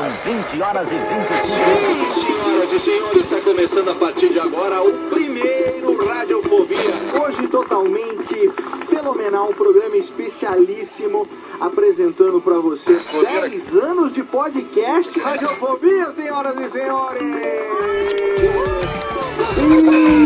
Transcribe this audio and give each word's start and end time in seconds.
São 0.00 0.10
20 0.24 0.62
horas 0.62 0.88
e 0.88 0.96
25 0.96 2.14
Sim, 2.14 2.26
senhoras 2.26 2.72
e 2.72 2.80
senhores, 2.80 3.20
está 3.20 3.40
começando 3.42 3.90
a 3.90 3.94
partir 3.94 4.30
de 4.30 4.40
agora 4.40 4.82
o 4.82 5.10
primeiro 5.10 6.06
Radiofobia. 6.06 6.94
Hoje 7.22 7.46
totalmente 7.48 8.50
fenomenal, 8.88 9.50
um 9.50 9.52
programa 9.52 9.94
especialíssimo 9.98 11.28
apresentando 11.60 12.40
para 12.40 12.58
vocês 12.60 13.06
10 13.08 13.76
anos 13.76 14.14
de 14.14 14.22
podcast 14.22 15.20
Radiofobia, 15.20 16.12
senhoras 16.12 16.58
e 16.58 16.70
senhores. 16.70 17.22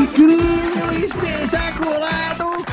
Incrível, 0.04 0.92
espetacular, 1.04 2.36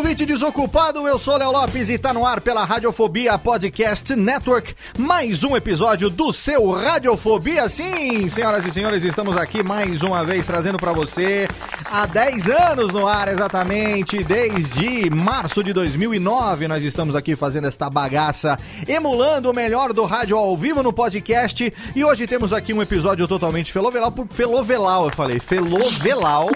Ouvinte 0.00 0.24
desocupado. 0.24 1.06
Eu 1.06 1.18
sou 1.18 1.36
Léo 1.36 1.52
Lopes 1.52 1.90
e 1.90 1.98
tá 1.98 2.14
no 2.14 2.24
ar 2.24 2.40
pela 2.40 2.64
Radiofobia 2.64 3.38
Podcast 3.38 4.16
Network. 4.16 4.74
Mais 4.96 5.44
um 5.44 5.54
episódio 5.54 6.08
do 6.08 6.32
seu 6.32 6.70
Radiofobia. 6.70 7.68
Sim, 7.68 8.26
senhoras 8.30 8.64
e 8.64 8.70
senhores, 8.70 9.04
estamos 9.04 9.36
aqui 9.36 9.62
mais 9.62 10.02
uma 10.02 10.24
vez 10.24 10.46
trazendo 10.46 10.78
para 10.78 10.94
você 10.94 11.46
há 11.84 12.06
10 12.06 12.48
anos 12.48 12.90
no 12.90 13.06
ar, 13.06 13.28
exatamente. 13.28 14.24
Desde 14.24 15.10
março 15.10 15.62
de 15.62 15.74
2009, 15.74 16.66
nós 16.66 16.82
estamos 16.82 17.14
aqui 17.14 17.36
fazendo 17.36 17.68
esta 17.68 17.90
bagaça, 17.90 18.58
emulando 18.88 19.50
o 19.50 19.54
melhor 19.54 19.92
do 19.92 20.06
rádio 20.06 20.34
ao 20.38 20.56
vivo 20.56 20.82
no 20.82 20.94
podcast. 20.94 21.70
E 21.94 22.02
hoje 22.02 22.26
temos 22.26 22.54
aqui 22.54 22.72
um 22.72 22.80
episódio 22.80 23.28
totalmente 23.28 23.70
felovelau. 23.70 24.14
Felovelau, 24.30 25.04
eu 25.04 25.10
falei, 25.10 25.38
felovelau. 25.38 26.48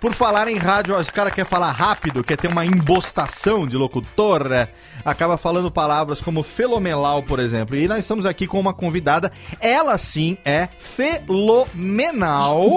Por 0.00 0.14
falar 0.14 0.48
em 0.48 0.56
rádio, 0.56 0.96
os 0.96 1.10
cara 1.10 1.30
quer 1.30 1.44
falar 1.44 1.72
rápido, 1.72 2.24
quer 2.24 2.38
ter 2.38 2.48
uma 2.48 2.64
embostação 2.64 3.66
de 3.66 3.76
locutor, 3.76 4.48
né? 4.48 4.68
acaba 5.04 5.36
falando 5.36 5.70
palavras 5.70 6.20
como 6.20 6.42
felomenal, 6.42 7.22
por 7.22 7.38
exemplo. 7.38 7.76
E 7.76 7.86
nós 7.88 8.00
estamos 8.00 8.26
aqui 8.26 8.46
com 8.46 8.58
uma 8.58 8.72
convidada, 8.72 9.30
ela 9.60 9.98
sim 9.98 10.38
é 10.44 10.68
fenomenal. 10.78 11.60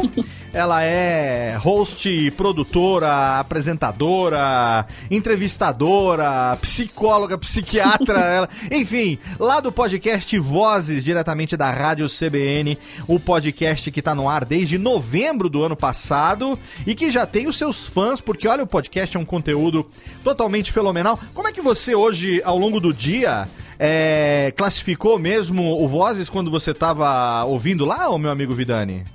Ela 0.53 0.83
é 0.83 1.57
host, 1.57 2.29
produtora, 2.37 3.39
apresentadora, 3.39 4.85
entrevistadora, 5.09 6.55
psicóloga, 6.61 7.39
psiquiatra, 7.39 8.19
ela, 8.29 8.47
enfim, 8.71 9.17
lá 9.39 9.59
do 9.59 9.71
podcast 9.71 10.37
Vozes, 10.37 11.03
diretamente 11.03 11.57
da 11.57 11.71
Rádio 11.71 12.05
CBN, 12.07 12.77
o 13.07 13.19
podcast 13.19 13.89
que 13.89 13.99
tá 13.99 14.13
no 14.13 14.29
ar 14.29 14.45
desde 14.45 14.77
novembro 14.77 15.49
do 15.49 15.63
ano 15.63 15.75
passado 15.75 16.59
e 16.85 16.93
que 16.93 17.09
já 17.13 17.25
tem 17.25 17.47
os 17.47 17.57
seus 17.57 17.85
fãs, 17.85 18.19
porque 18.19 18.47
olha, 18.47 18.63
o 18.63 18.67
podcast 18.67 19.15
é 19.15 19.19
um 19.19 19.25
conteúdo 19.25 19.85
totalmente 20.23 20.71
fenomenal. 20.71 21.19
Como 21.33 21.47
é 21.47 21.51
que 21.51 21.61
você 21.61 21.93
hoje, 21.93 22.41
ao 22.43 22.57
longo 22.57 22.79
do 22.79 22.93
dia, 22.93 23.47
é, 23.79 24.51
classificou 24.57 25.19
mesmo 25.19 25.61
o 25.81 25.87
Vozes 25.87 26.29
quando 26.29 26.49
você 26.49 26.71
estava 26.71 27.43
ouvindo 27.45 27.85
lá, 27.85 28.17
meu 28.17 28.31
amigo 28.31 28.53
Vidani? 28.53 29.05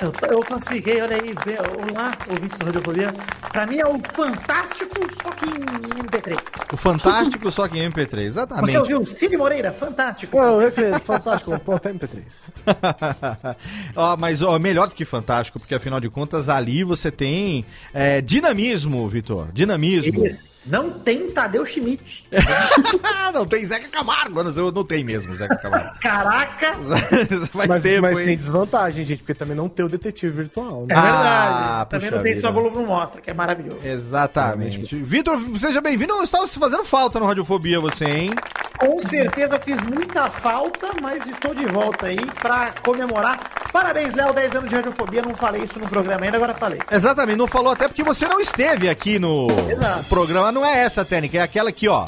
Eu, 0.00 0.12
eu 0.28 0.40
classifiquei, 0.40 1.00
olha 1.00 1.16
aí, 1.16 1.34
olá, 1.90 2.16
ouvintes 2.28 2.58
da 2.58 2.64
Radiofobia. 2.66 3.14
Pra 3.52 3.66
mim 3.66 3.78
é 3.78 3.86
o 3.86 4.00
Fantástico, 4.12 4.94
só 5.22 5.30
que 5.30 5.44
em 5.46 6.02
MP3. 6.02 6.38
O 6.72 6.76
Fantástico, 6.76 7.50
só 7.50 7.68
que 7.68 7.78
em 7.78 7.90
MP3, 7.90 8.18
exatamente. 8.18 8.72
Você 8.72 8.78
ouviu 8.78 9.06
Cine 9.06 9.36
Moreira? 9.36 9.72
Fantástico. 9.72 10.36
Não, 10.36 10.58
referência, 10.58 11.00
fantástico, 11.00 11.58
ponto 11.60 11.88
MP3. 11.88 12.50
ó, 13.94 14.16
mas 14.16 14.42
ó, 14.42 14.58
melhor 14.58 14.88
do 14.88 14.94
que 14.94 15.04
fantástico, 15.04 15.60
porque 15.60 15.74
afinal 15.74 16.00
de 16.00 16.10
contas 16.10 16.48
ali 16.48 16.82
você 16.82 17.10
tem 17.10 17.64
é, 17.92 18.20
dinamismo, 18.20 19.06
Vitor. 19.08 19.52
Dinamismo. 19.52 20.26
Isso. 20.26 20.53
Não 20.66 20.90
tem 20.90 21.30
Tadeu 21.30 21.66
Schmidt. 21.66 22.26
não 23.34 23.46
tem 23.46 23.66
Zeca 23.66 23.88
Camargo. 23.88 24.42
Não, 24.42 24.70
não 24.70 24.84
tem 24.84 25.04
mesmo 25.04 25.34
Zeca 25.36 25.56
Camargo. 25.56 25.98
Caraca! 26.00 26.74
Faz 27.52 27.68
mas, 27.68 27.82
tempo, 27.82 28.02
mas 28.02 28.18
hein? 28.18 28.26
tem 28.26 28.36
desvantagem, 28.36 29.04
gente, 29.04 29.18
porque 29.18 29.34
também 29.34 29.56
não 29.56 29.68
tem 29.68 29.84
o 29.84 29.88
detetive 29.88 30.32
virtual, 30.32 30.84
É 30.88 30.94
né? 30.94 30.94
Ah, 30.96 31.02
verdade. 31.02 31.90
Também 31.90 32.00
puxa 32.00 32.16
não 32.16 32.22
tem 32.22 32.34
vida. 32.34 32.46
só 32.46 32.52
Globo 32.52 32.80
não 32.80 32.86
mostra, 32.86 33.20
que 33.20 33.30
é 33.30 33.34
maravilhoso. 33.34 33.86
Exatamente. 33.86 34.96
Vitor, 34.96 35.38
seja 35.58 35.80
bem-vindo. 35.80 36.12
Eu 36.14 36.24
estava 36.24 36.46
fazendo 36.46 36.84
falta 36.84 37.20
no 37.20 37.26
Radiofobia, 37.26 37.80
você, 37.80 38.06
hein? 38.06 38.30
Com 38.78 38.98
certeza 38.98 39.60
fiz 39.60 39.80
muita 39.82 40.28
falta, 40.28 40.90
mas 41.00 41.26
estou 41.26 41.54
de 41.54 41.66
volta 41.66 42.06
aí 42.06 42.18
pra 42.40 42.74
comemorar. 42.82 43.38
Parabéns, 43.74 44.14
Léo, 44.14 44.32
10 44.32 44.54
anos 44.54 44.68
de 44.70 44.76
radiofobia. 44.76 45.20
Não 45.20 45.34
falei 45.34 45.64
isso 45.64 45.80
no 45.80 45.88
programa 45.88 46.24
ainda, 46.24 46.36
agora 46.36 46.54
falei. 46.54 46.78
Exatamente, 46.92 47.36
não 47.36 47.48
falou 47.48 47.72
até 47.72 47.88
porque 47.88 48.04
você 48.04 48.24
não 48.28 48.38
esteve 48.38 48.88
aqui 48.88 49.18
no 49.18 49.48
Exato. 49.68 50.08
programa. 50.08 50.52
Não 50.52 50.64
é 50.64 50.84
essa 50.84 51.00
a 51.00 51.04
técnica, 51.04 51.38
é 51.38 51.42
aquela 51.42 51.70
aqui, 51.70 51.88
ó. 51.88 52.04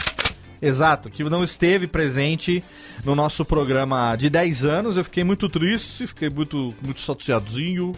Exato, 0.63 1.11
que 1.11 1.25
não 1.25 1.43
esteve 1.43 1.89
presente 1.89 2.63
no 3.05 3.17
nosso 3.17 3.45
programa 3.45 4.15
de 4.15 4.31
10 4.31 4.65
anos. 4.65 4.97
Eu 4.97 5.03
fiquei 5.03 5.25
muito 5.25 5.49
triste, 5.49 6.07
fiquei 6.07 6.31
muito, 6.31 6.73
muito 6.81 7.01
chateadinho, 7.01 7.97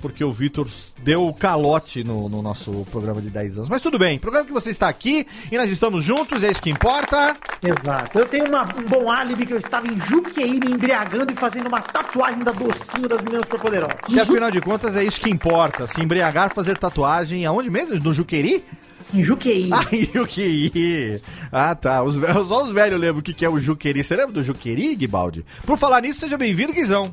porque 0.00 0.22
o 0.22 0.32
Vitor 0.32 0.68
deu 1.02 1.32
calote 1.38 2.04
no, 2.04 2.28
no 2.28 2.40
nosso 2.42 2.86
programa 2.90 3.20
de 3.20 3.30
10 3.30 3.56
anos. 3.58 3.68
Mas 3.68 3.82
tudo 3.82 3.98
bem, 3.98 4.18
programa 4.18 4.46
que 4.46 4.52
você 4.52 4.70
está 4.70 4.88
aqui 4.88 5.26
e 5.50 5.56
nós 5.56 5.70
estamos 5.70 6.04
juntos, 6.04 6.42
é 6.44 6.50
isso 6.50 6.62
que 6.62 6.70
importa. 6.70 7.36
Exato. 7.62 8.18
Eu 8.18 8.26
tenho 8.26 8.46
uma- 8.46 8.62
um 8.76 8.82
bom 8.88 9.10
álibi 9.10 9.44
que 9.46 9.52
eu 9.54 9.58
estava 9.58 9.86
em 9.88 10.00
Juqueí 10.00 10.60
me 10.60 10.70
embriagando 10.72 11.32
e 11.32 11.36
fazendo 11.36 11.66
uma 11.68 11.80
tatuagem 11.80 12.40
da 12.44 12.52
docinho 12.52 13.08
das 13.08 13.22
meninas 13.22 13.44
superpoderosas. 13.46 13.96
Que 14.06 14.20
afinal 14.20 14.50
de 14.50 14.60
contas 14.60 14.96
é 14.96 15.04
isso 15.04 15.20
que 15.20 15.30
importa. 15.30 15.86
Se 15.86 16.00
embriagar, 16.02 16.54
fazer 16.54 16.78
tatuagem 16.78 17.44
aonde 17.46 17.70
mesmo? 17.70 17.94
No 17.98 18.14
Juqueri? 18.14 18.64
Em 19.14 19.24
Juqueí. 19.24 19.70
Ah, 19.72 19.84
Juqueri. 20.14 21.22
Ah, 21.50 21.74
tá. 21.74 22.02
Os, 22.02 22.16
velhos- 22.16 22.46
só 22.48 22.62
os 22.64 22.72
velhos 22.72 23.00
lembram 23.00 23.20
o 23.20 23.22
que 23.22 23.32
que 23.32 23.44
é 23.44 23.48
o 23.48 23.58
Juqueri. 23.58 24.04
Você 24.04 24.14
lembra 24.14 24.32
do 24.32 24.42
Juqueri, 24.42 24.94
Guibaldi? 24.94 25.44
Por 25.64 25.78
falar 25.78 26.02
nisso, 26.02 26.20
seja 26.20 26.36
bem-vindo, 26.36 26.72
Guizão. 26.74 27.10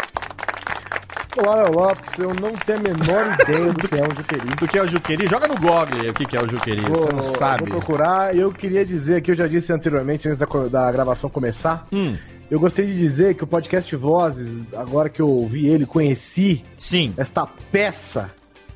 Olá, 1.37 1.55
Léo 1.63 1.73
Lopes, 1.73 2.17
eu 2.17 2.33
não 2.33 2.53
tenho 2.53 2.79
a 2.79 2.81
menor 2.81 3.37
ideia 3.41 3.73
do 3.73 3.87
que 3.87 3.95
é 3.95 4.03
um 4.07 4.15
juqueri. 4.15 4.55
Do 4.55 4.67
que 4.67 4.77
é 4.77 4.81
o 4.83 4.87
Juqueri? 4.87 5.27
Joga 5.27 5.47
no 5.47 5.55
Google 5.55 5.83
o 6.09 6.13
que 6.13 6.25
que 6.25 6.37
é 6.37 6.41
o 6.41 6.49
Juqueri. 6.49 6.81
Você 6.81 7.13
não 7.13 7.21
sabe. 7.21 7.69
Vou 7.69 7.79
procurar. 7.79 8.35
Eu 8.35 8.51
queria 8.51 8.85
dizer 8.85 9.17
aqui, 9.17 9.31
eu 9.31 9.35
já 9.35 9.47
disse 9.47 9.73
anteriormente, 9.73 10.27
antes 10.29 10.37
da, 10.37 10.45
da 10.69 10.91
gravação 10.91 11.29
começar, 11.29 11.83
Hum, 11.91 12.15
eu 12.49 12.59
gostaria 12.59 12.89
de 12.91 12.97
dizer 12.97 13.33
que 13.35 13.43
o 13.43 13.47
podcast 13.47 13.93
Vozes, 13.95 14.73
agora 14.73 15.09
que 15.09 15.21
eu 15.21 15.29
ouvi 15.29 15.67
ele, 15.67 15.85
conheci 15.85 16.63
sim. 16.77 17.13
esta 17.17 17.45
peça 17.71 18.31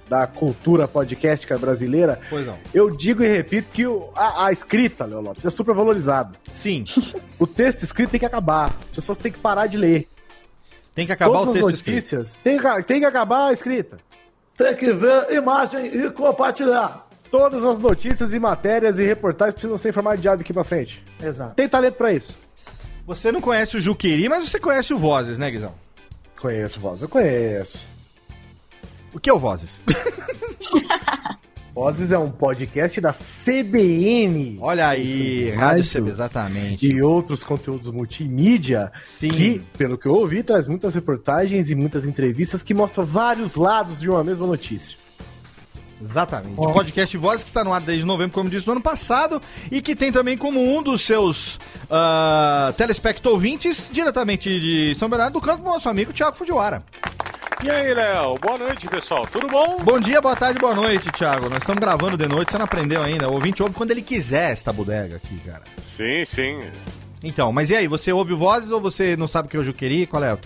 da 0.10 0.26
cultura 0.28 0.88
podcastica 0.88 1.56
brasileira, 1.58 2.20
Pois 2.32 2.46
não. 2.46 2.58
eu 2.74 2.90
digo 2.90 3.24
e 3.24 3.28
repito 3.28 3.70
que 3.72 3.86
o- 3.86 4.10
a, 4.16 4.48
a 4.48 4.52
escrita, 4.52 5.06
Léo 5.06 5.22
Lopes, 5.22 5.46
é 5.46 5.50
super 5.52 5.74
valorizada. 5.76 6.32
Sim. 6.52 6.84
O 7.40 7.48
texto 7.48 7.84
escrito 7.84 8.10
tem 8.10 8.20
que 8.20 8.26
acabar. 8.26 8.66
As 8.90 8.96
pessoas 8.96 9.18
têm 9.18 9.32
que 9.32 9.40
parar 9.40 9.66
de 9.68 9.78
ler. 9.78 10.10
Tem 11.00 11.06
que 11.06 11.14
acabar 11.14 11.32
Todas 11.40 11.48
o 11.48 11.50
as 11.52 11.56
texto 11.56 11.76
escrito. 11.76 11.96
notícias 11.96 12.38
tem 12.44 12.60
que, 12.60 12.84
tem 12.84 13.00
que 13.00 13.06
acabar 13.06 13.48
a 13.48 13.54
escrita. 13.54 14.00
Tem 14.58 14.76
que 14.76 14.92
ver 14.92 15.32
imagem 15.32 15.86
e 15.86 16.12
compartilhar. 16.12 17.08
Todas 17.32 17.64
as 17.64 17.80
notícias 17.80 18.34
e 18.34 18.40
matérias 18.40 19.00
e 19.00 19.06
reportagens 19.06 19.54
precisam 19.54 19.78
ser 19.78 19.90
informadas 19.92 20.22
daqui 20.22 20.52
pra 20.52 20.66
frente. 20.66 21.02
Exato. 21.24 21.56
Tem 21.56 21.70
talento 21.70 21.96
pra 21.96 22.12
isso. 22.12 22.38
Você 23.08 23.32
não 23.32 23.40
conhece 23.40 23.78
o 23.78 23.82
Juqueri, 23.82 24.28
mas 24.28 24.50
você 24.50 24.60
conhece 24.60 24.94
o 24.94 24.98
Vozes, 24.98 25.38
né, 25.38 25.50
Guizão? 25.50 25.74
Conheço, 26.42 26.82
voz, 26.82 27.02
eu 27.02 27.08
conheço. 27.08 27.88
O 29.14 29.20
que 29.22 29.30
é 29.30 29.34
o 29.34 29.40
Vozes? 29.40 29.82
Vozes 31.80 32.12
é 32.12 32.20
um 32.20 32.30
podcast 32.30 33.00
da 33.00 33.14
CBN. 33.14 34.58
Olha 34.60 34.90
aí, 34.90 35.52
Rádio 35.52 35.60
mais 35.60 35.90
CB, 35.90 36.02
do- 36.02 36.10
exatamente. 36.10 36.90
E 36.94 37.02
outros 37.02 37.42
conteúdos 37.42 37.90
multimídia 37.90 38.92
Sim. 39.02 39.30
que, 39.30 39.60
pelo 39.78 39.98
que 39.98 40.06
eu 40.06 40.14
ouvi, 40.14 40.44
traz 40.44 40.68
muitas 40.68 40.94
reportagens 40.94 41.72
e 41.72 41.76
muitas 41.76 42.06
entrevistas 42.06 42.62
que 42.62 42.74
mostram 42.74 43.06
vários 43.06 43.56
lados 43.56 43.98
de 43.98 44.10
uma 44.10 44.22
mesma 44.26 44.46
notícia. 44.46 44.98
Exatamente. 46.04 46.56
O 46.58 46.70
podcast 46.74 47.16
Vozes 47.16 47.44
que 47.44 47.50
está 47.50 47.64
no 47.64 47.72
ar 47.74 47.80
desde 47.80 48.06
novembro, 48.06 48.34
como 48.34 48.50
disse, 48.50 48.68
no 48.68 48.74
ano 48.74 48.82
passado, 48.82 49.42
e 49.72 49.82
que 49.82 49.96
tem 49.96 50.12
também 50.12 50.38
como 50.38 50.62
um 50.78 50.84
dos 50.84 51.00
seus 51.00 51.56
uh, 51.86 52.74
telespecto 52.76 53.30
ouvintes, 53.30 53.90
diretamente 53.90 54.50
de 54.60 54.96
São 54.96 55.08
Bernardo 55.08 55.36
do 55.36 55.42
Campo, 55.42 55.64
nosso 55.64 55.88
amigo 55.88 56.12
Thiago 56.12 56.36
Fujiwara. 56.36 56.84
E 57.62 57.70
aí, 57.70 57.94
Léo? 57.94 58.38
Boa 58.40 58.58
noite, 58.58 58.88
pessoal. 58.88 59.28
Tudo 59.28 59.48
bom? 59.48 59.80
Bom 59.84 60.00
dia, 60.00 60.22
boa 60.22 60.36
tarde, 60.36 60.58
boa 60.60 60.74
noite, 60.74 61.12
Thiago. 61.12 61.50
Nós 61.50 61.60
estamos 61.60 61.80
gravando 61.82 62.16
de 62.18 62.26
noite, 62.28 62.52
você 62.52 62.58
não 62.58 62.66
aprendeu 62.66 63.02
ainda. 63.04 63.28
O 63.30 63.34
ouvinte 63.34 63.62
ouve 63.62 63.76
quando 63.76 63.92
ele 63.92 64.02
quiser 64.02 64.52
esta 64.52 64.72
bodega 64.72 65.18
aqui, 65.18 65.38
cara. 65.40 65.64
Sim, 65.84 66.24
sim. 66.24 66.60
Então, 67.22 67.52
mas 67.52 67.70
e 67.70 67.76
aí, 67.76 67.86
você 67.86 68.14
ouve 68.14 68.34
Vozes 68.34 68.72
ou 68.72 68.80
você 68.80 69.18
não 69.18 69.28
sabe 69.28 69.48
o 69.48 69.52
que 69.52 69.58
é 69.58 69.60
o 69.60 69.64
Juqueri? 69.64 70.06
Qual 70.08 70.24
é? 70.24 70.38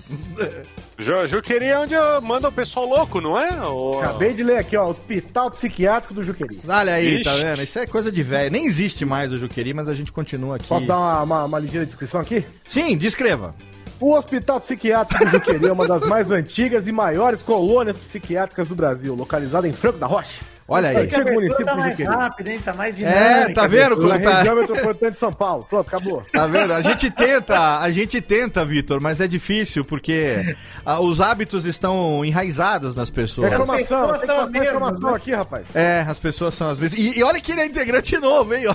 Ju, 0.98 1.28
Juqueria 1.28 1.74
é 1.74 1.80
onde 1.80 1.94
eu 1.94 2.20
mando 2.22 2.48
o 2.48 2.52
pessoal 2.52 2.88
louco, 2.88 3.22
não 3.22 3.40
é? 3.40 3.62
Ou- 3.62 4.00
Acabei 4.00 4.34
de 4.34 4.44
ler 4.44 4.58
aqui, 4.58 4.76
ó, 4.76 4.88
Hospital 4.90 5.52
Psiquiátrico 5.52 6.16
do 6.16 6.24
Juqueri. 6.24 6.60
Olha 6.68 6.94
aí, 6.96 7.16
Ixi. 7.16 7.24
tá 7.24 7.36
vendo? 7.36 7.62
Isso 7.62 7.78
é 7.78 7.86
coisa 7.86 8.12
de 8.12 8.24
velho. 8.24 8.52
Nem 8.52 8.66
existe 8.66 9.06
mais 9.06 9.32
o 9.32 9.38
Juqueri, 9.38 9.72
mas 9.72 9.88
a 9.88 9.94
gente 9.94 10.12
continua 10.12 10.56
aqui. 10.56 10.66
Posso 10.68 10.86
dar 10.88 10.98
uma, 10.98 11.22
uma, 11.22 11.44
uma 11.46 11.60
ligeira 11.60 11.86
descrição 11.86 12.20
aqui? 12.20 12.44
Sim, 12.68 12.98
descreva. 12.98 13.54
O 14.04 14.16
Hospital 14.16 14.60
Psiquiátrico 14.60 15.24
do 15.24 15.32
Juqueri 15.32 15.66
é 15.66 15.72
uma 15.72 15.88
das 15.88 16.06
mais 16.10 16.30
antigas 16.30 16.90
e 16.90 16.92
maiores 16.92 17.42
colônias 17.42 17.96
psiquiátricas 17.96 18.68
do 18.68 18.76
Brasil, 18.76 19.16
localizada 19.16 19.66
em 19.66 19.72
Franco 19.72 19.98
da 19.98 20.06
Rocha. 20.06 20.42
Olha 20.68 20.90
aí. 20.90 20.98
Antigo 20.98 21.32
município 21.34 21.66
tá 21.66 21.76
mais 21.76 22.00
rápido, 22.00 22.48
hein? 22.48 22.60
Tá 22.64 22.74
mais 22.74 22.96
É, 22.96 22.98
dinâmico. 22.98 23.54
tá 23.54 23.68
vendo 23.68 23.96
como 23.98 24.10
tá? 24.10 24.38
região 24.38 24.56
metropolitana 24.56 25.12
de 25.12 25.20
São 25.20 25.34
Paulo. 25.34 25.66
Pronto, 25.70 25.88
acabou. 25.88 26.24
Tá 26.32 26.48
vendo? 26.48 26.74
A 26.74 26.82
gente 26.82 27.12
tenta, 27.12 27.80
a 27.80 27.92
gente 27.92 28.22
tenta, 28.22 28.64
Vitor, 28.66 29.02
mas 29.02 29.20
é 29.20 29.28
difícil 29.28 29.84
porque 29.84 30.56
ah, 30.86 31.02
os 31.02 31.20
hábitos 31.20 31.66
estão 31.66 32.24
enraizados 32.24 32.96
nas 32.96 33.10
pessoas. 33.10 33.50
Reclamação, 33.50 34.08
pessoas 34.08 34.12
tem 34.12 34.20
que 34.22 34.26
são 34.26 34.38
as 34.44 34.52
mesmas, 34.52 34.68
reclamação 34.72 35.10
né? 35.12 35.16
aqui, 35.18 35.32
rapaz. 35.34 35.76
É, 35.76 36.06
as 36.08 36.18
pessoas 36.20 36.54
são 36.54 36.70
às 36.70 36.80
vezes. 36.80 36.98
E, 36.98 37.20
e 37.20 37.24
olha 37.24 37.42
que 37.42 37.52
ele 37.52 37.62
é 37.62 37.66
integrante 37.66 38.18
novo, 38.18 38.54
hein? 38.54 38.64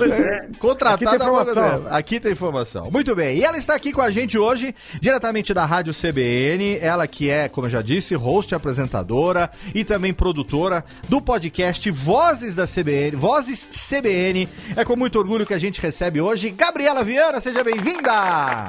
É. 0.00 0.36
Aqui 0.46 0.58
Contratado 0.58 0.98
tem 0.98 1.18
tempo. 1.18 1.32
rapaz. 1.34 1.92
Aqui 1.92 2.20
tem 2.20 2.32
informação. 2.32 2.90
Muito 2.90 3.14
bem. 3.14 3.38
E 3.38 3.44
ela 3.44 3.58
está 3.58 3.74
aqui 3.74 3.92
com 3.92 4.00
a 4.00 4.10
gente 4.10 4.38
hoje, 4.38 4.74
diretamente 5.00 5.52
da 5.52 5.66
Rádio 5.66 5.92
CBN. 5.92 6.78
Ela 6.80 7.06
que 7.06 7.28
é, 7.28 7.48
como 7.48 7.66
eu 7.66 7.70
já 7.70 7.82
disse, 7.82 8.14
host, 8.14 8.54
apresentadora 8.54 9.50
e 9.74 9.84
também 9.84 10.14
produtora 10.14 10.59
do 11.08 11.22
podcast 11.22 11.90
Vozes 11.90 12.54
da 12.54 12.66
CBN, 12.66 13.16
Vozes 13.16 13.66
CBN. 13.88 14.46
É 14.76 14.84
com 14.84 14.94
muito 14.94 15.18
orgulho 15.18 15.46
que 15.46 15.54
a 15.54 15.58
gente 15.58 15.80
recebe 15.80 16.20
hoje 16.20 16.50
Gabriela 16.50 17.02
Viana. 17.02 17.40
Seja 17.40 17.64
bem-vinda! 17.64 18.68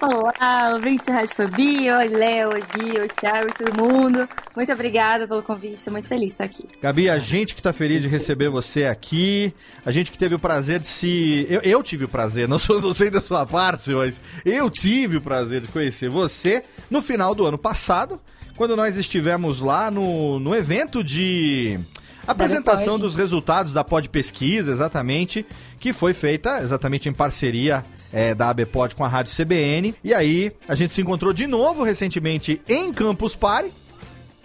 Olá, 0.00 0.74
ouvintes 0.74 1.06
da 1.06 1.14
Radiofobia, 1.14 1.98
oi 1.98 2.08
Léo, 2.08 2.50
Gui, 2.50 3.00
oi 3.00 3.08
Thiago, 3.08 3.52
todo 3.52 3.74
mundo. 3.74 4.28
Muito 4.54 4.70
obrigada 4.70 5.26
pelo 5.26 5.42
convite, 5.42 5.74
estou 5.74 5.92
muito 5.92 6.06
feliz 6.06 6.26
de 6.26 6.32
estar 6.32 6.44
aqui. 6.44 6.68
Gabi, 6.80 7.10
a 7.10 7.18
gente 7.18 7.56
que 7.56 7.62
tá 7.62 7.72
feliz 7.72 8.02
de 8.02 8.08
receber 8.08 8.48
você 8.48 8.84
aqui, 8.84 9.52
a 9.84 9.90
gente 9.90 10.12
que 10.12 10.18
teve 10.18 10.34
o 10.34 10.38
prazer 10.38 10.78
de 10.78 10.86
se. 10.86 11.46
Eu, 11.50 11.60
eu 11.62 11.82
tive 11.82 12.04
o 12.04 12.08
prazer, 12.08 12.46
não, 12.46 12.58
sou, 12.58 12.80
não 12.80 12.92
sei 12.92 13.10
da 13.10 13.20
sua 13.20 13.44
parte, 13.44 13.92
mas 13.92 14.20
eu 14.44 14.70
tive 14.70 15.16
o 15.16 15.20
prazer 15.20 15.62
de 15.62 15.68
conhecer 15.68 16.08
você 16.08 16.62
no 16.88 17.02
final 17.02 17.34
do 17.34 17.44
ano 17.44 17.58
passado, 17.58 18.20
quando 18.56 18.74
nós 18.74 18.96
estivemos 18.96 19.60
lá 19.60 19.90
no, 19.90 20.40
no 20.40 20.54
evento 20.54 21.04
de. 21.04 21.78
Apresentação 22.26 22.98
dos 22.98 23.14
resultados 23.14 23.72
da 23.72 23.84
Pod 23.84 24.08
Pesquisa, 24.08 24.72
exatamente, 24.72 25.46
que 25.78 25.92
foi 25.92 26.12
feita 26.12 26.58
exatamente 26.58 27.08
em 27.08 27.12
parceria 27.12 27.84
é, 28.12 28.34
da 28.34 28.50
ABPod 28.50 28.96
com 28.96 29.04
a 29.04 29.08
Rádio 29.08 29.32
CBN. 29.32 29.94
E 30.02 30.12
aí, 30.12 30.52
a 30.66 30.74
gente 30.74 30.92
se 30.92 31.00
encontrou 31.00 31.32
de 31.32 31.46
novo 31.46 31.84
recentemente 31.84 32.60
em 32.68 32.92
Campus 32.92 33.36
Party, 33.36 33.72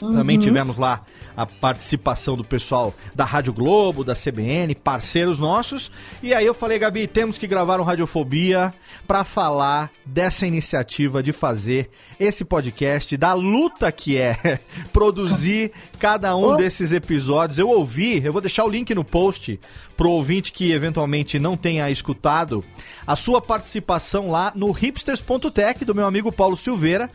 também 0.09 0.37
tivemos 0.39 0.77
lá 0.77 1.03
a 1.37 1.45
participação 1.45 2.35
do 2.35 2.43
pessoal 2.43 2.93
da 3.13 3.23
Rádio 3.23 3.53
Globo, 3.53 4.03
da 4.03 4.15
CBN, 4.15 4.73
parceiros 4.75 5.37
nossos. 5.37 5.91
E 6.23 6.33
aí 6.33 6.45
eu 6.45 6.53
falei, 6.53 6.79
Gabi, 6.79 7.07
temos 7.07 7.37
que 7.37 7.47
gravar 7.47 7.79
um 7.79 7.83
Radiofobia 7.83 8.73
para 9.07 9.23
falar 9.23 9.91
dessa 10.05 10.47
iniciativa 10.47 11.21
de 11.21 11.31
fazer 11.31 11.89
esse 12.19 12.43
podcast, 12.43 13.15
da 13.15 13.33
luta 13.33 13.91
que 13.91 14.17
é 14.17 14.59
produzir 14.91 15.71
cada 15.99 16.35
um 16.35 16.55
desses 16.55 16.91
episódios. 16.91 17.59
Eu 17.59 17.69
ouvi, 17.69 18.23
eu 18.23 18.33
vou 18.33 18.41
deixar 18.41 18.65
o 18.65 18.69
link 18.69 18.93
no 18.95 19.03
post 19.03 19.59
pro 19.95 20.09
ouvinte 20.09 20.51
que 20.51 20.71
eventualmente 20.71 21.37
não 21.37 21.55
tenha 21.55 21.89
escutado 21.91 22.65
a 23.05 23.15
sua 23.15 23.41
participação 23.41 24.31
lá 24.31 24.51
no 24.55 24.71
hipsters.tech 24.71 25.85
do 25.85 25.93
meu 25.93 26.05
amigo 26.05 26.31
Paulo 26.31 26.57
Silveira 26.57 27.09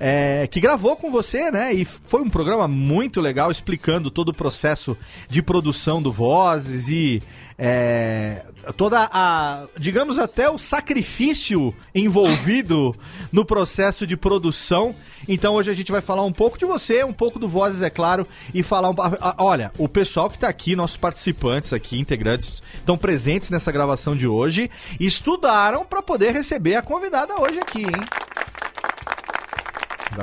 é, 0.00 0.46
que 0.46 0.60
gravou 0.60 0.96
com 0.96 1.10
você, 1.10 1.50
né? 1.50 1.72
E 1.72 1.84
foi 1.84 2.20
um 2.20 2.30
programa 2.30 2.68
muito 2.68 3.20
legal 3.20 3.50
explicando 3.50 4.10
todo 4.10 4.28
o 4.28 4.34
processo 4.34 4.96
de 5.28 5.42
produção 5.42 6.00
do 6.00 6.12
Vozes 6.12 6.88
e 6.88 7.22
é, 7.60 8.44
toda 8.76 9.10
a, 9.12 9.66
digamos 9.76 10.16
até 10.16 10.48
o 10.48 10.56
sacrifício 10.56 11.74
envolvido 11.92 12.94
no 13.32 13.44
processo 13.44 14.06
de 14.06 14.16
produção. 14.16 14.94
Então 15.26 15.54
hoje 15.54 15.70
a 15.70 15.74
gente 15.74 15.90
vai 15.90 16.00
falar 16.00 16.24
um 16.24 16.32
pouco 16.32 16.56
de 16.56 16.64
você, 16.64 17.02
um 17.02 17.12
pouco 17.12 17.38
do 17.38 17.48
Vozes, 17.48 17.82
é 17.82 17.90
claro, 17.90 18.26
e 18.54 18.62
falar 18.62 18.90
um 18.90 18.94
Olha, 19.38 19.72
o 19.76 19.88
pessoal 19.88 20.30
que 20.30 20.38
tá 20.38 20.48
aqui, 20.48 20.76
nossos 20.76 20.96
participantes 20.96 21.72
aqui, 21.72 21.98
integrantes, 21.98 22.62
estão 22.74 22.96
presentes 22.96 23.50
nessa 23.50 23.72
gravação 23.72 24.16
de 24.16 24.28
hoje, 24.28 24.70
estudaram 25.00 25.84
para 25.84 26.02
poder 26.02 26.32
receber 26.32 26.76
a 26.76 26.82
convidada 26.82 27.40
hoje 27.40 27.58
aqui, 27.58 27.82
hein? 27.82 28.28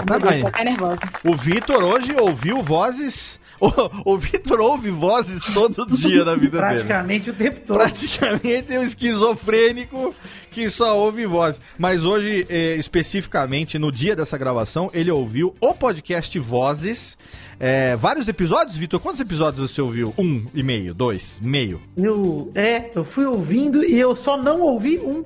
Deus, 0.03 0.45
até 0.45 0.63
nervosa. 0.63 1.00
O 1.24 1.36
Vitor 1.36 1.83
hoje 1.83 2.15
ouviu 2.15 2.62
vozes. 2.62 3.39
O, 3.59 4.13
o 4.13 4.18
Vitor 4.18 4.59
ouve 4.59 4.92
vozes 4.92 5.42
todo 5.53 5.95
dia 5.95 6.25
na 6.25 6.36
vida 6.36 6.59
dele. 6.59 6.83
Praticamente 6.83 7.30
o 7.30 7.33
tempo 7.33 7.62
todo. 7.62 7.77
Praticamente 7.77 8.74
é 8.74 8.80
um 8.80 8.83
esquizofrênico 8.83 10.13
que 10.51 10.69
só 10.69 10.97
ouve 10.97 11.25
vozes. 11.25 11.59
Mas 11.77 12.03
hoje, 12.03 12.45
eh, 12.50 12.75
especificamente, 12.75 13.80
no 13.80 13.92
dia 13.92 14.15
dessa 14.15 14.38
gravação, 14.38 14.89
ele 14.94 15.09
ouviu 15.12 15.56
o 15.59 15.74
podcast 15.74 16.38
Vozes. 16.39 17.18
Eh, 17.59 17.95
vários 17.95 18.27
episódios, 18.27 18.77
Vitor? 18.77 19.00
Quantos 19.00 19.21
episódios 19.21 19.71
você 19.71 19.81
ouviu? 19.81 20.14
Um 20.18 20.45
e 20.54 20.61
meio, 20.61 20.94
dois, 20.94 21.40
meio. 21.42 21.81
Eu, 21.95 22.52
é, 22.56 22.92
eu 22.94 23.06
fui 23.06 23.25
ouvindo 23.25 23.83
e 23.83 23.97
eu 23.97 24.14
só 24.16 24.35
não 24.35 24.61
ouvi 24.61 24.99
um. 24.99 25.23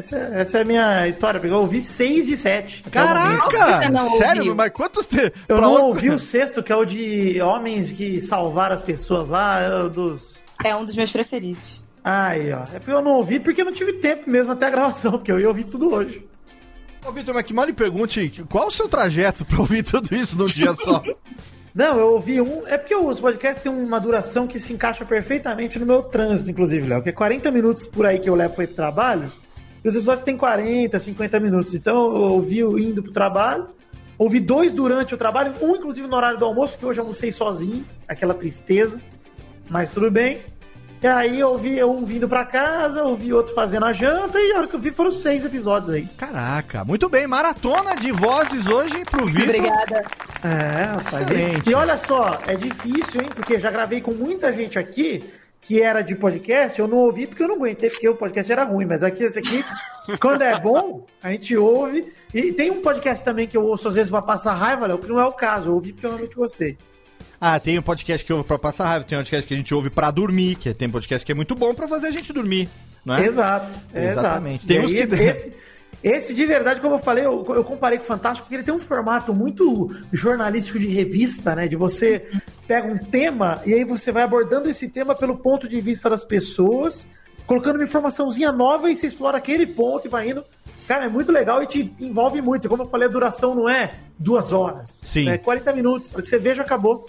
Essa, 0.00 0.16
essa 0.16 0.58
é 0.58 0.62
a 0.62 0.64
minha 0.64 1.06
história, 1.08 1.38
porque 1.38 1.52
eu 1.52 1.58
ouvi 1.60 1.80
seis 1.80 2.26
de 2.26 2.34
sete. 2.36 2.82
Caraca! 2.84 3.82
Sério? 4.16 4.56
Mas 4.56 4.70
quantos... 4.72 5.06
Te... 5.06 5.16
Eu 5.46 5.56
pra 5.56 5.60
não 5.60 5.74
onde- 5.74 5.82
ouvi 5.82 6.10
o 6.10 6.18
sexto, 6.18 6.62
que 6.62 6.72
é 6.72 6.76
o 6.76 6.86
de 6.86 7.40
homens 7.42 7.90
que 7.92 8.18
salvaram 8.20 8.74
as 8.74 8.80
pessoas 8.82 9.28
lá, 9.28 9.60
é 9.60 9.88
dos. 9.90 10.42
É 10.64 10.74
um 10.74 10.84
dos 10.84 10.96
meus 10.96 11.12
preferidos. 11.12 11.84
Aí, 12.02 12.50
ó. 12.52 12.62
É 12.74 12.78
porque 12.78 12.92
eu 12.92 13.02
não 13.02 13.12
ouvi 13.12 13.38
porque 13.38 13.60
eu 13.60 13.64
não 13.66 13.72
tive 13.72 13.92
tempo 13.94 14.28
mesmo 14.30 14.52
até 14.52 14.66
a 14.66 14.70
gravação, 14.70 15.12
porque 15.20 15.30
eu 15.30 15.38
ia 15.38 15.48
ouvir 15.48 15.64
tudo 15.64 15.92
hoje. 15.92 16.26
Ô, 17.06 17.12
Vitor, 17.12 17.34
mas 17.34 17.44
que 17.44 17.52
mal 17.52 17.66
lhe 17.66 17.72
pergunte, 17.74 18.42
qual 18.48 18.68
o 18.68 18.70
seu 18.70 18.88
trajeto 18.88 19.44
pra 19.44 19.58
ouvir 19.58 19.82
tudo 19.82 20.14
isso 20.14 20.36
num 20.36 20.46
dia 20.46 20.72
só? 20.74 21.02
Não, 21.74 21.98
eu 21.98 22.08
ouvi 22.14 22.40
um. 22.40 22.66
É 22.66 22.76
porque 22.76 22.94
os 22.96 23.20
podcasts 23.20 23.62
têm 23.62 23.70
uma 23.70 24.00
duração 24.00 24.46
que 24.46 24.58
se 24.58 24.72
encaixa 24.72 25.04
perfeitamente 25.04 25.78
no 25.78 25.86
meu 25.86 26.02
trânsito, 26.02 26.50
inclusive, 26.50 26.88
Léo. 26.88 27.00
Que 27.02 27.10
é 27.10 27.12
40 27.12 27.48
minutos 27.52 27.86
por 27.86 28.04
aí 28.06 28.18
que 28.18 28.28
eu 28.28 28.34
levo 28.34 28.54
pra 28.54 28.64
ir 28.64 28.66
pro 28.66 28.76
trabalho. 28.76 29.30
E 29.82 29.88
os 29.88 29.94
episódios 29.94 30.24
têm 30.24 30.36
40, 30.36 30.98
50 30.98 31.40
minutos. 31.40 31.74
Então 31.74 31.96
eu 31.96 32.22
ouvi 32.32 32.62
o 32.62 32.78
indo 32.78 33.02
pro 33.02 33.12
trabalho. 33.12 33.66
Ouvi 34.18 34.38
dois 34.38 34.70
durante 34.70 35.14
o 35.14 35.16
trabalho, 35.16 35.54
um 35.62 35.76
inclusive 35.76 36.06
no 36.06 36.14
horário 36.14 36.38
do 36.38 36.44
almoço, 36.44 36.74
porque 36.74 36.84
hoje 36.84 36.98
eu 37.00 37.04
almocei 37.04 37.32
sozinho, 37.32 37.86
aquela 38.06 38.34
tristeza. 38.34 39.00
Mas 39.70 39.90
tudo 39.90 40.10
bem. 40.10 40.42
E 41.02 41.06
aí 41.06 41.40
eu 41.40 41.48
ouvi 41.52 41.82
um 41.82 42.04
vindo 42.04 42.28
pra 42.28 42.44
casa, 42.44 43.02
ouvi 43.02 43.32
outro 43.32 43.54
fazendo 43.54 43.86
a 43.86 43.92
janta, 43.94 44.38
e 44.38 44.52
a 44.52 44.58
hora 44.58 44.68
que 44.68 44.76
eu 44.76 44.80
vi 44.80 44.90
foram 44.90 45.10
seis 45.10 45.46
episódios 45.46 45.88
aí. 45.88 46.06
Caraca, 46.18 46.84
muito 46.84 47.08
bem. 47.08 47.26
Maratona 47.26 47.96
de 47.96 48.12
vozes 48.12 48.66
hoje 48.66 49.02
pro 49.06 49.24
Vitor. 49.24 49.44
Obrigada. 49.44 50.04
É, 50.44 50.84
rapaz. 50.84 51.20
Excelente. 51.22 51.70
E 51.70 51.74
olha 51.74 51.96
só, 51.96 52.38
é 52.46 52.54
difícil, 52.54 53.22
hein? 53.22 53.30
Porque 53.34 53.58
já 53.58 53.70
gravei 53.70 54.02
com 54.02 54.12
muita 54.12 54.52
gente 54.52 54.78
aqui 54.78 55.24
que 55.60 55.82
era 55.82 56.02
de 56.02 56.16
podcast, 56.16 56.78
eu 56.80 56.88
não 56.88 56.98
ouvi 56.98 57.26
porque 57.26 57.42
eu 57.42 57.48
não 57.48 57.56
aguentei, 57.56 57.90
porque 57.90 58.08
o 58.08 58.14
podcast 58.14 58.50
era 58.50 58.64
ruim. 58.64 58.86
Mas 58.86 59.02
aqui, 59.02 59.24
esse 59.24 59.38
aqui, 59.38 59.64
quando 60.20 60.42
é 60.42 60.58
bom, 60.58 61.06
a 61.22 61.30
gente 61.32 61.56
ouve. 61.56 62.12
E 62.32 62.52
tem 62.52 62.70
um 62.70 62.80
podcast 62.80 63.24
também 63.24 63.46
que 63.46 63.56
eu 63.56 63.64
ouço 63.64 63.88
às 63.88 63.94
vezes 63.94 64.10
pra 64.10 64.22
passar 64.22 64.54
raiva, 64.54 64.86
Léo, 64.86 64.98
que 64.98 65.08
não 65.08 65.20
é 65.20 65.24
o 65.26 65.32
caso. 65.32 65.68
Eu 65.68 65.74
ouvi 65.74 65.92
porque 65.92 66.06
eu 66.06 66.10
realmente 66.10 66.34
gostei. 66.36 66.78
Ah, 67.40 67.58
tem 67.58 67.78
um 67.78 67.82
podcast 67.82 68.24
que 68.24 68.32
eu 68.32 68.36
ouve 68.36 68.48
pra 68.48 68.58
passar 68.58 68.86
raiva, 68.86 69.04
tem 69.04 69.16
um 69.16 69.20
podcast 69.20 69.46
que 69.46 69.54
a 69.54 69.56
gente 69.56 69.74
ouve 69.74 69.90
pra 69.90 70.10
dormir, 70.10 70.56
que 70.56 70.72
tem 70.74 70.88
podcast 70.90 71.24
que 71.24 71.32
é 71.32 71.34
muito 71.34 71.54
bom 71.54 71.74
pra 71.74 71.88
fazer 71.88 72.08
a 72.08 72.10
gente 72.10 72.32
dormir, 72.32 72.68
não 73.04 73.14
é? 73.14 73.26
Exato. 73.26 73.76
é 73.94 74.08
Exatamente. 74.10 74.66
Tem 74.66 74.80
uns 74.80 74.92
que- 74.92 74.98
esse, 74.98 75.52
esse, 76.02 76.34
de 76.34 76.46
verdade, 76.46 76.80
como 76.80 76.94
eu 76.94 76.98
falei, 76.98 77.26
eu, 77.26 77.44
eu 77.50 77.62
comparei 77.62 77.98
com 77.98 78.04
o 78.04 78.06
Fantástico, 78.06 78.46
porque 78.46 78.56
ele 78.56 78.64
tem 78.64 78.74
um 78.74 78.78
formato 78.78 79.34
muito 79.34 79.90
jornalístico 80.10 80.78
de 80.78 80.86
revista, 80.86 81.54
né? 81.54 81.68
De 81.68 81.76
você 81.76 82.26
pega 82.66 82.86
um 82.86 82.96
tema 82.96 83.60
e 83.66 83.74
aí 83.74 83.84
você 83.84 84.10
vai 84.10 84.22
abordando 84.22 84.68
esse 84.68 84.88
tema 84.88 85.14
pelo 85.14 85.36
ponto 85.36 85.68
de 85.68 85.78
vista 85.80 86.08
das 86.08 86.24
pessoas, 86.24 87.06
colocando 87.46 87.76
uma 87.76 87.84
informaçãozinha 87.84 88.50
nova 88.50 88.90
e 88.90 88.96
você 88.96 89.06
explora 89.06 89.36
aquele 89.36 89.66
ponto 89.66 90.06
e 90.06 90.10
vai 90.10 90.30
indo. 90.30 90.42
Cara, 90.88 91.04
é 91.04 91.08
muito 91.08 91.30
legal 91.30 91.62
e 91.62 91.66
te 91.66 91.94
envolve 92.00 92.40
muito. 92.40 92.68
Como 92.68 92.82
eu 92.82 92.86
falei, 92.86 93.06
a 93.06 93.10
duração 93.10 93.54
não 93.54 93.68
é 93.68 93.94
duas 94.18 94.52
horas. 94.52 95.02
Sim. 95.04 95.28
É 95.28 95.36
40 95.36 95.72
minutos. 95.74 96.10
Para 96.10 96.22
que 96.22 96.28
você 96.28 96.38
veja, 96.38 96.62
acabou. 96.62 97.08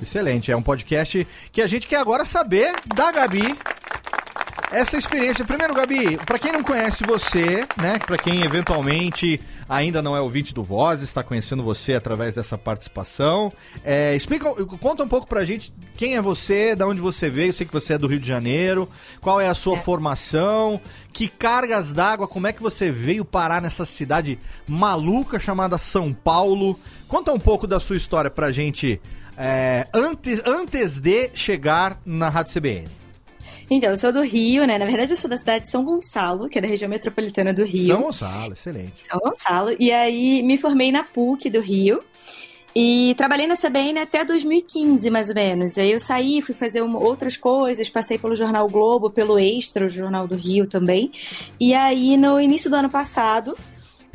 Excelente, 0.00 0.52
é 0.52 0.56
um 0.56 0.62
podcast 0.62 1.26
que 1.50 1.60
a 1.60 1.66
gente 1.66 1.88
quer 1.88 1.96
agora 1.96 2.24
saber 2.24 2.72
da 2.94 3.10
Gabi 3.10 3.58
essa 4.70 4.96
experiência. 4.96 5.44
Primeiro, 5.44 5.74
Gabi, 5.74 6.16
para 6.18 6.38
quem 6.38 6.52
não 6.52 6.62
conhece 6.62 7.04
você, 7.04 7.66
né, 7.76 7.98
para 7.98 8.16
quem 8.16 8.42
eventualmente 8.42 9.40
ainda 9.68 10.02
não 10.02 10.16
é 10.16 10.20
ouvinte 10.20 10.54
do 10.54 10.62
Voz, 10.62 11.02
está 11.02 11.22
conhecendo 11.22 11.62
você 11.62 11.94
através 11.94 12.34
dessa 12.34 12.56
participação, 12.58 13.52
é, 13.84 14.14
explica, 14.14 14.52
conta 14.78 15.02
um 15.02 15.08
pouco 15.08 15.26
pra 15.26 15.44
gente 15.44 15.72
quem 15.96 16.16
é 16.16 16.22
você, 16.22 16.74
da 16.74 16.86
onde 16.86 17.00
você 17.00 17.28
veio, 17.30 17.48
eu 17.48 17.52
sei 17.52 17.66
que 17.66 17.72
você 17.72 17.94
é 17.94 17.98
do 17.98 18.06
Rio 18.06 18.20
de 18.20 18.28
Janeiro, 18.28 18.88
qual 19.20 19.40
é 19.40 19.48
a 19.48 19.54
sua 19.54 19.76
é. 19.76 19.78
formação, 19.78 20.80
que 21.12 21.28
cargas 21.28 21.92
d'água, 21.92 22.28
como 22.28 22.46
é 22.46 22.52
que 22.52 22.62
você 22.62 22.90
veio 22.90 23.24
parar 23.24 23.60
nessa 23.60 23.84
cidade 23.84 24.38
maluca 24.66 25.38
chamada 25.38 25.78
São 25.78 26.12
Paulo? 26.12 26.78
Conta 27.06 27.32
um 27.32 27.40
pouco 27.40 27.66
da 27.66 27.80
sua 27.80 27.96
história 27.96 28.30
pra 28.30 28.52
gente 28.52 29.00
é, 29.36 29.86
antes, 29.94 30.42
antes 30.44 31.00
de 31.00 31.30
chegar 31.34 32.00
na 32.04 32.28
Rádio 32.28 32.54
CBN. 32.54 33.07
Então, 33.70 33.90
eu 33.90 33.96
sou 33.96 34.12
do 34.12 34.22
Rio, 34.22 34.66
né? 34.66 34.78
Na 34.78 34.86
verdade, 34.86 35.12
eu 35.12 35.16
sou 35.16 35.28
da 35.28 35.36
cidade 35.36 35.64
de 35.64 35.70
São 35.70 35.84
Gonçalo, 35.84 36.48
que 36.48 36.58
é 36.58 36.60
da 36.60 36.68
região 36.68 36.88
metropolitana 36.88 37.52
do 37.52 37.64
Rio. 37.64 37.94
São 37.94 38.02
Gonçalo, 38.02 38.52
excelente. 38.52 39.06
São 39.06 39.18
Gonçalo. 39.18 39.76
E 39.78 39.92
aí, 39.92 40.42
me 40.42 40.56
formei 40.56 40.90
na 40.90 41.04
PUC 41.04 41.50
do 41.50 41.60
Rio. 41.60 42.02
E 42.80 43.14
trabalhei 43.16 43.46
na 43.46 43.56
CBN 43.56 43.98
até 43.98 44.24
2015, 44.24 45.10
mais 45.10 45.28
ou 45.28 45.34
menos. 45.34 45.76
Aí 45.78 45.90
eu 45.90 45.98
saí, 45.98 46.40
fui 46.40 46.54
fazer 46.54 46.80
uma, 46.80 46.98
outras 46.98 47.36
coisas, 47.36 47.88
passei 47.88 48.18
pelo 48.18 48.36
Jornal 48.36 48.68
Globo, 48.68 49.10
pelo 49.10 49.38
Extra, 49.38 49.86
o 49.86 49.90
Jornal 49.90 50.28
do 50.28 50.36
Rio 50.36 50.66
também. 50.66 51.10
E 51.58 51.74
aí, 51.74 52.16
no 52.16 52.40
início 52.40 52.70
do 52.70 52.76
ano 52.76 52.88
passado, 52.88 53.56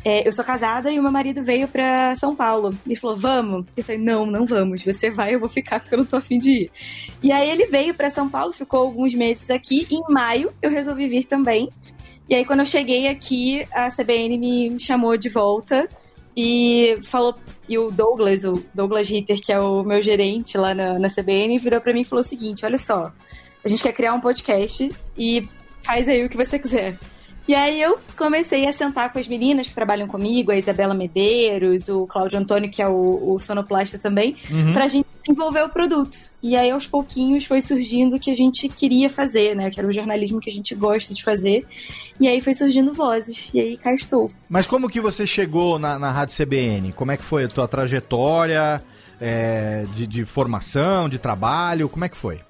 é, 0.04 0.28
eu 0.28 0.32
sou 0.32 0.44
casada 0.44 0.90
e 0.90 0.98
o 0.98 1.02
meu 1.02 1.10
marido 1.10 1.42
veio 1.42 1.66
pra 1.66 2.14
São 2.14 2.36
Paulo. 2.36 2.76
E 2.86 2.94
falou, 2.94 3.16
vamos? 3.16 3.64
Eu 3.74 3.82
falei, 3.82 4.00
não, 4.00 4.26
não 4.26 4.44
vamos. 4.44 4.82
Você 4.82 5.10
vai, 5.10 5.34
eu 5.34 5.40
vou 5.40 5.48
ficar 5.48 5.80
porque 5.80 5.94
eu 5.94 5.98
não 5.98 6.04
tô 6.04 6.16
afim 6.16 6.38
de 6.38 6.52
ir. 6.52 6.70
E 7.22 7.32
aí 7.32 7.50
ele 7.50 7.66
veio 7.66 7.94
pra 7.94 8.10
São 8.10 8.28
Paulo, 8.28 8.52
ficou 8.52 8.80
alguns 8.80 9.14
meses 9.14 9.48
aqui. 9.48 9.86
Em 9.90 10.02
maio, 10.12 10.52
eu 10.60 10.70
resolvi 10.70 11.08
vir 11.08 11.24
também. 11.24 11.70
E 12.28 12.34
aí, 12.34 12.44
quando 12.44 12.60
eu 12.60 12.66
cheguei 12.66 13.08
aqui, 13.08 13.66
a 13.72 13.90
CBN 13.90 14.38
me 14.38 14.80
chamou 14.80 15.16
de 15.16 15.28
volta 15.28 15.88
e 16.36 16.98
falou. 17.04 17.34
E 17.66 17.78
o 17.78 17.90
Douglas, 17.90 18.44
o 18.44 18.62
Douglas 18.74 19.08
Ritter, 19.08 19.40
que 19.40 19.52
é 19.52 19.58
o 19.58 19.82
meu 19.82 20.02
gerente 20.02 20.58
lá 20.58 20.74
na, 20.74 20.98
na 20.98 21.08
CBN, 21.08 21.58
virou 21.58 21.80
para 21.80 21.94
mim 21.94 22.02
e 22.02 22.04
falou 22.04 22.22
o 22.22 22.28
seguinte: 22.28 22.64
olha 22.64 22.78
só, 22.78 23.10
a 23.64 23.68
gente 23.68 23.82
quer 23.82 23.92
criar 23.92 24.12
um 24.12 24.20
podcast 24.20 24.90
e 25.16 25.48
faz 25.80 26.06
aí 26.08 26.24
o 26.24 26.28
que 26.28 26.36
você 26.36 26.58
quiser. 26.58 26.98
E 27.46 27.54
aí 27.54 27.80
eu 27.80 27.98
comecei 28.16 28.66
a 28.66 28.72
sentar 28.72 29.12
com 29.12 29.18
as 29.18 29.28
meninas 29.28 29.68
que 29.68 29.74
trabalham 29.74 30.08
comigo, 30.08 30.50
a 30.50 30.56
Isabela 30.56 30.94
Medeiros, 30.94 31.88
o 31.88 32.06
Cláudio 32.06 32.38
Antônio, 32.38 32.70
que 32.70 32.80
é 32.80 32.88
o, 32.88 33.34
o 33.34 33.38
sonoplasta 33.38 33.98
também, 33.98 34.36
uhum. 34.50 34.72
pra 34.72 34.88
gente 34.88 35.06
desenvolver 35.22 35.62
o 35.62 35.68
produto. 35.68 36.16
E 36.42 36.56
aí, 36.56 36.70
aos 36.70 36.86
pouquinhos, 36.86 37.44
foi 37.44 37.60
surgindo 37.60 38.16
o 38.16 38.20
que 38.20 38.30
a 38.30 38.34
gente 38.34 38.68
queria 38.68 39.10
fazer, 39.10 39.54
né? 39.54 39.70
Que 39.70 39.78
era 39.78 39.88
o 39.88 39.92
jornalismo 39.92 40.40
que 40.40 40.48
a 40.48 40.52
gente 40.52 40.74
gosta 40.74 41.14
de 41.14 41.22
fazer. 41.22 41.66
E 42.18 42.26
aí 42.26 42.40
foi 42.40 42.54
surgindo 42.54 42.92
vozes. 42.94 43.50
E 43.52 43.60
aí 43.60 43.76
cá 43.76 43.94
estou. 43.94 44.30
Mas 44.48 44.66
como 44.66 44.88
que 44.88 45.00
você 45.00 45.26
chegou 45.26 45.78
na, 45.78 45.98
na 45.98 46.10
Rádio 46.10 46.36
CBN? 46.36 46.92
Como 46.92 47.12
é 47.12 47.16
que 47.16 47.24
foi 47.24 47.44
a 47.44 47.48
tua 47.48 47.68
trajetória 47.68 48.82
é, 49.20 49.84
de, 49.94 50.06
de 50.06 50.24
formação, 50.24 51.08
de 51.08 51.18
trabalho? 51.18 51.88
Como 51.88 52.04
é 52.04 52.08
que 52.08 52.16
foi? 52.16 52.40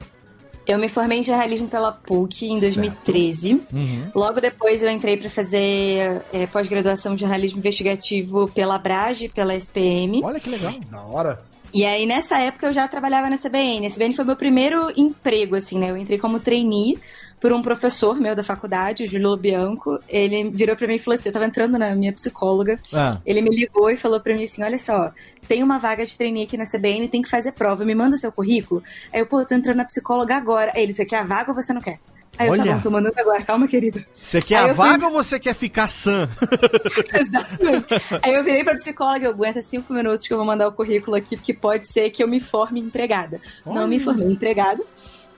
Eu 0.66 0.78
me 0.78 0.88
formei 0.88 1.18
em 1.18 1.22
jornalismo 1.22 1.68
pela 1.68 1.92
PUC 1.92 2.46
em 2.46 2.58
2013. 2.58 3.60
Uhum. 3.72 4.10
Logo 4.14 4.40
depois 4.40 4.82
eu 4.82 4.90
entrei 4.90 5.16
para 5.16 5.28
fazer 5.28 6.22
é, 6.32 6.46
pós-graduação 6.46 7.14
de 7.14 7.20
jornalismo 7.20 7.58
investigativo 7.58 8.48
pela 8.48 8.78
Brage, 8.78 9.28
pela 9.28 9.54
SPM. 9.54 10.22
Olha 10.24 10.40
que 10.40 10.48
legal, 10.48 10.72
na 10.90 11.02
hora. 11.02 11.42
E 11.74 11.84
aí, 11.84 12.06
nessa 12.06 12.38
época, 12.38 12.68
eu 12.68 12.72
já 12.72 12.86
trabalhava 12.86 13.28
na 13.28 13.36
CBN. 13.36 13.86
A 13.86 13.90
CBN 13.90 14.14
foi 14.14 14.24
meu 14.24 14.36
primeiro 14.36 14.92
emprego, 14.96 15.56
assim, 15.56 15.76
né? 15.76 15.90
Eu 15.90 15.96
entrei 15.96 16.18
como 16.18 16.38
trainee 16.38 16.96
por 17.40 17.52
um 17.52 17.62
professor 17.62 18.20
meu 18.20 18.34
da 18.34 18.42
faculdade, 18.42 19.04
o 19.04 19.06
Júlio 19.06 19.36
Bianco. 19.36 19.98
Ele 20.08 20.50
virou 20.50 20.76
para 20.76 20.86
mim 20.86 20.94
e 20.94 20.98
falou 20.98 21.18
assim: 21.18 21.28
eu 21.28 21.32
tava 21.32 21.44
entrando 21.44 21.78
na 21.78 21.94
minha 21.94 22.12
psicóloga. 22.12 22.78
Ah. 22.92 23.18
Ele 23.24 23.40
me 23.40 23.50
ligou 23.50 23.90
e 23.90 23.96
falou 23.96 24.20
para 24.20 24.34
mim 24.34 24.44
assim: 24.44 24.62
olha 24.62 24.78
só, 24.78 25.12
tem 25.46 25.62
uma 25.62 25.78
vaga 25.78 26.04
de 26.04 26.16
trainee 26.16 26.44
aqui 26.44 26.56
na 26.56 26.66
CBN, 26.66 27.08
tem 27.08 27.22
que 27.22 27.30
fazer 27.30 27.52
prova, 27.52 27.84
me 27.84 27.94
manda 27.94 28.16
seu 28.16 28.32
currículo. 28.32 28.82
Aí 29.12 29.20
eu, 29.20 29.26
pô, 29.26 29.40
eu 29.40 29.46
tô 29.46 29.54
entrando 29.54 29.76
na 29.76 29.84
psicóloga 29.84 30.36
agora. 30.36 30.72
Aí 30.74 30.82
ele, 30.82 30.92
você 30.92 31.04
quer 31.04 31.18
a 31.18 31.24
vaga 31.24 31.50
ou 31.50 31.54
você 31.54 31.72
não 31.72 31.80
quer? 31.80 31.98
Aí 32.36 32.50
Olha. 32.50 32.62
eu, 32.62 32.66
tá 32.66 32.72
bom, 32.72 32.80
tô 32.80 32.90
mandando 32.90 33.20
agora, 33.20 33.42
calma, 33.42 33.68
querido. 33.68 34.04
Você 34.20 34.42
quer 34.42 34.56
Aí 34.56 34.70
a 34.70 34.72
vaga 34.72 35.06
fui... 35.06 35.06
ou 35.06 35.22
você 35.22 35.38
quer 35.38 35.54
ficar 35.54 35.88
sã? 35.88 36.28
Exatamente. 37.14 37.94
Aí 38.22 38.34
eu 38.34 38.42
virei 38.42 38.64
pra 38.64 38.74
psicóloga, 38.74 39.26
eu 39.26 39.30
aguento 39.30 39.62
cinco 39.62 39.92
minutos 39.92 40.26
que 40.26 40.32
eu 40.32 40.38
vou 40.38 40.46
mandar 40.46 40.66
o 40.66 40.72
currículo 40.72 41.16
aqui, 41.16 41.36
porque 41.36 41.54
pode 41.54 41.86
ser 41.86 42.10
que 42.10 42.22
eu 42.22 42.28
me 42.28 42.40
forme 42.40 42.80
empregada. 42.80 43.40
Olha. 43.64 43.80
Não 43.80 43.86
me 43.86 44.00
formei 44.00 44.26
empregada 44.26 44.82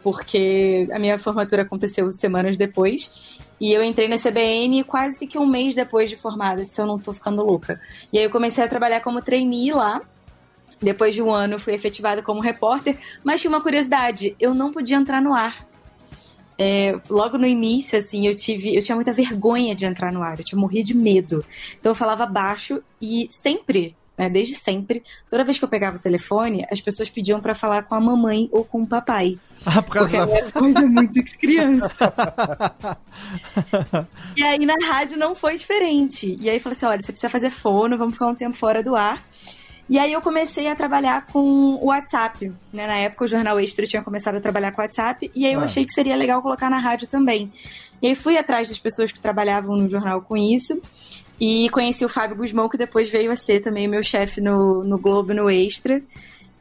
porque 0.06 0.88
a 0.92 1.00
minha 1.00 1.18
formatura 1.18 1.62
aconteceu 1.62 2.12
semanas 2.12 2.56
depois. 2.56 3.10
E 3.60 3.72
eu 3.72 3.82
entrei 3.82 4.06
na 4.06 4.16
CBN 4.16 4.84
quase 4.84 5.26
que 5.26 5.36
um 5.36 5.44
mês 5.44 5.74
depois 5.74 6.08
de 6.08 6.14
formada, 6.14 6.64
se 6.64 6.80
eu 6.80 6.86
não 6.86 6.96
tô 6.96 7.12
ficando 7.12 7.42
louca. 7.42 7.80
E 8.12 8.18
aí 8.18 8.22
eu 8.22 8.30
comecei 8.30 8.62
a 8.62 8.68
trabalhar 8.68 9.00
como 9.00 9.20
trainee 9.20 9.72
lá. 9.72 10.00
Depois 10.80 11.12
de 11.12 11.20
um 11.20 11.32
ano, 11.32 11.58
fui 11.58 11.74
efetivada 11.74 12.22
como 12.22 12.40
repórter. 12.40 12.96
Mas 13.24 13.40
tinha 13.40 13.50
uma 13.50 13.60
curiosidade: 13.60 14.36
eu 14.38 14.54
não 14.54 14.70
podia 14.70 14.96
entrar 14.96 15.20
no 15.20 15.34
ar. 15.34 15.66
É, 16.56 16.96
logo 17.10 17.36
no 17.36 17.44
início, 17.44 17.98
assim, 17.98 18.28
eu 18.28 18.36
tive. 18.36 18.76
Eu 18.76 18.82
tinha 18.84 18.94
muita 18.94 19.12
vergonha 19.12 19.74
de 19.74 19.86
entrar 19.86 20.12
no 20.12 20.22
ar, 20.22 20.38
eu 20.38 20.44
tinha 20.44 20.60
morrido 20.60 20.86
de 20.86 20.96
medo. 20.96 21.44
Então 21.80 21.90
eu 21.90 21.96
falava 21.96 22.24
baixo 22.26 22.80
e 23.02 23.26
sempre 23.28 23.96
né, 24.16 24.30
desde 24.30 24.54
sempre, 24.54 25.02
toda 25.28 25.44
vez 25.44 25.58
que 25.58 25.64
eu 25.64 25.68
pegava 25.68 25.96
o 25.96 26.00
telefone, 26.00 26.66
as 26.70 26.80
pessoas 26.80 27.10
pediam 27.10 27.40
para 27.40 27.54
falar 27.54 27.82
com 27.82 27.94
a 27.94 28.00
mamãe 28.00 28.48
ou 28.50 28.64
com 28.64 28.82
o 28.82 28.86
papai. 28.86 29.38
Ah, 29.64 29.82
por 29.82 29.92
causa 29.92 30.26
da... 30.26 30.32
é 30.32 30.50
coisa 30.50 30.86
muito 30.86 31.12
de 31.12 31.38
criança. 31.38 31.90
e 34.36 34.42
aí 34.42 34.64
na 34.64 34.76
rádio 34.86 35.18
não 35.18 35.34
foi 35.34 35.56
diferente. 35.56 36.38
E 36.40 36.48
aí 36.48 36.58
falei 36.58 36.76
assim: 36.76 36.86
olha, 36.86 37.02
você 37.02 37.12
precisa 37.12 37.30
fazer 37.30 37.50
fono, 37.50 37.98
vamos 37.98 38.14
ficar 38.14 38.28
um 38.28 38.34
tempo 38.34 38.56
fora 38.56 38.82
do 38.82 38.96
ar. 38.96 39.22
E 39.88 40.00
aí 40.00 40.12
eu 40.12 40.20
comecei 40.20 40.68
a 40.68 40.74
trabalhar 40.74 41.26
com 41.26 41.40
o 41.40 41.86
WhatsApp. 41.86 42.52
Né? 42.72 42.86
Na 42.86 42.96
época 42.96 43.24
o 43.24 43.28
Jornal 43.28 43.60
Extra 43.60 43.86
tinha 43.86 44.02
começado 44.02 44.36
a 44.36 44.40
trabalhar 44.40 44.72
com 44.72 44.80
o 44.80 44.84
WhatsApp, 44.84 45.30
e 45.34 45.46
aí 45.46 45.52
eu 45.52 45.60
ah. 45.60 45.64
achei 45.64 45.86
que 45.86 45.92
seria 45.92 46.16
legal 46.16 46.42
colocar 46.42 46.68
na 46.68 46.78
rádio 46.78 47.06
também. 47.06 47.52
E 48.02 48.08
aí 48.08 48.16
fui 48.16 48.36
atrás 48.36 48.68
das 48.68 48.78
pessoas 48.78 49.12
que 49.12 49.20
trabalhavam 49.20 49.76
no 49.76 49.88
jornal 49.88 50.20
com 50.22 50.36
isso. 50.36 50.80
E 51.40 51.68
conheci 51.70 52.04
o 52.04 52.08
Fábio 52.08 52.36
Guzmão, 52.36 52.68
que 52.68 52.78
depois 52.78 53.10
veio 53.10 53.30
a 53.30 53.36
ser 53.36 53.60
também 53.60 53.86
meu 53.86 54.02
chefe 54.02 54.40
no, 54.40 54.82
no 54.84 54.98
Globo, 54.98 55.34
no 55.34 55.50
Extra. 55.50 56.02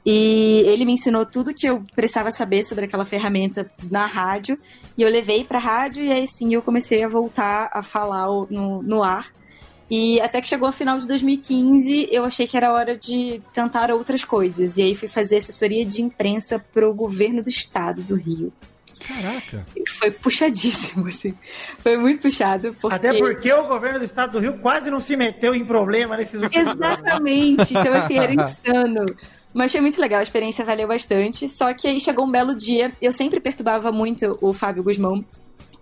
E 0.05 0.61
ele 0.67 0.85
me 0.85 0.93
ensinou 0.93 1.25
tudo 1.25 1.53
que 1.53 1.65
eu 1.65 1.81
precisava 1.95 2.31
saber 2.31 2.63
sobre 2.63 2.85
aquela 2.85 3.05
ferramenta 3.05 3.67
na 3.89 4.05
rádio. 4.05 4.59
E 4.97 5.01
eu 5.01 5.09
levei 5.09 5.43
pra 5.43 5.57
rádio 5.57 6.03
e 6.03 6.11
aí 6.11 6.27
sim 6.27 6.53
eu 6.53 6.61
comecei 6.61 7.03
a 7.03 7.07
voltar 7.07 7.69
a 7.73 7.81
falar 7.81 8.27
no, 8.49 8.83
no 8.83 9.01
ar. 9.01 9.31
E 9.89 10.19
até 10.19 10.41
que 10.41 10.47
chegou 10.47 10.67
ao 10.67 10.73
final 10.73 10.97
de 10.99 11.07
2015, 11.07 12.09
eu 12.11 12.23
achei 12.25 12.47
que 12.47 12.57
era 12.57 12.73
hora 12.73 12.97
de 12.97 13.41
tentar 13.53 13.89
outras 13.91 14.23
coisas. 14.23 14.77
E 14.77 14.83
aí 14.83 14.95
fui 14.95 15.07
fazer 15.07 15.37
assessoria 15.37 15.85
de 15.85 16.01
imprensa 16.01 16.63
pro 16.71 16.93
governo 16.93 17.41
do 17.41 17.49
estado 17.49 18.03
do 18.03 18.15
Rio. 18.15 18.51
Caraca. 18.99 19.65
Foi 19.97 20.11
puxadíssimo, 20.11 21.07
assim. 21.07 21.33
Foi 21.79 21.97
muito 21.97 22.21
puxado. 22.21 22.75
Porque... 22.79 22.95
Até 22.95 23.13
porque 23.17 23.51
o 23.51 23.67
governo 23.67 23.99
do 23.99 24.05
estado 24.05 24.33
do 24.33 24.39
Rio 24.39 24.57
quase 24.57 24.89
não 24.89 24.99
se 24.99 25.15
meteu 25.15 25.53
em 25.53 25.65
problema 25.65 26.15
nesses 26.15 26.41
últimos 26.41 26.71
Exatamente. 26.71 27.73
Então, 27.73 27.93
assim, 27.93 28.17
era 28.17 28.33
insano. 28.33 29.05
Mas 29.53 29.71
foi 29.71 29.81
muito 29.81 29.99
legal, 29.99 30.19
a 30.19 30.23
experiência 30.23 30.65
valeu 30.65 30.87
bastante. 30.87 31.47
Só 31.49 31.73
que 31.73 31.87
aí 31.87 31.99
chegou 31.99 32.25
um 32.25 32.31
belo 32.31 32.55
dia. 32.55 32.91
Eu 33.01 33.11
sempre 33.11 33.39
perturbava 33.39 33.91
muito 33.91 34.37
o 34.41 34.53
Fábio 34.53 34.83
Guzmão 34.83 35.23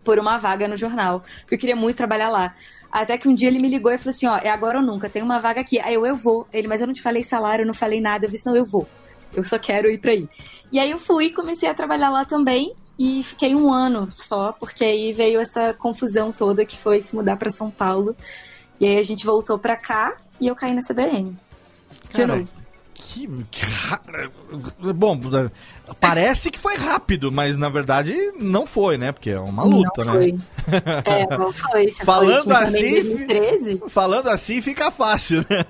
por 0.04 0.20
uma 0.20 0.38
vaga 0.38 0.68
no 0.68 0.78
jornal. 0.78 1.24
Porque 1.42 1.56
eu 1.56 1.60
queria 1.60 1.76
muito 1.76 1.98
trabalhar 1.98 2.30
lá. 2.30 2.56
Até 2.92 3.18
que 3.18 3.28
um 3.28 3.34
dia 3.34 3.48
ele 3.48 3.60
me 3.60 3.70
ligou 3.70 3.92
e 3.92 3.98
falou 3.98 4.12
assim: 4.12 4.28
ó, 4.28 4.38
é 4.38 4.50
agora 4.50 4.80
ou 4.80 4.86
nunca, 4.86 5.10
tem 5.10 5.24
uma 5.24 5.40
vaga 5.40 5.62
aqui. 5.62 5.80
Aí 5.80 5.96
eu, 5.96 6.06
eu 6.06 6.16
vou. 6.16 6.48
Ele, 6.54 6.68
mas 6.68 6.82
eu 6.82 6.88
não 6.88 6.94
te 6.94 7.02
falei 7.02 7.24
salário, 7.24 7.64
eu 7.64 7.68
não 7.68 7.74
falei 7.74 8.00
nada. 8.00 8.26
Eu 8.26 8.30
disse, 8.30 8.46
não, 8.46 8.56
eu 8.56 8.66
vou. 8.66 8.88
Eu 9.36 9.44
só 9.44 9.58
quero 9.58 9.90
ir 9.90 9.98
pra 9.98 10.12
aí. 10.12 10.30
E 10.72 10.80
aí 10.80 10.92
eu 10.92 11.00
fui, 11.00 11.32
comecei 11.32 11.68
a 11.68 11.74
trabalhar 11.74 12.10
lá 12.10 12.26
também 12.26 12.74
e 13.04 13.22
fiquei 13.22 13.54
um 13.54 13.70
ano 13.70 14.10
só, 14.14 14.54
porque 14.54 14.86
aí 14.86 15.12
veio 15.12 15.42
essa 15.42 15.74
confusão 15.74 16.32
toda 16.32 16.64
que 16.64 16.78
foi 16.78 17.02
se 17.02 17.14
mudar 17.14 17.36
para 17.36 17.52
São 17.52 17.70
Paulo. 17.70 18.16
E 18.80 18.88
aí 18.88 18.98
a 18.98 19.04
gente 19.04 19.26
voltou 19.26 19.60
para 19.60 19.76
cá 19.76 20.16
e 20.40 20.48
eu 20.48 20.56
caí 20.56 20.74
na 20.74 20.82
CBN. 20.82 21.36
De 22.14 22.26
novo. 22.26 22.48
Que, 22.94 23.28
Bom, 24.96 25.20
parece 26.00 26.50
que 26.50 26.58
foi 26.58 26.78
rápido, 26.78 27.30
mas 27.30 27.58
na 27.58 27.68
verdade 27.68 28.16
não 28.40 28.66
foi, 28.66 28.98
né? 28.98 29.12
Porque 29.12 29.32
é 29.32 29.40
uma 29.40 29.66
luta, 29.66 30.06
não 30.06 30.14
né? 30.14 30.20
foi. 30.20 30.38
É, 31.04 31.38
não 31.38 31.52
foi. 31.52 31.92
Você 31.92 32.06
Falando 32.06 32.46
foi, 32.46 32.56
assim, 32.56 32.92
2013? 32.92 33.84
Falando 33.90 34.28
assim 34.30 34.62
fica 34.62 34.90
fácil, 34.90 35.40
né? 35.50 35.66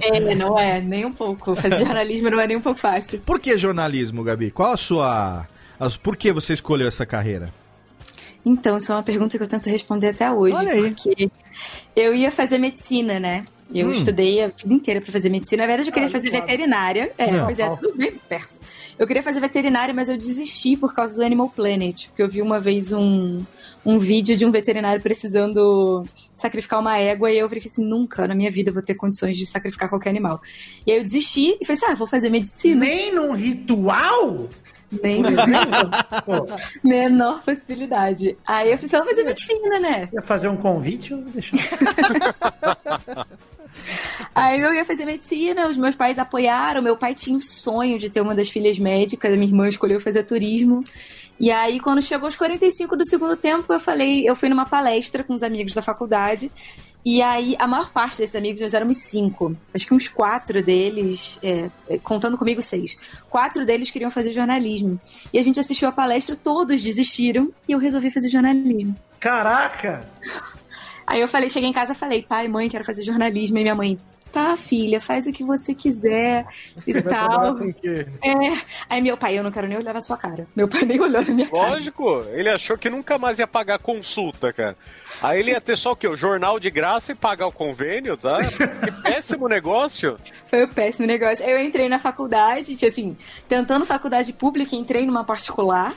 É, 0.00 0.34
não 0.34 0.58
é, 0.58 0.80
nem 0.80 1.04
um 1.04 1.12
pouco. 1.12 1.54
Fazer 1.54 1.76
jornalismo 1.84 2.30
não 2.30 2.40
é 2.40 2.46
nem 2.46 2.56
um 2.56 2.62
pouco 2.62 2.80
fácil. 2.80 3.20
Por 3.20 3.38
que 3.38 3.58
jornalismo, 3.58 4.24
Gabi? 4.24 4.50
Qual 4.50 4.72
a 4.72 4.76
sua. 4.78 5.46
Por 6.02 6.16
que 6.16 6.32
você 6.32 6.52
escolheu 6.52 6.88
essa 6.88 7.04
carreira? 7.06 7.48
Então, 8.44 8.76
isso 8.76 8.90
é 8.90 8.94
uma 8.96 9.02
pergunta 9.02 9.36
que 9.38 9.42
eu 9.42 9.48
tento 9.48 9.68
responder 9.68 10.08
até 10.08 10.30
hoje. 10.30 10.56
Olha 10.56 10.72
aí. 10.72 10.90
Porque 10.92 11.30
eu 11.94 12.14
ia 12.14 12.30
fazer 12.30 12.58
medicina, 12.58 13.20
né? 13.20 13.44
Eu 13.74 13.88
Hum. 13.88 13.92
estudei 13.92 14.42
a 14.42 14.48
vida 14.48 14.74
inteira 14.74 15.00
pra 15.00 15.12
fazer 15.12 15.28
medicina. 15.30 15.62
Na 15.62 15.66
verdade, 15.66 15.88
eu 15.88 15.92
queria 15.94 16.10
fazer 16.10 16.30
veterinária. 16.30 17.12
É, 17.16 17.30
Não. 17.30 17.46
pois 17.46 17.58
é, 17.58 17.68
tudo 17.76 17.96
bem 17.96 18.12
perto. 18.28 18.60
Eu 18.98 19.06
queria 19.06 19.22
fazer 19.22 19.40
veterinária, 19.40 19.94
mas 19.94 20.08
eu 20.08 20.16
desisti 20.18 20.76
por 20.76 20.92
causa 20.94 21.16
do 21.16 21.22
Animal 21.24 21.48
Planet. 21.48 22.08
Porque 22.08 22.22
eu 22.22 22.28
vi 22.28 22.42
uma 22.42 22.60
vez 22.60 22.92
um, 22.92 23.40
um 23.86 23.98
vídeo 23.98 24.36
de 24.36 24.44
um 24.44 24.50
veterinário 24.50 25.00
precisando 25.02 26.02
sacrificar 26.34 26.80
uma 26.80 26.98
égua 26.98 27.30
e 27.32 27.38
eu 27.38 27.48
falei 27.48 27.62
assim, 27.64 27.84
nunca 27.84 28.28
na 28.28 28.34
minha 28.34 28.50
vida 28.50 28.68
eu 28.70 28.74
vou 28.74 28.82
ter 28.82 28.94
condições 28.94 29.36
de 29.38 29.46
sacrificar 29.46 29.88
qualquer 29.88 30.10
animal. 30.10 30.40
E 30.86 30.92
aí 30.92 30.98
eu 30.98 31.04
desisti 31.04 31.56
e 31.60 31.64
falei 31.64 31.80
assim, 31.82 31.92
ah, 31.92 31.94
vou 31.94 32.06
fazer 32.06 32.28
medicina. 32.28 32.84
Nem 32.84 33.14
num 33.14 33.32
ritual? 33.32 34.48
Nem 35.02 35.22
menor 36.82 37.42
possibilidade. 37.42 38.36
Aí 38.46 38.70
eu 38.70 38.76
falei 38.76 38.86
assim, 38.86 38.96
vou 38.96 39.06
fazer 39.06 39.24
medicina, 39.24 39.80
né? 39.80 40.08
ia 40.12 40.22
fazer 40.22 40.48
um 40.48 40.56
convite, 40.56 41.14
vou 41.14 41.24
deixar. 41.24 41.56
Aí 44.34 44.60
eu 44.60 44.74
ia 44.74 44.84
fazer 44.84 45.04
medicina, 45.04 45.68
os 45.68 45.76
meus 45.76 45.94
pais 45.94 46.18
apoiaram. 46.18 46.82
Meu 46.82 46.96
pai 46.96 47.14
tinha 47.14 47.36
o 47.36 47.40
sonho 47.40 47.98
de 47.98 48.10
ter 48.10 48.20
uma 48.20 48.34
das 48.34 48.48
filhas 48.48 48.78
médicas, 48.78 49.32
a 49.32 49.36
minha 49.36 49.48
irmã 49.48 49.68
escolheu 49.68 50.00
fazer 50.00 50.24
turismo. 50.24 50.84
E 51.40 51.50
aí, 51.50 51.80
quando 51.80 52.00
chegou 52.00 52.26
aos 52.26 52.36
45 52.36 52.96
do 52.96 53.04
segundo 53.04 53.36
tempo, 53.36 53.72
eu 53.72 53.80
falei, 53.80 54.28
eu 54.28 54.36
fui 54.36 54.48
numa 54.48 54.66
palestra 54.66 55.24
com 55.24 55.34
os 55.34 55.42
amigos 55.42 55.74
da 55.74 55.82
faculdade. 55.82 56.52
E 57.04 57.20
aí, 57.20 57.56
a 57.58 57.66
maior 57.66 57.90
parte 57.90 58.18
desses 58.18 58.36
amigos, 58.36 58.60
nós 58.60 58.74
éramos 58.74 58.98
cinco. 58.98 59.56
Acho 59.74 59.86
que 59.86 59.94
uns 59.94 60.06
quatro 60.06 60.62
deles, 60.62 61.38
é, 61.42 61.68
é, 61.88 61.98
contando 61.98 62.38
comigo, 62.38 62.62
seis. 62.62 62.96
Quatro 63.28 63.66
deles 63.66 63.90
queriam 63.90 64.10
fazer 64.10 64.32
jornalismo. 64.32 65.00
E 65.32 65.38
a 65.38 65.42
gente 65.42 65.58
assistiu 65.58 65.88
a 65.88 65.92
palestra, 65.92 66.36
todos 66.36 66.80
desistiram, 66.80 67.50
e 67.68 67.72
eu 67.72 67.78
resolvi 67.78 68.10
fazer 68.10 68.28
jornalismo. 68.28 68.94
Caraca! 69.18 70.08
Aí 71.04 71.20
eu 71.20 71.26
falei, 71.26 71.50
cheguei 71.50 71.68
em 71.68 71.72
casa 71.72 71.92
e 71.92 71.96
falei, 71.96 72.22
pai, 72.22 72.46
mãe, 72.46 72.70
quero 72.70 72.84
fazer 72.84 73.02
jornalismo. 73.02 73.58
E 73.58 73.62
minha 73.62 73.74
mãe, 73.74 73.98
tá, 74.32 74.56
filha, 74.56 75.00
faz 75.00 75.26
o 75.26 75.32
que 75.32 75.44
você 75.44 75.74
quiser 75.74 76.46
e 76.86 77.02
tal. 77.02 77.56
É. 78.22 78.60
Aí 78.88 79.00
meu 79.00 79.16
pai, 79.16 79.38
eu 79.38 79.42
não 79.42 79.50
quero 79.50 79.68
nem 79.68 79.76
olhar 79.76 79.92
na 79.92 80.00
sua 80.00 80.16
cara. 80.16 80.46
Meu 80.56 80.66
pai 80.66 80.82
nem 80.82 81.00
olhou 81.00 81.22
na 81.22 81.30
minha 81.30 81.48
cara. 81.48 81.70
Lógico, 81.70 82.24
ele 82.32 82.48
achou 82.48 82.78
que 82.78 82.88
nunca 82.88 83.18
mais 83.18 83.38
ia 83.38 83.46
pagar 83.46 83.78
consulta, 83.78 84.52
cara. 84.52 84.76
Aí 85.20 85.40
ele 85.40 85.50
ia 85.50 85.60
ter 85.60 85.76
só 85.76 85.92
o 85.92 85.96
quê? 85.96 86.08
O 86.08 86.16
jornal 86.16 86.58
de 86.58 86.70
graça 86.70 87.12
e 87.12 87.14
pagar 87.14 87.46
o 87.46 87.52
convênio, 87.52 88.16
tá? 88.16 88.38
Que 88.44 88.90
péssimo 89.02 89.48
negócio. 89.48 90.16
Foi 90.48 90.64
um 90.64 90.68
péssimo 90.68 91.06
negócio. 91.06 91.44
Aí 91.44 91.52
eu 91.52 91.60
entrei 91.60 91.88
na 91.88 91.98
faculdade, 91.98 92.72
assim, 92.84 93.16
tentando 93.48 93.84
faculdade 93.84 94.32
pública, 94.32 94.74
entrei 94.74 95.06
numa 95.06 95.24
particular. 95.24 95.94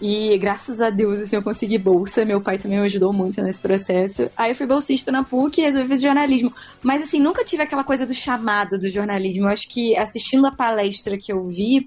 E 0.00 0.38
graças 0.38 0.80
a 0.80 0.88
Deus, 0.88 1.20
assim, 1.20 1.36
eu 1.36 1.42
consegui 1.42 1.76
bolsa. 1.76 2.24
Meu 2.24 2.40
pai 2.40 2.56
também 2.56 2.78
me 2.78 2.86
ajudou 2.86 3.12
muito 3.12 3.42
nesse 3.42 3.60
processo. 3.60 4.30
Aí 4.36 4.50
eu 4.52 4.54
fui 4.54 4.66
bolsista 4.66 5.12
na 5.12 5.22
PUC 5.22 5.60
e 5.60 5.64
resolvi 5.64 5.88
fazer 5.88 6.06
jornalismo. 6.06 6.52
Mas, 6.82 7.02
assim, 7.02 7.20
nunca 7.20 7.44
tive 7.44 7.62
aquela 7.62 7.84
coisa 7.84 8.06
do 8.06 8.14
chamado 8.14 8.78
do 8.78 8.88
jornalismo. 8.88 9.44
Eu 9.44 9.48
acho 9.48 9.68
que 9.68 9.94
assistindo 9.96 10.46
a 10.46 10.52
palestra 10.52 11.18
que 11.18 11.30
eu 11.30 11.46
vi, 11.48 11.86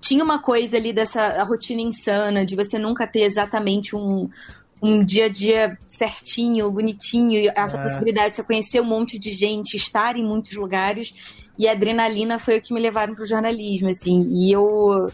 tinha 0.00 0.22
uma 0.22 0.38
coisa 0.38 0.76
ali 0.76 0.92
dessa 0.92 1.42
rotina 1.44 1.80
insana, 1.80 2.44
de 2.44 2.54
você 2.54 2.78
nunca 2.78 3.06
ter 3.06 3.22
exatamente 3.22 3.96
um, 3.96 4.28
um 4.82 5.02
dia 5.02 5.24
a 5.24 5.28
dia 5.28 5.78
certinho, 5.88 6.70
bonitinho, 6.70 7.40
e 7.40 7.48
essa 7.48 7.78
É. 7.78 7.82
possibilidade 7.82 8.30
de 8.30 8.36
você 8.36 8.42
conhecer 8.42 8.80
um 8.82 8.84
monte 8.84 9.18
de 9.18 9.32
gente, 9.32 9.76
estar 9.76 10.14
em 10.16 10.22
muitos 10.24 10.54
lugares. 10.54 11.14
E 11.58 11.66
a 11.66 11.72
adrenalina 11.72 12.38
foi 12.38 12.58
o 12.58 12.62
que 12.62 12.72
me 12.74 12.80
levaram 12.80 13.14
pro 13.14 13.26
jornalismo, 13.26 13.88
assim. 13.88 14.20
E 14.28 14.52
eu, 14.52 15.10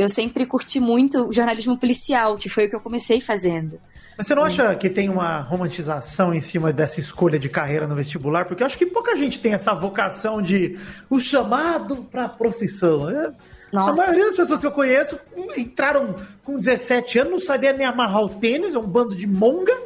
eu 0.00 0.08
sempre 0.08 0.46
curti 0.46 0.80
muito 0.80 1.28
o 1.28 1.32
jornalismo 1.32 1.76
policial, 1.76 2.36
que 2.36 2.48
foi 2.48 2.66
o 2.66 2.70
que 2.70 2.76
eu 2.76 2.80
comecei 2.80 3.20
fazendo. 3.20 3.78
Mas 4.16 4.26
você 4.26 4.34
não 4.34 4.44
acha 4.44 4.74
que 4.74 4.88
tem 4.88 5.08
uma 5.08 5.40
romantização 5.40 6.34
em 6.34 6.40
cima 6.40 6.72
dessa 6.72 7.00
escolha 7.00 7.38
de 7.38 7.48
carreira 7.48 7.86
no 7.86 7.94
vestibular? 7.94 8.44
Porque 8.44 8.62
eu 8.62 8.66
acho 8.66 8.76
que 8.76 8.86
pouca 8.86 9.14
gente 9.16 9.38
tem 9.38 9.52
essa 9.52 9.74
vocação 9.74 10.42
de 10.42 10.78
o 11.08 11.18
chamado 11.18 12.08
profissão. 12.36 13.08
É, 13.08 13.32
Nossa. 13.72 13.92
A 13.92 13.94
maioria 13.94 14.26
das 14.26 14.36
pessoas 14.36 14.60
que 14.60 14.66
eu 14.66 14.72
conheço 14.72 15.18
entraram 15.56 16.14
com 16.44 16.58
17 16.58 17.18
anos, 17.18 17.32
não 17.32 17.38
sabia 17.38 17.72
nem 17.72 17.86
amarrar 17.86 18.22
o 18.22 18.28
tênis, 18.28 18.74
é 18.74 18.78
um 18.78 18.86
bando 18.86 19.14
de 19.14 19.26
monga. 19.26 19.76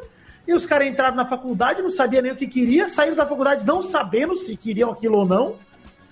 E 0.47 0.53
os 0.53 0.65
caras 0.65 0.87
entraram 0.87 1.15
na 1.15 1.25
faculdade, 1.25 1.81
não 1.81 1.89
sabia 1.89 2.21
nem 2.21 2.31
o 2.31 2.35
que 2.35 2.47
queria, 2.47 2.87
saíram 2.87 3.15
da 3.15 3.25
faculdade 3.25 3.65
não 3.65 3.81
sabendo 3.81 4.35
se 4.35 4.55
queriam 4.55 4.91
aquilo 4.91 5.17
ou 5.19 5.25
não. 5.25 5.55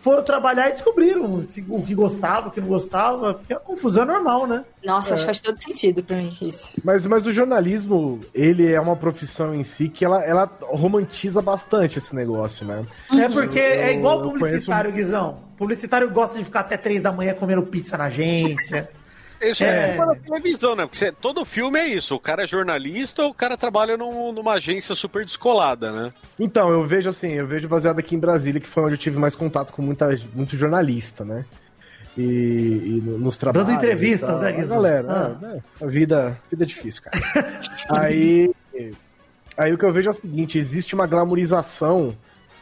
Foram 0.04 0.22
trabalhar 0.22 0.68
e 0.68 0.74
descobriram 0.74 1.46
se- 1.46 1.64
o 1.70 1.82
que 1.82 1.96
gostava, 1.96 2.50
o 2.50 2.52
que 2.52 2.60
não 2.60 2.68
gostava. 2.68 3.36
Porque 3.36 3.54
a 3.54 3.60
confusão 3.60 4.04
é 4.04 4.06
normal, 4.08 4.46
né? 4.46 4.66
Nossa, 4.84 5.14
acho 5.14 5.24
que 5.24 5.26
faz 5.28 5.40
todo 5.40 5.58
sentido 5.64 6.04
pra 6.04 6.18
mim 6.18 6.36
isso. 6.42 6.74
Mas, 6.84 7.08
mas 7.08 7.26
o 7.26 7.32
jornalismo, 7.32 8.20
ele 8.34 8.70
é 8.70 8.82
uma 8.82 8.98
profissão 8.98 9.56
em 9.56 9.64
si 9.64 9.88
que 9.88 10.04
ela, 10.04 10.22
ela 10.26 10.52
romantiza 10.64 11.42
bastante 11.42 12.00
esse 12.00 12.14
negócio, 12.14 12.66
né? 12.66 12.86
É 13.18 13.30
porque 13.30 13.60
é 13.60 13.94
igual 13.94 14.18
eu 14.22 14.32
publicitário, 14.32 14.92
Guizão. 14.92 15.38
Publicitário 15.58 16.12
gosta 16.12 16.38
de 16.38 16.44
ficar 16.44 16.60
até 16.60 16.76
três 16.76 17.02
da 17.02 17.14
manhã 17.14 17.34
comendo 17.34 17.64
pizza 17.64 17.98
na 17.98 18.06
agência. 18.06 18.92
Isso 19.52 19.64
É. 19.64 19.92
é, 19.92 19.96
é 19.96 20.06
na 20.06 20.16
televisão, 20.16 20.76
né? 20.76 20.84
Porque 20.86 20.98
você- 20.98 21.12
todo 21.12 21.44
filme 21.46 21.80
é 21.80 21.88
isso. 21.88 22.16
O 22.16 22.20
cara 22.20 22.44
é 22.44 22.48
jornalista, 22.48 23.26
o 23.26 23.34
cara 23.34 23.56
trabalha 23.58 23.98
num- 23.98 24.32
numa 24.32 24.54
agência 24.54 24.96
super 24.96 25.26
descolada, 25.26 25.92
né? 25.92 26.12
Então, 26.40 26.70
eu 26.72 26.84
vejo 26.84 27.10
assim, 27.10 27.32
eu 27.34 27.46
vejo 27.48 27.68
baseado 27.68 28.00
aqui 28.00 28.16
em 28.16 28.20
Brasília, 28.20 28.60
que 28.62 28.68
foi 28.68 28.84
onde 28.84 28.94
eu 28.94 28.98
tive 28.98 29.18
mais 29.20 29.36
contato 29.36 29.72
com 29.74 29.82
muita, 29.82 30.10
muito 30.34 30.56
jornalista, 30.56 31.24
né? 31.26 31.46
E, 32.18 32.22
e 32.22 33.02
no- 33.04 33.18
nos 33.18 33.38
trabalhos. 33.38 33.68
Dando 33.68 33.78
entrevistas, 33.78 34.40
né, 34.40 34.50
A 34.50 34.52
Guizão? 34.52 34.76
Galera, 34.78 35.08
Ah. 35.10 35.38
é, 35.42 35.46
né? 35.56 35.64
a 35.82 35.86
vida, 35.88 36.38
a 36.46 36.50
vida 36.50 36.64
é 36.64 36.68
difícil, 36.68 37.02
cara. 37.04 37.18
aí, 37.90 38.52
aí 39.58 39.74
o 39.74 39.78
que 39.78 39.84
eu 39.86 39.92
vejo 39.92 40.10
é 40.10 40.12
o 40.12 40.14
seguinte, 40.14 40.58
existe 40.60 40.94
uma 40.94 41.08
glamorização 41.08 42.16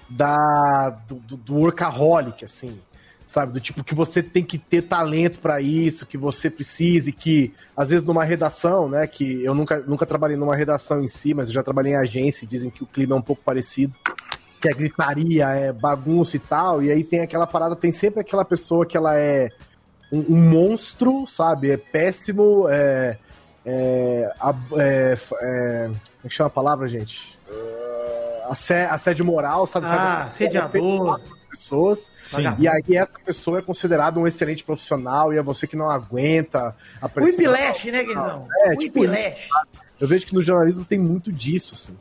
da, 0.09 0.89
do, 1.07 1.15
do, 1.15 1.37
do 1.37 1.55
workaholic, 1.55 2.45
assim, 2.45 2.79
sabe? 3.31 3.53
Do 3.53 3.61
tipo 3.61 3.81
que 3.81 3.95
você 3.95 4.21
tem 4.21 4.43
que 4.43 4.57
ter 4.57 4.81
talento 4.81 5.39
pra 5.39 5.61
isso, 5.61 6.05
que 6.05 6.17
você 6.17 6.49
precise, 6.49 7.13
que 7.13 7.53
às 7.77 7.89
vezes 7.89 8.05
numa 8.05 8.25
redação, 8.25 8.89
né? 8.89 9.07
Que 9.07 9.41
eu 9.41 9.55
nunca, 9.55 9.79
nunca 9.87 10.05
trabalhei 10.05 10.35
numa 10.35 10.53
redação 10.53 11.01
em 11.01 11.07
si, 11.07 11.33
mas 11.33 11.47
eu 11.47 11.53
já 11.53 11.63
trabalhei 11.63 11.93
em 11.93 11.95
agência 11.95 12.43
e 12.43 12.47
dizem 12.47 12.69
que 12.69 12.83
o 12.83 12.85
clima 12.85 13.15
é 13.15 13.17
um 13.17 13.21
pouco 13.21 13.41
parecido. 13.41 13.95
Que 14.59 14.67
é 14.67 14.73
gritaria, 14.73 15.47
é 15.47 15.71
bagunça 15.71 16.35
e 16.35 16.39
tal, 16.39 16.83
e 16.83 16.91
aí 16.91 17.05
tem 17.05 17.21
aquela 17.21 17.47
parada, 17.47 17.73
tem 17.75 17.91
sempre 17.91 18.19
aquela 18.19 18.43
pessoa 18.43 18.85
que 18.85 18.97
ela 18.97 19.17
é 19.17 19.47
um, 20.11 20.35
um 20.35 20.37
monstro, 20.37 21.25
sabe? 21.25 21.71
É 21.71 21.77
péssimo, 21.77 22.67
é. 22.69 23.17
É, 23.65 24.29
é, 24.77 25.17
é, 25.39 25.85
como 25.85 25.95
é 26.25 26.27
que 26.27 26.33
chama 26.33 26.47
a 26.47 26.51
palavra, 26.51 26.87
gente? 26.87 27.39
É, 27.49 28.43
assé- 28.49 28.85
assédio 28.89 29.23
moral, 29.23 29.65
sabe? 29.67 29.85
Ah, 29.87 30.23
assediador. 30.23 31.21
Pessoas. 31.62 32.12
Sim. 32.26 32.43
E 32.60 32.67
aí 32.67 32.84
essa 32.95 33.19
pessoa 33.24 33.60
é 33.60 33.62
considerada 33.62 34.19
um 34.19 34.28
excelente 34.28 34.63
profissional 34.63 35.34
e 35.34 35.38
é 35.38 35.41
você 35.41 35.67
que 35.67 35.76
não 35.76 35.89
aguenta 35.89 36.76
a 37.02 37.06
O 37.06 37.10
pressão. 37.10 37.34
Ipileche, 37.34 37.91
né, 37.91 38.04
Guizão? 38.04 38.47
É, 38.65 38.74
o 38.74 38.78
tipo. 38.78 39.00
Eu 40.00 40.08
vejo 40.08 40.26
que 40.26 40.34
no 40.34 40.41
jornalismo 40.41 40.84
tem 40.84 40.97
muito 41.00 41.32
disso, 41.32 41.76
assim. 41.76 41.95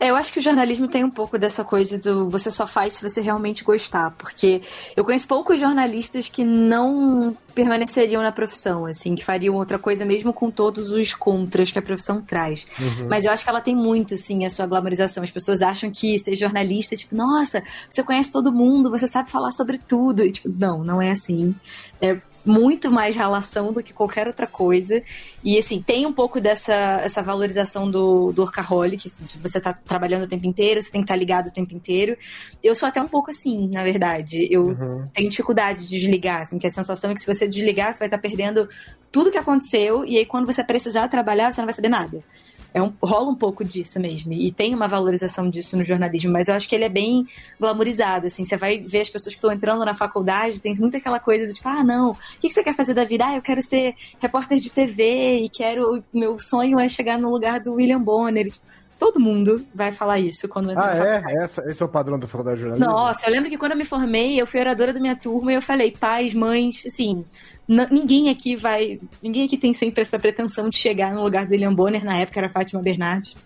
É, 0.00 0.10
eu 0.10 0.16
acho 0.16 0.32
que 0.32 0.38
o 0.38 0.42
jornalismo 0.42 0.88
tem 0.88 1.04
um 1.04 1.10
pouco 1.10 1.38
dessa 1.38 1.64
coisa 1.64 1.98
do 1.98 2.28
você 2.28 2.50
só 2.50 2.66
faz 2.66 2.94
se 2.94 3.02
você 3.02 3.20
realmente 3.20 3.64
gostar, 3.64 4.10
porque 4.12 4.62
eu 4.96 5.04
conheço 5.04 5.26
poucos 5.26 5.58
jornalistas 5.58 6.28
que 6.28 6.44
não 6.44 7.36
permaneceriam 7.54 8.22
na 8.22 8.30
profissão, 8.30 8.86
assim, 8.86 9.16
que 9.16 9.24
fariam 9.24 9.56
outra 9.56 9.78
coisa 9.78 10.04
mesmo 10.04 10.32
com 10.32 10.50
todos 10.50 10.92
os 10.92 11.12
contras 11.12 11.72
que 11.72 11.78
a 11.78 11.82
profissão 11.82 12.20
traz. 12.20 12.66
Mas 13.08 13.24
eu 13.24 13.32
acho 13.32 13.42
que 13.42 13.50
ela 13.50 13.60
tem 13.60 13.74
muito, 13.74 14.16
sim, 14.16 14.44
a 14.44 14.50
sua 14.50 14.66
glamorização. 14.66 15.24
As 15.24 15.30
pessoas 15.30 15.60
acham 15.60 15.90
que 15.90 16.18
ser 16.18 16.36
jornalista, 16.36 16.94
tipo, 16.94 17.16
nossa, 17.16 17.62
você 17.90 18.02
conhece 18.04 18.30
todo 18.30 18.52
mundo, 18.52 18.90
você 18.90 19.08
sabe 19.08 19.30
falar 19.30 19.50
sobre 19.50 19.76
tudo. 19.76 20.22
E, 20.22 20.30
tipo, 20.30 20.48
não, 20.48 20.84
não 20.84 21.02
é 21.02 21.10
assim. 21.10 21.54
É 22.00 22.16
muito 22.48 22.90
mais 22.90 23.14
relação 23.14 23.72
do 23.72 23.82
que 23.82 23.92
qualquer 23.92 24.26
outra 24.26 24.46
coisa. 24.46 25.02
E 25.44 25.58
assim, 25.58 25.82
tem 25.82 26.06
um 26.06 26.12
pouco 26.12 26.40
dessa 26.40 26.74
essa 27.04 27.22
valorização 27.22 27.90
do, 27.90 28.32
do 28.32 28.42
workaholic, 28.42 29.06
assim, 29.06 29.24
de 29.24 29.38
você 29.38 29.60
tá 29.60 29.72
trabalhando 29.72 30.24
o 30.24 30.26
tempo 30.26 30.46
inteiro, 30.46 30.80
você 30.80 30.90
tem 30.90 31.02
que 31.02 31.04
estar 31.04 31.16
ligado 31.16 31.48
o 31.48 31.52
tempo 31.52 31.74
inteiro. 31.74 32.16
Eu 32.62 32.74
sou 32.74 32.88
até 32.88 33.00
um 33.02 33.06
pouco 33.06 33.30
assim, 33.30 33.68
na 33.68 33.84
verdade. 33.84 34.48
Eu 34.50 34.74
tenho 35.12 35.28
dificuldade 35.28 35.86
de 35.86 35.90
desligar, 35.90 36.42
assim, 36.42 36.58
que 36.58 36.66
a 36.66 36.72
sensação 36.72 37.10
é 37.10 37.14
que 37.14 37.20
se 37.20 37.32
você 37.32 37.46
desligar, 37.46 37.92
você 37.92 37.98
vai 37.98 38.08
estar 38.08 38.18
perdendo 38.18 38.68
tudo 39.12 39.30
que 39.30 39.38
aconteceu, 39.38 40.04
e 40.04 40.18
aí 40.18 40.24
quando 40.24 40.46
você 40.46 40.64
precisar 40.64 41.08
trabalhar, 41.08 41.52
você 41.52 41.60
não 41.60 41.66
vai 41.66 41.74
saber 41.74 41.88
nada. 41.88 42.24
É 42.72 42.82
um, 42.82 42.92
rola 43.02 43.30
um 43.30 43.34
pouco 43.34 43.64
disso 43.64 43.98
mesmo. 43.98 44.32
E 44.32 44.52
tem 44.52 44.74
uma 44.74 44.86
valorização 44.86 45.48
disso 45.48 45.76
no 45.76 45.84
jornalismo, 45.84 46.32
mas 46.32 46.48
eu 46.48 46.54
acho 46.54 46.68
que 46.68 46.74
ele 46.74 46.84
é 46.84 46.88
bem 46.88 47.26
glamourizado, 47.58 48.26
assim. 48.26 48.44
Você 48.44 48.56
vai 48.56 48.80
ver 48.80 49.00
as 49.00 49.10
pessoas 49.10 49.34
que 49.34 49.38
estão 49.38 49.52
entrando 49.52 49.84
na 49.84 49.94
faculdade, 49.94 50.60
tem 50.60 50.74
muito 50.78 50.96
aquela 50.96 51.18
coisa 51.18 51.46
de 51.46 51.54
tipo, 51.54 51.68
ah, 51.68 51.82
não, 51.82 52.10
o 52.10 52.16
que 52.40 52.48
você 52.48 52.62
quer 52.62 52.74
fazer 52.74 52.94
da 52.94 53.04
vida? 53.04 53.26
Ah, 53.26 53.36
eu 53.36 53.42
quero 53.42 53.62
ser 53.62 53.94
repórter 54.18 54.58
de 54.58 54.70
TV 54.70 55.40
e 55.40 55.48
quero. 55.48 56.02
Meu 56.12 56.38
sonho 56.38 56.78
é 56.78 56.88
chegar 56.88 57.18
no 57.18 57.30
lugar 57.30 57.60
do 57.60 57.74
William 57.74 58.00
Bonner. 58.00 58.50
Todo 58.98 59.20
mundo 59.20 59.64
vai 59.72 59.92
falar 59.92 60.18
isso 60.18 60.48
quando 60.48 60.72
entra 60.72 60.82
Ah, 60.82 60.86
na 60.86 60.92
é? 60.92 61.14
faculdade. 61.20 61.38
Essa, 61.44 61.64
esse 61.70 61.82
é 61.82 61.86
o 61.86 61.88
padrão 61.88 62.18
da 62.18 62.26
faculdade 62.26 62.56
de 62.56 62.62
jornalismo? 62.62 62.92
Nossa, 62.92 63.26
eu 63.28 63.32
lembro 63.32 63.48
que 63.48 63.56
quando 63.56 63.72
eu 63.72 63.78
me 63.78 63.84
formei, 63.84 64.40
eu 64.40 64.46
fui 64.46 64.58
oradora 64.58 64.92
da 64.92 64.98
minha 64.98 65.14
turma 65.14 65.52
e 65.52 65.54
eu 65.54 65.62
falei, 65.62 65.92
pais, 65.92 66.34
mães, 66.34 66.84
assim, 66.84 67.24
ninguém 67.68 68.28
aqui 68.28 68.56
vai. 68.56 68.98
Ninguém 69.22 69.44
aqui 69.46 69.56
tem 69.56 69.72
sempre 69.72 70.02
essa 70.02 70.18
pretensão 70.18 70.68
de 70.68 70.76
chegar 70.76 71.12
no 71.14 71.22
lugar 71.22 71.46
do 71.46 71.52
William 71.52 71.72
Bonner, 71.72 72.04
na 72.04 72.18
época 72.18 72.40
era 72.40 72.48
Fátima 72.48 72.82
Bernardes. 72.82 73.36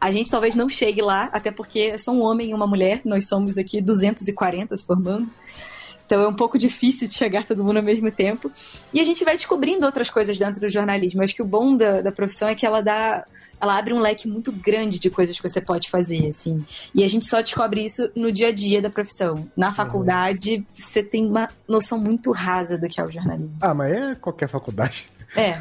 A 0.00 0.10
gente 0.10 0.30
talvez 0.30 0.54
não 0.54 0.68
chegue 0.68 1.00
lá, 1.00 1.30
até 1.32 1.50
porque 1.50 1.80
é 1.94 1.98
só 1.98 2.12
um 2.12 2.20
homem 2.20 2.50
e 2.50 2.54
uma 2.54 2.66
mulher, 2.66 3.00
nós 3.04 3.26
somos 3.26 3.56
aqui 3.56 3.80
240 3.80 4.76
se 4.76 4.84
formando. 4.86 5.28
Então 6.06 6.22
é 6.22 6.28
um 6.28 6.34
pouco 6.34 6.58
difícil 6.58 7.08
de 7.08 7.14
chegar 7.14 7.44
todo 7.44 7.64
mundo 7.64 7.78
ao 7.78 7.82
mesmo 7.82 8.10
tempo. 8.10 8.50
E 8.92 9.00
a 9.00 9.04
gente 9.04 9.24
vai 9.24 9.36
descobrindo 9.36 9.86
outras 9.86 10.10
coisas 10.10 10.38
dentro 10.38 10.60
do 10.60 10.68
jornalismo. 10.68 11.22
Acho 11.22 11.34
que 11.34 11.42
o 11.42 11.46
bom 11.46 11.76
da, 11.76 12.02
da 12.02 12.12
profissão 12.12 12.48
é 12.48 12.54
que 12.54 12.66
ela 12.66 12.80
dá. 12.80 13.24
Ela 13.60 13.78
abre 13.78 13.94
um 13.94 14.00
leque 14.00 14.28
muito 14.28 14.52
grande 14.52 14.98
de 14.98 15.08
coisas 15.08 15.36
que 15.38 15.48
você 15.48 15.60
pode 15.60 15.88
fazer, 15.88 16.26
assim. 16.26 16.64
E 16.94 17.02
a 17.02 17.08
gente 17.08 17.26
só 17.26 17.40
descobre 17.40 17.84
isso 17.84 18.10
no 18.14 18.30
dia 18.30 18.48
a 18.48 18.52
dia 18.52 18.82
da 18.82 18.90
profissão. 18.90 19.48
Na 19.56 19.72
faculdade, 19.72 20.66
você 20.74 21.02
tem 21.02 21.26
uma 21.26 21.48
noção 21.66 21.98
muito 21.98 22.30
rasa 22.32 22.76
do 22.76 22.88
que 22.88 23.00
é 23.00 23.04
o 23.04 23.10
jornalismo. 23.10 23.56
Ah, 23.60 23.72
mas 23.72 23.96
é 23.96 24.14
qualquer 24.16 24.48
faculdade. 24.48 25.08
É. 25.34 25.56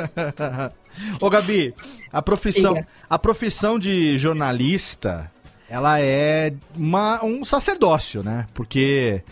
Ô, 1.20 1.28
Gabi, 1.28 1.74
a 2.12 2.22
profissão, 2.22 2.76
a 3.08 3.18
profissão 3.18 3.78
de 3.78 4.16
jornalista, 4.16 5.30
ela 5.68 6.00
é 6.00 6.52
uma, 6.76 7.24
um 7.24 7.44
sacerdócio, 7.44 8.22
né? 8.22 8.46
Porque 8.54 9.22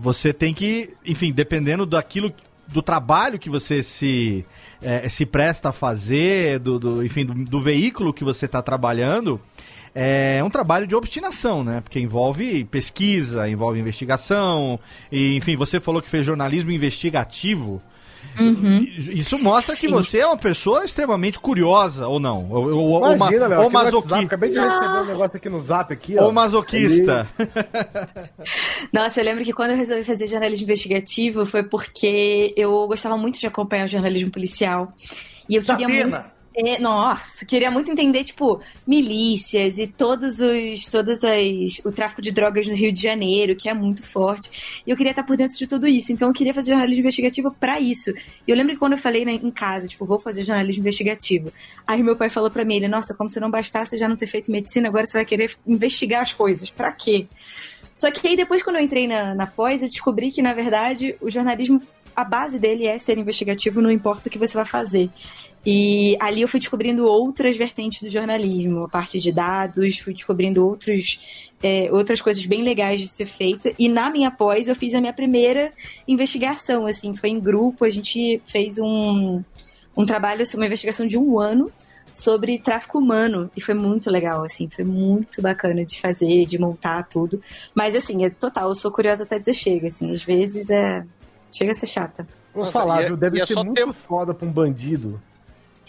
você 0.00 0.32
tem 0.32 0.54
que, 0.54 0.90
enfim, 1.04 1.32
dependendo 1.32 1.84
daquilo, 1.84 2.32
do 2.68 2.80
trabalho 2.80 3.38
que 3.38 3.50
você 3.50 3.82
se, 3.82 4.44
eh, 4.80 5.08
se 5.08 5.26
presta 5.26 5.70
a 5.70 5.72
fazer, 5.72 6.58
do, 6.60 6.78
do- 6.78 7.04
enfim, 7.04 7.24
do, 7.26 7.34
do 7.34 7.60
veículo 7.60 8.12
que 8.12 8.22
você 8.22 8.46
está 8.46 8.62
trabalhando, 8.62 9.40
é 9.94 10.40
um 10.44 10.50
trabalho 10.50 10.86
de 10.86 10.94
obstinação, 10.94 11.64
né? 11.64 11.80
Porque 11.80 11.98
envolve 11.98 12.62
pesquisa, 12.64 13.48
envolve 13.48 13.80
investigação, 13.80 14.78
e, 15.10 15.34
enfim, 15.36 15.56
você 15.56 15.80
falou 15.80 16.00
que 16.00 16.08
fez 16.08 16.24
jornalismo 16.24 16.70
investigativo. 16.70 17.82
Uhum. 18.38 18.86
Isso 18.96 19.38
mostra 19.38 19.74
que 19.74 19.88
você 19.88 20.18
é 20.20 20.26
uma 20.26 20.36
pessoa 20.36 20.84
extremamente 20.84 21.38
curiosa, 21.40 22.06
ou 22.06 22.20
não? 22.20 22.48
Ou, 22.50 22.70
ou, 22.72 22.88
ou, 23.02 23.12
Imagina, 23.14 23.40
ma- 23.40 23.46
Léo, 23.48 23.58
ou 23.60 23.66
aqui 23.66 23.72
no 23.72 23.78
WhatsApp, 23.78 23.94
masoqui- 24.06 24.24
Acabei 24.26 24.50
de 24.50 24.58
receber 24.58 24.86
um 25.00 25.04
negócio 25.06 25.36
aqui 25.36 25.48
no 25.48 25.60
zap 25.62 25.92
aqui, 25.92 26.16
ó. 26.18 26.24
ou 26.24 26.32
masoquista. 26.32 27.26
Nossa, 28.92 29.20
eu 29.20 29.24
lembro 29.24 29.44
que 29.44 29.52
quando 29.52 29.70
eu 29.72 29.76
resolvi 29.76 30.04
fazer 30.04 30.26
jornalismo 30.26 30.64
investigativo 30.64 31.44
foi 31.44 31.62
porque 31.62 32.52
eu 32.56 32.86
gostava 32.86 33.16
muito 33.16 33.38
de 33.38 33.46
acompanhar 33.46 33.84
o 33.86 33.88
jornalismo 33.88 34.30
policial. 34.30 34.92
E 35.48 35.56
eu 35.56 35.62
queria 35.62 35.86
Datena. 35.86 36.18
muito. 36.20 36.37
É, 36.60 36.76
nossa, 36.80 37.44
queria 37.46 37.70
muito 37.70 37.88
entender, 37.88 38.24
tipo, 38.24 38.60
milícias 38.84 39.78
e 39.78 39.86
todos 39.86 40.40
os. 40.40 40.86
todas 40.86 41.22
as. 41.22 41.78
o 41.84 41.92
tráfico 41.92 42.20
de 42.20 42.32
drogas 42.32 42.66
no 42.66 42.74
Rio 42.74 42.92
de 42.92 43.00
Janeiro, 43.00 43.54
que 43.54 43.68
é 43.68 43.74
muito 43.74 44.02
forte. 44.02 44.82
E 44.84 44.90
eu 44.90 44.96
queria 44.96 45.10
estar 45.10 45.22
por 45.22 45.36
dentro 45.36 45.56
de 45.56 45.68
tudo 45.68 45.86
isso. 45.86 46.12
Então 46.12 46.26
eu 46.26 46.34
queria 46.34 46.52
fazer 46.52 46.72
jornalismo 46.72 46.98
investigativo 46.98 47.54
pra 47.60 47.78
isso. 47.78 48.10
E 48.44 48.50
eu 48.50 48.56
lembro 48.56 48.72
que 48.72 48.78
quando 48.80 48.94
eu 48.94 48.98
falei 48.98 49.24
né, 49.24 49.34
em 49.34 49.52
casa, 49.52 49.86
tipo, 49.86 50.04
vou 50.04 50.18
fazer 50.18 50.42
jornalismo 50.42 50.80
investigativo. 50.80 51.52
Aí 51.86 52.02
meu 52.02 52.16
pai 52.16 52.28
falou 52.28 52.50
pra 52.50 52.64
mim, 52.64 52.74
ele, 52.74 52.88
nossa, 52.88 53.14
como 53.14 53.30
se 53.30 53.38
não 53.38 53.52
bastasse 53.52 53.96
já 53.96 54.08
não 54.08 54.16
ter 54.16 54.26
feito 54.26 54.50
medicina, 54.50 54.88
agora 54.88 55.06
você 55.06 55.18
vai 55.18 55.24
querer 55.24 55.54
investigar 55.64 56.22
as 56.22 56.32
coisas. 56.32 56.70
Pra 56.70 56.90
quê? 56.90 57.28
Só 57.96 58.10
que 58.10 58.26
aí 58.26 58.36
depois, 58.36 58.64
quando 58.64 58.76
eu 58.76 58.82
entrei 58.82 59.06
na, 59.06 59.32
na 59.32 59.46
pós, 59.46 59.80
eu 59.80 59.88
descobri 59.88 60.32
que, 60.32 60.42
na 60.42 60.54
verdade, 60.54 61.14
o 61.20 61.30
jornalismo, 61.30 61.80
a 62.16 62.24
base 62.24 62.58
dele 62.58 62.84
é 62.84 62.98
ser 62.98 63.16
investigativo, 63.16 63.80
não 63.80 63.92
importa 63.92 64.28
o 64.28 64.30
que 64.30 64.38
você 64.38 64.54
vai 64.54 64.66
fazer. 64.66 65.08
E 65.70 66.16
ali 66.18 66.40
eu 66.40 66.48
fui 66.48 66.58
descobrindo 66.58 67.04
outras 67.04 67.54
vertentes 67.54 68.00
do 68.02 68.08
jornalismo, 68.08 68.84
a 68.84 68.88
parte 68.88 69.20
de 69.20 69.30
dados, 69.30 69.98
fui 69.98 70.14
descobrindo 70.14 70.66
outros, 70.66 71.20
é, 71.62 71.90
outras 71.92 72.22
coisas 72.22 72.46
bem 72.46 72.62
legais 72.62 73.02
de 73.02 73.06
ser 73.06 73.26
feita. 73.26 73.70
E 73.78 73.86
na 73.86 74.08
minha 74.08 74.30
pós 74.30 74.66
eu 74.66 74.74
fiz 74.74 74.94
a 74.94 75.00
minha 75.02 75.12
primeira 75.12 75.70
investigação, 76.08 76.86
assim, 76.86 77.14
foi 77.14 77.28
em 77.28 77.38
grupo, 77.38 77.84
a 77.84 77.90
gente 77.90 78.40
fez 78.46 78.78
um, 78.78 79.42
um 79.94 80.06
trabalho, 80.06 80.42
uma 80.54 80.64
investigação 80.64 81.06
de 81.06 81.18
um 81.18 81.38
ano 81.38 81.70
sobre 82.14 82.58
tráfico 82.58 82.96
humano 82.98 83.50
e 83.54 83.60
foi 83.60 83.74
muito 83.74 84.10
legal, 84.10 84.42
assim, 84.44 84.70
foi 84.74 84.86
muito 84.86 85.42
bacana 85.42 85.84
de 85.84 86.00
fazer, 86.00 86.46
de 86.46 86.58
montar 86.58 87.02
tudo. 87.02 87.42
Mas 87.74 87.94
assim, 87.94 88.24
é 88.24 88.30
total, 88.30 88.70
eu 88.70 88.74
sou 88.74 88.90
curiosa 88.90 89.24
até 89.24 89.38
dizer 89.38 89.52
chega, 89.52 89.88
assim, 89.88 90.10
às 90.12 90.22
vezes 90.24 90.70
é 90.70 91.04
chega 91.52 91.72
a 91.72 91.74
ser 91.74 91.86
chata. 91.86 92.26
Vou 92.54 92.64
Nossa, 92.64 92.72
falar, 92.72 93.02
e 93.02 93.04
é- 93.04 93.06
viu? 93.08 93.16
Deve 93.18 93.38
é 93.38 93.44
ser 93.44 93.54
muito 93.56 93.74
ter- 93.74 93.92
foda 93.92 94.32
pra 94.32 94.48
um 94.48 94.50
bandido. 94.50 95.20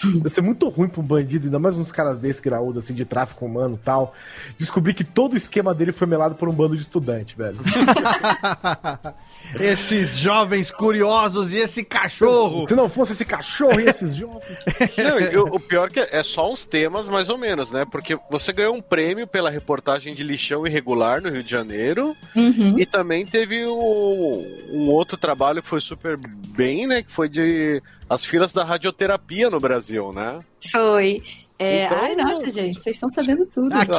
Deve 0.16 0.30
ser 0.30 0.42
muito 0.42 0.68
ruim 0.70 0.88
pra 0.88 1.02
um 1.02 1.04
bandido, 1.04 1.46
ainda 1.46 1.60
mais 1.60 1.76
uns 1.76 1.92
caras 1.92 2.20
desses 2.20 2.42
graúdos, 2.42 2.84
assim, 2.84 2.94
de 2.94 3.06
tráfico 3.06 3.46
humano 3.46 3.78
e 3.82 3.84
tal. 3.84 4.14
Descobrir 4.58 4.94
que 4.94 5.04
todo 5.04 5.34
o 5.34 5.38
esquema 5.38 5.74
dele 5.74 5.92
foi 5.92 6.08
melado 6.08 6.36
por 6.36 6.48
um 6.48 6.54
bando 6.54 6.76
de 6.76 6.82
estudante, 6.82 7.36
velho. 7.38 7.58
Esses 9.60 10.18
jovens 10.18 10.70
curiosos 10.72 11.54
e 11.54 11.58
esse 11.58 11.84
cachorro. 11.84 12.68
Se 12.68 12.76
não 12.76 12.90
fosse 12.90 13.14
esse 13.14 13.26
cachorro 13.26 13.80
e 13.80 13.86
esses 13.86 14.16
jovens. 14.16 14.60
Não, 14.98 15.20
e 15.20 15.38
o, 15.38 15.60
pior 15.60 15.90
que 15.90 16.00
é 16.00 16.22
só 16.24 16.52
uns 16.52 16.66
temas, 16.66 17.08
mais 17.08 17.30
ou 17.30 17.38
menos, 17.38 17.72
né? 17.72 17.86
Porque 17.90 18.18
você 18.30 18.52
ganhou 18.54 18.76
um 18.76 18.82
prêmio 18.82 19.26
pela 19.26 19.50
reportagem 19.50 20.14
de 20.14 20.24
lixão 20.24 20.68
irregular 20.68 21.22
no 21.22 21.30
Rio 21.30 21.44
de 21.44 21.50
Janeiro. 21.52 22.16
Uhum. 22.36 22.78
E 22.78 22.86
também 22.86 23.26
teve 23.26 23.66
o- 23.66 24.46
um 24.72 24.90
outro 24.90 25.18
trabalho 25.18 25.62
que 25.62 25.68
foi 25.68 25.82
super 25.82 26.18
bem, 26.18 26.86
né? 26.88 27.02
Que 27.02 27.12
foi 27.12 27.30
de 27.30 27.82
as 28.10 28.26
filas 28.26 28.54
da 28.54 28.64
radioterapia 28.64 29.50
no 29.50 29.60
Brasil, 29.60 30.12
né? 30.14 30.40
Foi. 30.72 31.22
É, 31.62 31.84
Então, 31.86 31.98
ai, 32.02 32.16
nossa, 32.16 32.50
gente, 32.50 32.80
vocês 32.80 32.96
estão 32.96 33.10
sabendo 33.10 33.46
tudo. 33.46 33.74
Aqui, 33.76 33.92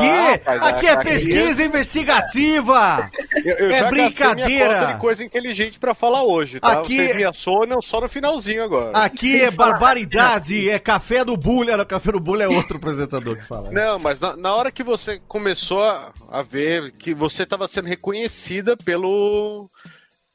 Ah, 0.47 0.69
aqui 0.71 0.87
é 0.87 0.97
pesquisa 0.97 1.63
investigativa. 1.63 3.11
Eu, 3.45 3.57
eu 3.57 3.71
É 3.71 3.89
brincadeira. 3.91 4.47
minha 4.49 4.81
cota 4.81 4.93
de 4.95 5.01
coisa 5.01 5.25
inteligente 5.25 5.79
pra 5.79 5.95
falar 5.95 6.23
hoje, 6.25 6.59
tá? 6.61 6.81
Aqui- 6.81 6.97
Vocês 6.97 7.17
me 7.17 7.25
assonam 7.25 7.81
só 7.81 8.01
no 8.01 8.09
finalzinho 8.09 8.63
agora. 8.65 8.91
Aqui 8.99 9.41
é 9.43 9.51
barbaridade, 9.51 10.69
é 10.69 10.79
café 10.79 11.25
do. 11.25 11.39
Era 11.71 11.85
café 11.85 12.13
do 12.13 12.21
bullying 12.21 12.45
é 12.45 12.49
outro 12.49 12.77
apresentador 12.77 13.37
que 13.37 13.45
fala. 13.47 13.71
Não, 13.71 13.99
mas 13.99 14.19
na, 14.21 14.37
na 14.37 14.55
hora 14.55 14.71
que 14.71 14.83
você 14.83 15.21
começou 15.29 15.83
a, 15.83 16.13
a 16.31 16.43
ver 16.43 16.93
que 16.93 17.15
você 17.15 17.43
estava 17.45 17.67
sendo 17.69 17.89
reconhecida 17.89 18.77
pelo, 18.77 19.69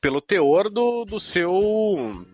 pelo 0.01 0.19
teor 0.21 0.69
do, 0.69 1.05
do 1.05 1.19
seu 1.19 2.25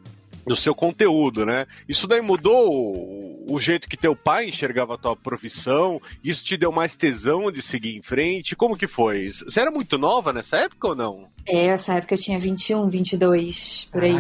do 0.46 0.56
seu 0.56 0.74
conteúdo, 0.74 1.46
né? 1.46 1.66
Isso 1.88 2.08
daí 2.08 2.22
mudou 2.22 2.70
o, 2.72 3.46
o 3.54 3.60
jeito 3.60 3.88
que 3.88 3.98
teu 3.98 4.16
pai 4.16 4.48
enxergava 4.48 4.96
a 4.96 4.98
tua 4.98 5.16
profissão? 5.16 6.02
Isso 6.24 6.44
te 6.44 6.58
deu 6.58 6.72
mais 6.72 6.96
tesão 6.96 7.52
de 7.52 7.62
seguir 7.62 7.96
em 7.96 8.02
frente? 8.02 8.56
Como 8.56 8.78
que 8.78 8.88
foi? 8.88 9.30
Você 9.30 9.60
era 9.60 9.72
muito 9.72 9.98
nova 9.98 10.34
nessa 10.34 10.58
época 10.58 10.90
ou 10.90 10.96
não? 10.96 11.28
É, 11.46 11.68
essa 11.68 11.94
época 11.96 12.16
eu 12.16 12.20
tinha 12.20 12.40
21, 12.40 12.90
22, 12.90 13.90
por 13.92 14.04
aí. 14.04 14.16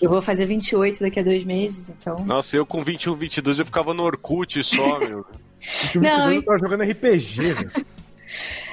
Eu 0.00 0.10
vou 0.10 0.22
fazer 0.22 0.46
28 0.46 1.00
daqui 1.00 1.18
a 1.18 1.22
dois 1.22 1.44
meses, 1.44 1.90
então. 1.90 2.24
Nossa, 2.24 2.56
eu 2.56 2.64
com 2.64 2.82
21, 2.82 3.14
22 3.16 3.58
eu 3.58 3.64
ficava 3.64 3.92
no 3.92 4.04
Orkut 4.04 4.62
só, 4.62 5.00
meu. 5.00 5.26
Não, 6.00 6.30
eu 6.32 6.42
tava 6.42 6.58
jogando 6.58 6.84
RPG, 6.84 7.52
velho. 7.52 7.86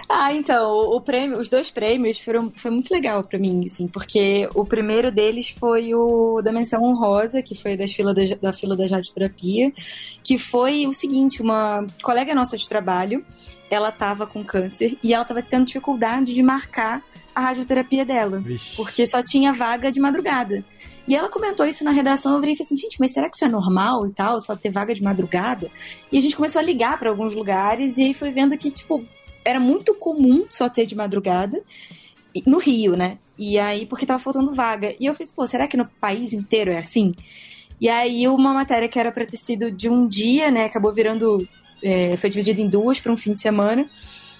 Ah, 0.07 0.33
então, 0.33 0.71
o, 0.71 0.97
o 0.97 1.01
prêmio, 1.01 1.39
os 1.39 1.49
dois 1.49 1.71
prêmios 1.71 2.19
foram 2.19 2.51
foi 2.55 2.71
muito 2.71 2.91
legal 2.93 3.23
pra 3.23 3.39
mim, 3.39 3.65
assim, 3.65 3.87
porque 3.87 4.47
o 4.53 4.63
primeiro 4.65 5.11
deles 5.11 5.49
foi 5.49 5.93
o 5.93 6.41
da 6.41 6.51
menção 6.51 6.83
honrosa, 6.83 7.41
que 7.41 7.55
foi 7.55 7.75
das 7.75 7.91
fila 7.91 8.13
da, 8.13 8.21
da 8.41 8.53
fila 8.53 8.75
da 8.75 8.83
radioterapia, 8.83 9.71
que 10.23 10.37
foi 10.37 10.85
o 10.85 10.93
seguinte, 10.93 11.41
uma 11.41 11.85
colega 12.03 12.35
nossa 12.35 12.57
de 12.57 12.67
trabalho, 12.69 13.25
ela 13.69 13.91
tava 13.91 14.27
com 14.27 14.43
câncer 14.43 14.97
e 15.01 15.13
ela 15.13 15.25
tava 15.25 15.41
tendo 15.41 15.65
dificuldade 15.65 16.33
de 16.33 16.43
marcar 16.43 17.01
a 17.33 17.41
radioterapia 17.41 18.05
dela, 18.05 18.39
Vixe. 18.39 18.75
porque 18.75 19.05
só 19.07 19.21
tinha 19.23 19.51
vaga 19.51 19.91
de 19.91 19.99
madrugada. 19.99 20.63
E 21.07 21.15
ela 21.15 21.29
comentou 21.29 21.65
isso 21.65 21.83
na 21.83 21.91
redação, 21.91 22.33
eu 22.33 22.39
virei 22.39 22.53
e 22.53 22.57
falei 22.57 22.65
assim, 22.65 22.77
gente, 22.77 22.99
mas 22.99 23.13
será 23.13 23.29
que 23.29 23.35
isso 23.35 23.45
é 23.45 23.49
normal 23.49 24.07
e 24.07 24.11
tal, 24.11 24.41
só 24.41 24.55
ter 24.55 24.71
vaga 24.71 24.93
de 24.93 25.03
madrugada? 25.03 25.69
E 26.11 26.17
a 26.17 26.21
gente 26.21 26.35
começou 26.35 26.59
a 26.59 26.63
ligar 26.63 26.97
pra 26.97 27.09
alguns 27.09 27.35
lugares 27.35 27.97
e 27.97 28.03
aí 28.03 28.13
foi 28.13 28.31
vendo 28.31 28.57
que, 28.57 28.71
tipo, 28.71 29.05
era 29.45 29.59
muito 29.59 29.95
comum 29.95 30.45
só 30.49 30.67
ter 30.67 30.85
de 30.85 30.95
madrugada 30.95 31.61
no 32.45 32.57
Rio, 32.57 32.97
né? 32.97 33.17
E 33.37 33.57
aí, 33.59 33.85
porque 33.85 34.05
tava 34.05 34.19
faltando 34.19 34.51
vaga. 34.51 34.93
E 34.99 35.05
eu 35.05 35.13
falei, 35.13 35.31
pô, 35.33 35.47
será 35.47 35.67
que 35.67 35.77
no 35.77 35.85
país 35.85 36.33
inteiro 36.33 36.71
é 36.71 36.77
assim? 36.77 37.13
E 37.79 37.87
aí, 37.87 38.27
uma 38.27 38.53
matéria 38.53 38.89
que 38.89 38.99
era 38.99 39.11
pra 39.11 39.25
ter 39.25 39.37
sido 39.37 39.71
de 39.71 39.87
um 39.87 40.07
dia, 40.07 40.49
né? 40.49 40.65
Acabou 40.65 40.93
virando. 40.93 41.47
é, 41.83 42.17
foi 42.17 42.29
dividida 42.29 42.61
em 42.61 42.67
duas 42.67 42.99
para 42.99 43.11
um 43.11 43.17
fim 43.17 43.33
de 43.33 43.41
semana. 43.41 43.87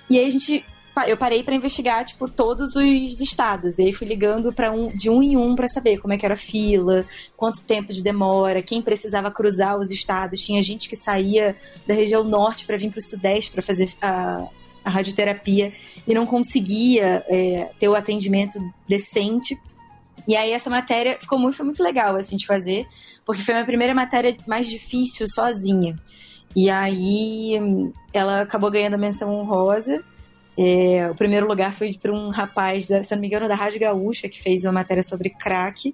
E 0.09 0.17
aí 0.19 0.25
a 0.25 0.29
gente 0.29 0.65
eu 1.07 1.17
parei 1.17 1.43
pra 1.43 1.53
investigar, 1.53 2.05
tipo, 2.05 2.29
todos 2.29 2.75
os 2.75 3.19
estados. 3.19 3.79
E 3.79 3.83
aí 3.83 3.93
fui 3.93 4.07
ligando 4.07 4.53
para 4.53 4.71
um, 4.71 4.87
de 4.87 5.09
um 5.09 5.21
em 5.21 5.35
um 5.35 5.53
pra 5.53 5.67
saber 5.67 5.97
como 5.97 6.13
é 6.13 6.17
que 6.17 6.25
era 6.25 6.35
a 6.35 6.37
fila, 6.37 7.05
quanto 7.35 7.61
tempo 7.63 7.91
de 7.91 8.01
demora, 8.01 8.61
quem 8.61 8.81
precisava 8.81 9.29
cruzar 9.29 9.77
os 9.77 9.91
estados. 9.91 10.39
Tinha 10.39 10.63
gente 10.63 10.87
que 10.87 10.95
saía 10.95 11.55
da 11.85 11.93
região 11.93 12.23
norte 12.23 12.65
pra 12.65 12.77
vir 12.77 12.91
pro 12.91 13.01
sudeste 13.01 13.51
pra 13.51 13.61
fazer 13.61 13.93
a, 14.01 14.47
a 14.86 14.89
radioterapia 14.89 15.74
e 16.08 16.13
não 16.13 16.26
conseguia 16.26 17.26
é, 17.28 17.69
ter 17.80 17.89
o 17.89 17.95
atendimento 17.95 18.60
decente. 18.88 19.60
E 20.28 20.36
aí 20.36 20.52
essa 20.52 20.69
matéria 20.69 21.17
ficou 21.19 21.38
muito, 21.38 21.58
foi 21.58 21.65
muito 21.65 21.84
legal 21.84 22.15
assim 22.15 22.38
de 22.38 22.45
fazer, 22.45 22.86
porque 23.26 23.41
foi 23.41 23.54
a 23.56 23.58
minha 23.58 23.65
primeira 23.65 23.93
matéria 23.93 24.36
mais 24.48 24.67
difícil 24.69 25.28
sozinha. 25.28 26.00
E 26.56 26.69
aí 26.69 27.60
hum, 27.60 27.91
ela 28.13 28.41
acabou 28.41 28.71
ganhando 28.71 28.93
a 28.93 28.98
menção 28.98 29.30
honrosa. 29.30 30.02
É, 30.58 31.10
o 31.12 31.15
primeiro 31.15 31.48
lugar 31.48 31.74
foi 31.74 31.93
para 32.02 32.13
um 32.13 32.30
rapaz, 32.30 32.88
da- 32.88 33.04
se 33.04 33.13
não 33.13 33.21
me 33.21 33.28
engano, 33.28 33.48
da 33.48 33.56
Rádio 33.56 33.80
Gaúcha, 33.80 34.30
que 34.30 34.41
fez 34.41 34.63
uma 34.63 34.71
matéria 34.71 35.04
sobre 35.04 35.30
crack. 35.30 35.93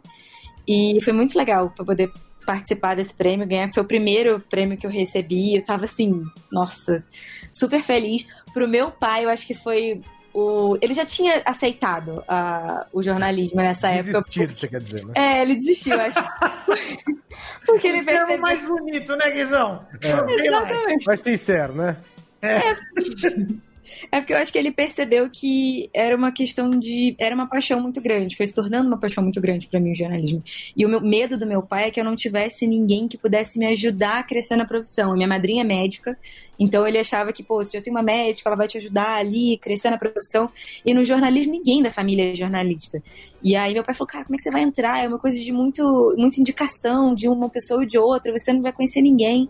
E 0.67 0.99
foi 1.03 1.13
muito 1.13 1.35
legal 1.35 1.71
para 1.71 1.83
poder 1.83 2.11
participar 2.45 2.95
desse 2.95 3.13
prêmio, 3.13 3.47
ganhar. 3.47 3.73
Foi 3.73 3.81
o 3.83 3.87
primeiro 3.87 4.39
prêmio 4.39 4.77
que 4.77 4.85
eu 4.85 4.91
recebi. 4.91 5.55
Eu 5.55 5.63
tava 5.63 5.85
assim, 5.85 6.23
nossa, 6.51 7.03
super 7.51 7.81
feliz. 7.81 8.25
Pro 8.53 8.67
meu 8.67 8.91
pai, 8.91 9.25
eu 9.25 9.29
acho 9.29 9.45
que 9.45 9.53
foi 9.53 10.01
o. 10.33 10.77
Ele 10.81 10.93
já 10.93 11.05
tinha 11.05 11.41
aceitado 11.45 12.23
ah, 12.27 12.85
o 12.91 13.01
jornalismo 13.01 13.57
nessa 13.57 13.89
época. 13.89 14.21
Desistir, 14.21 14.53
você 14.53 14.67
quer 14.67 14.81
dizer, 14.81 15.05
né? 15.05 15.13
É, 15.15 15.41
ele 15.41 15.55
desistiu, 15.55 15.93
eu 15.93 16.01
acho. 16.01 16.19
Porque 17.65 17.87
ele 17.87 18.03
termo 18.03 18.27
percebeu. 18.27 18.41
mais 18.41 18.61
bonito, 18.67 19.15
né, 19.15 19.31
Guizão? 19.31 19.85
É. 19.95 19.97
Tem 19.97 20.15
mais. 20.15 20.41
Exatamente. 20.41 21.05
Mas 21.05 21.19
sincero, 21.19 21.73
né? 21.73 21.97
É 22.41 22.59
porque 24.19 24.33
eu 24.33 24.37
acho 24.37 24.51
que 24.51 24.57
ele 24.57 24.71
percebeu 24.71 25.29
que 25.29 25.89
era 25.93 26.15
uma 26.15 26.31
questão 26.31 26.69
de. 26.69 27.15
Era 27.17 27.35
uma 27.35 27.47
paixão 27.47 27.81
muito 27.81 28.01
grande, 28.01 28.35
foi 28.35 28.47
se 28.47 28.53
tornando 28.53 28.87
uma 28.87 28.97
paixão 28.97 29.23
muito 29.23 29.39
grande 29.41 29.67
pra 29.67 29.79
mim 29.79 29.91
o 29.91 29.95
jornalismo. 29.95 30.43
E 30.75 30.85
o 30.85 30.89
meu 30.89 31.01
medo 31.01 31.37
do 31.37 31.45
meu 31.45 31.61
pai 31.61 31.85
é 31.87 31.91
que 31.91 31.99
eu 31.99 32.03
não 32.03 32.15
tivesse 32.15 32.67
ninguém 32.67 33.07
que 33.07 33.17
pudesse 33.17 33.57
me 33.59 33.67
ajudar 33.67 34.19
a 34.19 34.23
crescer 34.23 34.55
na 34.55 34.65
profissão. 34.65 35.13
Minha 35.13 35.27
madrinha 35.27 35.61
é 35.61 35.65
médica, 35.65 36.17
então 36.59 36.87
ele 36.87 36.99
achava 36.99 37.33
que, 37.33 37.43
pô, 37.43 37.63
você 37.63 37.77
já 37.77 37.83
tem 37.83 37.91
uma 37.91 38.03
médica, 38.03 38.47
ela 38.47 38.55
vai 38.55 38.67
te 38.67 38.77
ajudar 38.77 39.17
ali, 39.17 39.57
crescer 39.57 39.89
na 39.89 39.97
profissão. 39.97 40.49
E 40.85 40.93
no 40.93 41.03
jornalismo, 41.03 41.51
ninguém 41.53 41.81
da 41.81 41.91
família 41.91 42.31
é 42.31 42.35
jornalista. 42.35 43.01
E 43.43 43.55
aí 43.55 43.73
meu 43.73 43.83
pai 43.83 43.95
falou, 43.95 44.07
cara, 44.07 44.25
como 44.25 44.35
é 44.35 44.37
que 44.37 44.43
você 44.43 44.51
vai 44.51 44.61
entrar? 44.61 45.03
É 45.03 45.07
uma 45.07 45.17
coisa 45.17 45.39
de 45.39 45.51
muito, 45.51 46.15
muita 46.17 46.39
indicação 46.39 47.15
de 47.15 47.27
uma 47.27 47.49
pessoa 47.49 47.79
ou 47.79 47.85
de 47.85 47.97
outra, 47.97 48.31
você 48.31 48.53
não 48.53 48.61
vai 48.61 48.71
conhecer 48.71 49.01
ninguém. 49.01 49.49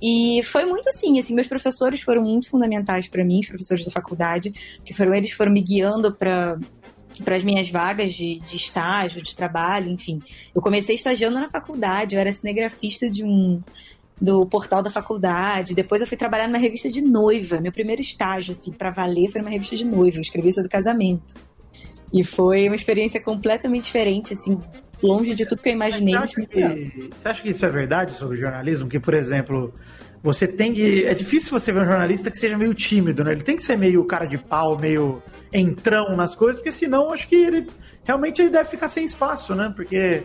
E 0.00 0.42
foi 0.44 0.64
muito 0.66 0.88
assim, 0.88 1.18
assim, 1.18 1.34
meus 1.34 1.46
professores 1.46 2.02
foram 2.02 2.22
muito 2.22 2.50
fundamentais 2.50 3.08
para 3.08 3.24
mim, 3.24 3.40
os 3.40 3.48
professores 3.48 3.84
da 3.84 3.90
faculdade, 3.90 4.52
que 4.84 4.92
foram 4.92 5.14
eles 5.14 5.30
foram 5.30 5.52
me 5.52 5.60
guiando 5.60 6.12
para 6.12 6.58
para 7.24 7.34
as 7.34 7.42
minhas 7.42 7.70
vagas 7.70 8.12
de, 8.12 8.38
de 8.40 8.56
estágio, 8.56 9.22
de 9.22 9.34
trabalho, 9.34 9.90
enfim. 9.90 10.20
Eu 10.54 10.60
comecei 10.60 10.94
estagiando 10.94 11.40
na 11.40 11.48
faculdade, 11.48 12.14
eu 12.14 12.20
era 12.20 12.30
cinegrafista 12.30 13.08
de 13.08 13.24
um 13.24 13.62
do 14.20 14.46
portal 14.46 14.82
da 14.82 14.90
faculdade. 14.90 15.74
Depois 15.74 16.00
eu 16.00 16.06
fui 16.06 16.16
trabalhar 16.16 16.46
numa 16.46 16.58
revista 16.58 16.90
de 16.90 17.02
noiva. 17.02 17.60
Meu 17.60 17.72
primeiro 17.72 18.00
estágio, 18.00 18.52
assim, 18.52 18.72
para 18.72 18.90
valer, 18.90 19.30
foi 19.30 19.40
numa 19.40 19.50
revista 19.50 19.76
de 19.76 19.84
noiva. 19.84 20.16
Eu 20.16 20.22
escrevi 20.22 20.52
sobre 20.52 20.70
casamento. 20.70 21.34
E 22.12 22.24
foi 22.24 22.66
uma 22.66 22.76
experiência 22.76 23.20
completamente 23.20 23.84
diferente, 23.84 24.32
assim, 24.32 24.60
longe 25.02 25.34
de 25.34 25.46
tudo 25.46 25.62
que 25.62 25.68
eu 25.68 25.72
imaginei. 25.72 26.14
Você 26.14 26.24
acha, 26.24 26.46
que, 26.46 27.10
você 27.14 27.28
acha 27.28 27.42
que 27.42 27.48
isso 27.50 27.66
é 27.66 27.68
verdade 27.68 28.12
sobre 28.14 28.36
jornalismo? 28.36 28.88
Que, 28.88 28.98
por 28.98 29.14
exemplo, 29.14 29.72
você 30.22 30.46
tem 30.46 30.72
que. 30.72 31.04
É 31.04 31.14
difícil 31.14 31.50
você 31.58 31.70
ver 31.70 31.82
um 31.82 31.86
jornalista 31.86 32.30
que 32.30 32.38
seja 32.38 32.56
meio 32.56 32.74
tímido, 32.74 33.22
né? 33.22 33.32
Ele 33.32 33.42
tem 33.42 33.56
que 33.56 33.62
ser 33.62 33.76
meio 33.76 34.04
cara 34.04 34.26
de 34.26 34.38
pau, 34.38 34.78
meio 34.78 35.22
entrão 35.52 36.16
nas 36.16 36.34
coisas, 36.34 36.56
porque 36.56 36.72
senão 36.72 37.12
acho 37.12 37.28
que 37.28 37.36
ele 37.36 37.66
realmente 38.04 38.42
ele 38.42 38.50
deve 38.50 38.68
ficar 38.68 38.88
sem 38.88 39.04
espaço, 39.04 39.54
né? 39.54 39.72
Porque 39.74 40.24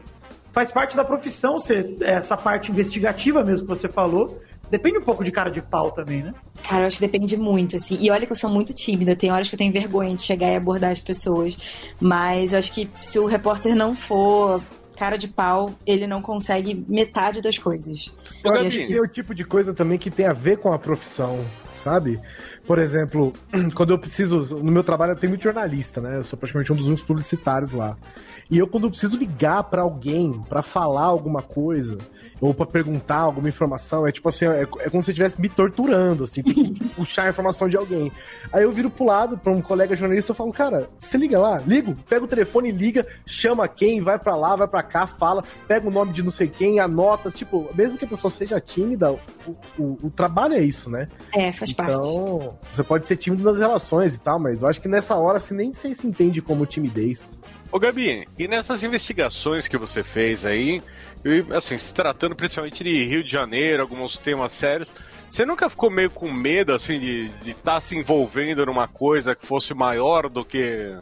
faz 0.51 0.71
parte 0.71 0.95
da 0.95 1.03
profissão 1.03 1.59
ser 1.59 1.97
essa 2.01 2.35
parte 2.35 2.71
investigativa 2.71 3.43
mesmo 3.43 3.67
que 3.67 3.69
você 3.69 3.87
falou. 3.87 4.41
Depende 4.71 4.97
um 4.97 5.03
pouco 5.03 5.21
de 5.21 5.31
cara 5.31 5.51
de 5.51 5.61
pau 5.61 5.91
também, 5.91 6.23
né? 6.23 6.33
Cara, 6.63 6.83
eu 6.83 6.87
acho 6.87 6.97
que 6.97 7.05
depende 7.05 7.35
muito, 7.35 7.75
assim. 7.75 7.97
E 7.99 8.09
olha 8.09 8.25
que 8.25 8.31
eu 8.31 8.35
sou 8.37 8.49
muito 8.49 8.73
tímida, 8.73 9.17
tem 9.17 9.29
horas 9.29 9.49
que 9.49 9.55
eu 9.55 9.57
tenho 9.57 9.73
vergonha 9.73 10.15
de 10.15 10.21
chegar 10.21 10.49
e 10.49 10.55
abordar 10.55 10.91
as 10.91 10.99
pessoas. 11.01 11.57
Mas 11.99 12.53
eu 12.53 12.59
acho 12.59 12.71
que 12.71 12.89
se 13.01 13.19
o 13.19 13.25
repórter 13.25 13.75
não 13.75 13.93
for 13.93 14.61
cara 14.95 15.17
de 15.17 15.27
pau, 15.27 15.73
ele 15.85 16.07
não 16.07 16.21
consegue 16.21 16.85
metade 16.87 17.41
das 17.41 17.57
coisas. 17.57 18.13
Eu 18.43 18.53
acho 18.53 18.77
que 18.77 18.87
tem 18.87 19.01
o 19.01 19.07
tipo 19.07 19.35
de 19.35 19.43
coisa 19.43 19.73
também 19.73 19.97
que 19.97 20.09
tem 20.09 20.25
a 20.25 20.33
ver 20.33 20.57
com 20.57 20.71
a 20.71 20.79
profissão, 20.79 21.43
sabe? 21.75 22.17
Por 22.65 22.79
exemplo, 22.79 23.33
quando 23.75 23.89
eu 23.89 23.99
preciso. 23.99 24.55
No 24.63 24.71
meu 24.71 24.83
trabalho 24.83 25.15
tem 25.17 25.27
muito 25.27 25.43
jornalista, 25.43 25.99
né? 25.99 26.17
Eu 26.17 26.23
sou 26.23 26.39
praticamente 26.39 26.71
um 26.71 26.75
dos 26.75 26.87
únicos 26.87 27.03
publicitários 27.03 27.73
lá. 27.73 27.97
E 28.49 28.57
eu, 28.57 28.67
quando 28.67 28.85
eu 28.85 28.89
preciso 28.89 29.17
ligar 29.17 29.63
pra 29.63 29.81
alguém 29.81 30.41
pra 30.47 30.61
falar 30.61 31.05
alguma 31.05 31.41
coisa, 31.41 31.97
ou 32.41 32.55
pra 32.55 32.65
perguntar 32.65 33.17
alguma 33.17 33.47
informação, 33.47 34.07
é 34.07 34.11
tipo 34.11 34.27
assim, 34.27 34.45
é, 34.45 34.63
é 34.63 34.65
como 34.65 35.03
se 35.03 35.05
você 35.05 35.11
estivesse 35.11 35.39
me 35.39 35.47
torturando, 35.47 36.23
assim, 36.23 36.41
tem 36.41 36.73
que 36.73 36.83
puxar 36.95 37.25
a 37.25 37.29
informação 37.29 37.69
de 37.69 37.77
alguém. 37.77 38.11
Aí 38.51 38.63
eu 38.63 38.71
viro 38.71 38.89
pro 38.89 39.05
lado 39.05 39.37
pra 39.37 39.53
um 39.53 39.61
colega 39.61 39.95
jornalista 39.95 40.33
e 40.33 40.35
falo, 40.35 40.51
cara, 40.51 40.89
você 40.99 41.17
liga 41.17 41.37
lá, 41.37 41.59
ligo, 41.59 41.95
pega 42.09 42.25
o 42.25 42.27
telefone 42.27 42.69
e 42.69 42.71
liga, 42.71 43.05
chama 43.27 43.67
quem, 43.67 44.01
vai 44.01 44.17
pra 44.17 44.35
lá, 44.35 44.55
vai 44.55 44.67
pra 44.67 44.81
cá, 44.81 45.05
fala, 45.05 45.43
pega 45.67 45.87
o 45.87 45.91
nome 45.91 46.13
de 46.13 46.23
não 46.23 46.31
sei 46.31 46.47
quem, 46.47 46.79
anota, 46.79 47.29
tipo, 47.29 47.69
mesmo 47.75 47.97
que 47.97 48.05
a 48.05 48.07
pessoa 48.07 48.31
seja 48.31 48.59
tímida, 48.59 49.11
o, 49.11 49.19
o, 49.77 49.97
o 50.03 50.09
trabalho 50.09 50.55
é 50.55 50.63
isso, 50.63 50.89
né? 50.89 51.07
É, 51.31 51.53
faz 51.53 51.71
parte. 51.71 51.99
Então, 51.99 52.57
você 52.73 52.83
pode 52.83 53.05
ser 53.05 53.17
tímido 53.17 53.43
nas 53.43 53.59
relações 53.59 54.15
e 54.15 54.19
tal, 54.19 54.39
mas 54.39 54.63
eu 54.63 54.67
acho 54.67 54.81
que 54.81 54.87
nessa 54.87 55.15
hora, 55.15 55.37
assim, 55.37 55.53
nem 55.53 55.75
sei 55.75 55.93
se 55.93 56.07
entende 56.07 56.41
como 56.41 56.65
timidez. 56.65 57.37
Ô 57.71 57.79
Gabi, 57.79 58.27
e 58.37 58.47
nessas 58.49 58.83
investigações 58.83 59.65
que 59.65 59.77
você 59.77 60.03
fez 60.03 60.45
aí, 60.45 60.83
e, 61.23 61.45
assim, 61.53 61.77
se 61.77 61.93
tratando 61.93 62.35
principalmente 62.35 62.83
de 62.83 63.03
Rio 63.03 63.23
de 63.23 63.31
Janeiro, 63.31 63.81
alguns 63.81 64.17
temas 64.17 64.51
sérios, 64.51 64.91
você 65.29 65.45
nunca 65.45 65.69
ficou 65.69 65.89
meio 65.89 66.09
com 66.09 66.29
medo, 66.31 66.73
assim, 66.73 66.99
de 66.99 67.31
estar 67.45 67.79
se 67.79 67.95
envolvendo 67.95 68.65
numa 68.65 68.87
coisa 68.87 69.35
que 69.35 69.45
fosse 69.45 69.73
maior 69.73 70.27
do 70.27 70.43
que, 70.43 70.93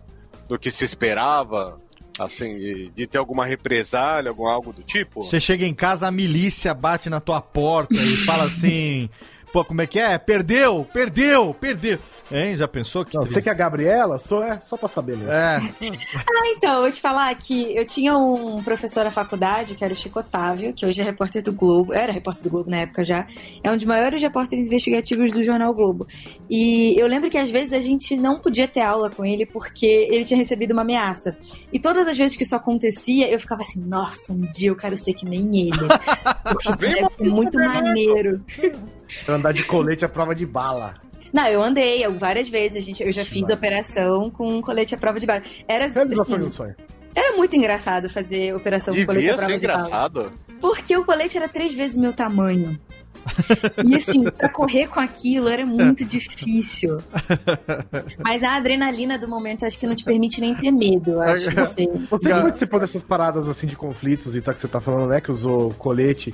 do 0.48 0.60
que 0.60 0.70
se 0.70 0.86
esperava? 0.86 1.80
Assim, 2.20 2.58
de, 2.58 2.90
de 2.90 3.08
ter 3.08 3.18
alguma 3.18 3.46
represália, 3.46 4.30
algum 4.30 4.46
algo 4.46 4.74
do 4.74 4.84
tipo? 4.84 5.24
Você 5.24 5.40
chega 5.40 5.66
em 5.66 5.74
casa, 5.74 6.06
a 6.06 6.12
milícia 6.12 6.74
bate 6.74 7.10
na 7.10 7.22
tua 7.22 7.42
porta 7.42 7.96
e 7.96 8.18
fala 8.18 8.44
assim: 8.44 9.10
pô, 9.52 9.64
como 9.66 9.82
é 9.82 9.88
que 9.88 10.00
é? 10.00 10.18
Perdeu, 10.18 10.88
perdeu, 10.94 11.54
perdeu. 11.54 12.00
Hein? 12.32 12.56
Já 12.56 12.68
pensou 12.68 13.04
que. 13.04 13.16
Não, 13.18 13.26
você 13.26 13.42
que 13.42 13.50
é 13.50 13.52
a 13.52 13.56
Gabriela, 13.56 14.20
sou, 14.20 14.44
é 14.44 14.60
só 14.62 14.78
pra 14.78 14.88
saber 14.88 15.18
mesmo. 15.18 15.32
É. 15.32 15.60
Ah, 16.30 16.52
então, 16.56 16.76
eu 16.76 16.82
vou 16.82 16.92
te 16.92 17.02
falar 17.02 17.34
que 17.36 17.76
eu 17.76 17.86
tinha 17.86 18.16
um 18.16 18.62
professor 18.64 19.04
na 19.04 19.12
faculdade, 19.12 19.76
que 19.76 19.84
era 19.84 19.94
o 19.94 19.96
Chico 19.96 20.20
Otávio, 20.20 20.74
que 20.74 20.86
hoje 20.86 21.02
é 21.02 21.04
repórter 21.04 21.44
do 21.44 21.52
Globo, 21.52 21.94
era 21.94 22.12
repórter 22.12 22.44
do 22.44 22.50
Globo 22.50 22.70
na 22.70 22.78
época 22.78 23.04
já, 23.04 23.28
é 23.64 23.72
um 23.72 23.76
dos 23.76 23.86
maiores 23.86 24.22
repórteres 24.22 24.68
investigativos 24.68 25.32
do 25.32 25.44
jornal 25.44 25.74
Globo. 25.74 26.08
E 26.50 26.96
eu 26.98 27.08
lembro 27.08 27.30
que 27.30 27.38
às 27.38 27.50
vezes 27.50 27.74
a 27.74 27.80
gente 27.80 28.16
não 28.16 28.40
podia 28.40 28.68
ter 28.68 28.82
aula 28.82 29.10
com 29.10 29.26
ele 29.26 29.46
porque 29.46 29.86
ele 29.86 30.24
tinha 30.24 30.38
recebido 30.38 30.72
uma 30.72 30.82
ameaça. 30.82 31.38
E 31.74 31.80
todas 31.80 32.08
as 32.08 32.18
vezes 32.18 32.38
que 32.38 32.44
isso 32.44 32.56
acontecia, 32.56 33.30
eu 33.30 33.40
ficava 33.40 33.62
assim, 33.62 33.82
nossa, 33.82 34.32
um 34.32 34.42
dia 34.42 34.70
eu 34.70 34.76
quero 34.76 34.98
ser 34.98 35.14
que 35.14 35.26
nem 35.26 35.68
ele. 35.68 35.88
Porque 36.44 36.70
isso 36.70 37.12
ser 37.18 37.30
muito 37.30 37.58
maneiro. 37.58 38.44
Pra 39.26 39.36
andar 39.36 39.52
de 39.54 39.64
colete 39.64 40.06
à 40.06 40.10
prova 40.10 40.34
de 40.36 40.46
bala. 40.46 40.94
Não, 41.32 41.46
eu 41.48 41.62
andei 41.62 42.04
eu- 42.06 42.18
várias 42.18 42.50
vezes, 42.50 42.82
a 42.82 42.86
gente, 42.86 43.04
eu 43.04 43.12
já 43.12 43.24
fiz 43.24 43.50
operação 43.50 44.30
com 44.32 44.62
colete 44.62 44.96
à 44.96 44.98
prova 44.98 45.20
de 45.20 45.26
bala. 45.28 45.44
Era, 45.68 45.88
Realização 45.88 46.38
de 46.40 46.46
um 46.46 46.48
assim, 46.48 46.58
sonho. 46.58 46.76
era 47.16 47.36
muito 47.38 47.56
engraçado 47.56 48.10
fazer 48.10 48.56
operação 48.56 48.96
com 48.96 49.06
colete 49.06 49.30
à 49.30 49.32
Devia 49.32 49.38
prova 49.38 49.52
ser 49.54 49.60
de 49.60 49.68
bala. 49.68 49.80
engraçado. 49.86 50.32
Porque 50.60 50.98
o 50.98 51.06
colete 51.06 51.38
era 51.38 51.48
três 51.48 51.74
vezes 51.74 51.96
meu 51.96 52.12
tamanho. 52.14 52.78
E 53.86 53.96
assim, 53.96 54.24
pra 54.24 54.50
correr 54.50 54.88
com 54.88 55.00
aquilo 55.00 55.48
era 55.50 55.66
muito 55.66 56.04
difícil. 56.06 56.98
Mas 58.24 58.44
a 58.44 58.56
adrenalina 58.56 59.18
do 59.18 59.28
momento 59.28 59.66
acho 59.66 59.78
que 59.78 59.86
não 59.88 59.96
te 59.96 60.04
permite 60.04 60.42
nem 60.42 60.56
ter 60.56 60.72
medo, 60.72 61.20
acho. 61.22 61.54
Não 61.54 61.66
sei. 61.66 61.88
Você 62.10 62.30
que 62.30 62.42
participou 62.42 62.80
dessas 62.80 63.04
paradas 63.04 63.48
assim 63.48 63.68
de 63.68 63.76
conflitos 63.76 64.36
e 64.36 64.42
tal 64.42 64.54
que 64.54 64.60
você 64.60 64.68
tá 64.68 64.82
falando, 64.82 65.10
né? 65.10 65.22
Que 65.22 65.32
usou 65.32 65.72
colete. 65.76 66.34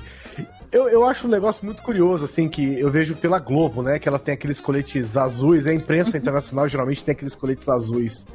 Eu, 0.76 0.88
eu 0.90 1.04
acho 1.06 1.26
um 1.26 1.30
negócio 1.30 1.64
muito 1.64 1.82
curioso, 1.82 2.26
assim, 2.26 2.48
que 2.50 2.78
eu 2.78 2.90
vejo 2.90 3.14
pela 3.16 3.38
Globo, 3.38 3.82
né? 3.82 3.98
Que 3.98 4.06
ela 4.08 4.18
tem 4.18 4.34
aqueles 4.34 4.60
coletes 4.60 5.16
azuis, 5.16 5.66
a 5.66 5.72
imprensa 5.72 6.18
internacional 6.18 6.68
geralmente 6.68 7.02
tem 7.02 7.12
aqueles 7.12 7.34
coletes 7.34 7.66
azuis. 7.66 8.26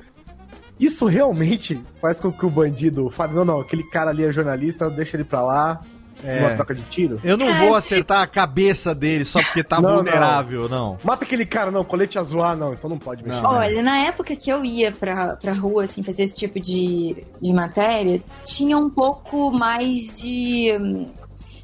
Isso 0.79 1.05
realmente 1.05 1.79
faz 2.01 2.19
com 2.19 2.31
que 2.31 2.43
o 2.43 2.49
bandido 2.49 3.07
fale, 3.11 3.33
não, 3.33 3.45
não, 3.45 3.59
aquele 3.61 3.83
cara 3.83 4.09
ali 4.09 4.25
é 4.25 4.31
jornalista, 4.31 4.89
deixa 4.89 5.15
ele 5.17 5.23
pra 5.23 5.43
lá, 5.43 5.79
É. 6.23 6.39
numa 6.41 6.55
troca 6.55 6.73
de 6.73 6.81
tiro. 6.83 7.19
Eu 7.23 7.37
não 7.37 7.53
vou 7.59 7.75
acertar 7.75 8.23
a 8.23 8.27
cabeça 8.27 8.95
dele 8.95 9.23
só 9.23 9.39
porque 9.43 9.63
tá 9.63 9.77
Não, 9.81 9.97
vulnerável, 9.97 10.67
não. 10.67 10.97
Mata 11.03 11.23
aquele 11.23 11.45
cara, 11.45 11.69
não, 11.69 11.83
colete 11.83 12.17
azul, 12.17 12.41
ah, 12.41 12.55
não, 12.55 12.73
então 12.73 12.89
não 12.89 12.97
pode 12.97 13.23
mexer. 13.23 13.45
Olha, 13.45 13.83
na 13.83 13.99
época 13.99 14.35
que 14.35 14.49
eu 14.49 14.65
ia 14.65 14.91
pra, 14.91 15.35
pra 15.35 15.53
rua, 15.53 15.83
assim, 15.83 16.01
fazer 16.01 16.23
esse 16.23 16.37
tipo 16.39 16.59
de, 16.59 17.23
de 17.39 17.53
matéria, 17.53 18.19
tinha 18.43 18.75
um 18.75 18.89
pouco 18.89 19.51
mais 19.51 20.17
de, 20.19 20.71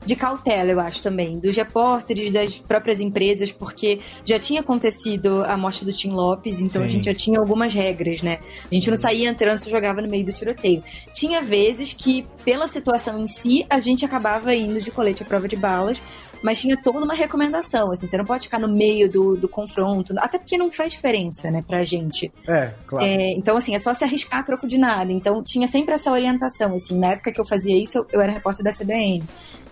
de 0.07 0.15
cautela, 0.15 0.71
eu 0.71 0.79
acho 0.79 1.03
também, 1.03 1.37
dos 1.37 1.55
repórteres, 1.55 2.31
das 2.31 2.57
próprias 2.57 3.01
empresas, 3.01 3.51
porque 3.51 3.99
já 4.23 4.39
tinha 4.39 4.61
acontecido 4.61 5.43
a 5.45 5.57
morte 5.57 5.83
do 5.83 5.91
Tim 5.91 6.11
Lopes, 6.11 6.61
então 6.61 6.81
a 6.81 6.85
Sim. 6.85 6.93
gente 6.93 7.05
já 7.05 7.13
tinha 7.13 7.39
algumas 7.39 7.73
regras, 7.73 8.21
né? 8.21 8.39
A 8.71 8.73
gente 8.73 8.89
não 8.89 8.95
saía 8.97 9.29
entrando, 9.29 9.61
só 9.61 9.69
jogava 9.69 10.01
no 10.01 10.09
meio 10.09 10.25
do 10.25 10.31
tiroteio. 10.31 10.81
Tinha 11.13 11.41
vezes 11.41 11.91
que, 11.91 12.25
pela 12.45 12.67
situação 12.67 13.19
em 13.19 13.27
si, 13.27 13.65
a 13.69 13.79
gente 13.79 14.05
acabava 14.05 14.55
indo 14.55 14.81
de 14.81 14.89
colete 14.89 15.23
à 15.23 15.25
prova 15.25 15.47
de 15.47 15.57
balas, 15.57 16.01
mas 16.41 16.61
tinha 16.61 16.77
toda 16.77 16.99
uma 17.05 17.13
recomendação, 17.13 17.91
assim, 17.91 18.07
você 18.07 18.17
não 18.17 18.25
pode 18.25 18.43
ficar 18.43 18.59
no 18.59 18.67
meio 18.67 19.09
do, 19.09 19.35
do 19.35 19.47
confronto, 19.47 20.13
até 20.17 20.37
porque 20.37 20.57
não 20.57 20.71
faz 20.71 20.93
diferença, 20.93 21.49
né, 21.49 21.63
pra 21.65 21.83
gente. 21.83 22.31
É, 22.47 22.73
claro. 22.85 23.05
É, 23.05 23.31
então, 23.31 23.57
assim, 23.57 23.75
é 23.75 23.79
só 23.79 23.93
se 23.93 24.03
arriscar 24.03 24.39
a 24.39 24.43
troco 24.43 24.67
de 24.67 24.77
nada. 24.77 25.11
Então, 25.11 25.43
tinha 25.43 25.67
sempre 25.67 25.93
essa 25.93 26.11
orientação, 26.11 26.73
assim, 26.75 26.97
na 26.97 27.13
época 27.13 27.31
que 27.31 27.39
eu 27.39 27.45
fazia 27.45 27.75
isso, 27.75 27.97
eu, 27.97 28.07
eu 28.13 28.21
era 28.21 28.31
repórter 28.31 28.63
da 28.63 28.71
CBN. 28.71 29.23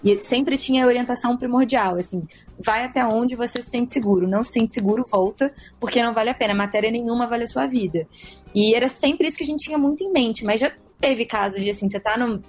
E 0.04 0.23
sempre 0.23 0.58
tinha 0.58 0.86
orientação 0.86 1.36
primordial, 1.36 1.95
assim, 1.95 2.23
vai 2.60 2.86
até 2.86 3.04
onde 3.06 3.36
você 3.36 3.62
se 3.62 3.69
sente 3.69 3.91
seguro. 3.91 4.28
Não 4.28 4.43
se 4.43 4.51
sente 4.51 4.71
seguro, 4.71 5.06
volta, 5.10 5.51
porque 5.80 6.01
não 6.04 6.13
vale 6.13 6.30
a 6.30 6.34
pena. 6.34 6.54
Matéria 6.54 6.91
nenhuma 6.91 7.28
vale 7.28 7.45
a 7.45 7.47
sua 7.47 7.65
vida. 7.65 8.08
E 8.54 8.75
era 8.75 8.88
sempre 8.88 9.28
isso 9.28 9.38
que 9.38 9.43
a 9.43 9.47
gente 9.47 9.65
tinha 9.65 9.78
muito 9.78 10.04
em 10.04 10.12
mente, 10.12 10.45
mas 10.45 10.62
já 10.62 10.71
teve 10.99 11.25
casos 11.25 11.62
de, 11.62 11.69
assim, 11.69 11.89
você 11.89 11.99
tá 11.99 12.17
no, 12.17 12.43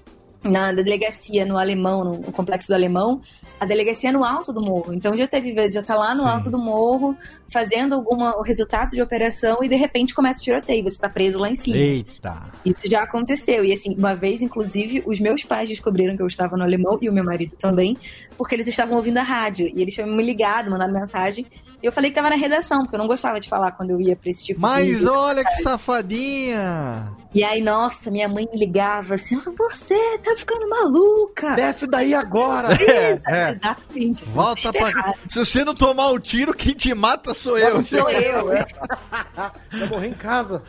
na 0.50 0.72
delegacia 0.72 1.44
no 1.44 1.58
Alemão, 1.58 2.04
no, 2.04 2.32
complexo 2.32 2.68
do 2.68 2.74
Alemão, 2.74 3.20
a 3.58 3.64
delegacia 3.64 4.10
é 4.10 4.12
no 4.12 4.24
alto 4.24 4.52
do 4.52 4.60
morro. 4.60 4.92
Então 4.92 5.16
já 5.16 5.26
teve 5.26 5.52
vezes, 5.52 5.74
já 5.74 5.82
tá 5.82 5.94
lá 5.94 6.14
no 6.14 6.22
Sim. 6.22 6.28
alto 6.28 6.50
do 6.50 6.58
morro, 6.58 7.16
fazendo 7.48 7.94
alguma, 7.94 8.36
o 8.36 8.42
resultado 8.42 8.90
de 8.90 9.02
operação 9.02 9.58
e 9.62 9.68
de 9.68 9.76
repente 9.76 10.14
começa 10.14 10.40
o 10.40 10.42
tiroteio, 10.42 10.84
você 10.84 10.98
tá 10.98 11.08
preso 11.08 11.38
lá 11.38 11.50
em 11.50 11.54
cima. 11.54 11.76
Eita. 11.76 12.42
Isso 12.64 12.82
já 12.90 13.02
aconteceu. 13.02 13.64
E 13.64 13.72
assim, 13.72 13.94
uma 13.96 14.14
vez, 14.14 14.42
inclusive, 14.42 15.02
os 15.06 15.20
meus 15.20 15.44
pais 15.44 15.68
descobriram 15.68 16.16
que 16.16 16.22
eu 16.22 16.26
estava 16.26 16.56
no 16.56 16.62
alemão 16.62 16.98
e 17.00 17.08
o 17.08 17.12
meu 17.12 17.24
marido 17.24 17.56
também, 17.56 17.96
porque 18.36 18.54
eles 18.54 18.66
estavam 18.66 18.96
ouvindo 18.96 19.18
a 19.18 19.22
rádio. 19.22 19.70
E 19.74 19.80
eles 19.80 19.94
tinham 19.94 20.08
me 20.08 20.22
ligado, 20.22 20.70
mandado 20.70 20.92
mensagem. 20.92 21.46
E 21.82 21.86
eu 21.86 21.92
falei 21.92 22.10
que 22.10 22.16
tava 22.16 22.30
na 22.30 22.36
redação, 22.36 22.78
porque 22.78 22.94
eu 22.94 22.98
não 22.98 23.06
gostava 23.06 23.38
de 23.38 23.48
falar 23.48 23.72
quando 23.72 23.90
eu 23.90 24.00
ia 24.00 24.16
pra 24.16 24.30
esse 24.30 24.44
tipo 24.44 24.60
Mas 24.60 25.00
de. 25.00 25.08
olha 25.08 25.44
que 25.44 25.56
safadinha! 25.56 27.12
E 27.34 27.44
aí, 27.44 27.60
nossa, 27.60 28.10
minha 28.10 28.28
mãe 28.28 28.48
me 28.50 28.58
ligava 28.58 29.14
assim: 29.14 29.36
ah, 29.36 29.52
você 29.56 30.18
tá 30.18 30.34
ficando 30.36 30.68
maluca! 30.68 31.54
Desce 31.54 31.86
daí 31.86 32.14
agora! 32.14 32.68
É, 32.82 33.20
é. 33.26 33.50
Exatamente. 33.50 34.24
assim, 34.24 34.32
Volta 34.32 34.72
pra. 34.72 35.14
Se 35.28 35.38
você 35.38 35.64
não 35.64 35.74
tomar 35.74 36.08
o 36.10 36.18
tiro, 36.18 36.54
quem 36.54 36.72
te 36.72 36.94
mata 36.94 37.34
sou 37.36 37.58
eu. 37.58 37.82
Sou 37.82 38.10
eu. 38.10 38.46
Vai 39.70 39.88
morrer 39.88 40.08
em 40.08 40.14
casa. 40.14 40.62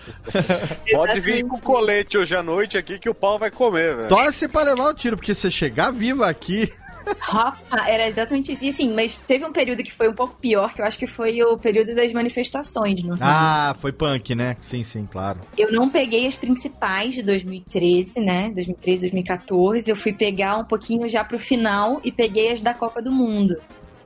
Pode 0.91 1.19
vir 1.19 1.45
com 1.45 1.60
colete 1.60 2.17
hoje 2.17 2.36
à 2.36 2.43
noite 2.43 2.77
aqui 2.77 2.99
que 2.99 3.10
o 3.10 3.13
pau 3.13 3.39
vai 3.39 3.49
comer, 3.51 3.95
velho. 3.95 4.10
Torce 4.10 4.47
pra 4.47 4.63
levar 4.63 4.89
o 4.89 4.93
tiro, 4.93 5.15
porque 5.15 5.34
se 5.34 5.41
você 5.41 5.51
chegar 5.51 5.91
viva 5.91 6.27
aqui. 6.27 6.71
Rapaz, 7.19 7.88
era 7.88 8.08
exatamente 8.08 8.51
isso. 8.51 8.65
E 8.65 8.69
assim, 8.69 8.93
mas 8.93 9.17
teve 9.17 9.45
um 9.45 9.51
período 9.51 9.84
que 9.84 9.93
foi 9.93 10.10
um 10.10 10.13
pouco 10.13 10.36
pior, 10.36 10.73
que 10.73 10.82
eu 10.82 10.86
acho 10.86 10.97
que 10.97 11.08
foi 11.08 11.41
o 11.41 11.58
período 11.58 11.95
das 11.95 12.12
manifestações 12.12 13.01
no 13.01 13.13
Rio. 13.13 13.23
Ah, 13.23 13.73
foi 13.77 13.91
punk, 13.91 14.36
né? 14.36 14.58
Sim, 14.62 14.84
sim, 14.84 15.08
claro. 15.10 15.39
Eu 15.58 15.71
não 15.71 15.89
peguei 15.89 16.27
as 16.27 16.36
principais 16.36 17.15
de 17.15 17.23
2013, 17.23 18.19
né? 18.19 18.51
2013, 18.53 19.01
2014. 19.01 19.89
Eu 19.89 19.95
fui 19.95 20.13
pegar 20.13 20.58
um 20.58 20.65
pouquinho 20.65 21.08
já 21.08 21.23
pro 21.23 21.39
final 21.39 22.01
e 22.03 22.12
peguei 22.12 22.51
as 22.51 22.62
da 22.62 22.73
Copa 22.73 23.01
do 23.01 23.12
Mundo. 23.12 23.56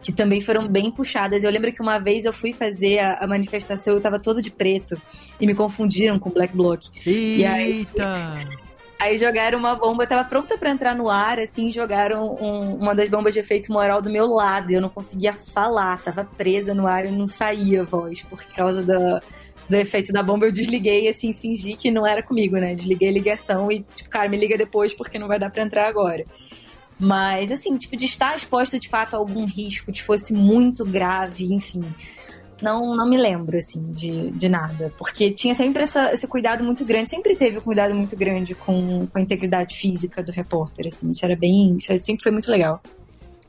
Que 0.03 0.11
também 0.11 0.41
foram 0.41 0.67
bem 0.67 0.89
puxadas. 0.91 1.43
Eu 1.43 1.51
lembro 1.51 1.71
que 1.71 1.81
uma 1.81 1.99
vez 1.99 2.25
eu 2.25 2.33
fui 2.33 2.53
fazer 2.53 2.99
a, 2.99 3.15
a 3.23 3.27
manifestação, 3.27 3.93
eu 3.93 4.01
tava 4.01 4.19
toda 4.19 4.41
de 4.41 4.49
preto. 4.49 4.99
E 5.39 5.45
me 5.45 5.53
confundiram 5.53 6.17
com 6.17 6.29
Black 6.29 6.55
Bloc. 6.55 6.83
E 7.05 7.45
aí- 7.45 7.71
Eita! 7.79 8.33
Aí 8.99 9.17
jogaram 9.17 9.57
uma 9.57 9.73
bomba, 9.73 10.03
eu 10.03 10.07
tava 10.07 10.23
pronta 10.29 10.55
pra 10.59 10.69
entrar 10.69 10.95
no 10.95 11.09
ar, 11.09 11.39
assim, 11.39 11.71
jogaram 11.71 12.35
um- 12.39 12.75
uma 12.75 12.93
das 12.93 13.09
bombas 13.09 13.33
de 13.33 13.39
efeito 13.39 13.71
moral 13.71 13.99
do 13.99 14.11
meu 14.11 14.27
lado. 14.27 14.71
E 14.71 14.75
eu 14.75 14.81
não 14.81 14.89
conseguia 14.89 15.33
falar, 15.33 15.99
tava 16.03 16.23
presa 16.23 16.73
no 16.75 16.85
ar 16.85 17.05
e 17.07 17.11
não 17.11 17.27
saía 17.27 17.81
a 17.81 17.83
voz 17.83 18.21
por 18.21 18.43
causa 18.55 18.83
da, 18.83 19.19
do 19.67 19.75
efeito 19.75 20.13
da 20.13 20.21
bomba. 20.21 20.45
Eu 20.45 20.51
desliguei, 20.51 21.07
assim, 21.07 21.33
fingi 21.33 21.75
que 21.75 21.89
não 21.89 22.05
era 22.05 22.21
comigo, 22.21 22.57
né? 22.57 22.75
Desliguei 22.75 23.09
a 23.09 23.11
ligação 23.11 23.71
e, 23.71 23.83
tipo, 23.95 24.07
cara, 24.07 24.29
me 24.29 24.37
liga 24.37 24.55
depois 24.55 24.93
porque 24.93 25.17
não 25.17 25.27
vai 25.27 25.39
dar 25.39 25.49
pra 25.49 25.63
entrar 25.63 25.87
agora. 25.87 26.23
Mas, 27.03 27.51
assim, 27.51 27.75
tipo, 27.77 27.97
de 27.97 28.05
estar 28.05 28.35
exposto 28.35 28.79
de 28.79 28.87
fato 28.87 29.15
a 29.15 29.17
algum 29.17 29.43
risco 29.45 29.91
que 29.91 30.03
fosse 30.03 30.31
muito 30.33 30.85
grave, 30.85 31.51
enfim. 31.51 31.81
Não, 32.61 32.95
não 32.95 33.09
me 33.09 33.17
lembro, 33.17 33.57
assim, 33.57 33.91
de, 33.91 34.29
de 34.33 34.47
nada. 34.47 34.93
Porque 34.99 35.31
tinha 35.31 35.55
sempre 35.55 35.81
essa- 35.81 36.11
esse 36.13 36.27
cuidado 36.27 36.63
muito 36.63 36.85
grande, 36.85 37.09
sempre 37.09 37.35
teve 37.35 37.57
um 37.57 37.61
cuidado 37.61 37.95
muito 37.95 38.15
grande 38.15 38.53
com, 38.53 39.07
com 39.07 39.17
a 39.17 39.21
integridade 39.21 39.75
física 39.77 40.21
do 40.21 40.31
repórter, 40.31 40.85
assim. 40.85 41.09
Isso 41.09 41.25
era 41.25 41.35
bem. 41.35 41.75
Isso 41.77 41.97
sempre 41.97 42.21
foi 42.21 42.31
muito 42.31 42.51
legal. 42.51 42.79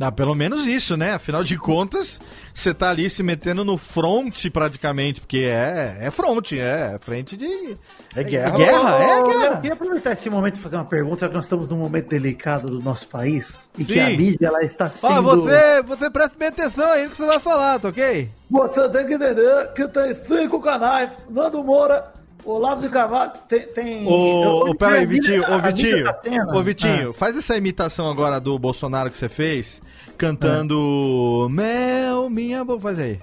Dá 0.02 0.10
pelo 0.10 0.34
menos 0.34 0.66
isso, 0.66 0.96
né? 0.96 1.12
Afinal 1.12 1.44
de 1.44 1.56
contas, 1.56 2.20
você 2.52 2.74
tá 2.74 2.90
ali 2.90 3.08
se 3.08 3.22
metendo 3.22 3.64
no 3.64 3.78
front 3.78 4.50
praticamente, 4.52 5.20
porque 5.20 5.48
é, 5.48 5.98
é 6.00 6.10
front, 6.10 6.54
é 6.54 6.98
frente 7.00 7.36
de. 7.36 7.78
É 8.12 8.24
guerra. 8.24 8.48
É 8.48 8.58
guerra, 8.58 8.96
é 8.96 9.22
guerra. 9.22 9.44
Eu 9.44 9.56
queria 9.58 9.72
aproveitar 9.74 10.10
esse 10.10 10.28
momento 10.28 10.56
e 10.56 10.58
fazer 10.58 10.74
uma 10.74 10.84
pergunta, 10.84 11.20
já 11.20 11.28
que 11.28 11.34
nós 11.36 11.44
estamos 11.44 11.68
num 11.68 11.76
momento 11.76 12.08
delicado 12.08 12.68
do 12.68 12.82
nosso 12.82 13.06
país 13.06 13.70
e 13.78 13.84
Sim. 13.84 13.92
que 13.92 14.00
a 14.00 14.10
mídia 14.10 14.48
ela 14.48 14.64
está 14.64 14.90
sendo. 14.90 15.14
Ó, 15.14 15.22
você, 15.22 15.82
você 15.82 16.10
presta 16.10 16.36
bem 16.36 16.48
atenção 16.48 16.90
aí 16.90 17.04
no 17.04 17.10
que 17.10 17.16
você 17.18 17.26
vai 17.26 17.38
falar, 17.38 17.78
tá 17.78 17.88
ok? 17.88 18.28
Você 18.50 18.88
tem 18.88 19.06
que 19.06 19.14
entender 19.14 19.72
que 19.72 19.86
tem 19.86 20.16
cinco 20.16 20.60
canais. 20.60 21.10
Nando 21.30 21.62
Moura, 21.62 22.12
Olavo 22.44 22.82
de 22.82 22.88
Carvalho, 22.88 23.32
tem. 23.48 23.60
tem... 23.68 24.06
Ô, 24.06 24.70
ô, 24.70 24.74
peraí, 24.74 25.06
Vitinho, 25.06 25.44
ô, 25.48 25.58
Vitinho, 25.60 26.04
ô, 26.52 26.62
Vitinho, 26.62 27.12
faz 27.12 27.36
essa 27.36 27.56
imitação 27.56 28.10
agora 28.10 28.40
do 28.40 28.58
Bolsonaro 28.58 29.10
que 29.10 29.16
você 29.16 29.28
fez, 29.28 29.80
cantando 30.16 31.48
Mel, 31.51 32.31
minha 32.31 32.64
boca, 32.64 32.81
faz 32.81 32.98
aí. 32.98 33.20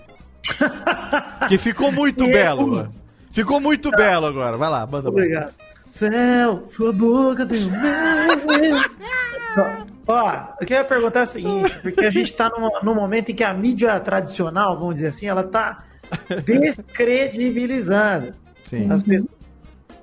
que 1.48 1.58
ficou 1.58 1.92
muito 1.92 2.26
belo. 2.26 2.88
Ficou 3.32 3.60
muito 3.60 3.92
belo 3.92 4.26
agora, 4.26 4.58
vai 4.58 4.70
lá, 4.70 4.86
manda. 4.86 5.10
Obrigado. 5.10 5.54
Fel, 5.92 6.68
sua 6.72 6.94
boca 6.94 7.46
tem 7.46 7.66
o 7.66 7.72
meu. 7.72 7.80
Ó, 10.08 10.32
eu 10.60 10.66
queria 10.66 10.84
perguntar 10.84 11.24
o 11.24 11.28
seguinte, 11.28 11.78
porque 11.82 12.06
a 12.06 12.10
gente 12.10 12.34
tá 12.34 12.50
num, 12.50 12.68
num 12.82 12.96
momento 12.96 13.30
em 13.32 13.36
que 13.36 13.44
a 13.44 13.54
mídia 13.54 14.00
tradicional, 14.00 14.76
vamos 14.76 14.96
dizer 14.96 15.08
assim, 15.08 15.28
ela 15.28 15.44
tá 15.44 15.84
descredibilizada. 16.46 18.36
Sim. 18.66 18.92
As 18.92 19.04
pessoas 19.04 19.30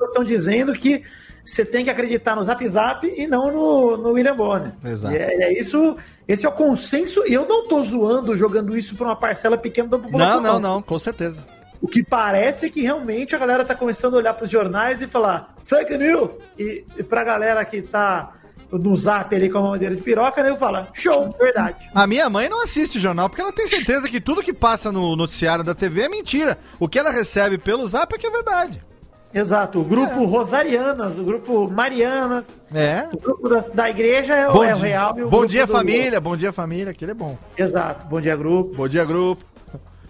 estão 0.01 0.22
dizendo 0.22 0.72
que 0.75 1.03
você 1.46 1.64
tem 1.64 1.85
que 1.85 1.90
acreditar 1.90 2.35
no 2.35 2.42
Zap 2.42 2.68
Zap 2.68 3.06
e 3.06 3.26
não 3.26 3.52
no, 3.52 3.96
no 3.96 4.11
William 4.11 4.37
Bonner. 4.37 4.72
Exato. 4.85 5.14
E 5.14 5.16
é, 5.16 5.44
é 5.44 5.59
isso, 5.59 5.96
esse 6.26 6.44
é 6.44 6.48
o 6.48 6.52
consenso, 6.52 7.22
e 7.26 7.32
eu 7.32 7.46
não 7.46 7.68
tô 7.68 7.80
zoando 7.82 8.37
jogando 8.37 8.76
isso 8.76 8.96
pra 8.96 9.06
uma 9.06 9.16
parcela 9.16 9.56
pequena 9.56 9.88
da 9.88 9.98
população. 9.98 10.40
Não, 10.40 10.52
não, 10.54 10.61
não, 10.61 10.82
com 10.82 10.98
certeza. 10.98 11.38
O 11.80 11.87
que 11.87 12.02
parece 12.02 12.66
é 12.66 12.70
que 12.70 12.82
realmente 12.82 13.37
a 13.37 13.38
galera 13.38 13.64
tá 13.64 13.74
começando 13.74 14.14
a 14.14 14.16
olhar 14.16 14.35
pros 14.35 14.50
jornais 14.50 15.02
e 15.02 15.06
falar 15.06 15.54
fake 15.62 15.96
news. 15.96 16.30
E, 16.59 16.85
e 16.96 17.02
pra 17.02 17.22
galera 17.22 17.64
que 17.64 17.80
tá 17.80 18.32
no 18.72 18.96
zap 18.96 19.32
ali 19.32 19.48
com 19.48 19.59
a 19.59 19.70
madeira 19.70 19.94
de 19.94 20.02
piroca, 20.02 20.42
né, 20.42 20.50
eu 20.50 20.56
falo, 20.56 20.85
show, 20.92 21.32
verdade. 21.38 21.88
A 21.94 22.06
minha 22.06 22.28
mãe 22.28 22.48
não 22.48 22.61
assiste 22.62 22.98
jornal 22.98 23.28
porque 23.28 23.42
ela 23.42 23.52
tem 23.52 23.68
certeza 23.68 24.09
que 24.09 24.20
tudo 24.20 24.42
que 24.42 24.52
passa 24.52 24.90
no 24.90 25.14
noticiário 25.14 25.62
da 25.62 25.74
TV 25.76 26.02
é 26.02 26.09
mentira. 26.09 26.59
O 26.80 26.88
que 26.88 26.98
ela 26.98 27.12
recebe 27.12 27.56
pelo 27.56 27.87
zap 27.87 28.12
é 28.12 28.18
que 28.18 28.26
é 28.26 28.30
verdade. 28.30 28.82
Exato, 29.38 29.81
o 29.81 29.85
grupo 29.85 30.25
Rosarianas, 30.25 31.18
o 31.18 31.22
grupo 31.25 31.70
Marianas, 31.70 32.62
É. 32.75 33.07
o 33.12 33.18
grupo 33.18 33.49
da, 33.51 33.61
da 33.61 33.90
igreja 33.90 34.35
é, 34.35 34.49
o- 34.49 34.53
Bom 34.55 34.64
é 34.64 34.75
o 34.75 34.79
real. 34.79 35.14
e 35.18 35.22
o 35.25 35.29
bom 35.29 35.44
dia 35.44 35.66
família, 35.66 36.18
bom 36.20 36.37
dia 36.37 36.53
família, 36.53 36.90
aquele 36.92 37.11
é 37.11 37.14
bom. 37.14 37.37
Exato, 37.57 38.07
bom 38.07 38.18
dia 38.20 38.35
grupo. 38.35 38.75
Bom 38.75 38.88
dia 38.88 39.05
grupo. 39.05 39.44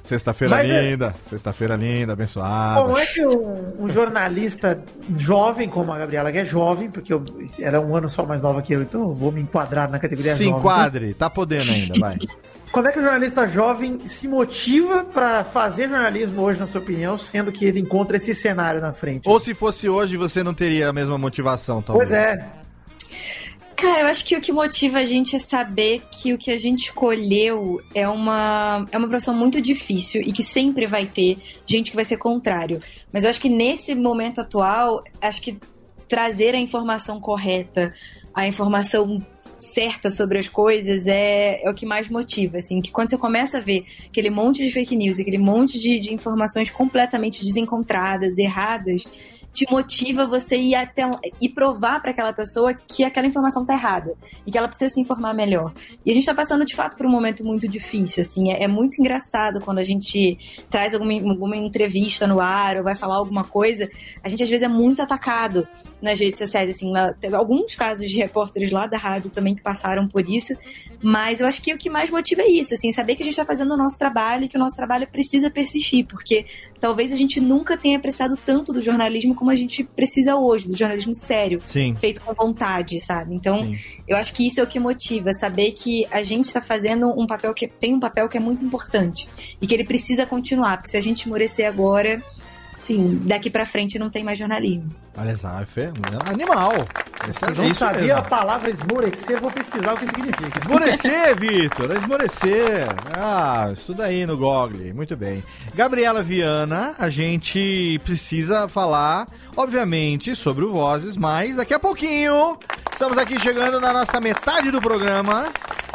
Sexta-feira 0.04 0.64
é- 0.64 0.90
linda, 0.90 1.12
sexta-feira 1.28 1.74
linda, 1.74 2.12
abençoada. 2.12 2.80
Como 2.80 2.96
é 2.96 3.04
que 3.06 3.26
um, 3.26 3.74
um 3.80 3.88
jornalista 3.90 4.80
jovem 5.18 5.68
como 5.68 5.92
a 5.92 5.98
Gabriela, 5.98 6.30
que 6.30 6.38
é 6.38 6.44
jovem, 6.44 6.88
porque 6.88 7.12
eu 7.12 7.24
era 7.58 7.80
um 7.80 7.96
ano 7.96 8.08
só 8.08 8.24
mais 8.24 8.40
nova 8.40 8.62
que 8.62 8.72
eu, 8.72 8.82
então 8.82 9.00
eu 9.02 9.12
vou 9.12 9.32
me 9.32 9.40
enquadrar 9.42 9.90
na 9.90 9.98
categoria 9.98 10.36
Se 10.36 10.44
jovem. 10.44 10.60
enquadre, 10.60 11.14
tá 11.14 11.28
podendo 11.28 11.72
ainda, 11.72 11.98
vai. 11.98 12.16
Como 12.76 12.88
é 12.88 12.92
que 12.92 12.98
o 12.98 13.02
jornalista 13.02 13.46
jovem 13.46 14.06
se 14.06 14.28
motiva 14.28 15.02
pra 15.02 15.42
fazer 15.42 15.88
jornalismo 15.88 16.42
hoje, 16.42 16.60
na 16.60 16.66
sua 16.66 16.78
opinião, 16.78 17.16
sendo 17.16 17.50
que 17.50 17.64
ele 17.64 17.80
encontra 17.80 18.18
esse 18.18 18.34
cenário 18.34 18.82
na 18.82 18.92
frente? 18.92 19.26
Ou 19.26 19.40
se 19.40 19.54
fosse 19.54 19.88
hoje, 19.88 20.18
você 20.18 20.42
não 20.42 20.52
teria 20.52 20.90
a 20.90 20.92
mesma 20.92 21.16
motivação, 21.16 21.80
talvez. 21.80 22.10
Pois 22.10 22.20
é. 22.20 22.46
Cara, 23.74 24.02
eu 24.02 24.06
acho 24.08 24.26
que 24.26 24.36
o 24.36 24.42
que 24.42 24.52
motiva 24.52 24.98
a 24.98 25.04
gente 25.04 25.36
é 25.36 25.38
saber 25.38 26.02
que 26.10 26.34
o 26.34 26.38
que 26.38 26.50
a 26.50 26.58
gente 26.58 26.88
escolheu 26.88 27.80
é 27.94 28.06
uma, 28.06 28.86
é 28.92 28.98
uma 28.98 29.08
profissão 29.08 29.32
muito 29.32 29.58
difícil 29.58 30.20
e 30.20 30.30
que 30.30 30.42
sempre 30.42 30.86
vai 30.86 31.06
ter 31.06 31.38
gente 31.64 31.88
que 31.92 31.96
vai 31.96 32.04
ser 32.04 32.18
contrário. 32.18 32.78
Mas 33.10 33.24
eu 33.24 33.30
acho 33.30 33.40
que 33.40 33.48
nesse 33.48 33.94
momento 33.94 34.42
atual, 34.42 35.02
acho 35.18 35.40
que 35.40 35.58
trazer 36.06 36.54
a 36.54 36.58
informação 36.58 37.22
correta, 37.22 37.94
a 38.34 38.46
informação 38.46 39.24
certa 39.72 40.10
sobre 40.10 40.38
as 40.38 40.48
coisas 40.48 41.06
é, 41.06 41.62
é 41.62 41.70
o 41.70 41.74
que 41.74 41.86
mais 41.86 42.08
motiva, 42.08 42.58
assim, 42.58 42.80
que 42.80 42.90
quando 42.90 43.10
você 43.10 43.18
começa 43.18 43.58
a 43.58 43.60
ver 43.60 43.84
aquele 44.06 44.30
monte 44.30 44.64
de 44.64 44.72
fake 44.72 44.96
news, 44.96 45.20
aquele 45.20 45.38
monte 45.38 45.78
de, 45.78 45.98
de 45.98 46.14
informações 46.14 46.70
completamente 46.70 47.44
desencontradas, 47.44 48.38
erradas, 48.38 49.04
te 49.56 49.66
motiva 49.70 50.26
você 50.26 50.58
ir 50.58 50.74
até 50.74 51.02
e 51.40 51.48
provar 51.48 52.02
para 52.02 52.10
aquela 52.10 52.32
pessoa 52.32 52.74
que 52.74 53.02
aquela 53.02 53.26
informação 53.26 53.64
tá 53.64 53.72
errada 53.72 54.12
e 54.46 54.50
que 54.50 54.58
ela 54.58 54.68
precisa 54.68 54.92
se 54.92 55.00
informar 55.00 55.32
melhor. 55.32 55.72
E 56.04 56.10
a 56.10 56.14
gente 56.14 56.26
tá 56.26 56.34
passando 56.34 56.62
de 56.66 56.76
fato 56.76 56.94
por 56.94 57.06
um 57.06 57.10
momento 57.10 57.42
muito 57.42 57.66
difícil, 57.66 58.20
assim, 58.20 58.52
é, 58.52 58.64
é 58.64 58.68
muito 58.68 59.00
engraçado 59.00 59.58
quando 59.60 59.78
a 59.78 59.82
gente 59.82 60.38
traz 60.70 60.92
alguma, 60.92 61.14
alguma 61.14 61.56
entrevista 61.56 62.26
no 62.26 62.38
ar 62.38 62.76
ou 62.76 62.84
vai 62.84 62.94
falar 62.94 63.16
alguma 63.16 63.44
coisa, 63.44 63.88
a 64.22 64.28
gente 64.28 64.42
às 64.42 64.50
vezes 64.50 64.62
é 64.62 64.68
muito 64.68 65.00
atacado 65.00 65.66
nas 66.00 66.18
redes 66.20 66.38
sociais, 66.38 66.68
assim, 66.68 66.90
lá, 66.90 67.12
teve 67.12 67.34
alguns 67.34 67.74
casos 67.74 68.10
de 68.10 68.16
repórteres 68.16 68.70
lá 68.70 68.86
da 68.86 68.98
rádio 68.98 69.30
também 69.30 69.54
que 69.54 69.62
passaram 69.62 70.06
por 70.06 70.28
isso, 70.28 70.54
mas 71.02 71.40
eu 71.40 71.46
acho 71.46 71.62
que 71.62 71.72
o 71.72 71.78
que 71.78 71.88
mais 71.88 72.10
motiva 72.10 72.42
é 72.42 72.48
isso, 72.48 72.74
assim, 72.74 72.92
saber 72.92 73.14
que 73.14 73.22
a 73.22 73.24
gente 73.24 73.32
está 73.32 73.44
fazendo 73.44 73.72
o 73.72 73.76
nosso 73.76 73.98
trabalho 73.98 74.44
e 74.44 74.48
que 74.48 74.56
o 74.56 74.60
nosso 74.60 74.76
trabalho 74.76 75.06
precisa 75.06 75.50
persistir, 75.50 76.06
porque 76.06 76.46
talvez 76.78 77.12
a 77.12 77.16
gente 77.16 77.40
nunca 77.40 77.76
tenha 77.76 77.98
prestado 77.98 78.36
tanto 78.44 78.72
do 78.72 78.82
jornalismo 78.82 79.34
como 79.34 79.50
a 79.50 79.56
gente 79.56 79.84
precisa 79.84 80.36
hoje, 80.36 80.68
do 80.68 80.76
jornalismo 80.76 81.14
sério, 81.14 81.60
Sim. 81.64 81.96
feito 81.98 82.20
com 82.20 82.34
vontade, 82.34 83.00
sabe? 83.00 83.34
Então, 83.34 83.64
Sim. 83.64 83.78
eu 84.06 84.16
acho 84.16 84.34
que 84.34 84.46
isso 84.46 84.60
é 84.60 84.62
o 84.62 84.66
que 84.66 84.78
motiva, 84.78 85.32
saber 85.32 85.72
que 85.72 86.06
a 86.10 86.22
gente 86.22 86.46
está 86.46 86.60
fazendo 86.60 87.08
um 87.08 87.26
papel 87.26 87.54
que 87.54 87.66
tem 87.66 87.94
um 87.94 88.00
papel 88.00 88.28
que 88.28 88.36
é 88.36 88.40
muito 88.40 88.64
importante 88.64 89.28
e 89.60 89.66
que 89.66 89.74
ele 89.74 89.84
precisa 89.84 90.26
continuar, 90.26 90.76
porque 90.76 90.90
se 90.90 90.96
a 90.96 91.00
gente 91.00 91.22
esmorecer 91.22 91.66
agora, 91.66 92.22
sim, 92.86 93.20
daqui 93.24 93.50
para 93.50 93.66
frente 93.66 93.98
não 93.98 94.08
tem 94.08 94.22
mais 94.22 94.38
jornalismo. 94.38 94.88
Olha 95.18 95.34
só, 95.34 95.48
é 95.48 96.30
animal. 96.30 96.72
Esse 97.28 97.44
é 97.44 97.48
Eu 97.48 97.54
não 97.54 97.64
isso 97.66 97.80
sabia 97.80 98.00
mesmo. 98.00 98.18
a 98.18 98.22
palavra 98.22 98.70
esmorecer, 98.70 99.40
vou 99.40 99.50
pesquisar 99.50 99.94
o 99.94 99.96
que 99.96 100.06
significa. 100.06 100.58
Esmorecer, 100.58 101.36
Vitor, 101.36 101.96
esmorecer. 101.96 102.86
Ah, 103.12 103.70
estuda 103.72 104.04
aí 104.04 104.24
no 104.26 104.36
Google. 104.36 104.94
Muito 104.94 105.16
bem. 105.16 105.42
Gabriela 105.74 106.22
Viana, 106.22 106.94
a 106.98 107.08
gente 107.08 108.00
precisa 108.04 108.68
falar, 108.68 109.26
obviamente, 109.56 110.36
sobre 110.36 110.64
o 110.64 110.70
Vozes, 110.70 111.16
mas 111.16 111.56
daqui 111.56 111.74
a 111.74 111.80
pouquinho. 111.80 112.58
Estamos 112.92 113.18
aqui 113.18 113.38
chegando 113.40 113.80
na 113.80 113.92
nossa 113.92 114.20
metade 114.20 114.70
do 114.70 114.80
programa. 114.80 115.50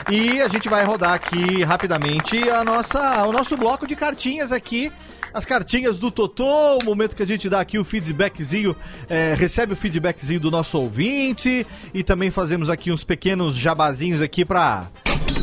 E 0.09 0.41
a 0.41 0.47
gente 0.47 0.67
vai 0.67 0.83
rodar 0.83 1.13
aqui 1.13 1.63
rapidamente 1.63 2.49
a 2.49 2.63
nossa, 2.63 3.25
o 3.25 3.31
nosso 3.31 3.55
bloco 3.55 3.85
de 3.87 3.95
cartinhas 3.95 4.51
aqui. 4.51 4.91
As 5.33 5.45
cartinhas 5.45 5.97
do 5.97 6.11
Totô, 6.11 6.77
o 6.77 6.85
momento 6.85 7.15
que 7.15 7.23
a 7.23 7.27
gente 7.27 7.49
dá 7.49 7.61
aqui 7.61 7.79
o 7.79 7.83
feedbackzinho, 7.85 8.75
é, 9.09 9.33
recebe 9.33 9.73
o 9.73 9.75
feedbackzinho 9.75 10.39
do 10.39 10.51
nosso 10.51 10.77
ouvinte 10.77 11.65
e 11.93 12.03
também 12.03 12.29
fazemos 12.29 12.69
aqui 12.69 12.91
uns 12.91 13.03
pequenos 13.03 13.55
jabazinhos 13.55 14.21
aqui 14.21 14.43
pra 14.43 14.89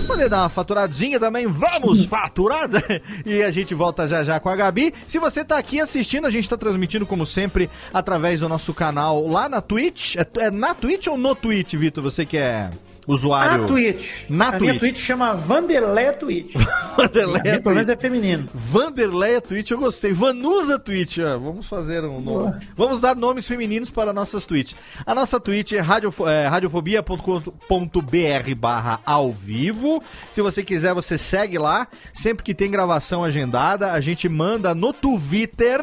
poder 0.06 0.28
dar 0.28 0.42
uma 0.42 0.48
faturadinha 0.48 1.18
também. 1.18 1.46
Vamos 1.46 2.04
faturada! 2.04 2.82
E 3.24 3.42
a 3.42 3.50
gente 3.50 3.74
volta 3.74 4.08
já 4.08 4.24
já 4.24 4.40
com 4.40 4.48
a 4.48 4.56
Gabi. 4.56 4.92
Se 5.06 5.18
você 5.18 5.44
tá 5.44 5.58
aqui 5.58 5.80
assistindo, 5.80 6.26
a 6.26 6.30
gente 6.30 6.48
tá 6.48 6.56
transmitindo 6.56 7.06
como 7.06 7.26
sempre 7.26 7.68
através 7.92 8.40
do 8.40 8.48
nosso 8.48 8.72
canal 8.72 9.26
lá 9.26 9.48
na 9.48 9.60
Twitch. 9.60 10.16
É, 10.16 10.26
é 10.38 10.50
na 10.50 10.74
Twitch 10.74 11.06
ou 11.06 11.18
no 11.18 11.34
Twitch, 11.34 11.74
Vitor? 11.74 12.02
Você 12.02 12.24
que 12.24 12.36
é 12.36 12.70
usuário. 13.08 13.62
Na 13.62 13.66
Twitch. 13.66 14.24
Na 14.28 14.48
a 14.48 14.52
Twitch. 14.52 14.60
minha 14.60 14.78
Twitch 14.78 14.98
chama 14.98 15.32
Vanderlé 15.32 16.12
Twitch. 16.12 16.54
Vanderlei 16.96 17.42
Minha, 17.42 17.60
Pelo 17.60 17.74
menos 17.74 17.88
é 17.88 17.96
feminino. 17.96 18.46
Vanderleia 18.52 19.40
Twitch, 19.40 19.70
eu 19.70 19.78
gostei. 19.78 20.12
Vanusa 20.12 20.78
Twitch, 20.78 21.18
ó. 21.18 21.38
vamos 21.38 21.66
fazer 21.66 22.04
um 22.04 22.20
nome. 22.20 22.54
Vamos 22.76 23.00
dar 23.00 23.16
nomes 23.16 23.48
femininos 23.48 23.90
para 23.90 24.12
nossas 24.12 24.44
tweets. 24.44 24.76
A 25.06 25.14
nossa 25.14 25.40
tweet 25.40 25.76
é, 25.76 25.80
radiofo 25.80 26.28
é 26.28 26.46
radiofobia.com.br 26.46 28.54
barra 28.56 29.00
ao 29.06 29.32
vivo. 29.32 30.02
Se 30.32 30.42
você 30.42 30.62
quiser, 30.62 30.92
você 30.92 31.16
segue 31.16 31.58
lá. 31.58 31.88
Sempre 32.12 32.44
que 32.44 32.54
tem 32.54 32.70
gravação 32.70 33.24
agendada, 33.24 33.92
a 33.92 34.00
gente 34.00 34.28
manda 34.28 34.74
no 34.74 34.92
Twitter 34.92 35.80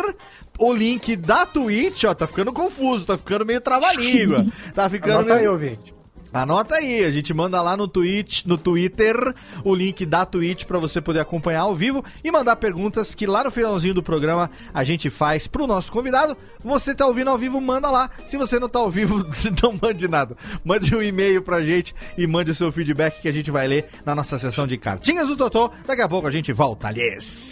o 0.57 0.73
link 0.73 1.15
da 1.15 1.45
Twitch, 1.45 2.05
ó, 2.05 2.13
tá 2.13 2.25
ficando 2.25 2.53
confuso, 2.53 3.05
tá 3.05 3.17
ficando 3.17 3.45
meio 3.45 3.59
trava-língua. 3.59 4.45
Tá 4.73 4.89
ficando 4.89 5.19
Anota 5.19 5.33
aí, 5.33 5.39
meio... 5.39 5.51
ouvinte. 5.51 5.94
Anota 6.35 6.75
aí, 6.75 7.05
a 7.05 7.09
gente 7.09 7.33
manda 7.33 7.61
lá 7.61 7.77
no 7.77 7.87
Twitch, 7.87 8.43
no 8.43 8.57
Twitter, 8.57 9.15
o 9.63 9.73
link 9.73 10.05
da 10.05 10.25
Twitch 10.25 10.65
pra 10.65 10.77
você 10.77 10.99
poder 10.99 11.21
acompanhar 11.21 11.61
ao 11.61 11.73
vivo 11.73 12.03
e 12.21 12.29
mandar 12.29 12.57
perguntas 12.57 13.15
que 13.15 13.25
lá 13.25 13.41
no 13.41 13.49
finalzinho 13.49 13.93
do 13.93 14.03
programa 14.03 14.51
a 14.73 14.83
gente 14.83 15.09
faz 15.09 15.47
pro 15.47 15.65
nosso 15.65 15.89
convidado. 15.93 16.35
Você 16.61 16.93
tá 16.93 17.07
ouvindo 17.07 17.29
ao 17.29 17.37
vivo, 17.37 17.61
manda 17.61 17.89
lá. 17.89 18.09
Se 18.25 18.35
você 18.35 18.59
não 18.59 18.67
tá 18.67 18.79
ao 18.79 18.91
vivo, 18.91 19.25
não 19.63 19.79
mande 19.81 20.09
nada. 20.09 20.35
Mande 20.61 20.93
um 20.93 21.01
e-mail 21.01 21.41
pra 21.41 21.63
gente 21.63 21.95
e 22.17 22.27
mande 22.27 22.51
o 22.51 22.55
seu 22.55 22.69
feedback 22.69 23.21
que 23.21 23.29
a 23.29 23.33
gente 23.33 23.49
vai 23.49 23.65
ler 23.65 23.87
na 24.05 24.13
nossa 24.13 24.37
sessão 24.37 24.67
de 24.67 24.77
cartinhas 24.77 25.29
do 25.29 25.37
Totô. 25.37 25.71
Daqui 25.87 26.01
a 26.01 26.09
pouco 26.09 26.27
a 26.27 26.31
gente 26.31 26.51
volta, 26.51 26.89
aliás. 26.89 27.51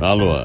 Alô, 0.00 0.44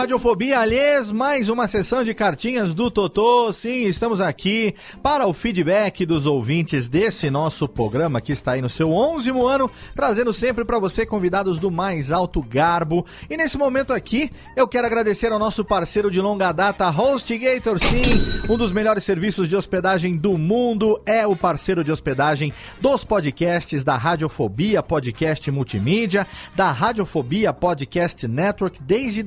Radiofobia, 0.00 0.58
aliás, 0.58 1.12
mais 1.12 1.50
uma 1.50 1.68
sessão 1.68 2.02
de 2.02 2.14
cartinhas 2.14 2.72
do 2.72 2.90
Totô. 2.90 3.52
Sim, 3.52 3.84
estamos 3.84 4.18
aqui 4.18 4.74
para 5.02 5.26
o 5.26 5.32
feedback 5.34 6.06
dos 6.06 6.24
ouvintes 6.24 6.88
desse 6.88 7.28
nosso 7.28 7.68
programa 7.68 8.18
que 8.18 8.32
está 8.32 8.52
aí 8.52 8.62
no 8.62 8.70
seu 8.70 8.90
11 8.90 9.28
ano, 9.28 9.70
trazendo 9.94 10.32
sempre 10.32 10.64
para 10.64 10.78
você 10.78 11.04
convidados 11.04 11.58
do 11.58 11.70
mais 11.70 12.10
alto 12.10 12.40
garbo. 12.40 13.04
E 13.28 13.36
nesse 13.36 13.58
momento 13.58 13.92
aqui, 13.92 14.30
eu 14.56 14.66
quero 14.66 14.86
agradecer 14.86 15.32
ao 15.32 15.38
nosso 15.38 15.62
parceiro 15.66 16.10
de 16.10 16.18
longa 16.18 16.50
data, 16.50 16.88
HostGator. 16.88 17.78
Sim, 17.78 18.50
um 18.50 18.56
dos 18.56 18.72
melhores 18.72 19.04
serviços 19.04 19.50
de 19.50 19.54
hospedagem 19.54 20.16
do 20.16 20.38
mundo, 20.38 20.98
é 21.04 21.26
o 21.26 21.36
parceiro 21.36 21.84
de 21.84 21.92
hospedagem 21.92 22.54
dos 22.80 23.04
podcasts 23.04 23.84
da 23.84 23.98
Radiofobia 23.98 24.82
Podcast 24.82 25.50
Multimídia, 25.50 26.26
da 26.56 26.72
Radiofobia 26.72 27.52
Podcast 27.52 28.26
Network 28.26 28.82
desde 28.82 29.22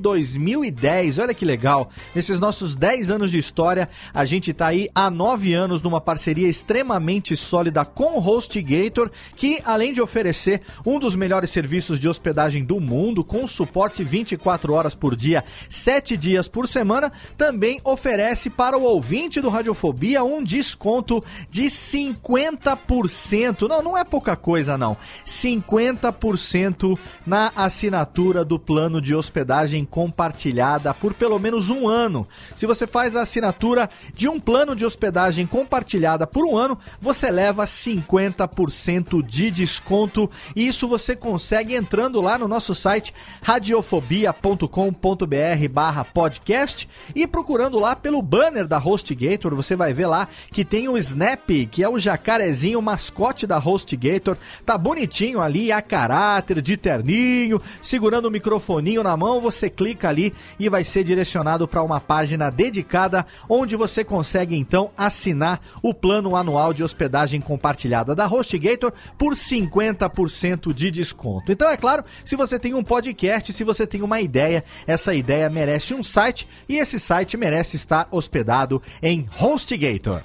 2010. 0.70 1.18
Olha 1.18 1.34
que 1.34 1.44
legal. 1.44 1.90
Nesses 2.14 2.38
nossos 2.40 2.76
10 2.76 3.10
anos 3.10 3.30
de 3.30 3.36
história, 3.38 3.88
a 4.12 4.24
gente 4.24 4.52
tá 4.52 4.66
aí 4.68 4.88
há 4.94 5.10
9 5.10 5.54
anos 5.54 5.82
numa 5.82 6.00
parceria 6.00 6.48
extremamente 6.48 7.36
sólida 7.36 7.84
com 7.84 8.18
o 8.18 8.20
HostGator, 8.20 9.10
que 9.36 9.60
além 9.64 9.92
de 9.92 10.00
oferecer 10.00 10.62
um 10.84 10.98
dos 10.98 11.14
melhores 11.16 11.50
serviços 11.50 12.00
de 12.00 12.08
hospedagem 12.08 12.64
do 12.64 12.80
mundo, 12.80 13.22
com 13.24 13.46
suporte 13.46 14.02
24 14.02 14.72
horas 14.72 14.94
por 14.94 15.14
dia, 15.16 15.44
7 15.68 16.16
dias 16.16 16.48
por 16.48 16.66
semana, 16.68 17.12
também 17.36 17.80
oferece 17.84 18.48
para 18.50 18.78
o 18.78 18.82
ouvinte 18.82 19.40
do 19.40 19.48
Radiofobia 19.48 20.24
um 20.24 20.42
desconto 20.42 21.22
de 21.50 21.64
50%. 21.64 23.68
Não, 23.68 23.82
não 23.82 23.98
é 23.98 24.04
pouca 24.04 24.36
coisa 24.36 24.78
não. 24.78 24.96
50% 25.26 26.98
na 27.26 27.52
assinatura 27.56 28.44
do 28.44 28.58
plano 28.58 29.00
de 29.00 29.14
hospedagem 29.14 29.84
compartilhada 29.84 30.53
por 31.00 31.14
pelo 31.14 31.38
menos 31.38 31.70
um 31.70 31.88
ano. 31.88 32.26
Se 32.54 32.66
você 32.66 32.86
faz 32.86 33.16
a 33.16 33.22
assinatura 33.22 33.88
de 34.14 34.28
um 34.28 34.38
plano 34.38 34.76
de 34.76 34.84
hospedagem 34.84 35.46
compartilhada 35.46 36.26
por 36.26 36.44
um 36.44 36.56
ano, 36.56 36.78
você 37.00 37.30
leva 37.30 37.64
50% 37.64 39.24
de 39.24 39.50
desconto. 39.50 40.30
E 40.54 40.66
isso 40.66 40.86
você 40.86 41.16
consegue 41.16 41.74
entrando 41.74 42.20
lá 42.20 42.38
no 42.38 42.48
nosso 42.48 42.74
site 42.74 43.14
radiofobia.com.br 43.42 45.68
barra 45.70 46.04
podcast 46.04 46.88
e 47.14 47.26
procurando 47.26 47.78
lá 47.78 47.96
pelo 47.96 48.20
banner 48.20 48.66
da 48.66 48.78
HostGator, 48.78 49.54
você 49.54 49.76
vai 49.76 49.92
ver 49.92 50.06
lá 50.06 50.28
que 50.52 50.64
tem 50.64 50.88
o 50.88 50.98
Snap, 50.98 51.48
que 51.70 51.82
é 51.82 51.88
o 51.88 51.98
jacarezinho 51.98 52.80
mascote 52.80 53.46
da 53.46 53.58
HostGator. 53.58 54.36
Tá 54.64 54.76
bonitinho 54.76 55.40
ali, 55.40 55.72
a 55.72 55.80
caráter, 55.80 56.60
de 56.60 56.76
terninho, 56.76 57.60
segurando 57.82 58.26
o 58.26 58.30
microfoninho 58.30 59.02
na 59.02 59.16
mão, 59.16 59.40
você 59.40 59.70
clica 59.70 60.08
ali 60.08 60.34
e 60.58 60.68
vai 60.68 60.84
ser 60.84 61.04
direcionado 61.04 61.66
para 61.66 61.82
uma 61.82 62.00
página 62.00 62.50
dedicada 62.50 63.26
onde 63.48 63.76
você 63.76 64.04
consegue 64.04 64.56
então 64.56 64.90
assinar 64.96 65.60
o 65.82 65.92
plano 65.92 66.36
anual 66.36 66.72
de 66.72 66.82
hospedagem 66.82 67.40
compartilhada 67.40 68.14
da 68.14 68.26
HostGator 68.26 68.92
por 69.18 69.34
50% 69.34 70.72
de 70.72 70.90
desconto. 70.90 71.50
Então 71.52 71.68
é 71.68 71.76
claro, 71.76 72.04
se 72.24 72.36
você 72.36 72.58
tem 72.58 72.74
um 72.74 72.84
podcast, 72.84 73.52
se 73.52 73.64
você 73.64 73.86
tem 73.86 74.02
uma 74.02 74.20
ideia, 74.20 74.64
essa 74.86 75.14
ideia 75.14 75.50
merece 75.50 75.94
um 75.94 76.02
site 76.02 76.48
e 76.68 76.76
esse 76.76 76.98
site 76.98 77.36
merece 77.36 77.76
estar 77.76 78.08
hospedado 78.10 78.82
em 79.02 79.28
HostGator. 79.38 80.20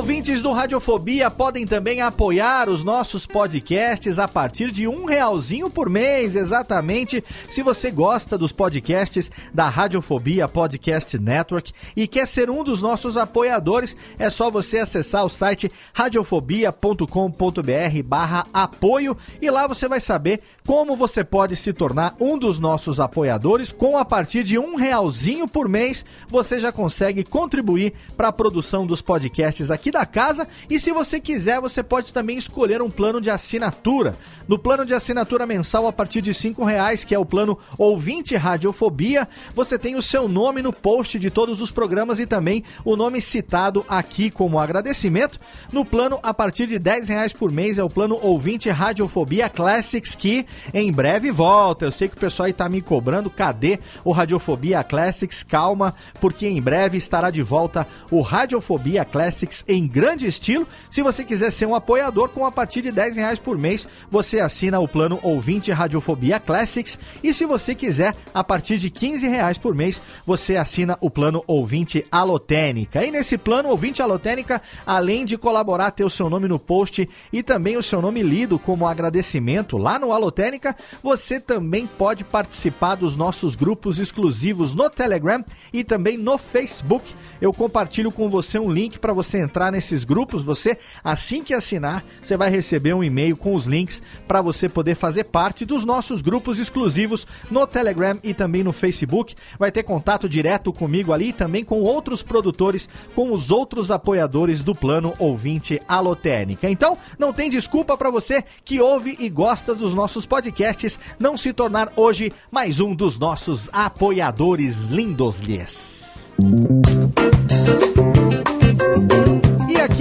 Ouvintes 0.00 0.40
do 0.40 0.50
Radiofobia 0.50 1.30
podem 1.30 1.66
também 1.66 2.00
apoiar 2.00 2.70
os 2.70 2.82
nossos 2.82 3.26
podcasts 3.26 4.18
a 4.18 4.26
partir 4.26 4.70
de 4.70 4.88
um 4.88 5.04
realzinho 5.04 5.68
por 5.68 5.90
mês, 5.90 6.34
exatamente. 6.34 7.22
Se 7.50 7.62
você 7.62 7.90
gosta 7.90 8.38
dos 8.38 8.50
podcasts 8.50 9.30
da 9.52 9.68
Radiofobia 9.68 10.48
Podcast 10.48 11.18
Network 11.18 11.74
e 11.94 12.06
quer 12.06 12.26
ser 12.26 12.48
um 12.48 12.64
dos 12.64 12.80
nossos 12.80 13.18
apoiadores, 13.18 13.94
é 14.18 14.30
só 14.30 14.50
você 14.50 14.78
acessar 14.78 15.22
o 15.22 15.28
site 15.28 15.70
radiofobia.com.br 15.92 18.02
barra 18.02 18.46
apoio 18.54 19.14
e 19.38 19.50
lá 19.50 19.66
você 19.66 19.86
vai 19.86 20.00
saber 20.00 20.40
como 20.66 20.96
você 20.96 21.22
pode 21.22 21.56
se 21.56 21.74
tornar 21.74 22.16
um 22.18 22.38
dos 22.38 22.58
nossos 22.58 23.00
apoiadores. 23.00 23.70
Com 23.70 23.98
a 23.98 24.04
partir 24.04 24.44
de 24.44 24.58
um 24.58 24.76
realzinho 24.76 25.46
por 25.46 25.68
mês, 25.68 26.06
você 26.26 26.58
já 26.58 26.72
consegue 26.72 27.22
contribuir 27.22 27.92
para 28.16 28.28
a 28.28 28.32
produção 28.32 28.86
dos 28.86 29.02
podcasts 29.02 29.70
aqui 29.70 29.89
aqui 29.90 29.92
da 29.92 30.06
casa. 30.06 30.48
E 30.68 30.78
se 30.78 30.92
você 30.92 31.20
quiser, 31.20 31.60
você 31.60 31.82
pode 31.82 32.14
também 32.14 32.38
escolher 32.38 32.80
um 32.80 32.90
plano 32.90 33.20
de 33.20 33.28
assinatura. 33.28 34.16
No 34.48 34.58
plano 34.58 34.86
de 34.86 34.94
assinatura 34.94 35.46
mensal 35.46 35.86
a 35.86 35.92
partir 35.92 36.22
de 36.22 36.32
cinco 36.32 36.64
reais, 36.64 37.04
que 37.04 37.14
é 37.14 37.18
o 37.18 37.24
plano 37.24 37.58
ouvinte 37.76 38.34
radiofobia, 38.36 39.28
você 39.54 39.78
tem 39.78 39.96
o 39.96 40.02
seu 40.02 40.28
nome 40.28 40.62
no 40.62 40.72
post 40.72 41.18
de 41.18 41.30
todos 41.30 41.60
os 41.60 41.70
programas 41.70 42.18
e 42.18 42.26
também 42.26 42.64
o 42.84 42.96
nome 42.96 43.20
citado 43.20 43.84
aqui 43.88 44.30
como 44.30 44.58
agradecimento. 44.58 45.38
No 45.72 45.84
plano 45.84 46.18
a 46.22 46.32
partir 46.32 46.66
de 46.66 46.78
dez 46.78 47.08
reais 47.08 47.32
por 47.32 47.52
mês 47.52 47.78
é 47.78 47.84
o 47.84 47.90
plano 47.90 48.18
ouvinte 48.20 48.68
radiofobia 48.70 49.48
Classics 49.48 50.14
que 50.14 50.46
em 50.72 50.92
breve 50.92 51.30
volta. 51.30 51.84
Eu 51.84 51.92
sei 51.92 52.08
que 52.08 52.16
o 52.16 52.20
pessoal 52.20 52.46
aí 52.46 52.52
tá 52.52 52.68
me 52.68 52.80
cobrando, 52.80 53.30
cadê 53.30 53.78
o 54.04 54.12
Radiofobia 54.12 54.82
Classics? 54.82 55.42
Calma, 55.42 55.94
porque 56.20 56.46
em 56.46 56.60
breve 56.60 56.96
estará 56.96 57.30
de 57.30 57.42
volta 57.42 57.86
o 58.10 58.20
Radiofobia 58.20 59.04
Classics 59.04 59.64
em 59.68 59.79
grande 59.86 60.26
estilo. 60.26 60.66
Se 60.90 61.02
você 61.02 61.24
quiser 61.24 61.50
ser 61.50 61.66
um 61.66 61.74
apoiador, 61.74 62.28
com 62.28 62.44
a 62.44 62.52
partir 62.52 62.82
de 62.82 62.90
10 62.90 63.16
reais 63.16 63.38
por 63.38 63.56
mês, 63.58 63.86
você 64.10 64.40
assina 64.40 64.80
o 64.80 64.88
plano 64.88 65.18
Ouvinte 65.22 65.70
Radiofobia 65.70 66.40
Classics. 66.40 66.98
E 67.22 67.32
se 67.34 67.44
você 67.44 67.74
quiser, 67.74 68.14
a 68.32 68.42
partir 68.42 68.78
de 68.78 68.90
15 68.90 69.26
reais 69.28 69.58
por 69.58 69.74
mês, 69.74 70.00
você 70.26 70.56
assina 70.56 70.96
o 71.00 71.10
plano 71.10 71.42
Ouvinte 71.46 72.06
Alotênica. 72.10 73.04
E 73.04 73.10
nesse 73.10 73.36
plano 73.36 73.68
Ouvinte 73.68 74.02
Alotênica, 74.02 74.60
além 74.86 75.24
de 75.24 75.36
colaborar, 75.36 75.90
ter 75.90 76.04
o 76.04 76.10
seu 76.10 76.28
nome 76.28 76.48
no 76.48 76.58
post 76.58 77.08
e 77.32 77.42
também 77.42 77.76
o 77.76 77.82
seu 77.82 78.00
nome 78.02 78.22
lido 78.22 78.58
como 78.58 78.86
agradecimento 78.86 79.76
lá 79.76 79.98
no 79.98 80.12
Alotênica, 80.12 80.76
você 81.02 81.38
também 81.38 81.86
pode 81.86 82.24
participar 82.24 82.94
dos 82.94 83.16
nossos 83.16 83.54
grupos 83.54 83.98
exclusivos 83.98 84.74
no 84.74 84.88
Telegram 84.88 85.44
e 85.72 85.84
também 85.84 86.16
no 86.16 86.38
Facebook. 86.38 87.14
Eu 87.40 87.52
compartilho 87.52 88.12
com 88.12 88.28
você 88.28 88.58
um 88.58 88.70
link 88.70 88.98
para 88.98 89.12
você 89.12 89.38
entrar 89.38 89.59
entrar 89.60 89.70
nesses 89.70 90.04
grupos, 90.04 90.42
você, 90.42 90.78
assim 91.04 91.44
que 91.44 91.52
assinar, 91.52 92.02
você 92.22 92.34
vai 92.34 92.48
receber 92.48 92.94
um 92.94 93.04
e-mail 93.04 93.36
com 93.36 93.54
os 93.54 93.66
links 93.66 94.00
para 94.26 94.40
você 94.40 94.70
poder 94.70 94.94
fazer 94.94 95.24
parte 95.24 95.66
dos 95.66 95.84
nossos 95.84 96.22
grupos 96.22 96.58
exclusivos 96.58 97.26
no 97.50 97.66
Telegram 97.66 98.18
e 98.24 98.32
também 98.32 98.64
no 98.64 98.72
Facebook. 98.72 99.34
Vai 99.58 99.70
ter 99.70 99.82
contato 99.82 100.28
direto 100.28 100.72
comigo 100.72 101.12
ali 101.12 101.28
e 101.28 101.32
também 101.32 101.62
com 101.62 101.80
outros 101.80 102.22
produtores, 102.22 102.88
com 103.14 103.32
os 103.34 103.50
outros 103.50 103.90
apoiadores 103.90 104.64
do 104.64 104.74
plano 104.74 105.12
ouvinte 105.18 105.80
Alotênica. 105.86 106.70
Então, 106.70 106.96
não 107.18 107.32
tem 107.32 107.50
desculpa 107.50 107.98
para 107.98 108.10
você 108.10 108.42
que 108.64 108.80
ouve 108.80 109.16
e 109.20 109.28
gosta 109.28 109.74
dos 109.74 109.94
nossos 109.94 110.24
podcasts 110.24 110.98
não 111.18 111.36
se 111.36 111.52
tornar 111.52 111.92
hoje 111.96 112.32
mais 112.50 112.80
um 112.80 112.94
dos 112.94 113.18
nossos 113.18 113.68
apoiadores 113.72 114.88
lindos-lhes 114.88 116.30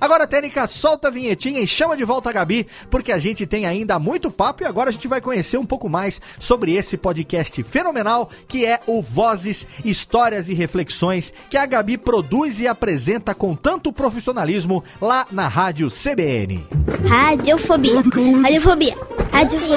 Agora, 0.00 0.26
Técnica, 0.26 0.66
solta 0.66 1.08
a 1.08 1.10
vinhetinha 1.10 1.60
e 1.60 1.66
chama 1.66 1.96
de 1.96 2.04
volta 2.04 2.30
a 2.30 2.32
Gabi, 2.32 2.66
porque 2.90 3.12
a 3.12 3.18
gente 3.18 3.46
tem 3.46 3.66
ainda 3.66 3.98
muito 3.98 4.30
papo 4.30 4.62
e 4.62 4.66
agora 4.66 4.90
a 4.90 4.92
gente 4.92 5.08
vai 5.08 5.20
conhecer 5.20 5.58
um 5.58 5.66
pouco 5.66 5.88
mais 5.88 6.20
sobre 6.38 6.74
esse 6.74 6.96
podcast 6.96 7.62
fenomenal 7.62 8.30
que 8.48 8.64
é 8.64 8.80
o 8.86 9.02
Vozes, 9.02 9.66
Histórias 9.84 10.48
e 10.48 10.54
Reflexões, 10.54 11.32
que 11.50 11.56
a 11.56 11.66
Gabi 11.66 11.98
produz 11.98 12.60
e 12.60 12.68
apresenta 12.68 13.34
com 13.34 13.54
tanto 13.54 13.92
profissionalismo 13.92 14.82
lá 15.00 15.26
na 15.30 15.48
Rádio 15.48 15.88
CBN. 15.88 16.66
Radiofobia. 17.06 17.96
Radiofobia. 17.96 18.96
Radiofobia. 19.32 19.76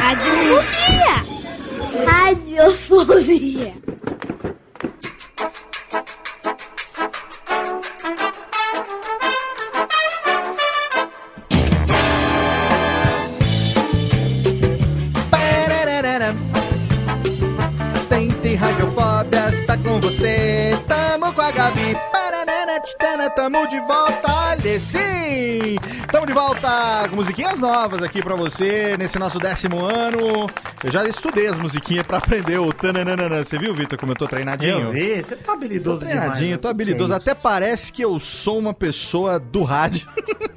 Radiofobia. 0.00 1.32
Radiofobia. 2.06 3.82
Tente 18.08 18.56
Radiofobia, 18.56 19.48
está 19.50 19.76
com 19.78 20.00
você. 20.00 20.76
Tamo 20.88 21.32
com 21.32 21.40
a 21.42 21.52
Gabi. 21.52 21.96
Titana, 22.84 23.30
tamo 23.30 23.66
de 23.68 23.78
volta. 23.80 24.32
Olha, 24.32 24.80
sim! 24.80 25.76
Tamo 26.10 26.26
de 26.26 26.32
volta 26.32 27.08
com 27.08 27.16
musiquinhas 27.16 27.60
novas 27.60 28.02
aqui 28.02 28.20
pra 28.20 28.34
você 28.34 28.96
nesse 28.98 29.18
nosso 29.18 29.38
décimo 29.38 29.84
ano. 29.84 30.48
Eu 30.82 30.90
já 30.90 31.06
estudei 31.06 31.46
as 31.46 31.56
musiquinhas 31.58 32.04
pra 32.04 32.18
aprender 32.18 32.58
o 32.58 32.72
tananana. 32.72 33.44
Você 33.44 33.56
viu, 33.56 33.72
Vitor, 33.72 33.96
como 33.98 34.12
eu 34.12 34.16
tô 34.16 34.26
treinadinho? 34.26 34.80
Eu 34.80 34.90
vi, 34.90 35.22
você 35.22 35.36
tá 35.36 35.52
habilidoso 35.52 36.00
Tô 36.00 36.06
demais. 36.06 36.20
treinadinho, 36.20 36.58
tô 36.58 36.68
habilidoso. 36.68 37.14
Até 37.14 37.34
parece 37.34 37.92
que 37.92 38.04
eu 38.04 38.18
sou 38.18 38.58
uma 38.58 38.74
pessoa 38.74 39.38
do 39.38 39.62
rádio. 39.62 40.08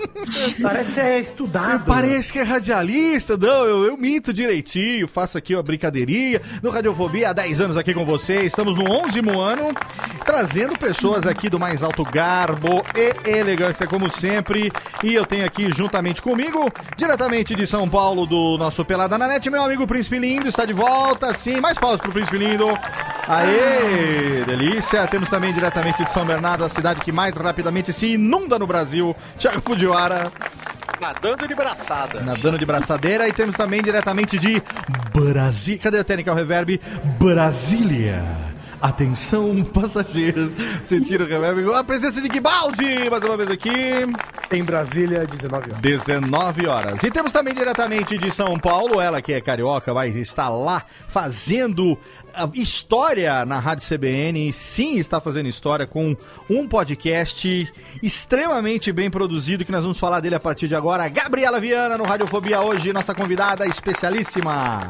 Parece 0.62 0.92
ser 0.92 1.02
é 1.02 1.20
estudado. 1.20 1.86
Parece 1.86 2.32
que 2.34 2.40
é 2.40 2.44
radialista, 2.44 3.38
não, 3.38 3.66
eu, 3.66 3.84
eu 3.86 3.98
minto 3.98 4.34
direitinho, 4.34 5.08
faço 5.08 5.38
aqui 5.38 5.54
uma 5.54 5.62
brincadeirinha. 5.62 6.42
No 6.64 6.70
Radiofobia, 6.70 7.30
há 7.30 7.34
10 7.34 7.62
anos 7.62 7.78
aqui 7.78 7.94
com 7.94 8.06
vocês, 8.06 8.46
estamos 8.46 8.76
no 8.76 8.90
11 8.90 9.20
ano, 9.20 9.74
trazendo 10.26 10.78
pessoas 10.78 11.28
aqui 11.28 11.50
do 11.50 11.60
mais 11.60 11.84
alto 11.84 12.04
garbo 12.16 12.82
e 12.95 13.30
elegância, 13.30 13.86
como 13.86 14.09
sempre. 14.09 14.72
E 15.03 15.13
eu 15.13 15.26
tenho 15.26 15.45
aqui 15.45 15.70
juntamente 15.70 16.22
comigo, 16.22 16.72
diretamente 16.95 17.53
de 17.53 17.68
São 17.68 17.89
Paulo, 17.89 18.26
do 18.26 18.57
nosso 18.57 18.86
Pelada 18.86 19.18
na 19.18 19.28
Net, 19.28 19.49
meu 19.49 19.61
amigo 19.61 19.86
Príncipe 19.86 20.18
Lindo, 20.18 20.47
está 20.47 20.63
de 20.63 20.72
volta, 20.72 21.34
sim, 21.34 21.59
mais 21.59 21.78
pausas 21.78 21.99
pro 21.99 22.13
Príncipe 22.13 22.38
Lindo. 22.38 22.68
Aê, 23.28 24.45
delícia. 24.45 25.05
Temos 25.07 25.30
também 25.30 25.51
diretamente 25.51 26.05
de 26.05 26.09
São 26.09 26.26
Bernardo, 26.26 26.63
a 26.63 26.70
cidade 26.70 27.01
que 27.01 27.11
mais 27.11 27.36
rapidamente 27.36 27.91
se 27.91 28.13
inunda 28.13 28.57
no 28.57 28.66
Brasil, 28.66 29.13
Thiago 29.38 29.61
Fujiwara. 29.61 30.32
Nadando 31.01 31.45
de 31.45 31.53
braçada. 31.53 32.22
Nadando 32.22 32.57
de 32.57 32.66
braçadeira. 32.66 33.28
E 33.28 33.34
temos 33.34 33.55
também 33.55 33.82
diretamente 33.82 34.39
de 34.39 34.63
Brasília. 35.13 35.82
Cadê 35.82 35.99
a 35.99 36.03
técnica 36.05 36.32
o 36.32 36.36
reverb? 36.36 36.80
Brasília. 37.20 38.55
Atenção, 38.86 39.64
passageiros. 39.64 40.52
Sentiram 40.88 41.26
o 41.26 41.28
reverb? 41.28 41.74
A 41.74 41.84
presença 41.84 42.22
de 42.22 42.30
Guibaldi, 42.30 43.10
mais 43.10 43.24
uma 43.24 43.36
vez 43.36 43.50
aqui. 43.50 43.72
Em 44.52 44.64
Brasília, 44.64 45.26
19 45.26 45.72
horas. 45.72 45.82
19 45.82 46.68
horas. 46.68 47.04
E 47.04 47.10
temos 47.10 47.34
também 47.34 47.52
diretamente 47.52 48.16
de 48.16 48.30
São 48.30 48.60
Paulo, 48.60 49.02
ela 49.02 49.24
que 49.24 49.34
é 49.34 49.42
carioca, 49.42 49.92
mas 49.92 50.16
está 50.16 50.50
lá 50.50 50.86
fazendo 51.08 51.98
história 52.54 53.46
na 53.46 53.60
Rádio 53.60 53.88
CBN. 53.88 54.52
Sim, 54.54 54.98
está 54.98 55.20
fazendo 55.20 55.48
história 55.48 55.88
com 55.88 56.16
um 56.50 56.68
podcast 56.68 57.72
extremamente 58.02 58.92
bem 58.92 59.10
produzido, 59.10 59.66
que 59.66 59.72
nós 59.72 59.82
vamos 59.82 59.98
falar 59.98 60.20
dele 60.20 60.36
a 60.36 60.40
partir 60.40 60.68
de 60.68 60.76
agora. 60.76 61.08
Gabriela 61.08 61.60
Viana 61.60 61.98
no 61.98 62.04
Radiofobia 62.04 62.62
hoje, 62.62 62.94
nossa 62.94 63.14
convidada 63.14 63.66
especialíssima. 63.66 64.88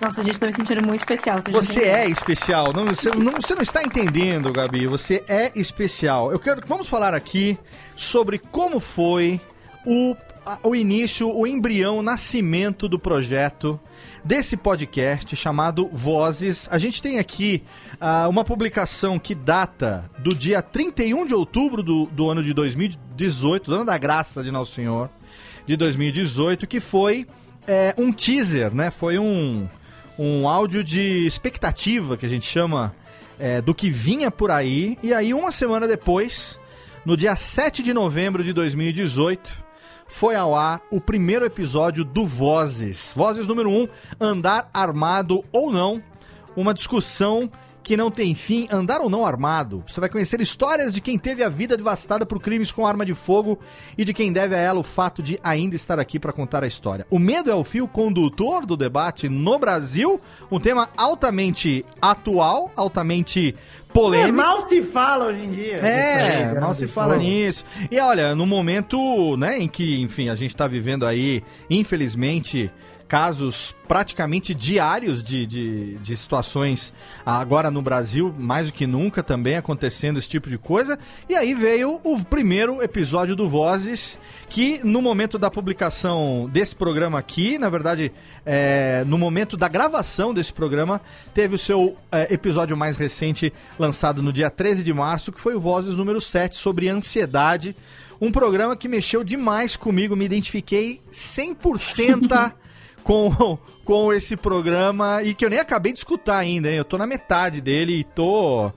Nossa, 0.00 0.22
a 0.22 0.24
gente 0.24 0.40
tá 0.40 0.46
me 0.46 0.52
sentindo 0.54 0.82
muito 0.82 1.00
especial. 1.00 1.38
Você 1.50 1.80
bem-vindo. 1.80 1.96
é 1.96 2.08
especial. 2.08 2.72
Não, 2.72 2.86
você, 2.86 3.10
não, 3.10 3.32
você 3.32 3.54
não 3.54 3.62
está 3.62 3.82
entendendo, 3.82 4.50
Gabi. 4.50 4.86
Você 4.86 5.22
é 5.28 5.52
especial. 5.54 6.32
Eu 6.32 6.38
quero. 6.38 6.62
Vamos 6.66 6.88
falar 6.88 7.12
aqui 7.12 7.58
sobre 7.94 8.38
como 8.38 8.80
foi 8.80 9.38
o, 9.84 10.16
o 10.62 10.74
início, 10.74 11.28
o 11.28 11.46
embrião, 11.46 11.98
o 11.98 12.02
nascimento 12.02 12.88
do 12.88 12.98
projeto 12.98 13.78
desse 14.24 14.56
podcast 14.56 15.34
chamado 15.36 15.88
Vozes. 15.92 16.68
A 16.70 16.78
gente 16.78 17.02
tem 17.02 17.18
aqui 17.18 17.62
ah, 18.00 18.28
uma 18.28 18.44
publicação 18.44 19.18
que 19.18 19.34
data 19.34 20.10
do 20.18 20.34
dia 20.34 20.62
31 20.62 21.26
de 21.26 21.34
outubro 21.34 21.82
do, 21.82 22.06
do 22.06 22.30
ano 22.30 22.42
de 22.42 22.52
2018, 22.52 23.70
do 23.70 23.74
ano 23.76 23.84
da 23.84 23.98
graça 23.98 24.42
de 24.42 24.50
Nosso 24.50 24.74
Senhor, 24.74 25.10
de 25.66 25.76
2018, 25.76 26.66
que 26.66 26.80
foi 26.80 27.26
é, 27.66 27.94
um 27.96 28.12
teaser, 28.12 28.74
né? 28.74 28.90
Foi 28.90 29.18
um, 29.18 29.68
um 30.18 30.48
áudio 30.48 30.82
de 30.82 31.26
expectativa, 31.26 32.16
que 32.16 32.26
a 32.26 32.28
gente 32.28 32.46
chama, 32.46 32.94
é, 33.38 33.60
do 33.60 33.74
que 33.74 33.90
vinha 33.90 34.30
por 34.30 34.50
aí. 34.50 34.98
E 35.02 35.14
aí, 35.14 35.32
uma 35.32 35.52
semana 35.52 35.86
depois, 35.86 36.58
no 37.04 37.16
dia 37.16 37.36
7 37.36 37.82
de 37.82 37.94
novembro 37.94 38.44
de 38.44 38.52
2018, 38.52 39.69
foi 40.10 40.34
ao 40.34 40.54
ar 40.54 40.82
o 40.90 41.00
primeiro 41.00 41.44
episódio 41.44 42.04
do 42.04 42.26
Vozes. 42.26 43.12
Vozes 43.16 43.46
número 43.46 43.70
1, 43.70 43.88
Andar 44.20 44.68
Armado 44.74 45.44
ou 45.52 45.72
Não. 45.72 46.02
Uma 46.56 46.74
discussão 46.74 47.48
que 47.82 47.96
não 47.96 48.10
tem 48.10 48.34
fim, 48.34 48.68
andar 48.70 49.00
ou 49.00 49.08
não 49.08 49.24
armado. 49.24 49.82
Você 49.86 50.00
vai 50.00 50.08
conhecer 50.08 50.40
histórias 50.40 50.92
de 50.92 51.00
quem 51.00 51.18
teve 51.18 51.42
a 51.42 51.48
vida 51.48 51.76
devastada 51.76 52.26
por 52.26 52.40
crimes 52.40 52.70
com 52.70 52.86
arma 52.86 53.06
de 53.06 53.14
fogo 53.14 53.58
e 53.96 54.04
de 54.04 54.12
quem 54.12 54.32
deve 54.32 54.54
a 54.54 54.58
ela 54.58 54.80
o 54.80 54.84
fato 54.84 55.22
de 55.22 55.40
ainda 55.42 55.74
estar 55.74 55.98
aqui 55.98 56.18
para 56.18 56.32
contar 56.32 56.62
a 56.62 56.66
história. 56.66 57.06
O 57.08 57.18
medo 57.18 57.50
é 57.50 57.54
o 57.54 57.64
fio 57.64 57.88
condutor 57.88 58.66
do 58.66 58.76
debate 58.76 59.28
no 59.28 59.58
Brasil, 59.58 60.20
um 60.50 60.60
tema 60.60 60.90
altamente 60.96 61.84
atual, 62.02 62.70
altamente 62.76 63.54
É, 63.90 63.92
polêmico. 63.92 64.36
mal 64.36 64.68
se 64.68 64.82
fala 64.82 65.26
hoje 65.26 65.40
em 65.40 65.50
dia. 65.50 65.76
É, 65.76 66.48
aí, 66.48 66.60
mal 66.60 66.74
se 66.74 66.86
fala 66.86 67.16
nisso. 67.16 67.64
E 67.90 67.98
olha, 67.98 68.34
no 68.34 68.46
momento, 68.46 69.36
né, 69.36 69.58
em 69.58 69.68
que, 69.68 70.00
enfim, 70.00 70.28
a 70.28 70.34
gente 70.34 70.54
tá 70.54 70.66
vivendo 70.66 71.04
aí, 71.04 71.42
infelizmente, 71.68 72.70
casos 73.10 73.74
praticamente 73.88 74.54
diários 74.54 75.20
de, 75.20 75.44
de, 75.44 75.96
de 75.96 76.16
situações 76.16 76.92
agora 77.26 77.68
no 77.68 77.82
Brasil, 77.82 78.32
mais 78.38 78.68
do 78.68 78.72
que 78.72 78.86
nunca 78.86 79.20
também 79.20 79.56
acontecendo 79.56 80.16
esse 80.16 80.28
tipo 80.28 80.48
de 80.48 80.56
coisa. 80.56 80.96
E 81.28 81.34
aí 81.34 81.52
veio 81.52 82.00
o 82.04 82.24
primeiro 82.24 82.80
episódio 82.80 83.34
do 83.34 83.48
Vozes, 83.48 84.16
que 84.48 84.78
no 84.84 85.02
momento 85.02 85.40
da 85.40 85.50
publicação 85.50 86.48
desse 86.52 86.76
programa 86.76 87.18
aqui, 87.18 87.58
na 87.58 87.68
verdade, 87.68 88.12
é, 88.46 89.02
no 89.04 89.18
momento 89.18 89.56
da 89.56 89.66
gravação 89.66 90.32
desse 90.32 90.52
programa, 90.52 91.00
teve 91.34 91.56
o 91.56 91.58
seu 91.58 91.96
é, 92.12 92.32
episódio 92.32 92.76
mais 92.76 92.96
recente 92.96 93.52
lançado 93.76 94.22
no 94.22 94.32
dia 94.32 94.50
13 94.50 94.84
de 94.84 94.94
março, 94.94 95.32
que 95.32 95.40
foi 95.40 95.56
o 95.56 95.60
Vozes 95.60 95.96
número 95.96 96.20
7 96.20 96.54
sobre 96.54 96.88
ansiedade. 96.88 97.74
Um 98.20 98.30
programa 98.30 98.76
que 98.76 98.86
mexeu 98.86 99.24
demais 99.24 99.76
comigo, 99.76 100.14
me 100.14 100.26
identifiquei 100.26 101.00
100% 101.12 102.52
com, 103.02 103.58
com 103.84 104.12
esse 104.12 104.36
programa 104.36 105.22
e 105.22 105.34
que 105.34 105.44
eu 105.44 105.50
nem 105.50 105.58
acabei 105.58 105.92
de 105.92 105.98
escutar 105.98 106.38
ainda, 106.38 106.68
hein? 106.70 106.76
Eu 106.76 106.84
tô 106.84 106.96
na 106.96 107.06
metade 107.06 107.60
dele 107.60 108.00
e 108.00 108.04
tô. 108.04 108.72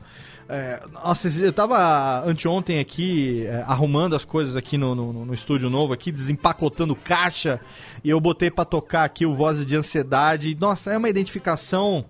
É, 0.50 0.82
nossa, 0.92 1.30
eu 1.42 1.54
tava 1.54 2.24
anteontem 2.26 2.80
aqui 2.80 3.46
é, 3.46 3.64
arrumando 3.66 4.16
as 4.16 4.26
coisas 4.26 4.56
aqui 4.56 4.78
no, 4.78 4.94
no, 4.94 5.26
no 5.26 5.34
estúdio 5.34 5.70
novo 5.70 5.94
aqui, 5.94 6.12
desempacotando 6.12 6.96
caixa, 6.96 7.60
e 8.04 8.10
eu 8.10 8.20
botei 8.20 8.52
pra 8.52 8.66
tocar 8.66 9.04
aqui 9.04 9.26
o 9.26 9.34
Vozes 9.34 9.66
de 9.66 9.76
Ansiedade. 9.76 10.56
Nossa, 10.60 10.92
é 10.92 10.98
uma 10.98 11.10
identificação 11.10 12.06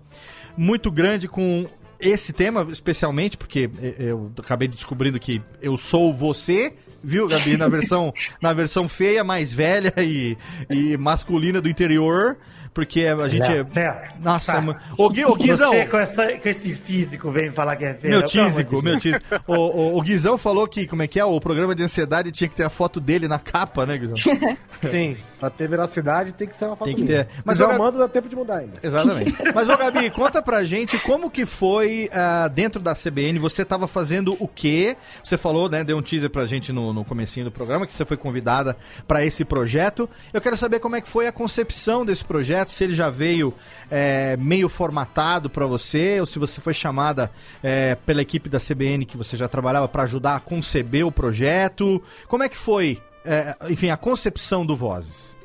muito 0.56 0.90
grande 0.90 1.28
com 1.28 1.66
esse 1.98 2.32
tema, 2.32 2.66
especialmente, 2.70 3.36
porque 3.36 3.70
é, 3.80 3.94
eu 3.98 4.30
acabei 4.38 4.68
descobrindo 4.68 5.18
que 5.18 5.40
eu 5.62 5.76
sou 5.76 6.12
você, 6.12 6.74
viu, 7.04 7.28
Gabi? 7.28 7.56
Na 7.56 7.68
versão, 7.68 8.12
na 8.40 8.52
versão 8.52 8.88
feia, 8.88 9.22
mais 9.22 9.52
velha 9.52 9.92
e, 9.98 10.36
e 10.70 10.96
masculina 10.96 11.60
do 11.60 11.68
interior. 11.68 12.36
Porque 12.74 13.06
a 13.06 13.28
gente 13.28 13.46
é. 13.46 13.64
é. 13.80 14.08
Nossa, 14.20 14.52
Tá. 14.54 14.60
mano. 14.60 14.78
Ô, 14.98 15.08
Gui, 15.08 15.24
ô 15.24 15.36
Guizão. 15.36 15.70
Você 15.70 15.84
com, 15.86 15.96
essa- 15.96 16.32
com 16.38 16.48
esse 16.48 16.74
físico 16.74 17.30
vem 17.30 17.50
falar 17.52 17.76
que 17.76 17.84
é 17.84 17.94
feio. 17.94 18.18
Meu 18.18 18.22
tísico, 18.26 18.82
meu 18.82 18.98
tísico. 18.98 19.24
O, 19.46 19.54
o, 19.54 19.96
o 19.98 20.02
Guizão 20.02 20.36
falou 20.36 20.66
que, 20.66 20.84
como 20.86 21.00
é 21.02 21.06
que 21.06 21.20
é? 21.20 21.24
O 21.24 21.40
programa 21.40 21.72
de 21.74 21.84
ansiedade 21.84 22.32
tinha 22.32 22.48
que 22.48 22.54
ter 22.56 22.64
a 22.64 22.68
foto 22.70 23.00
dele 23.00 23.28
na 23.28 23.38
capa, 23.38 23.86
né, 23.86 23.96
Guizão? 23.96 24.16
Sim, 24.90 25.16
pra 25.38 25.50
ter 25.50 25.68
veracidade 25.68 26.34
tem 26.34 26.48
que 26.48 26.56
ser 26.56 26.66
uma 26.66 26.76
foto 26.76 26.86
Tem 26.86 26.96
que 26.96 27.04
minha. 27.04 27.24
ter. 27.24 27.28
Mas 27.44 27.60
eu- 27.60 27.70
é 27.70 27.78
mando 27.78 27.96
dá 27.98 28.08
tempo 28.08 28.28
de 28.28 28.34
mudar 28.36 28.56
ainda. 28.58 28.74
Exatamente. 28.82 29.32
Mas, 29.54 29.68
ô 29.68 29.76
Gabi, 29.76 30.10
conta 30.10 30.42
pra 30.42 30.64
gente 30.64 30.98
como 30.98 31.30
que 31.30 31.46
foi 31.46 32.08
ah, 32.12 32.48
dentro 32.48 32.80
da 32.82 32.92
CBN, 32.94 33.38
você 33.38 33.64
tava 33.64 33.86
fazendo 33.86 34.36
o 34.40 34.48
quê? 34.48 34.96
Você 35.22 35.38
falou, 35.38 35.68
né, 35.68 35.84
deu 35.84 35.96
um 35.96 36.02
teaser 36.02 36.28
pra 36.28 36.44
gente 36.46 36.72
no, 36.72 36.92
no 36.92 37.04
comecinho 37.04 37.44
do 37.46 37.52
programa, 37.52 37.86
que 37.86 37.92
você 37.92 38.04
foi 38.04 38.16
convidada 38.16 38.76
pra 39.06 39.24
esse 39.24 39.44
projeto. 39.44 40.08
Eu 40.32 40.40
quero 40.40 40.56
saber 40.56 40.80
como 40.80 40.96
é 40.96 41.00
que 41.00 41.08
foi 41.08 41.26
a 41.28 41.32
concepção 41.32 42.04
desse 42.04 42.24
projeto, 42.24 42.63
se 42.70 42.84
ele 42.84 42.94
já 42.94 43.10
veio 43.10 43.54
é, 43.90 44.36
meio 44.36 44.68
formatado 44.68 45.48
pra 45.50 45.66
você, 45.66 46.20
ou 46.20 46.26
se 46.26 46.38
você 46.38 46.60
foi 46.60 46.74
chamada 46.74 47.30
é, 47.62 47.94
pela 48.06 48.22
equipe 48.22 48.48
da 48.48 48.58
CBN 48.58 49.04
que 49.04 49.16
você 49.16 49.36
já 49.36 49.48
trabalhava 49.48 49.88
pra 49.88 50.04
ajudar 50.04 50.36
a 50.36 50.40
conceber 50.40 51.06
o 51.06 51.12
projeto. 51.12 52.02
Como 52.28 52.42
é 52.42 52.48
que 52.48 52.56
foi, 52.56 53.00
é, 53.24 53.56
enfim, 53.68 53.90
a 53.90 53.96
concepção 53.96 54.64
do 54.64 54.76
Vozes? 54.76 55.36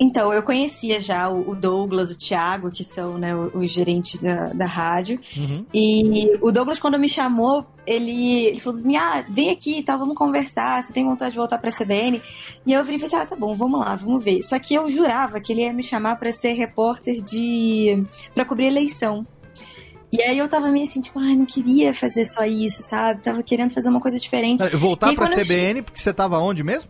Então, 0.00 0.32
eu 0.32 0.42
conhecia 0.42 1.00
já 1.00 1.28
o 1.28 1.54
Douglas, 1.54 2.10
o 2.10 2.16
Thiago, 2.16 2.70
que 2.70 2.82
são 2.82 3.16
né, 3.16 3.34
os 3.34 3.70
gerentes 3.70 4.20
da, 4.20 4.52
da 4.52 4.66
rádio. 4.66 5.20
E 5.72 6.36
o 6.40 6.50
Douglas, 6.50 6.78
quando 6.78 6.98
me 6.98 7.08
chamou, 7.08 7.64
ele, 7.86 8.46
ele 8.46 8.60
falou: 8.60 8.80
ah, 8.96 9.24
vem 9.28 9.50
aqui 9.50 9.78
e 9.78 9.82
tal, 9.82 9.98
vamos 9.98 10.16
conversar. 10.16 10.82
Você 10.82 10.92
tem 10.92 11.04
vontade 11.04 11.32
de 11.32 11.38
voltar 11.38 11.58
pra 11.58 11.70
CBN? 11.70 12.20
E 12.66 12.72
eu 12.72 12.80
e 12.80 12.84
falei: 12.84 13.04
assim, 13.04 13.16
ah, 13.16 13.26
tá 13.26 13.36
bom, 13.36 13.56
vamos 13.56 13.80
lá, 13.80 13.94
vamos 13.94 14.22
ver. 14.22 14.42
Só 14.42 14.58
que 14.58 14.74
eu 14.74 14.88
jurava 14.90 15.40
que 15.40 15.52
ele 15.52 15.62
ia 15.62 15.72
me 15.72 15.82
chamar 15.82 16.16
pra 16.16 16.32
ser 16.32 16.52
repórter 16.52 17.22
de. 17.22 18.04
pra 18.34 18.44
cobrir 18.44 18.66
eleição. 18.66 19.26
E 20.12 20.22
aí 20.22 20.38
eu 20.38 20.46
tava 20.48 20.68
meio 20.68 20.84
assim, 20.84 21.00
tipo, 21.00 21.18
ai, 21.18 21.34
não 21.34 21.44
queria 21.44 21.92
fazer 21.92 22.24
só 22.24 22.44
isso, 22.44 22.82
sabe? 22.84 23.20
Tava 23.20 23.42
querendo 23.42 23.72
fazer 23.72 23.88
uma 23.88 24.00
coisa 24.00 24.18
diferente. 24.18 24.64
Voltar 24.76 25.12
E 25.12 25.16
pra 25.16 25.26
quando 25.26 25.38
eu 25.38 25.44
CBN, 25.44 25.82
porque 25.82 26.00
você 26.00 26.12
tava 26.12 26.38
onde 26.38 26.62
mesmo? 26.62 26.88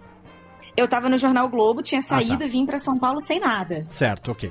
Eu 0.76 0.88
tava 0.88 1.08
no 1.08 1.16
Jornal 1.18 1.48
Globo, 1.48 1.82
tinha 1.82 2.02
saído 2.02 2.38
tá. 2.38 2.44
e 2.44 2.48
vim 2.48 2.66
pra 2.66 2.78
São 2.78 2.98
Paulo 2.98 3.20
sem 3.20 3.38
nada. 3.40 3.86
Certo, 3.88 4.32
ok. 4.32 4.50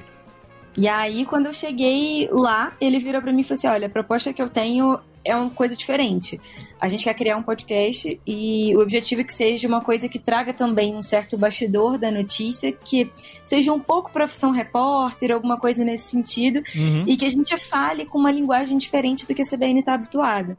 E 0.76 0.88
aí, 0.88 1.26
quando 1.26 1.46
eu 1.46 1.54
cheguei 1.54 2.28
lá, 2.32 2.74
ele 2.82 2.98
virou 2.98 3.22
pra 3.22 3.32
mim 3.32 3.42
e 3.42 3.44
falou 3.44 3.58
assim: 3.58 3.68
Olha, 3.68 3.88
a 3.88 3.90
proposta 3.90 4.34
que 4.34 4.42
eu 4.42 4.50
tenho 4.50 4.98
é 5.24 5.36
uma 5.36 5.50
coisa 5.52 5.76
diferente. 5.76 6.40
A 6.82 6.90
gente 6.90 7.04
quer 7.04 7.14
criar 7.14 7.38
um 7.38 7.44
podcast 7.44 8.20
e 8.28 8.76
o 8.76 8.82
objetivo 8.82 9.22
é 9.22 9.24
que 9.24 9.34
seja 9.34 9.68
uma 9.68 9.82
coisa 9.82 10.10
que 10.10 10.20
traga 10.20 10.52
também 10.52 10.96
um 10.98 11.04
certo 11.04 11.38
bastidor 11.38 11.98
da 11.98 12.10
notícia, 12.12 12.72
que 12.72 13.10
seja 13.44 13.72
um 13.72 13.80
pouco 13.80 14.12
profissão 14.12 14.52
repórter, 14.52 15.32
alguma 15.32 15.58
coisa 15.58 15.86
nesse 15.86 16.10
sentido, 16.10 16.62
Uhum. 16.76 17.06
e 17.08 17.16
que 17.16 17.24
a 17.26 17.30
gente 17.30 17.56
fale 17.58 18.06
com 18.06 18.18
uma 18.18 18.32
linguagem 18.32 18.78
diferente 18.78 19.26
do 19.26 19.34
que 19.34 19.44
a 19.44 19.46
CBN 19.46 19.80
está 19.80 19.94
habituada. 19.94 20.58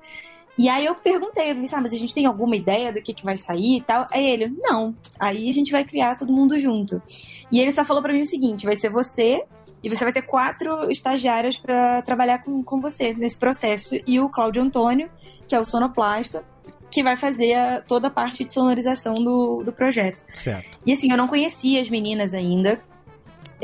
E 0.56 0.68
aí 0.68 0.84
eu 0.86 0.94
perguntei, 0.94 1.50
eu 1.50 1.54
falei, 1.54 1.70
ah, 1.72 1.80
mas 1.80 1.92
a 1.92 1.98
gente 1.98 2.14
tem 2.14 2.26
alguma 2.26 2.54
ideia 2.54 2.92
do 2.92 3.02
que, 3.02 3.12
que 3.12 3.24
vai 3.24 3.36
sair 3.36 3.78
e 3.78 3.80
tal? 3.80 4.06
Aí 4.12 4.24
ele, 4.24 4.52
não. 4.58 4.94
Aí 5.18 5.48
a 5.48 5.52
gente 5.52 5.72
vai 5.72 5.84
criar 5.84 6.14
todo 6.16 6.32
mundo 6.32 6.56
junto. 6.58 7.02
E 7.50 7.58
ele 7.60 7.72
só 7.72 7.84
falou 7.84 8.02
pra 8.02 8.12
mim 8.12 8.20
o 8.20 8.26
seguinte: 8.26 8.64
vai 8.64 8.76
ser 8.76 8.88
você 8.90 9.42
e 9.82 9.88
você 9.88 10.04
vai 10.04 10.12
ter 10.12 10.22
quatro 10.22 10.90
estagiárias 10.90 11.56
pra 11.56 12.00
trabalhar 12.02 12.38
com, 12.44 12.62
com 12.62 12.80
você 12.80 13.12
nesse 13.14 13.36
processo. 13.36 13.96
E 14.06 14.20
o 14.20 14.28
Cláudio 14.28 14.62
Antônio, 14.62 15.10
que 15.48 15.54
é 15.54 15.60
o 15.60 15.64
sonoplasta, 15.64 16.44
que 16.90 17.02
vai 17.02 17.16
fazer 17.16 17.54
a- 17.54 17.80
toda 17.82 18.06
a 18.06 18.10
parte 18.10 18.44
de 18.44 18.52
sonorização 18.54 19.14
do, 19.14 19.62
do 19.64 19.72
projeto. 19.72 20.22
Certo. 20.32 20.78
E 20.86 20.92
assim, 20.92 21.10
eu 21.10 21.16
não 21.16 21.26
conhecia 21.26 21.80
as 21.80 21.90
meninas 21.90 22.32
ainda. 22.32 22.80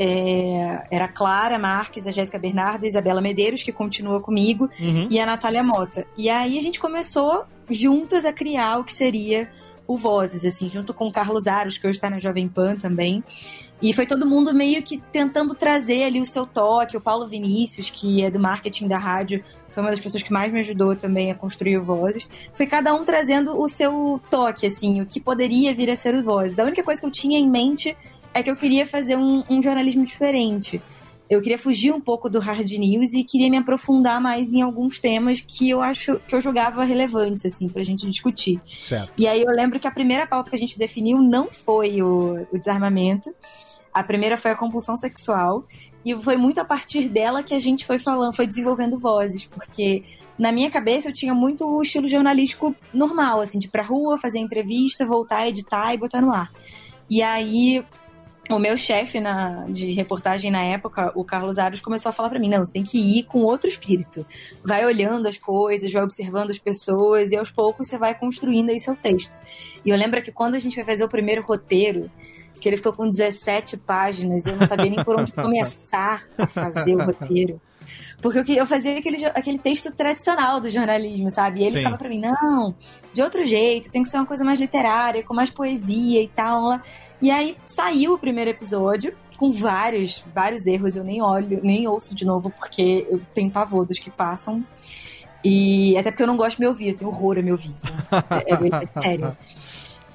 É, 0.03 0.83
era 0.89 1.05
a 1.05 1.07
Clara 1.07 1.59
Marques, 1.59 2.07
a 2.07 2.11
Jéssica 2.11 2.39
Bernardo, 2.39 2.85
a 2.85 2.87
Isabela 2.87 3.21
Medeiros, 3.21 3.61
que 3.61 3.71
continua 3.71 4.19
comigo, 4.19 4.67
Uhum. 4.79 5.07
e 5.11 5.19
a 5.19 5.25
Natália 5.27 5.61
Mota. 5.61 6.07
E 6.17 6.27
aí 6.27 6.57
a 6.57 6.61
gente 6.61 6.79
começou 6.79 7.45
juntas 7.69 8.25
a 8.25 8.33
criar 8.33 8.79
o 8.79 8.83
que 8.83 8.95
seria 8.95 9.47
o 9.85 9.97
Vozes, 9.97 10.43
assim, 10.43 10.71
junto 10.71 10.91
com 10.91 11.07
o 11.07 11.11
Carlos 11.11 11.45
Aros, 11.45 11.77
que 11.77 11.85
hoje 11.85 11.97
está 11.97 12.09
na 12.09 12.17
Jovem 12.17 12.47
Pan 12.47 12.77
também. 12.77 13.23
E 13.79 13.93
foi 13.93 14.05
todo 14.07 14.25
mundo 14.25 14.53
meio 14.53 14.81
que 14.81 14.97
tentando 15.11 15.53
trazer 15.53 16.03
ali 16.03 16.19
o 16.19 16.25
seu 16.25 16.45
toque. 16.47 16.95
O 16.97 17.01
Paulo 17.01 17.27
Vinícius, 17.27 17.89
que 17.89 18.23
é 18.23 18.29
do 18.31 18.39
marketing 18.39 18.87
da 18.87 18.97
rádio, 18.97 19.43
foi 19.69 19.83
uma 19.83 19.89
das 19.91 19.99
pessoas 19.99 20.23
que 20.23 20.31
mais 20.31 20.51
me 20.51 20.59
ajudou 20.61 20.95
também 20.95 21.31
a 21.31 21.35
construir 21.35 21.77
o 21.77 21.83
Vozes. 21.83 22.27
Foi 22.55 22.65
cada 22.65 22.93
um 22.93 23.03
trazendo 23.03 23.59
o 23.59 23.67
seu 23.67 24.19
toque, 24.29 24.65
assim, 24.65 25.01
o 25.01 25.05
que 25.05 25.19
poderia 25.19 25.73
vir 25.75 25.89
a 25.89 25.95
ser 25.95 26.15
o 26.15 26.23
Vozes. 26.23 26.57
A 26.57 26.63
única 26.63 26.83
coisa 26.83 27.01
que 27.01 27.07
eu 27.07 27.11
tinha 27.11 27.37
em 27.39 27.49
mente 27.49 27.95
é 28.33 28.41
que 28.41 28.49
eu 28.49 28.55
queria 28.55 28.85
fazer 28.85 29.17
um, 29.17 29.43
um 29.49 29.61
jornalismo 29.61 30.05
diferente. 30.05 30.81
Eu 31.29 31.41
queria 31.41 31.57
fugir 31.57 31.93
um 31.93 32.01
pouco 32.01 32.29
do 32.29 32.39
hard 32.39 32.69
news 32.71 33.13
e 33.13 33.23
queria 33.23 33.49
me 33.49 33.55
aprofundar 33.55 34.19
mais 34.19 34.51
em 34.51 34.61
alguns 34.61 34.99
temas 34.99 35.39
que 35.39 35.69
eu 35.69 35.81
acho 35.81 36.19
que 36.27 36.35
eu 36.35 36.41
julgava 36.41 36.83
relevantes, 36.83 37.45
assim, 37.45 37.69
pra 37.69 37.83
gente 37.83 38.05
discutir. 38.09 38.59
Certo. 38.67 39.13
E 39.17 39.25
aí 39.27 39.41
eu 39.41 39.51
lembro 39.51 39.79
que 39.79 39.87
a 39.87 39.91
primeira 39.91 40.27
pauta 40.27 40.49
que 40.49 40.55
a 40.57 40.59
gente 40.59 40.77
definiu 40.77 41.19
não 41.19 41.47
foi 41.49 42.01
o, 42.01 42.45
o 42.51 42.59
desarmamento. 42.59 43.33
A 43.93 44.03
primeira 44.03 44.37
foi 44.37 44.51
a 44.51 44.55
compulsão 44.55 44.97
sexual. 44.97 45.65
E 46.03 46.13
foi 46.15 46.35
muito 46.35 46.59
a 46.59 46.65
partir 46.65 47.07
dela 47.07 47.41
que 47.43 47.53
a 47.53 47.59
gente 47.59 47.85
foi 47.85 47.97
falando, 47.97 48.35
foi 48.35 48.45
desenvolvendo 48.45 48.97
vozes, 48.97 49.45
porque 49.45 50.03
na 50.37 50.51
minha 50.51 50.69
cabeça 50.69 51.07
eu 51.07 51.13
tinha 51.13 51.33
muito 51.33 51.65
o 51.65 51.81
estilo 51.81 52.09
jornalístico 52.09 52.75
normal, 52.93 53.39
assim, 53.39 53.57
de 53.57 53.67
ir 53.67 53.69
pra 53.69 53.83
rua, 53.83 54.17
fazer 54.17 54.39
entrevista, 54.39 55.05
voltar, 55.05 55.47
editar 55.47 55.93
e 55.93 55.97
botar 55.97 56.21
no 56.21 56.33
ar. 56.33 56.51
E 57.09 57.21
aí 57.21 57.85
o 58.57 58.59
meu 58.59 58.77
chefe 58.77 59.19
na, 59.19 59.67
de 59.67 59.91
reportagem 59.91 60.51
na 60.51 60.63
época, 60.63 61.11
o 61.15 61.23
Carlos 61.23 61.57
Aros, 61.57 61.79
começou 61.79 62.09
a 62.09 62.13
falar 62.13 62.29
pra 62.29 62.39
mim: 62.39 62.49
não, 62.49 62.65
você 62.65 62.73
tem 62.73 62.83
que 62.83 62.97
ir 62.97 63.23
com 63.23 63.39
outro 63.39 63.69
espírito. 63.69 64.25
Vai 64.63 64.85
olhando 64.85 65.27
as 65.27 65.37
coisas, 65.37 65.91
vai 65.91 66.03
observando 66.03 66.49
as 66.49 66.57
pessoas 66.57 67.31
e 67.31 67.37
aos 67.37 67.51
poucos 67.51 67.87
você 67.87 67.97
vai 67.97 68.17
construindo 68.17 68.69
aí 68.69 68.79
seu 68.79 68.95
texto. 68.95 69.37
E 69.85 69.89
eu 69.89 69.97
lembro 69.97 70.21
que 70.21 70.31
quando 70.31 70.55
a 70.55 70.59
gente 70.59 70.75
foi 70.75 70.83
fazer 70.83 71.03
o 71.03 71.09
primeiro 71.09 71.41
roteiro, 71.41 72.09
que 72.59 72.69
ele 72.69 72.77
ficou 72.77 72.93
com 72.93 73.09
17 73.09 73.77
páginas, 73.77 74.45
eu 74.45 74.55
não 74.55 74.67
sabia 74.67 74.89
nem 74.89 75.03
por 75.03 75.19
onde 75.19 75.31
começar 75.33 76.23
a 76.37 76.47
fazer 76.47 76.95
o 76.95 77.03
roteiro. 77.03 77.59
Porque 78.21 78.39
eu, 78.39 78.43
que- 78.43 78.55
eu 78.55 78.65
fazia 78.67 78.97
aquele, 78.97 79.25
aquele 79.25 79.57
texto 79.57 79.91
tradicional 79.91 80.59
do 80.61 80.69
jornalismo, 80.69 81.31
sabe? 81.31 81.59
E 81.59 81.63
ele 81.63 81.71
Sim. 81.71 81.77
ficava 81.77 81.97
pra 81.97 82.07
mim, 82.09 82.19
não, 82.21 82.75
de 83.13 83.21
outro 83.21 83.43
jeito, 83.45 83.89
tem 83.91 84.03
que 84.03 84.09
ser 84.09 84.17
uma 84.17 84.25
coisa 84.25 84.43
mais 84.43 84.59
literária, 84.59 85.23
com 85.23 85.33
mais 85.33 85.49
poesia 85.49 86.21
e 86.21 86.27
tal. 86.27 86.79
E 87.21 87.31
aí 87.31 87.57
saiu 87.65 88.13
o 88.13 88.17
primeiro 88.19 88.49
episódio, 88.51 89.13
com 89.37 89.51
vários, 89.51 90.23
vários 90.35 90.67
erros, 90.67 90.95
eu 90.95 91.03
nem 91.03 91.21
olho, 91.21 91.59
nem 91.63 91.87
ouço 91.87 92.13
de 92.13 92.23
novo, 92.25 92.51
porque 92.51 93.07
eu 93.09 93.19
tenho 93.33 93.49
pavor 93.49 93.85
dos 93.87 93.97
que 93.97 94.11
passam. 94.11 94.63
E 95.43 95.97
até 95.97 96.11
porque 96.11 96.21
eu 96.21 96.27
não 96.27 96.37
gosto 96.37 96.57
de 96.57 96.61
me 96.61 96.67
ouvir, 96.67 96.89
eu 96.89 96.95
tenho 96.95 97.09
horror 97.09 97.39
a 97.39 97.41
me 97.41 97.51
ouvir. 97.51 97.73
É, 98.29 98.53
é- 98.53 98.83
é 98.97 99.01
sério. 99.01 99.37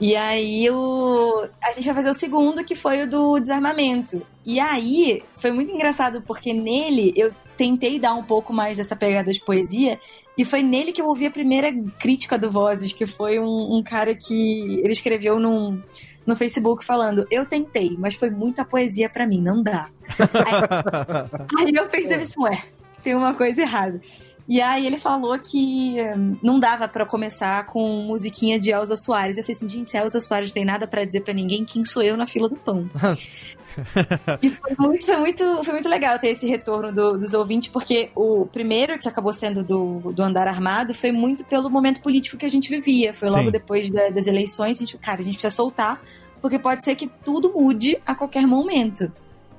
E 0.01 0.15
aí 0.15 0.69
o... 0.71 1.49
a 1.63 1.73
gente 1.73 1.85
vai 1.87 1.95
fazer 1.95 2.11
o 2.11 2.15
segundo, 2.15 2.65
que 2.65 2.75
foi 2.75 3.03
o 3.03 3.09
do 3.09 3.39
desarmamento. 3.39 4.27
E 4.45 4.61
aí 4.61 5.23
foi 5.37 5.51
muito 5.51 5.73
engraçado, 5.73 6.23
porque 6.23 6.53
nele 6.53 7.13
eu 7.17 7.33
tentei 7.57 7.99
dar 7.99 8.15
um 8.15 8.23
pouco 8.23 8.53
mais 8.53 8.77
dessa 8.77 8.95
pegada 8.95 9.33
de 9.33 9.41
poesia, 9.41 9.99
e 10.37 10.45
foi 10.45 10.63
nele 10.63 10.93
que 10.93 11.01
eu 11.01 11.07
ouvi 11.07 11.27
a 11.27 11.31
primeira 11.31 11.73
crítica 11.99 12.39
do 12.39 12.51
Vozes, 12.51 12.93
que 12.93 13.07
foi 13.07 13.39
um, 13.39 13.77
um 13.77 13.83
cara 13.83 14.15
que 14.15 14.81
ele 14.81 14.93
escreveu 14.93 15.41
num, 15.41 15.83
no 16.27 16.37
Facebook 16.37 16.85
falando: 16.85 17.27
Eu 17.31 17.47
tentei, 17.47 17.97
mas 17.99 18.15
foi 18.15 18.29
muita 18.29 18.65
poesia 18.65 19.09
pra 19.09 19.27
mim, 19.27 19.41
não 19.41 19.63
dá. 19.63 19.89
Aí 21.59 21.73
eu 21.75 21.89
pensei 21.89 22.17
assim, 22.17 22.43
ué, 22.43 22.63
tem 23.03 23.15
uma 23.15 23.35
coisa 23.35 23.63
errada. 23.63 24.01
E 24.49 24.61
aí 24.61 24.87
ele 24.87 24.97
falou 24.97 25.37
que 25.39 25.97
hum, 26.17 26.37
não 26.43 26.59
dava 26.61 26.87
pra 26.87 27.05
começar 27.05 27.67
com 27.67 28.03
musiquinha 28.03 28.59
de 28.59 28.71
Elza 28.71 28.97
Soares. 28.97 29.37
Eu 29.37 29.43
falei 29.43 29.57
assim, 29.57 29.69
gente, 29.69 29.91
se 29.91 29.97
Elza 29.99 30.21
Soares 30.21 30.51
não 30.51 30.55
tem 30.55 30.65
nada 30.65 30.87
pra 30.87 31.05
dizer 31.05 31.23
pra 31.23 31.35
ninguém, 31.35 31.65
quem 31.65 31.85
sou 31.85 32.03
eu 32.03 32.17
na 32.17 32.27
fila 32.27 32.49
do 32.49 32.55
pão? 32.57 32.89
e 34.43 34.51
foi 34.51 34.75
muito, 34.79 35.05
foi 35.05 35.17
muito, 35.17 35.65
foi 35.65 35.73
muito 35.75 35.89
legal 35.89 36.19
ter 36.19 36.29
esse 36.29 36.47
retorno 36.47 36.93
do- 36.93 37.19
dos 37.19 37.35
ouvintes, 37.35 37.69
porque 37.71 38.11
o 38.15 38.47
primeiro 38.47 38.99
que 38.99 39.09
acabou 39.09 39.33
sendo 39.33 39.63
do, 39.63 40.13
do 40.13 40.23
Andar 40.23 40.49
Armado 40.49 40.95
foi 40.95 41.13
muito 41.13 41.45
pelo 41.45 41.69
momento 41.69 42.01
político 42.01 42.37
que 42.37 42.47
a 42.47 42.51
gente 42.51 42.71
vivia. 42.71 43.13
Foi 43.15 43.29
logo 43.29 43.45
Sim. 43.47 43.51
depois 43.51 43.91
da- 43.91 44.11
das 44.11 44.27
eleições, 44.27 44.77
a 44.77 44.81
gente, 44.81 44.97
cara, 44.99 45.21
a 45.21 45.25
gente 45.25 45.35
precisa 45.35 45.55
soltar, 45.55 46.01
porque 46.41 46.59
pode 46.59 46.85
ser 46.85 46.95
que 46.95 47.09
tudo 47.25 47.53
mude 47.53 47.99
a 48.07 48.15
qualquer 48.15 48.47
momento. 48.47 49.11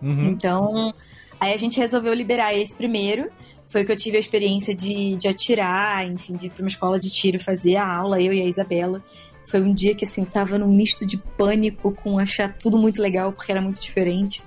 Uhum. 0.01 0.29
Então, 0.29 0.93
Aí 1.39 1.53
a 1.53 1.57
gente 1.57 1.77
resolveu 1.79 2.15
liberar 2.15 2.55
esse 2.55 2.75
primeiro. 2.75 3.29
Foi 3.67 3.83
que 3.83 3.91
eu 3.91 3.95
tive 3.95 4.17
a 4.17 4.19
experiência 4.19 4.73
de, 4.73 5.15
de 5.17 5.27
atirar, 5.27 6.05
enfim, 6.05 6.35
de 6.35 6.47
ir 6.47 6.49
pra 6.49 6.63
uma 6.63 6.69
escola 6.69 6.97
de 6.97 7.09
tiro 7.09 7.39
fazer 7.39 7.75
a 7.75 7.85
aula, 7.85 8.21
eu 8.21 8.31
e 8.31 8.41
a 8.41 8.45
Isabela. 8.45 9.03
Foi 9.45 9.61
um 9.61 9.73
dia 9.73 9.93
que, 9.93 10.05
assim, 10.05 10.23
tava 10.25 10.57
num 10.57 10.73
misto 10.73 11.05
de 11.05 11.17
pânico 11.17 11.91
com 11.91 12.17
achar 12.17 12.53
tudo 12.57 12.77
muito 12.77 13.01
legal, 13.01 13.31
porque 13.31 13.51
era 13.51 13.61
muito 13.61 13.81
diferente. 13.81 14.41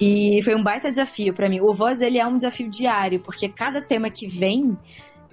E 0.00 0.40
foi 0.44 0.54
um 0.54 0.62
baita 0.62 0.90
desafio 0.90 1.34
para 1.34 1.48
mim. 1.48 1.60
O 1.60 1.74
Voz, 1.74 2.00
ele 2.00 2.18
é 2.18 2.26
um 2.26 2.36
desafio 2.36 2.70
diário, 2.70 3.20
porque 3.20 3.48
cada 3.48 3.80
tema 3.80 4.08
que 4.08 4.26
vem 4.26 4.76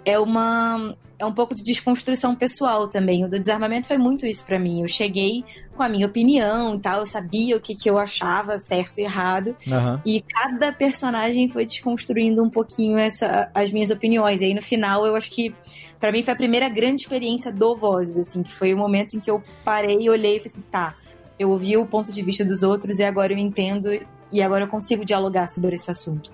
é 0.06 0.20
uma 0.20 0.96
é 1.18 1.26
um 1.26 1.32
pouco 1.32 1.56
de 1.56 1.64
desconstrução 1.64 2.36
pessoal 2.36 2.88
também. 2.88 3.24
O 3.24 3.30
do 3.30 3.40
desarmamento 3.40 3.88
foi 3.88 3.98
muito 3.98 4.26
isso 4.26 4.46
para 4.46 4.60
mim. 4.60 4.82
Eu 4.82 4.88
cheguei 4.88 5.44
com 5.76 5.82
a 5.82 5.90
minha 5.90 6.06
opinião 6.06 6.76
e 6.76 6.80
tal, 6.80 7.00
eu 7.00 7.06
sabia 7.06 7.56
o 7.56 7.62
que, 7.62 7.74
que 7.74 7.90
eu 7.90 7.98
achava 7.98 8.58
certo 8.58 9.00
e 9.00 9.04
errado. 9.04 9.56
Aham. 9.68 10.02
E 10.06 10.22
cada 10.22 10.74
personagem 10.74 11.50
foi 11.50 11.66
desconstruindo 11.66 12.44
um 12.44 12.50
pouquinho 12.50 12.98
essa, 12.98 13.50
as 13.54 13.72
minhas 13.72 13.92
opiniões. 13.92 14.42
E 14.42 14.46
aí 14.46 14.54
no 14.54 14.62
final 14.62 15.06
eu 15.06 15.16
acho 15.16 15.32
que 15.32 15.56
para 16.00 16.12
mim 16.12 16.22
foi 16.22 16.34
a 16.34 16.38
primeira 16.38 16.68
grande 16.68 17.04
experiência 17.04 17.52
do 17.52 17.76
Vozes, 17.76 18.18
assim, 18.18 18.44
que 18.44 18.54
foi 18.54 18.74
o 18.74 18.78
momento 18.78 19.16
em 19.16 19.20
que 19.20 19.32
eu 19.32 19.42
parei 19.64 19.98
e 20.02 20.10
olhei 20.10 20.36
e 20.36 20.40
falei 20.40 20.52
assim, 20.54 20.64
tá, 20.70 20.96
eu 21.40 21.50
ouvi 21.50 21.78
o 21.78 21.86
ponto 21.86 22.12
de 22.12 22.22
vista 22.22 22.44
dos 22.44 22.62
outros 22.62 23.00
e 23.00 23.04
agora 23.04 23.34
eu 23.34 23.38
entendo 23.38 23.90
e 24.32 24.42
agora 24.42 24.66
eu 24.66 24.68
consigo 24.68 25.06
dialogar 25.06 25.50
sobre 25.50 25.76
esse 25.76 25.90
assunto. 25.90 26.32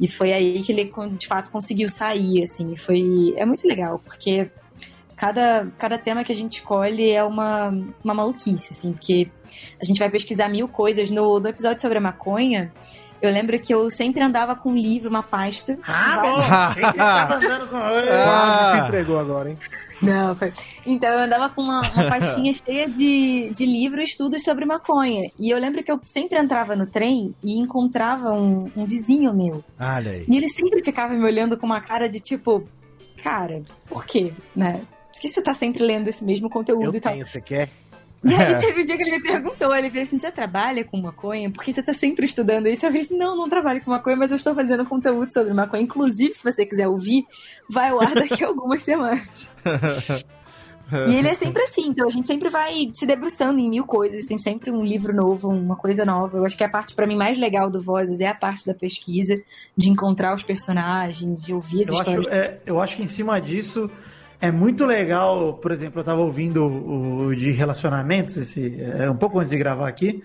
E 0.00 0.06
foi 0.06 0.32
aí 0.32 0.62
que 0.62 0.72
ele 0.72 0.92
de 1.16 1.26
fato 1.26 1.50
conseguiu 1.50 1.88
sair, 1.88 2.44
assim, 2.44 2.72
e 2.72 2.76
foi 2.76 3.34
é 3.36 3.44
muito 3.44 3.66
legal, 3.66 4.00
porque 4.04 4.50
cada, 5.16 5.66
cada 5.76 5.98
tema 5.98 6.22
que 6.22 6.30
a 6.30 6.34
gente 6.34 6.58
escolhe 6.58 7.10
é 7.10 7.22
uma, 7.24 7.68
uma 8.02 8.14
maluquice, 8.14 8.72
assim, 8.72 8.92
porque 8.92 9.28
a 9.80 9.84
gente 9.84 9.98
vai 9.98 10.08
pesquisar 10.08 10.48
mil 10.48 10.68
coisas. 10.68 11.10
No, 11.10 11.40
no 11.40 11.48
episódio 11.48 11.80
sobre 11.80 11.98
a 11.98 12.00
maconha, 12.00 12.72
eu 13.20 13.30
lembro 13.30 13.58
que 13.58 13.74
eu 13.74 13.90
sempre 13.90 14.22
andava 14.22 14.54
com 14.54 14.70
um 14.70 14.76
livro, 14.76 15.10
uma 15.10 15.22
pasta. 15.22 15.76
Ah, 15.82 16.20
bom! 16.22 16.36
Quem 16.74 16.84
você 16.84 16.98
tava 16.98 17.34
andando 17.34 17.66
com. 17.68 17.78
Quase 17.78 18.72
te 18.72 18.86
entregou 18.86 19.18
agora, 19.18 19.50
hein? 19.50 19.58
Não, 20.02 20.34
foi. 20.34 20.52
Então 20.86 21.08
eu 21.10 21.20
andava 21.20 21.48
com 21.48 21.62
uma, 21.62 21.80
uma 21.80 22.04
pastinha 22.08 22.52
cheia 22.52 22.88
de, 22.88 23.50
de 23.54 23.66
livros 23.66 24.00
e 24.02 24.04
estudos 24.04 24.42
sobre 24.42 24.64
maconha. 24.64 25.30
E 25.38 25.50
eu 25.50 25.58
lembro 25.58 25.82
que 25.82 25.90
eu 25.90 26.00
sempre 26.04 26.38
entrava 26.38 26.76
no 26.76 26.86
trem 26.86 27.34
e 27.42 27.58
encontrava 27.58 28.32
um, 28.32 28.70
um 28.76 28.84
vizinho 28.84 29.34
meu. 29.34 29.64
Olha 29.78 30.12
aí. 30.12 30.24
E 30.28 30.36
ele 30.36 30.48
sempre 30.48 30.82
ficava 30.84 31.14
me 31.14 31.24
olhando 31.24 31.56
com 31.56 31.66
uma 31.66 31.80
cara 31.80 32.08
de 32.08 32.20
tipo, 32.20 32.64
cara, 33.22 33.62
por 33.88 34.04
quê? 34.04 34.32
Né? 34.54 34.82
Por 35.12 35.20
que 35.20 35.28
você 35.28 35.42
tá 35.42 35.52
sempre 35.54 35.82
lendo 35.82 36.08
esse 36.08 36.24
mesmo 36.24 36.48
conteúdo 36.48 36.84
Eu 36.84 36.94
e 36.94 37.00
tal? 37.00 37.12
tenho, 37.12 37.26
você 37.26 37.40
quer? 37.40 37.70
E 38.24 38.34
aí 38.34 38.54
teve 38.58 38.80
um 38.80 38.84
dia 38.84 38.96
que 38.96 39.02
ele 39.02 39.12
me 39.12 39.22
perguntou, 39.22 39.74
ele 39.74 39.88
falou 39.90 40.02
assim, 40.02 40.18
você 40.18 40.30
trabalha 40.30 40.84
com 40.84 41.00
maconha? 41.00 41.50
Por 41.50 41.62
que 41.62 41.72
você 41.72 41.82
tá 41.82 41.94
sempre 41.94 42.26
estudando 42.26 42.66
isso? 42.66 42.84
Eu 42.84 42.90
falei 42.90 43.04
assim, 43.04 43.16
não, 43.16 43.36
não 43.36 43.48
trabalho 43.48 43.80
com 43.80 43.90
maconha, 43.90 44.16
mas 44.16 44.30
eu 44.30 44.36
estou 44.36 44.54
fazendo 44.54 44.84
conteúdo 44.84 45.32
sobre 45.32 45.54
maconha. 45.54 45.82
Inclusive, 45.82 46.32
se 46.32 46.42
você 46.42 46.66
quiser 46.66 46.88
ouvir, 46.88 47.26
vai 47.70 47.90
ao 47.90 48.00
ar 48.00 48.14
daqui 48.14 48.42
a 48.42 48.48
algumas 48.48 48.82
semanas. 48.82 49.50
E 51.06 51.14
ele 51.16 51.28
é 51.28 51.34
sempre 51.34 51.62
assim, 51.62 51.88
então 51.88 52.06
a 52.08 52.10
gente 52.10 52.26
sempre 52.26 52.48
vai 52.48 52.90
se 52.94 53.04
debruçando 53.06 53.60
em 53.60 53.68
mil 53.68 53.84
coisas, 53.84 54.24
tem 54.24 54.38
sempre 54.38 54.70
um 54.70 54.82
livro 54.82 55.14
novo, 55.14 55.48
uma 55.48 55.76
coisa 55.76 56.02
nova. 56.04 56.38
Eu 56.38 56.46
acho 56.46 56.56
que 56.56 56.64
a 56.64 56.68
parte, 56.68 56.94
pra 56.94 57.06
mim, 57.06 57.14
mais 57.14 57.36
legal 57.36 57.70
do 57.70 57.80
Vozes 57.80 58.20
é 58.20 58.26
a 58.26 58.34
parte 58.34 58.66
da 58.66 58.74
pesquisa, 58.74 59.36
de 59.76 59.90
encontrar 59.90 60.34
os 60.34 60.42
personagens, 60.42 61.42
de 61.42 61.52
ouvir 61.52 61.82
as 61.82 61.88
Eu 61.88 62.00
acho, 62.00 62.10
histórias. 62.10 62.32
é, 62.32 62.62
eu 62.64 62.80
acho 62.80 62.96
que 62.96 63.02
em 63.02 63.06
cima 63.06 63.38
disso 63.38 63.90
é 64.40 64.50
muito 64.50 64.84
legal. 64.84 65.54
Por 65.54 65.70
exemplo, 65.70 66.00
eu 66.00 66.04
tava 66.04 66.20
ouvindo 66.20 66.64
o 66.66 67.34
de 67.34 67.50
relacionamentos, 67.50 68.36
esse, 68.36 68.80
é, 68.98 69.10
um 69.10 69.16
pouco 69.16 69.38
antes 69.38 69.50
de 69.50 69.58
gravar 69.58 69.88
aqui. 69.88 70.22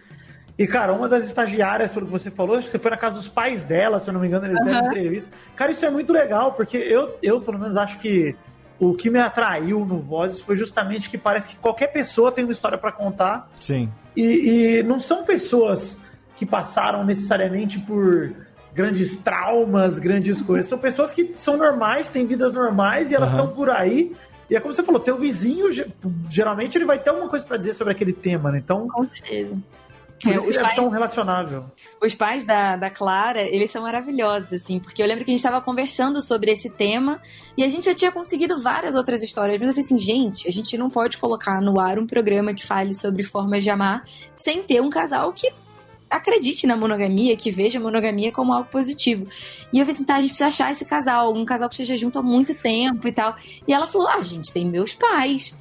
E, 0.58 0.68
cara, 0.68 0.94
uma 0.94 1.10
das 1.10 1.26
estagiárias, 1.26 1.92
pelo 1.92 2.06
que 2.06 2.12
você 2.12 2.30
falou, 2.30 2.58
acho 2.58 2.66
que 2.66 2.72
você 2.72 2.80
foi 2.80 2.92
na 2.92 2.98
casa 2.98 3.16
dos 3.16 3.28
pais 3.28 3.64
dela, 3.64 4.00
se 4.00 4.10
eu 4.10 4.14
não 4.14 4.22
me 4.22 4.28
engano, 4.28 4.46
eles 4.46 4.64
deram 4.64 4.80
Aham. 4.80 4.88
entrevista. 4.88 5.32
Cara, 5.56 5.72
isso 5.72 5.84
é 5.84 5.90
muito 5.90 6.14
legal, 6.14 6.54
porque 6.54 6.78
eu, 6.78 7.18
eu, 7.24 7.42
pelo 7.42 7.58
menos, 7.58 7.76
acho 7.76 7.98
que 7.98 8.36
o 8.80 8.94
que 8.94 9.10
me 9.10 9.20
atraiu 9.20 9.84
no 9.84 10.00
Vozes 10.00 10.42
foi 10.42 10.56
justamente 10.56 11.10
que 11.10 11.18
parece 11.18 11.50
que 11.50 11.56
qualquer 11.56 11.88
pessoa 11.88 12.32
tem 12.32 12.44
uma 12.44 12.54
história 12.54 12.78
pra 12.78 12.92
contar. 12.92 13.50
Sim. 13.60 13.90
E, 14.16 14.80
e 14.80 14.84
não 14.84 15.00
são 15.00 15.24
pessoas 15.24 16.00
que 16.36 16.46
passaram 16.46 17.04
necessariamente 17.04 17.80
por 17.80 18.36
grandes 18.74 19.18
traumas, 19.18 20.00
grandes 20.00 20.42
coisas. 20.42 20.68
São 20.68 20.78
pessoas 20.78 21.12
que 21.12 21.32
são 21.36 21.58
normais, 21.58 22.08
têm 22.08 22.26
vidas 22.26 22.54
normais 22.54 23.12
e 23.12 23.16
elas 23.16 23.30
estão 23.32 23.48
por 23.48 23.70
aí. 23.70 24.12
E 24.50 24.56
é 24.56 24.60
como 24.60 24.74
você 24.74 24.84
falou, 24.84 25.00
teu 25.00 25.18
vizinho, 25.18 25.72
ge- 25.72 25.88
geralmente 26.30 26.78
ele 26.78 26.86
vai 26.86 27.00
ter 27.00 27.10
alguma 27.10 27.30
coisa 27.30 27.46
pra 27.46 27.58
dizer 27.58 27.74
sobre 27.74 27.94
aquele 27.94 28.14
tema, 28.14 28.52
né? 28.52 28.60
Então, 28.64 28.88
Com 28.88 29.06
certeza. 29.06 29.58
É, 30.26 30.38
os 30.40 30.56
é 30.56 30.62
pais- 30.62 30.76
tão 30.78 30.90
relacionável. 30.90 31.66
Os 32.02 32.16
pais 32.16 32.46
da, 32.46 32.78
da 32.78 32.90
Clara, 32.90 33.42
eles 33.42 33.70
são 33.70 33.82
maravilhosos, 33.82 34.54
assim, 34.54 34.80
porque 34.80 35.04
eu 35.04 35.08
lembro 35.08 35.26
que 35.26 35.32
a 35.32 35.34
gente 35.34 35.40
estava 35.44 35.60
conversando 35.60 36.22
sobre 36.22 36.50
esse 36.50 36.70
tema 36.70 37.20
e 37.58 37.64
a 37.64 37.68
gente 37.68 37.86
já 37.88 37.94
tinha 37.94 38.10
conseguido 38.12 38.58
várias 38.62 38.96
outras 38.96 39.22
histórias. 39.22 39.60
Mas 39.60 39.68
eu 39.68 39.74
falei 39.74 39.86
assim, 39.86 40.00
gente, 40.00 40.48
a 40.48 40.52
gente 40.52 40.78
não 40.78 40.90
pode 40.90 41.18
colocar 41.18 41.60
no 41.60 41.78
ar 41.78 42.00
um 42.00 42.08
programa 42.08 42.54
que 42.54 42.66
fale 42.66 42.94
sobre 42.94 43.22
formas 43.22 43.64
de 43.66 43.70
amar 43.70 44.06
sem 44.34 44.64
ter 44.64 44.82
um 44.82 44.90
casal 44.90 45.34
que 45.34 45.52
acredite 46.18 46.66
na 46.68 46.76
monogamia, 46.76 47.36
que 47.36 47.52
veja 47.52 47.80
a 47.80 47.82
monogamia 47.82 48.32
como 48.32 48.54
algo 48.54 48.70
positivo. 48.70 49.28
E 49.72 49.80
eu 49.80 49.86
falei 49.86 49.96
assim, 49.96 50.06
tá, 50.06 50.16
a 50.16 50.22
gente 50.22 50.30
precisa 50.30 50.48
achar 50.48 50.72
esse 50.72 50.86
casal, 50.86 51.34
um 51.34 51.46
casal 51.46 51.70
que 51.70 51.76
esteja 51.76 51.96
junto 51.96 52.20
há 52.20 52.24
muito 52.24 52.54
tempo 52.54 53.08
e 53.08 53.12
tal. 53.12 53.36
E 53.68 53.74
ela 53.74 53.88
falou, 53.88 54.08
ah, 54.08 54.22
gente, 54.22 54.54
tem 54.54 54.66
meus 54.66 54.94
pais. 54.94 55.56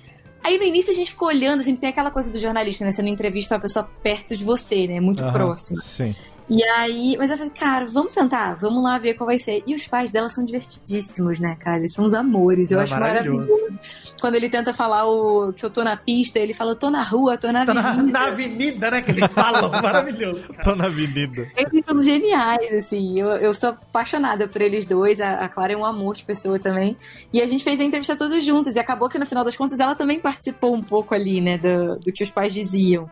Aí 0.44 0.59
no 0.59 0.64
início 0.64 0.92
a 0.92 0.94
gente 0.94 1.11
ficou 1.11 1.28
olhando, 1.28 1.61
assim, 1.61 1.76
tem 1.76 1.88
aquela 1.88 2.11
coisa 2.11 2.30
do 2.30 2.40
jornalista, 2.40 2.84
né? 2.84 2.90
Você 2.90 3.00
não 3.00 3.09
entrevista 3.09 3.55
uma 3.55 3.61
pessoa 3.61 3.88
perto 4.03 4.36
de 4.36 4.44
você, 4.44 4.86
né? 4.88 5.00
Muito 5.00 5.22
Aham, 5.22 5.32
próxima. 5.32 5.80
Sim. 5.82 6.14
E 6.51 6.62
aí, 6.64 7.16
mas 7.18 7.30
eu 7.30 7.38
falei, 7.38 7.53
cara, 7.53 7.86
vamos 7.86 8.12
tentar, 8.12 8.55
vamos 8.61 8.82
lá 8.82 8.99
ver 8.99 9.14
qual 9.14 9.26
vai 9.26 9.38
ser. 9.38 9.62
E 9.66 9.74
os 9.74 9.86
pais 9.86 10.11
dela 10.11 10.28
são 10.28 10.45
divertidíssimos, 10.45 11.38
né, 11.38 11.57
cara? 11.59 11.78
Eles 11.78 11.95
são 11.95 12.05
os 12.05 12.12
amores, 12.12 12.70
eu 12.70 12.80
É 12.80 12.82
acho 12.82 12.93
maravilhoso. 12.95 13.38
maravilhoso. 13.49 13.78
Quando 14.20 14.34
ele 14.34 14.49
tenta 14.51 14.74
falar 14.74 15.07
o 15.07 15.53
que 15.53 15.64
eu 15.64 15.70
tô 15.70 15.82
na 15.82 15.97
pista, 15.97 16.38
ele 16.38 16.53
fala, 16.53 16.72
eu 16.72 16.76
tô 16.76 16.90
na 16.90 17.03
rua, 17.03 17.38
tô 17.38 17.51
na 17.51 17.64
na, 17.64 17.90
avenida. 17.90 18.12
na 18.18 18.26
avenida, 18.26 18.90
né? 18.90 19.03
Que 19.03 19.11
eles 19.12 19.32
falam. 19.32 19.70
Maravilhoso. 19.82 20.49
cara. 20.53 20.62
Tô 20.62 20.76
na 20.76 20.86
avenida. 20.86 21.49
Eles 21.57 21.84
são 21.86 22.03
geniais, 22.03 22.72
assim. 22.72 23.18
Eu, 23.20 23.28
eu 23.28 23.55
sou 23.55 23.70
apaixonada 23.70 24.47
por 24.47 24.61
eles 24.61 24.84
dois. 24.84 25.20
A, 25.20 25.34
a 25.34 25.49
Clara 25.49 25.72
é 25.72 25.76
um 25.76 25.84
amor 25.86 26.14
de 26.16 26.24
pessoa 26.24 26.59
também. 26.59 26.97
E 27.32 27.40
a 27.40 27.47
gente 27.47 27.64
fez 27.64 27.80
a 27.80 27.84
entrevista 27.84 28.14
todos 28.16 28.45
juntos. 28.45 28.76
E 28.76 28.78
acabou 28.78 29.09
que 29.09 29.18
no 29.18 29.26
final 29.26 29.45
das 29.45 29.57
contas 29.57 29.80
ela 29.80 29.95
também 29.95 30.20
participou 30.20 30.74
um 30.74 30.82
pouco 30.82 31.14
ali, 31.14 31.40
né? 31.40 31.57
Do, 31.59 31.99
do 31.99 32.12
que 32.12 32.22
os 32.22 32.30
pais 32.30 32.53
diziam. 32.53 33.09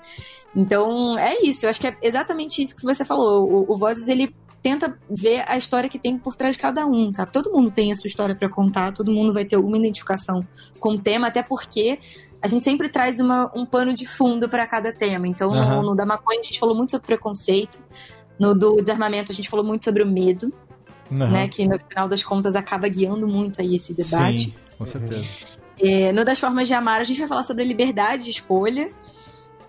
Então, 0.54 1.18
é 1.18 1.42
isso. 1.42 1.64
Eu 1.64 1.70
acho 1.70 1.80
que 1.80 1.86
é 1.86 1.96
exatamente 2.02 2.62
isso 2.62 2.74
que 2.76 2.82
você 2.82 3.04
falou. 3.04 3.48
O, 3.48 3.72
o 3.72 3.76
Vozes, 3.76 4.08
ele 4.08 4.34
tenta 4.62 4.98
ver 5.08 5.44
a 5.48 5.56
história 5.56 5.88
que 5.88 5.98
tem 5.98 6.18
por 6.18 6.36
trás 6.36 6.56
de 6.56 6.62
cada 6.62 6.86
um, 6.86 7.10
sabe? 7.12 7.32
Todo 7.32 7.50
mundo 7.52 7.70
tem 7.70 7.92
a 7.92 7.96
sua 7.96 8.08
história 8.08 8.34
pra 8.34 8.48
contar, 8.48 8.92
todo 8.92 9.10
mundo 9.10 9.32
vai 9.32 9.44
ter 9.44 9.56
alguma 9.56 9.78
identificação 9.78 10.46
com 10.78 10.90
o 10.90 10.98
tema, 10.98 11.28
até 11.28 11.42
porque 11.42 11.98
a 12.42 12.48
gente 12.48 12.64
sempre 12.64 12.88
traz 12.88 13.20
uma, 13.20 13.50
um 13.54 13.64
pano 13.64 13.94
de 13.94 14.06
fundo 14.06 14.48
pra 14.48 14.66
cada 14.66 14.92
tema. 14.92 15.26
Então, 15.26 15.52
Aham. 15.52 15.76
no, 15.76 15.90
no 15.90 15.94
da 15.94 16.06
maconha, 16.06 16.40
a 16.40 16.42
gente 16.42 16.58
falou 16.58 16.74
muito 16.74 16.90
sobre 16.90 17.06
preconceito. 17.06 17.78
No 18.38 18.54
do 18.54 18.76
desarmamento, 18.76 19.30
a 19.30 19.34
gente 19.34 19.50
falou 19.50 19.64
muito 19.64 19.84
sobre 19.84 20.02
o 20.02 20.06
medo, 20.06 20.52
Aham. 21.12 21.28
né? 21.28 21.48
Que 21.48 21.68
no 21.68 21.78
final 21.78 22.08
das 22.08 22.22
contas 22.22 22.54
acaba 22.56 22.88
guiando 22.88 23.28
muito 23.28 23.60
aí 23.60 23.74
esse 23.74 23.94
debate. 23.94 24.44
Sim, 24.44 24.54
com 24.78 24.86
certeza. 24.86 25.26
É, 25.78 26.12
no 26.12 26.24
das 26.24 26.38
formas 26.38 26.66
de 26.66 26.74
amar, 26.74 27.00
a 27.00 27.04
gente 27.04 27.18
vai 27.18 27.28
falar 27.28 27.42
sobre 27.42 27.62
a 27.62 27.66
liberdade 27.66 28.24
de 28.24 28.30
escolha. 28.30 28.90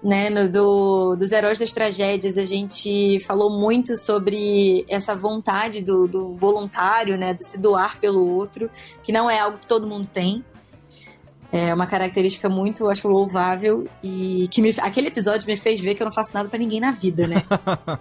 Né, 0.04 0.32
no 0.32 0.50
do, 0.50 1.16
dos 1.16 1.32
heróis 1.32 1.60
das 1.60 1.72
tragédias, 1.72 2.36
a 2.36 2.44
gente 2.44 3.20
falou 3.20 3.52
muito 3.52 3.96
sobre 3.96 4.84
essa 4.90 5.16
vontade 5.16 5.84
do, 5.84 6.08
do 6.08 6.36
voluntário, 6.36 7.16
né, 7.16 7.36
de 7.36 7.46
se 7.46 7.56
doar 7.56 8.00
pelo 8.00 8.28
outro, 8.28 8.68
que 9.04 9.12
não 9.12 9.30
é 9.30 9.40
algo 9.40 9.60
que 9.60 9.68
todo 9.68 9.86
mundo 9.86 10.08
tem. 10.08 10.44
É 11.54 11.74
uma 11.74 11.86
característica 11.86 12.48
muito, 12.48 12.88
acho, 12.90 13.10
louvável 13.10 13.86
e 14.02 14.48
que 14.52 14.62
me, 14.62 14.74
aquele 14.80 15.08
episódio 15.10 15.46
me 15.46 15.58
fez 15.58 15.82
ver 15.82 15.96
que 15.96 16.02
eu 16.02 16.06
não 16.06 16.12
faço 16.14 16.30
nada 16.34 16.48
pra 16.48 16.58
ninguém 16.58 16.80
na 16.80 16.92
vida, 16.92 17.28
né? 17.28 17.44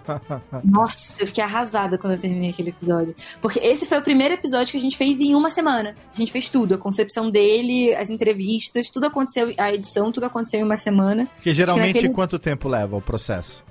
Nossa, 0.63 1.21
eu 1.21 1.27
fiquei 1.27 1.43
arrasada 1.43 1.97
quando 1.97 2.13
eu 2.13 2.19
terminei 2.19 2.51
aquele 2.51 2.69
episódio. 2.69 3.13
Porque 3.41 3.59
esse 3.59 3.85
foi 3.85 3.99
o 3.99 4.03
primeiro 4.03 4.33
episódio 4.35 4.71
que 4.71 4.77
a 4.77 4.81
gente 4.81 4.95
fez 4.97 5.19
em 5.19 5.35
uma 5.35 5.49
semana. 5.49 5.95
A 6.13 6.15
gente 6.17 6.31
fez 6.31 6.47
tudo, 6.49 6.75
a 6.75 6.77
concepção 6.77 7.29
dele, 7.29 7.93
as 7.95 8.09
entrevistas, 8.09 8.89
tudo 8.89 9.07
aconteceu, 9.07 9.53
a 9.57 9.73
edição, 9.73 10.11
tudo 10.11 10.25
aconteceu 10.27 10.59
em 10.59 10.63
uma 10.63 10.77
semana. 10.77 11.27
Que 11.41 11.53
geralmente 11.53 11.95
naquele- 11.95 12.13
quanto 12.13 12.39
tempo 12.39 12.69
leva 12.69 12.95
o 12.95 13.01
processo? 13.01 13.63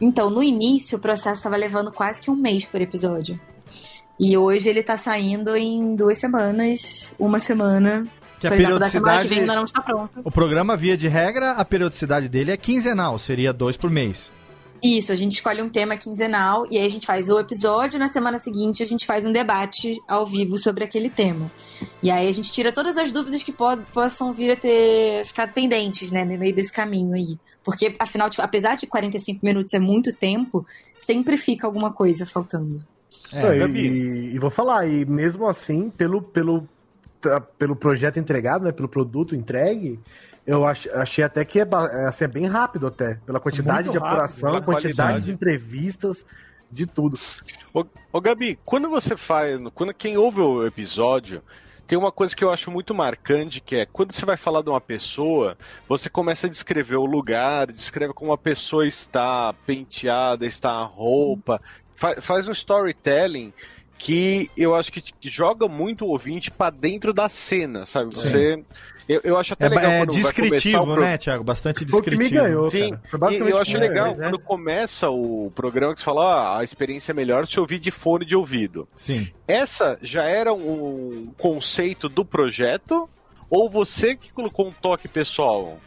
Então, 0.00 0.30
no 0.30 0.42
início, 0.42 0.98
o 0.98 1.00
processo 1.00 1.38
estava 1.38 1.56
levando 1.56 1.90
quase 1.90 2.20
que 2.20 2.30
um 2.30 2.36
mês 2.36 2.64
por 2.64 2.80
episódio. 2.80 3.40
E 4.18 4.36
hoje 4.36 4.68
ele 4.68 4.82
tá 4.82 4.96
saindo 4.96 5.56
em 5.56 5.96
duas 5.96 6.18
semanas, 6.18 7.12
uma 7.18 7.40
semana. 7.40 8.06
Que 8.48 8.54
a 8.54 8.56
exemplo, 8.56 8.74
semana 8.74 8.90
que 8.90 8.98
periodicidade- 8.98 9.28
vem 9.28 9.38
ainda 9.40 9.54
não 9.54 9.64
está 9.64 9.80
pronto. 9.82 10.20
O 10.24 10.30
programa, 10.30 10.76
via 10.76 10.96
de 10.96 11.08
regra, 11.08 11.52
a 11.52 11.64
periodicidade 11.64 12.28
dele 12.28 12.50
é 12.52 12.56
quinzenal, 12.56 13.18
seria 13.18 13.52
dois 13.52 13.76
por 13.76 13.90
mês. 13.90 14.32
Isso, 14.82 15.10
a 15.12 15.14
gente 15.14 15.32
escolhe 15.32 15.62
um 15.62 15.70
tema 15.70 15.96
quinzenal 15.96 16.66
e 16.70 16.76
aí 16.78 16.84
a 16.84 16.88
gente 16.90 17.06
faz 17.06 17.30
o 17.30 17.38
episódio, 17.38 17.98
na 17.98 18.06
semana 18.06 18.38
seguinte 18.38 18.82
a 18.82 18.86
gente 18.86 19.06
faz 19.06 19.24
um 19.24 19.32
debate 19.32 19.98
ao 20.06 20.26
vivo 20.26 20.58
sobre 20.58 20.84
aquele 20.84 21.08
tema. 21.08 21.50
E 22.02 22.10
aí 22.10 22.28
a 22.28 22.32
gente 22.32 22.52
tira 22.52 22.70
todas 22.70 22.98
as 22.98 23.10
dúvidas 23.10 23.42
que 23.42 23.50
po- 23.50 23.78
possam 23.94 24.30
vir 24.32 24.50
a 24.50 24.56
ter 24.56 25.24
ficado 25.24 25.54
pendentes, 25.54 26.10
né, 26.10 26.22
no 26.22 26.36
meio 26.36 26.54
desse 26.54 26.70
caminho 26.70 27.14
aí. 27.14 27.38
Porque, 27.64 27.94
afinal, 27.98 28.28
tipo, 28.28 28.42
apesar 28.42 28.76
de 28.76 28.86
45 28.86 29.40
minutos 29.42 29.72
é 29.72 29.78
muito 29.78 30.12
tempo, 30.12 30.66
sempre 30.94 31.38
fica 31.38 31.66
alguma 31.66 31.90
coisa 31.90 32.26
faltando. 32.26 32.84
É, 33.32 33.66
e, 33.66 34.34
e 34.34 34.38
vou 34.38 34.50
falar, 34.50 34.86
e 34.86 35.06
mesmo 35.06 35.48
assim, 35.48 35.88
pelo, 35.88 36.20
pelo, 36.20 36.68
pelo 37.58 37.76
projeto 37.76 38.18
entregado, 38.18 38.64
né, 38.64 38.72
pelo 38.72 38.88
produto 38.88 39.34
entregue, 39.34 39.98
eu 40.46 40.64
ach, 40.64 40.86
achei 40.94 41.24
até 41.24 41.44
que 41.44 41.60
é, 41.60 41.66
assim, 42.06 42.24
é 42.24 42.28
bem 42.28 42.46
rápido 42.46 42.86
até, 42.86 43.14
pela 43.26 43.40
quantidade 43.40 43.88
Muito 43.88 43.92
de 43.92 43.98
rápido, 43.98 44.12
apuração, 44.12 44.50
quantidade 44.62 44.94
qualidade. 44.94 45.24
de 45.24 45.32
entrevistas, 45.32 46.26
de 46.70 46.86
tudo. 46.86 47.18
Ô, 47.72 47.84
ô, 48.12 48.20
Gabi, 48.20 48.58
quando 48.64 48.88
você 48.90 49.16
faz. 49.16 49.58
Quando 49.74 49.94
quem 49.94 50.16
ouve 50.18 50.40
o 50.40 50.66
episódio, 50.66 51.40
tem 51.86 51.96
uma 51.96 52.10
coisa 52.10 52.34
que 52.34 52.42
eu 52.42 52.50
acho 52.50 52.70
muito 52.70 52.94
marcante, 52.94 53.60
que 53.60 53.76
é 53.76 53.86
quando 53.86 54.12
você 54.12 54.26
vai 54.26 54.36
falar 54.36 54.62
de 54.62 54.70
uma 54.70 54.80
pessoa, 54.80 55.56
você 55.88 56.10
começa 56.10 56.46
a 56.46 56.50
descrever 56.50 56.96
o 56.96 57.06
lugar, 57.06 57.70
descreve 57.70 58.12
como 58.12 58.32
a 58.32 58.38
pessoa 58.38 58.86
está 58.86 59.52
penteada, 59.66 60.44
está 60.46 60.72
a 60.72 60.84
roupa, 60.84 61.60
fa- 61.94 62.20
faz 62.20 62.48
um 62.48 62.52
storytelling 62.52 63.52
que 63.98 64.50
eu 64.56 64.74
acho 64.74 64.90
que 64.92 65.02
joga 65.22 65.68
muito 65.68 66.04
o 66.04 66.08
ouvinte 66.08 66.50
pra 66.50 66.70
dentro 66.70 67.12
da 67.12 67.28
cena, 67.28 67.86
sabe? 67.86 68.14
Você. 68.14 68.62
Eu, 69.06 69.20
eu 69.22 69.36
acho 69.36 69.52
até 69.52 69.66
É, 69.66 69.68
legal 69.68 69.90
é 69.90 69.98
quando 69.98 70.12
vai 70.14 70.22
começar 70.22 70.28
o 70.28 70.32
descritivo, 70.52 70.84
pro- 70.94 71.00
né, 71.02 71.18
Thiago? 71.18 71.44
Bastante 71.44 71.84
Foi 71.86 72.00
o 72.00 72.02
que 72.02 72.10
me 72.12 72.16
descritivo. 72.16 72.42
ganhou, 72.44 72.70
Sim, 72.70 72.90
cara. 72.90 73.02
Foi 73.28 73.34
e 73.34 73.50
eu 73.50 73.58
acho 73.58 73.76
legal 73.76 74.06
é, 74.06 74.16
né? 74.16 74.22
quando 74.24 74.38
começa 74.38 75.10
o 75.10 75.52
programa 75.54 75.92
que 75.92 76.00
você 76.00 76.04
fala, 76.06 76.24
ah, 76.24 76.58
a 76.60 76.64
experiência 76.64 77.12
é 77.12 77.14
melhor 77.14 77.46
se 77.46 77.60
ouvir 77.60 77.78
de 77.78 77.90
fone 77.90 78.24
de 78.24 78.34
ouvido. 78.34 78.88
Sim. 78.96 79.28
Essa 79.46 79.98
já 80.00 80.24
era 80.24 80.54
um 80.54 81.30
conceito 81.36 82.08
do 82.08 82.24
projeto? 82.24 83.08
Ou 83.50 83.68
você 83.68 84.16
que 84.16 84.32
colocou 84.32 84.66
um 84.68 84.72
toque 84.72 85.06
pessoal? 85.06 85.78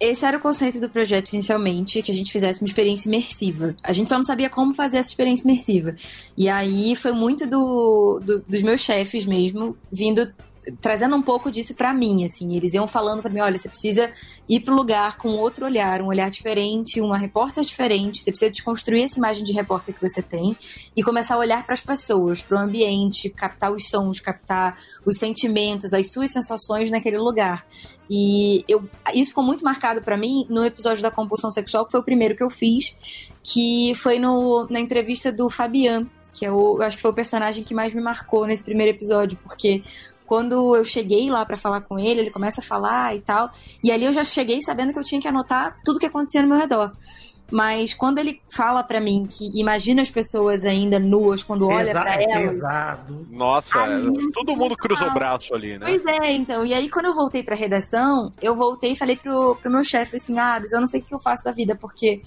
Esse 0.00 0.24
era 0.24 0.36
o 0.36 0.40
conceito 0.40 0.78
do 0.80 0.88
projeto 0.88 1.32
inicialmente, 1.32 2.00
que 2.02 2.12
a 2.12 2.14
gente 2.14 2.30
fizesse 2.30 2.62
uma 2.62 2.66
experiência 2.68 3.08
imersiva. 3.08 3.74
A 3.82 3.92
gente 3.92 4.08
só 4.08 4.16
não 4.16 4.24
sabia 4.24 4.48
como 4.48 4.72
fazer 4.72 4.98
essa 4.98 5.08
experiência 5.08 5.44
imersiva. 5.48 5.94
E 6.36 6.48
aí 6.48 6.94
foi 6.94 7.12
muito 7.12 7.46
do, 7.46 8.20
do- 8.24 8.44
dos 8.46 8.62
meus 8.62 8.80
chefes 8.80 9.26
mesmo, 9.26 9.76
vindo 9.90 10.32
trazendo 10.80 11.16
um 11.16 11.22
pouco 11.22 11.50
disso 11.50 11.74
pra 11.74 11.92
mim, 11.92 12.24
assim. 12.24 12.56
Eles 12.56 12.74
iam 12.74 12.86
falando 12.86 13.22
pra 13.22 13.30
mim, 13.30 13.40
olha, 13.40 13.58
você 13.58 13.68
precisa 13.68 14.10
ir 14.48 14.60
pro 14.60 14.74
lugar 14.74 15.16
com 15.16 15.28
outro 15.30 15.64
olhar, 15.64 16.00
um 16.02 16.06
olhar 16.06 16.30
diferente, 16.30 17.00
uma 17.00 17.18
repórter 17.18 17.64
diferente. 17.64 18.22
Você 18.22 18.30
precisa 18.30 18.50
desconstruir 18.50 19.04
essa 19.04 19.18
imagem 19.18 19.44
de 19.44 19.52
repórter 19.52 19.94
que 19.94 20.00
você 20.00 20.22
tem 20.22 20.56
e 20.96 21.02
começar 21.02 21.34
a 21.34 21.38
olhar 21.38 21.64
para 21.64 21.74
as 21.74 21.80
pessoas, 21.80 22.42
para 22.42 22.58
o 22.58 22.60
ambiente, 22.60 23.30
captar 23.30 23.72
os 23.72 23.88
sons, 23.88 24.20
captar 24.20 24.76
os 25.04 25.18
sentimentos, 25.18 25.92
as 25.92 26.12
suas 26.12 26.30
sensações 26.30 26.90
naquele 26.90 27.18
lugar. 27.18 27.64
E 28.10 28.64
eu, 28.66 28.88
isso 29.14 29.30
ficou 29.30 29.44
muito 29.44 29.62
marcado 29.64 30.00
pra 30.02 30.16
mim 30.16 30.46
no 30.48 30.64
episódio 30.64 31.02
da 31.02 31.10
compulsão 31.10 31.50
sexual, 31.50 31.84
que 31.84 31.92
foi 31.92 32.00
o 32.00 32.04
primeiro 32.04 32.34
que 32.34 32.42
eu 32.42 32.50
fiz, 32.50 32.96
que 33.42 33.92
foi 33.94 34.18
no, 34.18 34.66
na 34.70 34.80
entrevista 34.80 35.30
do 35.30 35.50
Fabian, 35.50 36.06
que 36.32 36.46
é 36.46 36.52
o, 36.52 36.76
eu 36.76 36.82
acho 36.82 36.96
que 36.96 37.02
foi 37.02 37.10
o 37.10 37.14
personagem 37.14 37.64
que 37.64 37.74
mais 37.74 37.92
me 37.92 38.00
marcou 38.00 38.46
nesse 38.46 38.62
primeiro 38.62 38.96
episódio, 38.96 39.36
porque 39.42 39.82
quando 40.28 40.76
eu 40.76 40.84
cheguei 40.84 41.30
lá 41.30 41.44
pra 41.46 41.56
falar 41.56 41.80
com 41.80 41.98
ele, 41.98 42.20
ele 42.20 42.30
começa 42.30 42.60
a 42.60 42.64
falar 42.64 43.16
e 43.16 43.20
tal, 43.22 43.50
e 43.82 43.90
ali 43.90 44.04
eu 44.04 44.12
já 44.12 44.22
cheguei 44.22 44.60
sabendo 44.60 44.92
que 44.92 44.98
eu 44.98 45.02
tinha 45.02 45.20
que 45.20 45.26
anotar 45.26 45.78
tudo 45.82 45.98
que 45.98 46.04
acontecia 46.04 46.42
no 46.42 46.48
meu 46.48 46.58
redor. 46.58 46.92
Mas 47.50 47.94
quando 47.94 48.18
ele 48.18 48.42
fala 48.50 48.82
pra 48.82 49.00
mim 49.00 49.26
que 49.26 49.58
imagina 49.58 50.02
as 50.02 50.10
pessoas 50.10 50.66
ainda 50.66 50.98
nuas 50.98 51.42
quando 51.42 51.66
olha 51.66 51.86
Pesa- 51.86 52.00
pra 52.02 52.14
é 52.20 52.24
elas, 52.24 52.52
pesado. 52.52 53.26
Nossa, 53.30 54.02
gente, 54.02 54.32
todo 54.32 54.54
mundo 54.54 54.76
cruzou 54.76 55.08
o 55.08 55.14
braço 55.14 55.54
ali, 55.54 55.78
né? 55.78 55.86
Pois 55.86 56.20
é, 56.20 56.32
então. 56.32 56.66
E 56.66 56.74
aí, 56.74 56.90
quando 56.90 57.06
eu 57.06 57.14
voltei 57.14 57.42
pra 57.42 57.56
redação, 57.56 58.30
eu 58.42 58.54
voltei 58.54 58.92
e 58.92 58.96
falei 58.96 59.16
pro, 59.16 59.56
pro 59.56 59.70
meu 59.70 59.82
chefe 59.82 60.16
assim: 60.16 60.38
ah, 60.38 60.62
eu 60.70 60.78
não 60.78 60.86
sei 60.86 61.00
o 61.00 61.04
que 61.06 61.14
eu 61.14 61.18
faço 61.18 61.42
da 61.42 61.50
vida, 61.50 61.74
porque 61.74 62.20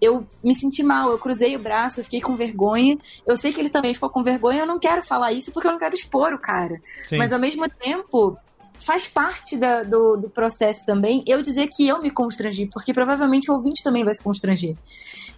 eu 0.00 0.26
me 0.42 0.54
senti 0.54 0.82
mal, 0.82 1.10
eu 1.10 1.18
cruzei 1.18 1.54
o 1.56 1.58
braço, 1.58 2.00
eu 2.00 2.04
fiquei 2.04 2.20
com 2.20 2.36
vergonha. 2.36 2.98
Eu 3.26 3.36
sei 3.36 3.52
que 3.52 3.60
ele 3.60 3.70
também 3.70 3.94
ficou 3.94 4.10
com 4.10 4.22
vergonha, 4.22 4.60
eu 4.60 4.66
não 4.66 4.78
quero 4.78 5.02
falar 5.02 5.32
isso 5.32 5.50
porque 5.52 5.66
eu 5.68 5.72
não 5.72 5.78
quero 5.78 5.94
expor 5.94 6.32
o 6.32 6.38
cara. 6.38 6.80
Sim. 7.06 7.16
Mas 7.18 7.32
ao 7.32 7.38
mesmo 7.38 7.68
tempo. 7.68 8.36
Faz 8.78 9.08
parte 9.08 9.56
da- 9.56 9.82
do, 9.82 10.16
do 10.16 10.30
processo 10.30 10.86
também 10.86 11.24
eu 11.26 11.42
dizer 11.42 11.66
que 11.68 11.88
eu 11.88 12.00
me 12.00 12.08
constrangi, 12.08 12.66
porque 12.72 12.92
provavelmente 12.92 13.50
o 13.50 13.54
ouvinte 13.54 13.82
também 13.82 14.04
vai 14.04 14.14
se 14.14 14.22
constranger. 14.22 14.76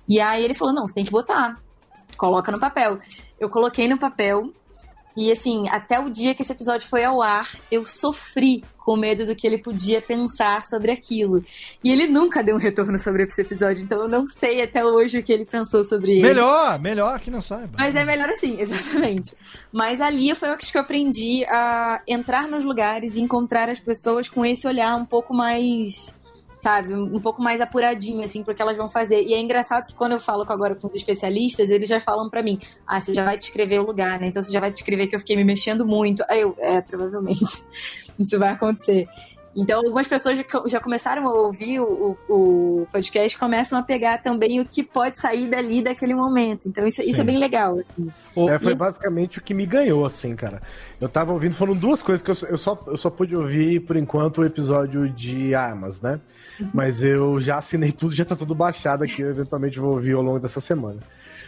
E 0.07 0.21
aí 0.21 0.45
ele 0.45 0.53
falou: 0.53 0.75
não, 0.75 0.87
você 0.87 0.93
tem 0.93 1.05
que 1.05 1.11
botar. 1.11 1.59
Coloca 2.17 2.53
no 2.53 2.59
papel. 2.59 2.99
Eu 3.41 3.49
coloquei 3.49 3.89
no 3.89 3.97
papel. 3.99 4.53
E 5.19 5.33
assim, 5.33 5.69
até 5.69 5.99
o 5.99 6.09
dia 6.09 6.33
que 6.33 6.43
esse 6.43 6.53
episódio 6.53 6.89
foi 6.89 7.03
ao 7.03 7.21
ar, 7.21 7.51
eu 7.73 7.85
sofri 7.85 8.63
com 8.79 8.97
medo 8.97 9.27
do 9.27 9.35
que 9.35 9.45
ele 9.49 9.59
podia 9.59 10.01
pensar 10.01 10.63
sobre 10.65 10.93
aquilo. 10.93 11.45
E 11.83 11.91
ele 11.91 12.07
nunca 12.07 12.41
deu 12.41 12.55
um 12.55 12.59
retorno 12.59 12.97
sobre 13.01 13.25
esse 13.25 13.41
episódio, 13.41 13.83
então 13.83 14.01
eu 14.01 14.09
não 14.09 14.29
sei 14.29 14.63
até 14.63 14.85
hoje 14.85 15.19
o 15.19 15.23
que 15.23 15.33
ele 15.33 15.45
pensou 15.45 15.83
sobre 15.83 16.13
ele. 16.13 16.23
Melhor, 16.23 16.79
melhor 16.79 17.19
que 17.19 17.33
não 17.33 17.43
saiba. 17.43 17.73
Mas 17.77 17.97
é 17.97 18.05
melhor 18.05 18.29
assim, 18.31 18.59
exatamente. 18.63 19.35
Mas 19.73 20.01
ali 20.01 20.33
foi 20.37 20.53
o 20.53 20.57
que 20.57 20.79
eu 20.79 20.81
aprendi 20.81 21.45
a 21.47 22.01
entrar 22.07 22.47
nos 22.47 22.65
lugares 22.65 23.17
e 23.17 23.21
encontrar 23.21 23.69
as 23.69 23.81
pessoas 23.81 24.29
com 24.29 24.47
esse 24.47 24.69
olhar 24.69 24.95
um 24.95 25.05
pouco 25.05 25.35
mais, 25.35 26.15
sabe, 26.61 26.95
um 26.95 27.21
pouco 27.21 27.43
mais 27.43 27.61
apuradinho, 27.61 28.23
assim, 28.23 28.43
porque 28.43 28.61
elas 28.61 28.77
vão 28.77 28.89
fazer. 28.89 29.23
E 29.23 29.35
é 29.35 29.41
engraçado 29.41 29.87
que 29.87 29.95
quando 29.95 30.13
eu 30.13 30.21
falo 30.21 30.45
agora 30.49 30.75
com 30.75 30.89
os 30.89 30.95
especialistas, 30.95 31.71
eles 31.71 31.89
já 31.89 32.01
falam 32.01 32.29
pra 32.29 32.43
mim, 32.43 32.59
ah, 32.87 33.01
você 33.01 33.15
já 33.15 33.25
vai 33.25 33.39
descrever 33.39 33.79
o 33.81 33.87
lugar, 33.87 34.21
né? 34.21 34.29
Então 34.29 34.43
você 34.43 34.53
já 34.53 34.61
vai 34.61 34.71
descrever 34.71 35.07
que 35.07 35.15
eu 35.15 35.21
fiquei 35.21 35.37
me 35.37 35.45
mexendo 35.45 35.87
muito. 35.87 36.25
Aí 36.29 36.41
eu, 36.41 36.57
é, 36.59 36.81
provavelmente 36.81 37.45
isso 38.19 38.39
vai 38.39 38.51
acontecer. 38.51 39.09
Então, 39.59 39.79
algumas 39.85 40.07
pessoas 40.07 40.39
já 40.39 40.45
co- 40.45 40.69
já 40.69 40.79
começaram 40.81 41.27
a 41.27 41.33
ouvir 41.33 41.81
o, 41.81 42.17
o- 42.29 42.33
o 42.83 42.87
podcast 42.93 43.37
e 43.37 43.41
começam 43.41 43.79
a 43.79 43.83
pegar 43.83 44.19
também 44.23 44.61
o 44.61 44.65
que 44.65 44.83
pode 44.83 45.19
sair 45.19 45.49
dali 45.49 45.83
daquele 45.83 46.15
momento. 46.15 46.69
Então, 46.69 46.87
isso, 46.87 47.03
isso 47.03 47.21
é 47.21 47.25
bem 47.25 47.39
legal, 47.39 47.79
assim. 47.81 48.09
É, 48.49 48.59
foi 48.59 48.73
E- 48.73 48.77
basicamente 48.77 49.39
o 49.39 49.43
que 49.43 49.53
me 49.55 49.67
ganhou, 49.67 50.07
assim, 50.07 50.37
cara. 50.37 50.63
Eu 51.01 51.09
tava 51.09 51.33
ouvindo, 51.33 51.55
foram 51.55 51.75
duas 51.75 52.03
coisas 52.03 52.23
que 52.23 52.31
eu, 52.31 52.35
só- 52.35 52.47
eu 52.47 52.59
só, 52.59 52.85
eu 52.87 52.97
só 52.97 53.11
pude 53.11 53.35
ouvir, 53.35 53.81
por 53.81 53.97
enquanto, 53.97 54.39
o 54.39 54.45
episódio 54.45 55.09
de 55.09 55.55
armas, 55.55 56.01
né? 56.01 56.21
Mas 56.73 57.03
eu 57.03 57.41
já 57.41 57.57
assinei 57.57 57.93
tudo, 57.93 58.15
já 58.15 58.25
tá 58.25 58.35
tudo 58.37 58.55
baixado 58.55 59.03
aqui, 59.05 59.23
eu 59.23 59.31
eventualmente 59.31 59.79
vou 59.79 59.93
ouvir 59.93 60.13
ao 60.15 60.23
longo 60.23 60.39
dessa 60.41 60.61
semana. 60.61 60.99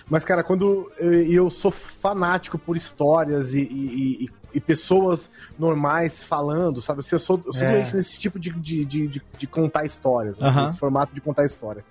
Mas, 0.08 0.24
cara, 0.24 0.42
quando 0.42 0.90
eu, 0.98 1.12
eu 1.12 1.50
sou 1.50 1.70
fanático 1.70 2.58
por 2.58 2.76
histórias 2.76 3.54
e, 3.54 3.60
e- 3.60 4.24
e- 4.24 4.30
e 4.54 4.60
pessoas 4.60 5.30
normais 5.58 6.22
falando, 6.22 6.80
sabe? 6.82 7.00
Assim, 7.00 7.14
eu 7.14 7.18
sou, 7.20 7.40
eu 7.46 7.52
sou 7.52 7.62
É. 7.62 7.72
doente 7.72 7.96
nesse 7.96 8.18
tipo 8.18 8.38
de, 8.38 8.50
de, 8.50 8.84
de, 8.84 9.22
de- 9.38 9.46
contar 9.46 9.84
histórias, 9.84 10.34
assim, 10.36 10.44
Aham. 10.44 10.62
nesse 10.66 10.78
formato 10.78 11.14
de 11.14 11.20
contar 11.20 11.44
história. 11.44 11.84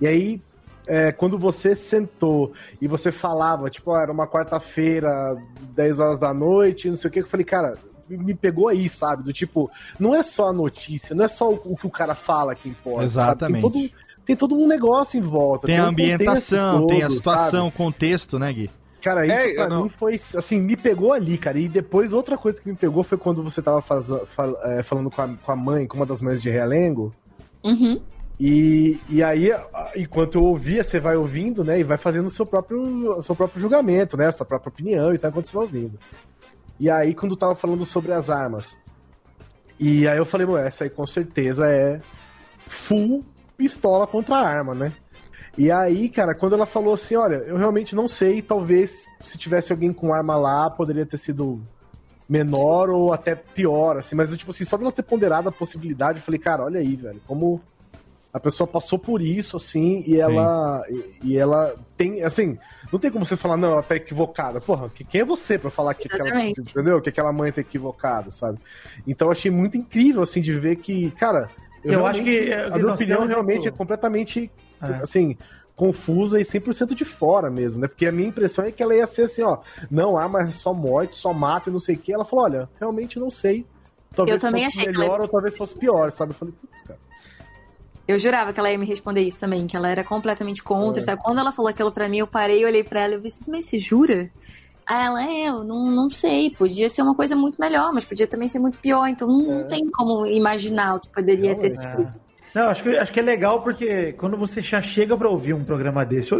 E 0.00 0.06
aí, 0.06 0.40
é, 0.86 1.12
quando 1.12 1.38
você 1.38 1.74
sentou 1.76 2.52
e 2.80 2.88
você 2.88 3.12
falava, 3.12 3.70
tipo, 3.70 3.92
ah, 3.92 4.02
era 4.02 4.10
uma 4.12 4.26
quarta-feira, 4.26 5.36
10 5.74 6.00
horas 6.00 6.18
da 6.18 6.34
noite, 6.34 6.88
não 6.88 6.96
sei 6.96 7.08
o 7.08 7.12
que, 7.12 7.20
eu 7.20 7.26
falei, 7.26 7.44
cara, 7.44 7.76
me 8.08 8.34
pegou 8.34 8.68
aí, 8.68 8.88
sabe? 8.88 9.22
Do 9.22 9.32
tipo, 9.32 9.70
não 9.98 10.14
é 10.14 10.22
só 10.22 10.48
a 10.48 10.52
notícia, 10.52 11.14
não 11.14 11.24
é 11.24 11.28
só 11.28 11.50
o, 11.50 11.60
o 11.64 11.76
que 11.76 11.86
o 11.86 11.90
cara 11.90 12.14
fala 12.14 12.54
que 12.54 12.68
importa. 12.68 13.04
Exatamente. 13.04 13.62
Sabe? 13.62 13.72
Tem, 13.72 13.88
todo, 13.88 13.94
tem 14.26 14.36
todo 14.36 14.54
um 14.56 14.66
negócio 14.66 15.18
em 15.18 15.22
volta. 15.22 15.66
Tem 15.66 15.78
a 15.78 15.84
um 15.84 15.88
ambientação, 15.88 16.80
contexto 16.80 16.88
tem 16.88 17.02
a 17.02 17.06
todo, 17.06 17.16
situação, 17.16 17.68
o 17.68 17.72
contexto, 17.72 18.38
né, 18.38 18.52
Gui? 18.52 18.70
Cara, 19.02 19.26
isso 19.26 19.34
É, 19.40 19.54
pra 19.54 19.68
não- 19.68 19.82
mim 19.84 19.88
foi, 19.88 20.14
assim, 20.14 20.60
me 20.60 20.76
pegou 20.76 21.12
ali, 21.12 21.36
cara. 21.36 21.58
E 21.58 21.68
depois 21.68 22.12
outra 22.12 22.38
coisa 22.38 22.60
que 22.62 22.68
me 22.68 22.76
pegou 22.76 23.02
foi 23.02 23.18
quando 23.18 23.42
você 23.42 23.60
tava 23.60 23.82
faza- 23.82 24.24
fal- 24.26 24.56
é, 24.62 24.82
falando 24.82 25.10
com 25.10 25.20
a, 25.22 25.28
com 25.28 25.52
a 25.52 25.56
mãe, 25.56 25.86
com 25.86 25.96
uma 25.96 26.06
das 26.06 26.20
mães 26.22 26.40
de 26.40 26.48
Realengo. 26.48 27.12
Uhum. 27.64 28.00
E, 28.38 28.98
e 29.08 29.22
aí, 29.22 29.50
enquanto 29.96 30.36
eu 30.36 30.44
ouvia, 30.44 30.82
você 30.82 30.98
vai 31.00 31.16
ouvindo, 31.16 31.62
né? 31.64 31.78
E 31.80 31.84
vai 31.84 31.96
fazendo 31.96 32.26
o 32.26 32.30
seu 32.30 32.46
próprio, 32.46 33.16
o 33.18 33.22
seu 33.22 33.34
próprio 33.34 33.60
julgamento, 33.60 34.16
né? 34.16 34.26
A 34.26 34.32
sua 34.32 34.46
própria 34.46 34.68
opinião 34.70 35.12
e 35.14 35.18
tal, 35.18 35.30
enquanto 35.30 35.46
você 35.46 35.52
vai 35.54 35.64
ouvindo. 35.64 35.98
E 36.80 36.88
aí, 36.90 37.14
quando 37.14 37.36
tava 37.36 37.54
falando 37.54 37.84
sobre 37.84 38.12
as 38.12 38.30
armas. 38.30 38.76
E 39.78 40.06
aí 40.08 40.16
eu 40.18 40.24
falei, 40.24 40.46
ué, 40.46 40.66
essa 40.66 40.84
aí 40.84 40.90
com 40.90 41.06
certeza 41.06 41.66
é 41.68 42.00
full 42.66 43.24
pistola 43.56 44.06
contra 44.06 44.36
arma, 44.36 44.74
né? 44.74 44.92
E 45.58 45.70
aí, 45.70 46.08
cara, 46.08 46.34
quando 46.34 46.54
ela 46.54 46.64
falou 46.66 46.94
assim, 46.94 47.14
olha, 47.16 47.36
eu 47.46 47.56
realmente 47.56 47.94
não 47.94 48.08
sei, 48.08 48.40
talvez 48.40 49.06
se 49.22 49.36
tivesse 49.36 49.70
alguém 49.72 49.92
com 49.92 50.12
arma 50.14 50.34
lá, 50.36 50.70
poderia 50.70 51.04
ter 51.04 51.18
sido 51.18 51.60
menor 52.28 52.88
ou 52.88 53.12
até 53.12 53.34
pior, 53.34 53.96
assim, 53.98 54.14
mas 54.14 54.34
tipo 54.36 54.50
assim, 54.50 54.64
só 54.64 54.76
dela 54.78 54.90
ter 54.92 55.02
ponderado 55.02 55.48
a 55.48 55.52
possibilidade, 55.52 56.18
eu 56.18 56.24
falei, 56.24 56.40
cara, 56.40 56.64
olha 56.64 56.80
aí, 56.80 56.96
velho, 56.96 57.20
como 57.26 57.60
a 58.32 58.40
pessoa 58.40 58.66
passou 58.66 58.98
por 58.98 59.20
isso, 59.20 59.58
assim, 59.58 60.02
e 60.06 60.18
ela. 60.18 60.82
E, 60.88 61.32
e 61.32 61.36
ela 61.36 61.74
tem, 61.98 62.22
assim, 62.22 62.56
não 62.90 62.98
tem 62.98 63.10
como 63.10 63.26
você 63.26 63.36
falar, 63.36 63.58
não, 63.58 63.72
ela 63.72 63.82
tá 63.82 63.94
equivocada. 63.94 64.58
Porra, 64.58 64.88
que- 64.88 65.04
quem 65.04 65.20
é 65.20 65.24
você 65.24 65.58
pra 65.58 65.70
falar 65.70 65.92
que 65.92 66.08
aquela. 66.08 66.30
Entendeu? 66.70 66.98
Que 67.02 67.10
aquela 67.10 67.30
mãe 67.30 67.52
tá 67.52 67.60
equivocada, 67.60 68.30
sabe? 68.30 68.58
Então 69.06 69.28
eu 69.28 69.32
achei 69.32 69.50
muito 69.50 69.76
incrível, 69.76 70.22
assim, 70.22 70.40
de 70.40 70.54
ver 70.54 70.76
que, 70.76 71.10
cara. 71.10 71.50
Eu 71.84 72.06
acho 72.06 72.22
realmente- 72.22 72.46
que, 72.46 72.50
é, 72.52 72.54
A 72.64 72.70
Guizão, 72.70 72.78
minha 72.80 72.94
opinião 72.94 73.22
um 73.22 73.26
realmente 73.26 73.68
é 73.68 73.70
completamente, 73.70 74.50
É. 74.82 74.94
assim, 75.02 75.36
confusa 75.76 76.40
e 76.40 76.44
100% 76.44 76.94
de 76.94 77.04
fora 77.04 77.50
mesmo, 77.50 77.80
né? 77.80 77.88
Porque 77.88 78.06
a 78.06 78.12
minha 78.12 78.28
impressão 78.28 78.64
é 78.64 78.70
que 78.72 78.82
ela 78.82 78.94
ia 78.94 79.06
ser 79.06 79.22
assim, 79.22 79.42
ó, 79.42 79.58
não, 79.90 80.18
ah, 80.18 80.28
mas 80.28 80.54
só 80.56 80.74
morte, 80.74 81.16
só 81.16 81.32
mata 81.32 81.70
e 81.70 81.72
não 81.72 81.78
sei 81.80 81.94
o 81.94 81.98
que. 81.98 82.12
Ela 82.12 82.24
falou, 82.24 82.44
olha, 82.44 82.68
realmente 82.78 83.18
não 83.18 83.30
sei. 83.30 83.64
Talvez 84.14 84.36
Eu 84.42 84.48
também 84.48 84.64
fosse 84.64 84.78
achei 84.80 84.92
que 84.92 84.98
melhor 84.98 85.14
ela- 85.14 85.22
ou 85.22 85.28
talvez 85.28 85.56
fosse 85.56 85.74
pior, 85.74 86.10
sabe? 86.10 86.32
Eu 86.32 86.34
falei, 86.36 86.54
putz, 86.60 86.82
cara. 86.82 86.98
Eu 88.06 88.18
jurava 88.18 88.52
que 88.52 88.58
ela 88.60 88.70
ia 88.70 88.76
me 88.78 88.84
responder 88.84 89.22
isso 89.22 89.38
também, 89.38 89.66
que 89.66 89.76
ela 89.76 89.88
era 89.88 90.02
completamente 90.04 90.62
contra, 90.62 91.00
É. 91.02 91.06
sabe? 91.06 91.22
Quando 91.22 91.38
ela 91.38 91.52
falou 91.52 91.70
aquilo 91.70 91.90
pra 91.92 92.08
mim, 92.08 92.18
eu 92.18 92.26
parei, 92.26 92.64
olhei 92.64 92.82
pra 92.84 93.00
ela 93.00 93.14
e 93.14 93.20
disse, 93.20 93.48
mas 93.50 93.64
você 93.66 93.78
jura? 93.78 94.30
Aí 94.84 95.06
ela, 95.06 95.22
é, 95.24 95.48
eu 95.48 95.62
não, 95.64 95.90
não 95.90 96.10
sei, 96.10 96.50
podia 96.50 96.88
ser 96.88 97.00
uma 97.02 97.14
coisa 97.14 97.36
muito 97.36 97.58
melhor, 97.60 97.92
mas 97.94 98.04
podia 98.04 98.26
também 98.26 98.48
ser 98.48 98.58
muito 98.58 98.78
pior, 98.80 99.06
então 99.06 99.28
não, 99.28 99.40
É. 99.52 99.58
não 99.60 99.68
tem 99.68 99.88
como 99.90 100.26
imaginar 100.26 100.96
o 100.96 101.00
que 101.00 101.08
poderia 101.08 101.54
ter 101.56 101.70
sido. 101.70 102.12
Não, 102.54 102.68
acho 102.68 102.82
que, 102.82 102.90
acho 102.96 103.12
que 103.12 103.20
é 103.20 103.22
legal 103.22 103.62
porque 103.62 104.12
quando 104.12 104.36
você 104.36 104.60
já 104.60 104.82
chega 104.82 105.16
pra 105.16 105.28
ouvir 105.28 105.54
um 105.54 105.64
programa 105.64 106.04
desse, 106.04 106.34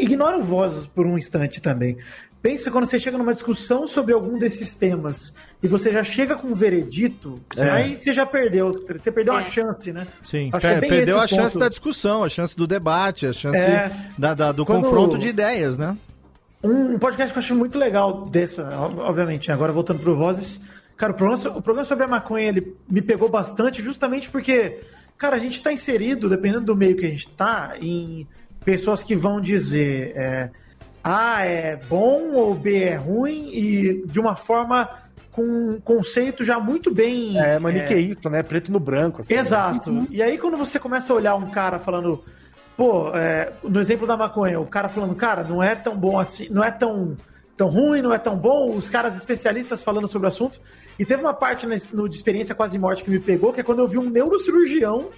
ignora 0.00 0.36
o 0.38 0.42
Vozes 0.42 0.86
por 0.86 1.06
um 1.06 1.16
instante 1.16 1.60
também. 1.60 1.96
Pensa 2.40 2.70
quando 2.70 2.86
você 2.86 3.00
chega 3.00 3.18
numa 3.18 3.32
discussão 3.34 3.84
sobre 3.86 4.14
algum 4.14 4.38
desses 4.38 4.72
temas 4.72 5.34
e 5.60 5.66
você 5.66 5.90
já 5.90 6.04
chega 6.04 6.36
com 6.36 6.48
um 6.48 6.54
veredito, 6.54 7.40
É. 7.56 7.68
aí 7.68 7.96
você 7.96 8.12
já 8.12 8.24
perdeu. 8.24 8.72
Você 8.88 9.10
perdeu 9.10 9.34
uma 9.34 9.40
É. 9.40 9.44
chance, 9.44 9.92
né? 9.92 10.06
Sim, 10.22 10.50
Acho 10.52 10.66
que 10.66 10.72
é 10.72 10.80
bem 10.80 10.88
perdeu 10.90 11.18
a 11.18 11.24
o 11.24 11.28
chance 11.28 11.54
ponto. 11.54 11.58
da 11.58 11.68
discussão, 11.68 12.22
a 12.22 12.28
chance 12.28 12.56
do 12.56 12.64
debate, 12.66 13.26
a 13.26 13.32
chance 13.32 13.58
É. 13.58 13.90
da, 14.16 14.34
da- 14.34 14.52
do 14.52 14.64
Quando- 14.64 14.84
confronto 14.84 15.18
de 15.18 15.28
ideias, 15.28 15.76
né? 15.76 15.96
Um, 16.62 16.96
podcast 16.98 17.32
que 17.32 17.38
eu 17.38 17.42
acho 17.42 17.54
muito 17.56 17.76
legal 17.78 18.26
dessa, 18.26 18.62
ob- 18.84 18.98
obviamente, 19.00 19.50
agora 19.50 19.72
voltando 19.72 19.98
pro 20.00 20.16
Vozes. 20.16 20.64
Cara, 20.96 21.12
o 21.12 21.16
programa, 21.16 21.56
o 21.56 21.62
programa 21.62 21.84
sobre 21.84 22.04
a 22.04 22.08
maconha, 22.08 22.48
ele 22.48 22.76
me 22.88 23.00
pegou 23.02 23.28
bastante 23.28 23.82
justamente 23.82 24.30
porque, 24.30 24.78
cara, 25.18 25.36
a 25.36 25.38
gente 25.38 25.60
tá 25.60 25.72
inserido, 25.72 26.28
dependendo 26.30 26.64
do 26.64 26.76
meio 26.76 26.96
que 26.96 27.04
a 27.04 27.08
gente 27.08 27.28
tá, 27.28 27.74
em 27.80 28.26
pessoas 28.64 29.02
que 29.02 29.16
vão 29.16 29.40
dizer 29.40 30.12
é, 30.14 30.50
A 31.02 31.44
é 31.44 31.76
bom 31.76 32.32
ou 32.34 32.54
B 32.54 32.84
é 32.84 32.94
ruim 32.94 33.50
e 33.52 34.06
de 34.06 34.20
uma 34.20 34.36
forma 34.36 34.88
com 35.32 35.42
um 35.42 35.80
conceito 35.80 36.44
já 36.44 36.58
muito 36.58 36.92
bem... 36.92 37.38
É 37.38 37.58
maniqueísta, 37.58 38.28
né? 38.28 38.42
Preto 38.42 38.72
no 38.72 38.80
branco. 38.80 39.20
Assim, 39.20 39.34
Exato. 39.34 40.06
E 40.10 40.22
aí, 40.22 40.36
quando 40.36 40.56
você 40.56 40.78
começa 40.78 41.12
a 41.12 41.16
olhar 41.16 41.34
um 41.36 41.48
cara 41.50 41.78
falando, 41.78 42.24
pô, 42.76 43.14
é, 43.14 43.52
no 43.62 43.80
exemplo 43.80 44.06
da 44.06 44.16
maconha, 44.16 44.58
o 44.58 44.66
cara 44.66 44.88
falando, 44.88 45.14
cara, 45.14 45.44
não 45.44 45.62
é 45.62 45.74
tão 45.74 45.96
bom 45.96 46.18
assim, 46.18 46.48
não 46.50 46.64
é 46.64 46.70
tão, 46.72 47.16
tão 47.56 47.68
ruim, 47.68 48.02
não 48.02 48.12
é 48.12 48.18
tão 48.18 48.36
bom, 48.36 48.74
os 48.74 48.90
caras 48.90 49.16
especialistas 49.16 49.80
falando 49.80 50.08
sobre 50.08 50.26
o 50.26 50.28
assunto. 50.28 50.60
E 50.98 51.04
teve 51.04 51.22
uma 51.22 51.34
parte 51.34 51.66
no 51.92 52.08
de 52.08 52.16
experiência 52.16 52.54
quase 52.54 52.78
morte 52.78 53.04
que 53.04 53.10
me 53.10 53.20
pegou, 53.20 53.52
que 53.52 53.60
é 53.60 53.62
quando 53.62 53.78
eu 53.78 53.88
vi 53.88 53.98
um 53.98 54.10
neurocirurgião 54.10 55.10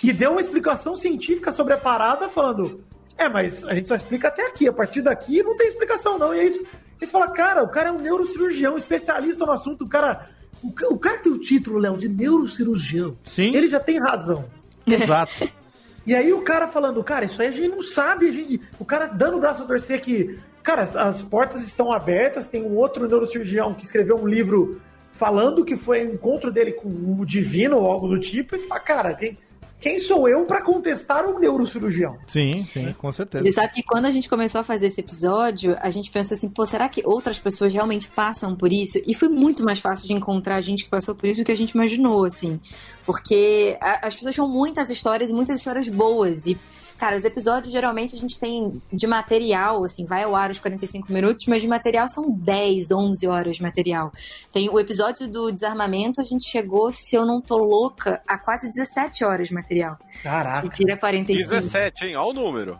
que 0.00 0.12
deu 0.12 0.30
uma 0.32 0.40
explicação 0.40 0.94
científica 0.94 1.50
sobre 1.50 1.72
a 1.72 1.76
parada, 1.76 2.28
falando, 2.28 2.84
é, 3.18 3.28
mas 3.28 3.64
a 3.64 3.74
gente 3.74 3.88
só 3.88 3.96
explica 3.96 4.28
até 4.28 4.46
aqui, 4.46 4.68
a 4.68 4.72
partir 4.72 5.02
daqui 5.02 5.42
não 5.42 5.56
tem 5.56 5.66
explicação, 5.66 6.18
não. 6.18 6.34
E 6.34 6.40
é 6.40 6.44
isso. 6.44 6.64
E 7.00 7.06
você 7.06 7.12
fala, 7.12 7.30
cara, 7.30 7.62
o 7.62 7.68
cara 7.68 7.88
é 7.88 7.92
um 7.92 7.98
neurocirurgião, 7.98 8.76
especialista 8.76 9.44
no 9.44 9.52
assunto, 9.52 9.84
o 9.84 9.88
cara. 9.88 10.28
O, 10.62 10.68
o 10.94 10.98
cara 10.98 11.18
que 11.18 11.24
tem 11.24 11.32
o 11.32 11.38
título, 11.38 11.78
Léo, 11.78 11.98
de 11.98 12.08
neurocirurgião. 12.08 13.16
Sim. 13.24 13.54
Ele 13.54 13.68
já 13.68 13.80
tem 13.80 13.98
razão. 13.98 14.44
Exato. 14.86 15.48
E 16.06 16.14
aí 16.14 16.32
o 16.32 16.40
cara 16.42 16.68
falando, 16.68 17.02
cara, 17.02 17.24
isso 17.24 17.42
aí 17.42 17.48
a 17.48 17.50
gente 17.50 17.66
não 17.66 17.82
sabe, 17.82 18.28
a 18.28 18.32
gente... 18.32 18.60
o 18.78 18.84
cara 18.84 19.08
dando 19.08 19.38
o 19.38 19.40
braço 19.40 19.64
a 19.64 19.66
torcer 19.66 20.00
que, 20.00 20.38
cara, 20.62 20.82
as, 20.82 20.94
as 20.94 21.20
portas 21.20 21.60
estão 21.62 21.90
abertas, 21.90 22.46
tem 22.46 22.62
um 22.62 22.76
outro 22.76 23.08
neurocirurgião 23.08 23.74
que 23.74 23.84
escreveu 23.84 24.16
um 24.16 24.24
livro 24.24 24.80
falando 25.16 25.64
que 25.64 25.76
foi 25.76 26.06
o 26.06 26.12
encontro 26.14 26.52
dele 26.52 26.72
com 26.72 26.88
o 27.20 27.24
divino 27.26 27.78
ou 27.78 27.90
algo 27.90 28.06
do 28.06 28.20
tipo, 28.20 28.54
e 28.54 28.58
você 28.58 28.66
fala, 28.68 28.80
cara, 28.80 29.14
quem, 29.14 29.36
quem 29.80 29.98
sou 29.98 30.28
eu 30.28 30.44
pra 30.44 30.62
contestar 30.62 31.26
um 31.28 31.38
neurocirurgião? 31.38 32.16
Sim, 32.26 32.66
sim, 32.72 32.92
com 32.98 33.10
certeza. 33.12 33.44
Você 33.44 33.52
sabe 33.52 33.72
que 33.74 33.82
quando 33.82 34.04
a 34.06 34.10
gente 34.10 34.28
começou 34.28 34.60
a 34.60 34.64
fazer 34.64 34.86
esse 34.86 35.00
episódio, 35.00 35.76
a 35.80 35.90
gente 35.90 36.10
pensou 36.10 36.34
assim, 36.34 36.48
pô, 36.48 36.64
será 36.64 36.88
que 36.88 37.02
outras 37.04 37.38
pessoas 37.38 37.72
realmente 37.72 38.08
passam 38.08 38.54
por 38.56 38.72
isso? 38.72 38.98
E 39.06 39.14
foi 39.14 39.28
muito 39.28 39.62
mais 39.64 39.78
fácil 39.78 40.06
de 40.06 40.12
encontrar 40.14 40.60
gente 40.60 40.84
que 40.84 40.90
passou 40.90 41.14
por 41.14 41.26
isso 41.28 41.40
do 41.40 41.44
que 41.44 41.52
a 41.52 41.56
gente 41.56 41.72
imaginou, 41.72 42.24
assim. 42.24 42.60
Porque 43.04 43.76
a- 43.80 44.06
as 44.06 44.14
pessoas 44.14 44.34
tinham 44.34 44.48
muitas 44.48 44.90
histórias 44.90 45.30
e 45.30 45.32
muitas 45.34 45.58
histórias 45.58 45.88
boas. 45.88 46.46
E, 46.46 46.58
cara, 46.98 47.16
os 47.16 47.24
episódios 47.24 47.72
geralmente 47.72 48.14
a 48.14 48.18
gente 48.18 48.38
tem 48.38 48.80
de 48.92 49.06
material, 49.06 49.84
assim, 49.84 50.04
vai 50.04 50.22
ao 50.24 50.34
ar 50.34 50.50
os 50.50 50.60
45 50.60 51.12
minutos, 51.12 51.46
mas 51.46 51.62
de 51.62 51.68
material 51.68 52.08
são 52.08 52.30
10, 52.30 52.90
11 52.90 53.26
horas 53.26 53.56
de 53.56 53.62
material. 53.62 54.12
Tem 54.52 54.68
o 54.68 54.78
episódio 54.78 55.28
do 55.28 55.50
desarmamento, 55.50 56.20
a 56.20 56.24
gente 56.24 56.48
chegou, 56.48 56.90
se 56.90 57.16
eu 57.16 57.24
não 57.24 57.40
tô 57.40 57.56
louca, 57.56 58.20
a 58.26 58.38
quase 58.38 58.70
17 58.70 59.24
horas 59.24 59.48
de 59.48 59.54
material. 59.54 59.98
Caraca. 60.22 60.68
Que 60.68 60.84
vira 60.84 60.96
45. 60.96 61.50
17, 61.50 62.06
hein? 62.06 62.16
Olha 62.16 62.30
o 62.30 62.32
número. 62.32 62.78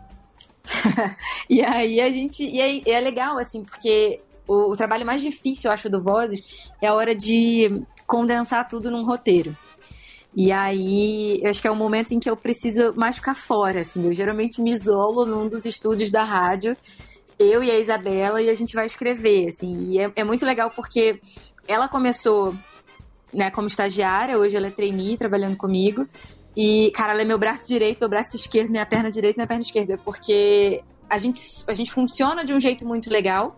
E 1.49 1.63
aí 1.63 2.01
a 2.01 2.09
gente. 2.09 2.43
E 2.43 2.59
aí, 2.59 2.83
é 2.85 2.99
legal, 2.99 3.37
assim, 3.37 3.63
porque 3.63 4.19
o, 4.45 4.71
o 4.71 4.75
trabalho 4.75 5.05
mais 5.05 5.21
difícil, 5.21 5.69
eu 5.69 5.73
acho, 5.73 5.89
do 5.89 6.01
Vozes 6.01 6.69
é 6.81 6.87
a 6.87 6.93
hora 6.93 7.15
de 7.15 7.83
condensar 8.05 8.67
tudo 8.67 8.91
num 8.91 9.05
roteiro. 9.05 9.55
E 10.39 10.51
aí, 10.51 11.39
eu 11.41 11.49
acho 11.49 11.59
que 11.59 11.67
é 11.67 11.71
o 11.71 11.75
momento 11.75 12.13
em 12.13 12.19
que 12.19 12.29
eu 12.29 12.37
preciso 12.37 12.93
mais 12.95 13.15
ficar 13.15 13.33
fora, 13.33 13.81
assim. 13.81 14.05
Eu 14.05 14.13
geralmente 14.13 14.61
me 14.61 14.71
isolo 14.71 15.25
num 15.25 15.49
dos 15.49 15.65
estúdios 15.65 16.11
da 16.11 16.23
rádio, 16.23 16.77
eu 17.39 17.63
e 17.63 17.71
a 17.71 17.79
Isabela, 17.79 18.39
e 18.39 18.47
a 18.47 18.53
gente 18.53 18.75
vai 18.75 18.85
escrever, 18.85 19.49
assim. 19.49 19.89
E 19.89 19.99
é, 19.99 20.11
é 20.17 20.23
muito 20.23 20.45
legal 20.45 20.69
porque 20.69 21.19
ela 21.67 21.87
começou 21.87 22.53
né, 23.33 23.49
como 23.49 23.65
estagiária, 23.65 24.37
hoje 24.37 24.55
ela 24.55 24.67
é 24.67 24.69
trainee 24.69 25.17
trabalhando 25.17 25.57
comigo. 25.57 26.07
E, 26.55 26.91
cara, 26.91 27.13
ela 27.13 27.23
é 27.23 27.25
meu 27.25 27.39
braço 27.39 27.67
direito, 27.67 27.99
meu 27.99 28.09
braço 28.09 28.35
esquerdo, 28.35 28.69
minha 28.69 28.85
perna 28.85 29.09
direita 29.09 29.39
minha 29.39 29.47
perna 29.47 29.63
esquerda, 29.63 29.97
porque 29.97 30.83
a 31.09 31.17
gente, 31.17 31.41
a 31.65 31.73
gente 31.73 31.91
funciona 31.91 32.45
de 32.45 32.53
um 32.53 32.59
jeito 32.59 32.85
muito 32.85 33.09
legal 33.09 33.57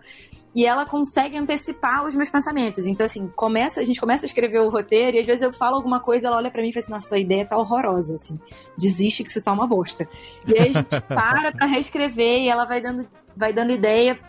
e 0.54 0.66
ela 0.66 0.86
consegue 0.86 1.38
antecipar 1.38 2.06
os 2.06 2.16
meus 2.16 2.30
pensamentos. 2.30 2.88
Então, 2.88 3.06
assim, 3.06 3.28
começa, 3.36 3.80
a 3.80 3.86
gente 3.86 4.00
começa 4.00 4.26
a 4.26 4.28
escrever 4.28 4.60
o 4.60 4.70
roteiro 4.70 5.18
e 5.18 5.20
às 5.20 5.26
vezes 5.26 5.42
eu 5.42 5.54
falo 5.54 5.76
alguma 5.76 6.00
coisa, 6.00 6.28
ela 6.28 6.38
olha 6.38 6.50
pra 6.50 6.62
mim 6.62 6.70
e 6.70 6.74
fala 6.74 6.84
assim, 6.84 6.92
nossa, 6.92 7.16
a 7.16 7.20
ideia 7.20 7.46
tá 7.46 7.58
horrorosa, 7.58 8.16
assim. 8.16 8.40
Desiste 8.78 9.24
que 9.24 9.30
isso 9.30 9.44
tá 9.44 9.52
uma 9.52 9.68
bosta. 9.68 10.08
E 10.48 10.54
aí 10.54 10.70
a 10.70 10.74
gente 10.74 11.02
para 11.08 11.52
pra 11.52 11.66
reescrever 11.66 12.42
e 12.42 12.50
ela 12.50 12.66
vai 12.66 12.82
dando, 12.82 13.08
vai 13.36 13.54
dando 13.54 13.72
ideia. 13.72 14.20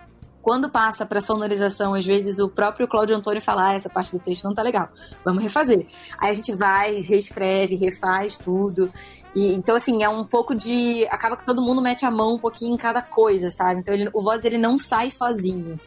Quando 0.42 0.70
passa 0.70 1.04
pra 1.04 1.20
sonorização, 1.20 1.94
às 1.94 2.06
vezes 2.06 2.38
o 2.38 2.48
próprio 2.48 2.88
Cláudio 2.88 3.14
Antônio 3.14 3.42
fala, 3.42 3.68
ah, 3.68 3.74
essa 3.74 3.90
parte 3.90 4.12
do 4.12 4.18
texto 4.18 4.44
não 4.44 4.54
tá 4.54 4.62
legal, 4.62 4.88
vamos 5.22 5.42
refazer. 5.42 5.86
Aí 6.18 6.30
a 6.30 6.34
gente 6.34 6.54
vai, 6.54 7.00
reescreve, 7.00 7.76
refaz 7.76 8.38
tudo. 8.38 8.90
E, 9.34 9.54
então, 9.54 9.76
assim, 9.76 10.02
é 10.02 10.08
um 10.08 10.24
pouco 10.24 10.54
de. 10.54 11.06
Acaba 11.10 11.36
que 11.36 11.44
todo 11.44 11.62
mundo 11.62 11.80
mete 11.80 12.04
a 12.04 12.10
mão 12.10 12.34
um 12.34 12.38
pouquinho 12.38 12.74
em 12.74 12.76
cada 12.76 13.00
coisa, 13.02 13.50
sabe? 13.50 13.80
Então, 13.80 13.94
ele- 13.94 14.10
o 14.12 14.20
voz 14.20 14.44
ele 14.44 14.58
não 14.58 14.76
sai 14.76 15.08
sozinho. 15.10 15.78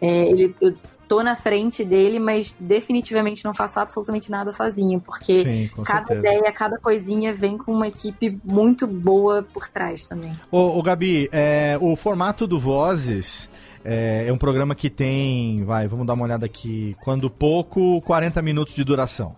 É, 0.00 0.28
ele, 0.28 0.54
eu 0.60 0.74
tô 1.08 1.22
na 1.22 1.34
frente 1.36 1.84
dele, 1.84 2.18
mas 2.18 2.56
definitivamente 2.58 3.44
não 3.44 3.52
faço 3.52 3.78
absolutamente 3.78 4.30
nada 4.30 4.50
sozinho, 4.52 5.00
porque 5.00 5.42
Sim, 5.42 5.70
cada 5.84 6.06
certeza. 6.06 6.20
ideia, 6.36 6.52
cada 6.52 6.78
coisinha 6.78 7.34
vem 7.34 7.58
com 7.58 7.72
uma 7.72 7.86
equipe 7.88 8.38
muito 8.44 8.86
boa 8.86 9.42
por 9.42 9.68
trás 9.68 10.04
também. 10.04 10.32
Ô, 10.50 10.78
ô, 10.78 10.82
Gabi, 10.82 11.28
é, 11.30 11.76
o 11.80 11.94
formato 11.96 12.46
do 12.46 12.58
Vozes 12.58 13.48
é, 13.84 14.24
é 14.26 14.32
um 14.32 14.38
programa 14.38 14.74
que 14.74 14.88
tem, 14.88 15.64
vai, 15.64 15.86
vamos 15.86 16.06
dar 16.06 16.14
uma 16.14 16.24
olhada 16.24 16.46
aqui, 16.46 16.96
quando 17.02 17.28
pouco, 17.28 18.00
40 18.02 18.40
minutos 18.40 18.74
de 18.74 18.82
duração. 18.82 19.34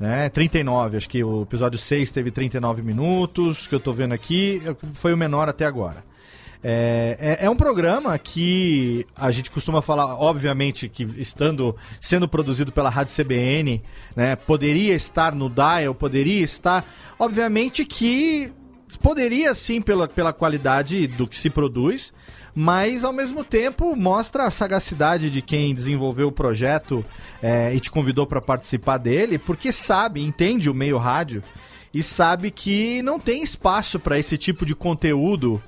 Né? 0.00 0.30
39, 0.30 0.96
acho 0.96 1.08
que 1.08 1.22
o 1.22 1.42
episódio 1.42 1.78
6 1.78 2.10
teve 2.10 2.30
39 2.30 2.80
minutos, 2.80 3.66
que 3.66 3.74
eu 3.74 3.80
tô 3.80 3.92
vendo 3.92 4.14
aqui, 4.14 4.62
foi 4.94 5.12
o 5.12 5.16
menor 5.16 5.46
até 5.46 5.66
agora. 5.66 6.02
É, 6.64 7.38
é, 7.40 7.46
é 7.46 7.50
um 7.50 7.56
programa 7.56 8.18
que 8.18 9.06
a 9.14 9.30
gente 9.30 9.50
costuma 9.50 9.82
falar, 9.82 10.16
obviamente, 10.16 10.88
que 10.88 11.04
estando 11.18 11.76
sendo 12.00 12.26
produzido 12.26 12.72
pela 12.72 12.88
Rádio 12.88 13.14
CBN, 13.14 13.82
né, 14.16 14.36
poderia 14.36 14.94
estar 14.94 15.34
no 15.34 15.50
Dial, 15.50 15.94
poderia 15.94 16.42
estar. 16.42 16.82
Obviamente 17.18 17.84
que 17.84 18.50
poderia 19.02 19.54
sim 19.54 19.82
pela, 19.82 20.08
pela 20.08 20.32
qualidade 20.32 21.06
do 21.06 21.26
que 21.26 21.36
se 21.36 21.50
produz, 21.50 22.10
mas 22.60 23.04
ao 23.04 23.12
mesmo 23.12 23.42
tempo 23.42 23.96
mostra 23.96 24.44
a 24.44 24.50
sagacidade 24.50 25.30
de 25.30 25.40
quem 25.40 25.74
desenvolveu 25.74 26.28
o 26.28 26.32
projeto 26.32 27.02
é, 27.42 27.74
e 27.74 27.80
te 27.80 27.90
convidou 27.90 28.26
para 28.26 28.38
participar 28.38 28.98
dele, 28.98 29.38
porque 29.38 29.72
sabe, 29.72 30.22
entende 30.22 30.68
o 30.68 30.74
meio 30.74 30.98
rádio 30.98 31.42
e 31.92 32.02
sabe 32.02 32.50
que 32.50 33.00
não 33.00 33.18
tem 33.18 33.42
espaço 33.42 33.98
para 33.98 34.18
esse 34.18 34.36
tipo 34.36 34.66
de 34.66 34.74
conteúdo. 34.74 35.60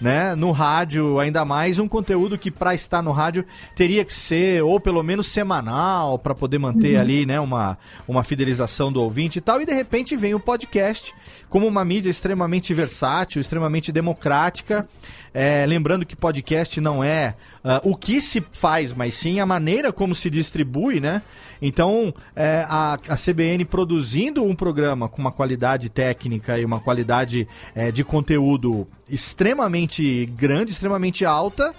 Né, 0.00 0.34
no 0.34 0.50
rádio, 0.50 1.20
ainda 1.20 1.44
mais 1.44 1.78
um 1.78 1.86
conteúdo 1.86 2.38
que 2.38 2.50
para 2.50 2.74
estar 2.74 3.02
no 3.02 3.12
rádio 3.12 3.44
teria 3.76 4.02
que 4.02 4.14
ser 4.14 4.62
ou 4.62 4.80
pelo 4.80 5.02
menos 5.02 5.26
semanal 5.26 6.18
para 6.18 6.34
poder 6.34 6.58
manter 6.58 6.94
Uhum. 6.94 7.00
ali, 7.02 7.26
né, 7.26 7.38
uma, 7.38 7.76
uma 8.08 8.24
fidelização 8.24 8.90
do 8.90 9.02
ouvinte 9.02 9.36
e 9.36 9.40
tal. 9.42 9.60
E 9.60 9.66
de 9.66 9.74
repente 9.74 10.16
vem 10.16 10.32
o 10.32 10.40
podcast 10.40 11.12
como 11.50 11.66
uma 11.66 11.84
mídia 11.84 12.08
extremamente 12.08 12.72
versátil, 12.72 13.40
extremamente 13.40 13.90
democrática. 13.90 14.88
É, 15.34 15.66
lembrando 15.66 16.06
que 16.06 16.16
podcast 16.16 16.80
não 16.80 17.04
é 17.04 17.34
ah, 17.62 17.80
o 17.84 17.96
que 17.96 18.20
se 18.20 18.42
faz, 18.52 18.92
mas 18.92 19.14
sim 19.14 19.38
a 19.40 19.46
maneira 19.46 19.92
como 19.92 20.14
se 20.14 20.30
distribui, 20.30 21.00
né? 21.00 21.22
Então, 21.60 22.14
é, 22.34 22.64
a, 22.68 22.94
a 23.08 23.16
CBN 23.16 23.64
produzindo 23.64 24.42
um 24.44 24.54
programa 24.54 25.08
com 25.08 25.20
uma 25.20 25.32
qualidade 25.32 25.88
técnica 25.90 26.58
e 26.58 26.64
uma 26.64 26.80
qualidade 26.80 27.46
é, 27.74 27.90
de 27.92 28.02
conteúdo 28.02 28.86
extremamente 29.08 30.26
grande, 30.26 30.70
extremamente 30.70 31.24
alta, 31.24 31.74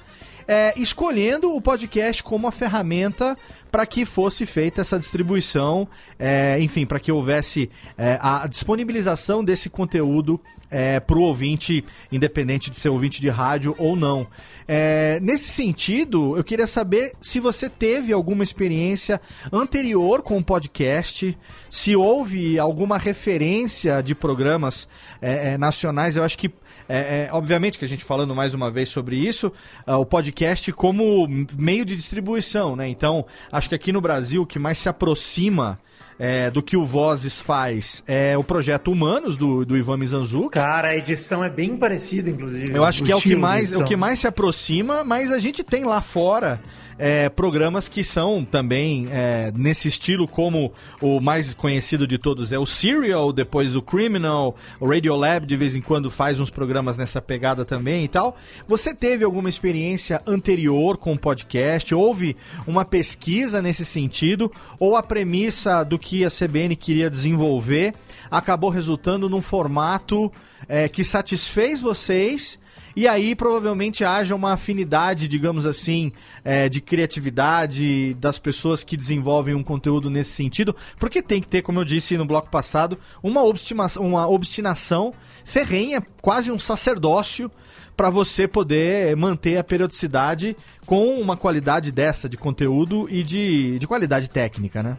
é, 0.48 0.74
escolhendo 0.78 1.56
o 1.56 1.62
podcast 1.62 2.22
como 2.22 2.48
a 2.48 2.52
ferramenta 2.52 3.38
para 3.72 3.86
que 3.86 4.06
fosse 4.06 4.46
feita 4.46 4.82
essa 4.82 5.00
distribuição, 5.00 5.88
é, 6.20 6.60
enfim, 6.60 6.86
para 6.86 7.00
que 7.00 7.12
houvesse 7.12 7.70
é, 7.98 8.20
a 8.22 8.46
disponibilização 8.46 9.44
desse 9.44 9.70
conteúdo 9.70 10.40
é, 10.72 11.00
para 11.02 11.18
o 11.18 11.22
ouvinte, 11.22 11.84
independente 12.12 12.70
de 12.70 12.78
ser 12.78 12.90
ouvinte 12.90 13.20
de 13.20 13.30
rádio 13.30 13.76
ou 13.78 13.96
não. 13.96 14.26
É, 14.68 15.20
nesse 15.22 15.50
sentido, 15.50 16.38
eu 16.38 16.44
queria 16.44 16.66
saber 16.66 17.14
se 17.20 17.40
você 17.42 17.70
teve 17.70 18.14
alguma 18.14 18.44
experiência 18.44 19.20
anterior 19.52 20.22
com 20.22 20.38
o 20.38 20.44
podcast, 20.44 21.38
se 21.70 21.96
houve 21.96 22.58
alguma 22.58 22.98
referência 22.98 24.02
de 24.02 24.16
programas 24.16 24.88
é, 25.22 25.54
é, 25.54 25.58
nacionais. 25.58 26.16
Eu 26.16 26.24
acho 26.24 26.38
que 26.38 26.52
é, 26.92 27.28
é, 27.28 27.30
obviamente 27.32 27.80
que 27.80 27.86
a 27.86 27.88
gente 27.88 28.04
falando 28.04 28.36
mais 28.36 28.54
uma 28.54 28.70
vez 28.70 28.90
sobre 28.90 29.16
isso, 29.16 29.52
uh, 29.88 29.94
o 29.94 30.06
podcast 30.06 30.72
como 30.74 31.26
meio 31.58 31.86
de 31.86 31.96
distribuição, 31.96 32.76
né? 32.76 32.88
Então, 32.88 33.26
acho 33.52 33.70
que 33.70 33.76
aqui 33.76 33.94
no 33.94 34.02
Brasil 34.02 34.42
o 34.42 34.46
que 34.46 34.60
mais 34.60 34.78
se 34.78 34.90
aproxima 34.90 35.80
é, 36.20 36.52
do 36.52 36.62
que 36.62 36.76
o 36.76 36.86
Vozes 36.86 37.40
faz 37.40 38.04
é 38.06 38.38
o 38.38 38.44
projeto 38.44 38.92
Humanos, 38.92 39.38
do, 39.38 39.66
do 39.66 39.78
Ivan 39.78 39.98
Mizanzuki. 39.98 40.52
Cara, 40.52 40.90
a 40.90 40.96
edição 40.96 41.44
é 41.44 41.50
bem 41.50 41.78
parecida, 41.78 42.30
inclusive. 42.30 42.72
Eu 42.74 42.84
acho 42.84 43.04
que 43.04 43.12
é 43.12 43.16
o 43.16 43.22
que, 43.22 43.36
mais, 43.36 43.64
edição. 43.64 43.82
o 43.82 43.86
que 43.86 43.96
mais 43.96 44.20
se 44.20 44.28
aproxima, 44.28 45.04
mas 45.04 45.32
a 45.32 45.40
gente 45.40 45.64
tem 45.64 45.84
lá 45.84 46.02
fora 46.02 46.62
é, 47.04 47.30
programas 47.30 47.90
que 47.90 48.04
são 48.04 48.46
também 48.46 49.08
é, 49.10 49.52
nesse 49.58 49.88
estilo, 49.88 50.28
como 50.28 50.72
o 51.02 51.20
mais 51.20 51.52
conhecido 51.52 52.06
de 52.06 52.20
todos 52.20 52.52
é 52.52 52.60
o 52.60 52.66
Serial, 52.66 53.34
depois 53.34 53.76
o 53.76 53.82
Criminal, 53.82 54.56
o 54.80 54.88
Radiolab 54.88 55.48
de 55.48 55.56
vez 55.56 55.76
em 55.76 55.82
quando 55.82 56.12
faz 56.12 56.40
uns 56.40 56.52
programas 56.52 57.00
nessa 57.00 57.20
pegada 57.20 57.66
também 57.66 58.04
e 58.04 58.08
tal. 58.08 58.38
Você 58.68 58.94
teve 58.94 59.26
alguma 59.26 59.50
experiência 59.50 60.22
anterior 60.28 60.96
com 60.96 61.14
o 61.14 61.18
podcast? 61.18 61.96
Houve 61.96 62.38
uma 62.68 62.86
pesquisa 62.86 63.64
nesse 63.64 63.84
sentido? 63.84 64.52
Ou 64.78 64.96
a 64.96 65.02
premissa 65.02 65.84
do 65.84 65.98
que 65.98 66.24
a 66.24 66.30
CBN 66.30 66.76
queria 66.76 67.10
desenvolver 67.10 67.96
acabou 68.30 68.70
resultando 68.70 69.28
num 69.28 69.42
formato 69.42 70.32
é, 70.70 70.88
que 70.88 71.04
satisfez 71.04 71.82
vocês? 71.82 72.61
E 72.96 73.08
aí 73.08 73.36
provavelmente 73.36 74.04
haja 74.04 74.36
uma 74.36 74.54
afinidade, 74.54 75.28
digamos 75.28 75.66
assim, 75.66 76.12
é, 76.44 76.68
de 76.68 76.82
criatividade 76.82 78.14
das 78.16 78.38
pessoas 78.38 78.84
que 78.84 78.98
desenvolvem 78.98 79.56
um 79.56 79.64
conteúdo 79.64 80.10
nesse 80.10 80.32
sentido, 80.32 80.76
porque 81.00 81.22
tem 81.22 81.42
que 81.42 81.48
ter, 81.48 81.62
como 81.62 81.80
eu 81.80 81.86
disse 81.86 82.18
no 82.18 82.26
bloco 82.26 82.50
passado, 82.50 82.98
uma, 83.24 83.44
obstima- 83.44 83.88
uma 83.98 84.28
obstinação 84.28 85.14
ferrenha, 85.46 86.06
quase 86.22 86.52
um 86.52 86.60
sacerdócio, 86.60 87.50
para 87.96 88.10
você 88.10 88.48
poder 88.48 89.16
manter 89.16 89.58
a 89.58 89.64
periodicidade 89.64 90.56
com 90.86 91.20
uma 91.20 91.38
qualidade 91.38 91.92
dessa 91.92 92.28
de 92.28 92.36
conteúdo 92.38 93.08
e 93.12 93.22
de, 93.24 93.78
de 93.78 93.86
qualidade 93.88 94.30
técnica, 94.30 94.82
né? 94.82 94.98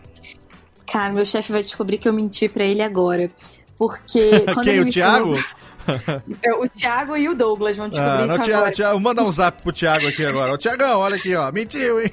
Cara, 0.86 1.12
meu 1.12 1.24
chefe 1.24 1.51
vai 1.52 1.62
descobrir 1.62 1.98
que 1.98 2.09
eu 2.09 2.12
menti 2.12 2.48
pra 2.48 2.64
ele 2.64 2.82
agora. 2.82 3.31
Porque 3.78 4.40
quando 4.55 4.64
Quem, 4.64 4.74
ele 4.74 4.89
o 4.89 4.93
Thiago? 4.93 5.35
chamou- 5.36 5.44
o 6.59 6.69
Thiago 6.69 7.17
e 7.17 7.29
o 7.29 7.35
Douglas 7.35 7.77
vão 7.77 7.89
descobrir 7.89 8.23
Ah, 8.23 8.25
isso 8.27 8.35
Thiago, 8.37 8.53
agora. 8.53 8.73
Thiago, 8.73 8.93
vou 8.93 9.01
mandar 9.01 9.25
um 9.25 9.31
zap 9.31 9.63
pro 9.63 9.73
Thiago 9.73 10.07
aqui 10.09 10.25
agora. 10.25 10.53
Ô, 10.53 10.59
Thiagão, 10.59 10.99
olha 11.01 11.17
aqui, 11.17 11.35
ó. 11.35 11.51
Mentiu, 11.53 12.01
hein? 12.01 12.11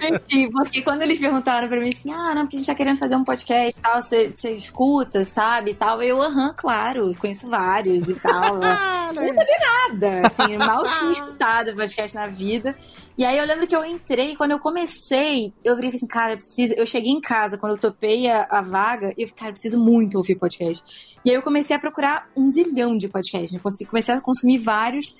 Menti, 0.00 0.48
porque 0.50 0.82
quando 0.82 1.02
eles 1.02 1.18
perguntaram 1.18 1.68
pra 1.68 1.80
mim 1.80 1.90
assim, 1.90 2.12
ah, 2.12 2.34
não, 2.34 2.42
porque 2.42 2.56
a 2.56 2.58
gente 2.58 2.66
tá 2.66 2.74
querendo 2.74 2.98
fazer 2.98 3.16
um 3.16 3.24
podcast 3.24 3.78
e 3.78 3.82
tal, 3.82 4.02
você 4.02 4.30
você 4.34 4.52
escuta, 4.52 5.24
sabe, 5.24 5.72
e 5.72 5.74
tal, 5.74 6.02
eu, 6.02 6.20
aham, 6.22 6.54
claro, 6.56 7.14
conheço 7.18 7.48
vários 7.48 8.08
e 8.08 8.14
tal. 8.14 8.60
Eu 9.10 9.26
não 9.26 9.34
sabia 9.34 9.58
nada, 9.90 10.22
assim, 10.28 10.56
mal 10.56 10.84
tinha 10.84 11.10
escutado 11.10 11.74
podcast 11.74 12.16
na 12.16 12.28
vida. 12.28 12.76
E 13.20 13.24
aí 13.26 13.36
eu 13.36 13.44
lembro 13.44 13.66
que 13.66 13.76
eu 13.76 13.84
entrei, 13.84 14.34
quando 14.34 14.52
eu 14.52 14.58
comecei, 14.58 15.52
eu 15.62 15.76
virei 15.76 15.90
falei 15.90 15.96
assim, 15.98 16.06
cara, 16.06 16.32
eu 16.32 16.36
preciso. 16.38 16.72
Eu 16.72 16.86
cheguei 16.86 17.12
em 17.12 17.20
casa 17.20 17.58
quando 17.58 17.72
eu 17.72 17.78
topei 17.78 18.26
a, 18.30 18.46
a 18.50 18.62
vaga 18.62 19.08
e 19.08 19.20
eu 19.24 19.28
falei, 19.28 19.34
cara, 19.36 19.50
eu 19.50 19.52
preciso 19.52 19.78
muito 19.78 20.16
ouvir 20.16 20.36
podcast. 20.36 20.82
E 21.22 21.28
aí 21.28 21.36
eu 21.36 21.42
comecei 21.42 21.76
a 21.76 21.78
procurar 21.78 22.30
um 22.34 22.50
zilhão 22.50 22.96
de 22.96 23.08
podcasts, 23.08 23.52
né? 23.52 23.60
Comecei 23.86 24.14
a 24.14 24.22
consumir 24.22 24.56
vários, 24.56 25.14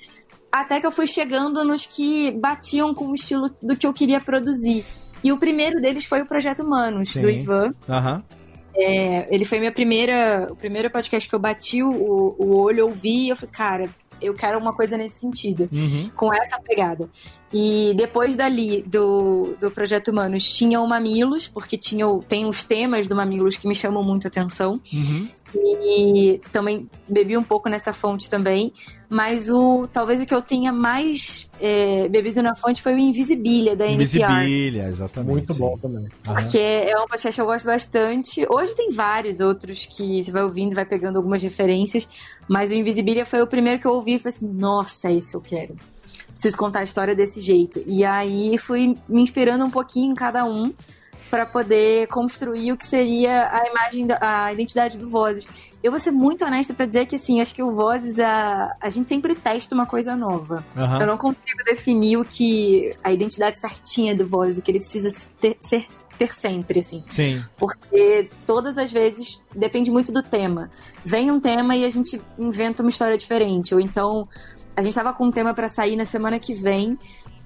até 0.51 0.81
que 0.81 0.86
eu 0.86 0.90
fui 0.90 1.06
chegando 1.06 1.62
nos 1.62 1.85
que 1.85 2.31
batiam 2.31 2.94
com 2.94 3.09
o 3.09 3.14
estilo 3.14 3.51
do 3.62 3.77
que 3.77 3.86
eu 3.86 3.93
queria 3.93 4.18
produzir. 4.18 4.82
E 5.22 5.31
o 5.31 5.36
primeiro 5.36 5.78
deles 5.78 6.06
foi 6.06 6.22
o 6.22 6.27
Projeto 6.27 6.62
Humanos, 6.62 7.12
do 7.14 7.27
Sim. 7.27 7.40
Ivan. 7.40 7.70
Aham. 7.86 8.24
É, 8.74 9.27
ele 9.35 9.44
foi 9.44 9.59
minha 9.59 9.72
primeira, 9.72 10.48
o 10.51 10.56
primeiro 10.56 10.90
podcast 10.90 11.28
que 11.28 11.35
eu 11.35 11.39
bati 11.39 11.82
o, 11.82 11.90
o 12.39 12.56
olho, 12.56 12.86
ouvi 12.86 13.27
e 13.27 13.28
eu 13.28 13.36
falei, 13.36 13.52
cara, 13.55 13.90
eu 14.22 14.35
quero 14.35 14.59
uma 14.59 14.72
coisa 14.74 14.97
nesse 14.97 15.20
sentido, 15.20 15.68
Uhum. 15.72 16.09
com 16.16 16.32
essa 16.32 16.59
pegada. 16.60 17.06
E 17.52 17.93
depois 17.97 18.36
dali, 18.36 18.82
do, 18.82 19.56
do 19.60 19.70
Projeto 19.72 20.09
Humanos, 20.09 20.52
tinha 20.52 20.81
o 20.81 20.89
Mamilos, 20.89 21.48
porque 21.48 21.77
tinha, 21.77 22.06
tem 22.28 22.47
os 22.47 22.62
temas 22.62 23.09
do 23.09 23.16
Mamilos 23.16 23.56
que 23.56 23.66
me 23.66 23.74
chamam 23.74 24.05
muito 24.05 24.27
a 24.27 24.28
atenção. 24.28 24.81
Uhum. 24.93 25.28
E 25.52 26.40
também 26.52 26.89
bebi 27.09 27.36
um 27.36 27.43
pouco 27.43 27.68
nessa 27.68 27.93
fonte 27.93 28.31
também. 28.31 28.72
Mas 29.09 29.51
o 29.51 29.89
talvez 29.93 30.20
o 30.20 30.27
que 30.27 30.32
eu 30.32 30.40
tenha 30.40 30.72
mais 30.72 31.51
é, 31.60 32.09
bebido 32.09 32.40
na 32.40 32.55
fonte 32.55 32.81
foi 32.81 32.94
o 32.94 32.98
Invisibilia, 32.98 33.74
da 33.74 33.85
NPR. 33.85 34.22
Invisibilia, 34.22 34.89
exatamente. 34.89 35.32
Muito 35.32 35.55
bom 35.55 35.77
também. 35.77 36.06
Porque 36.22 36.59
é 36.59 36.97
um 36.97 37.09
podcast 37.09 37.35
que 37.35 37.40
eu 37.40 37.47
gosto 37.47 37.66
bastante. 37.66 38.47
Hoje 38.48 38.77
tem 38.77 38.90
vários 38.90 39.40
outros 39.40 39.86
que 39.86 40.22
você 40.22 40.31
vai 40.31 40.44
ouvindo, 40.44 40.72
vai 40.77 40.85
pegando 40.85 41.16
algumas 41.16 41.43
referências. 41.43 42.09
Mas 42.48 42.70
o 42.70 42.74
Invisibilia 42.74 43.27
foi 43.27 43.43
o 43.43 43.48
primeiro 43.48 43.81
que 43.81 43.86
eu 43.89 43.93
ouvi 43.93 44.14
e 44.14 44.18
falei 44.20 44.36
assim: 44.36 44.47
nossa, 44.47 45.09
é 45.09 45.14
isso 45.14 45.31
que 45.31 45.36
eu 45.36 45.40
quero. 45.40 45.77
Preciso 46.41 46.57
contar 46.57 46.81
a 46.81 46.85
história 46.85 47.15
desse 47.15 47.43
jeito. 47.43 47.83
E 47.87 48.03
aí 48.03 48.57
fui 48.57 48.97
me 49.07 49.21
inspirando 49.21 49.62
um 49.62 49.71
pouquinho 49.71 50.12
em 50.12 50.15
cada 50.15 50.43
um 50.47 50.73
para 51.31 51.45
poder 51.45 52.09
construir 52.09 52.73
o 52.73 52.79
que 52.79 52.87
seria 52.87 53.47
a 53.53 53.69
imagem, 53.69 54.07
da, 54.07 54.19
a 54.21 54.51
identidade 54.51 54.97
do 54.97 55.09
Vozes. 55.11 55.47
Eu 55.83 55.93
vou 55.93 56.01
ser 56.01 56.11
muito 56.11 56.43
honesta 56.43 56.73
para 56.73 56.87
dizer 56.87 57.05
que, 57.05 57.17
assim, 57.17 57.43
acho 57.43 57.55
que 57.55 57.62
o 57.62 57.73
Vozes, 57.73 58.19
a, 58.19 58.75
a 58.81 58.89
gente 58.89 59.09
sempre 59.09 59.35
testa 59.35 59.75
uma 59.75 59.85
coisa 59.85 60.17
nova. 60.17 60.65
Aham. 60.75 61.01
Eu 61.01 61.07
não 61.07 61.19
consigo 61.19 61.62
definir 61.65 62.17
o 62.17 62.25
que 62.25 62.97
a 63.05 63.12
identidade 63.12 63.61
certinha 63.61 64.15
do 64.15 64.27
Vozes, 64.27 64.57
o 64.57 64.62
que 64.62 64.71
ele 64.71 64.79
precisa 64.79 65.09
ter, 65.39 65.59
ser, 65.61 65.87
ter 66.19 66.35
sempre, 66.35 66.81
assim. 66.81 67.05
Sim. 67.11 67.45
Porque 67.59 68.31
todas 68.47 68.79
as 68.79 68.91
vezes 68.91 69.41
depende 69.55 69.91
muito 69.91 70.11
do 70.11 70.23
tema. 70.23 70.71
Vem 71.05 71.31
um 71.31 71.39
tema 71.39 71.77
e 71.77 71.85
a 71.85 71.91
gente 71.91 72.21
inventa 72.39 72.83
uma 72.83 72.91
história 72.91 73.19
diferente. 73.19 73.75
Ou 73.75 73.81
então, 73.81 74.27
a 74.77 74.83
gente 74.83 74.95
tava 74.95 75.13
com 75.13 75.27
um 75.27 75.31
tema 75.31 75.53
para 75.55 75.69
sair 75.69 75.97
na 75.97 76.05
semana 76.05 76.39
que 76.39 76.55
vem. 76.55 76.99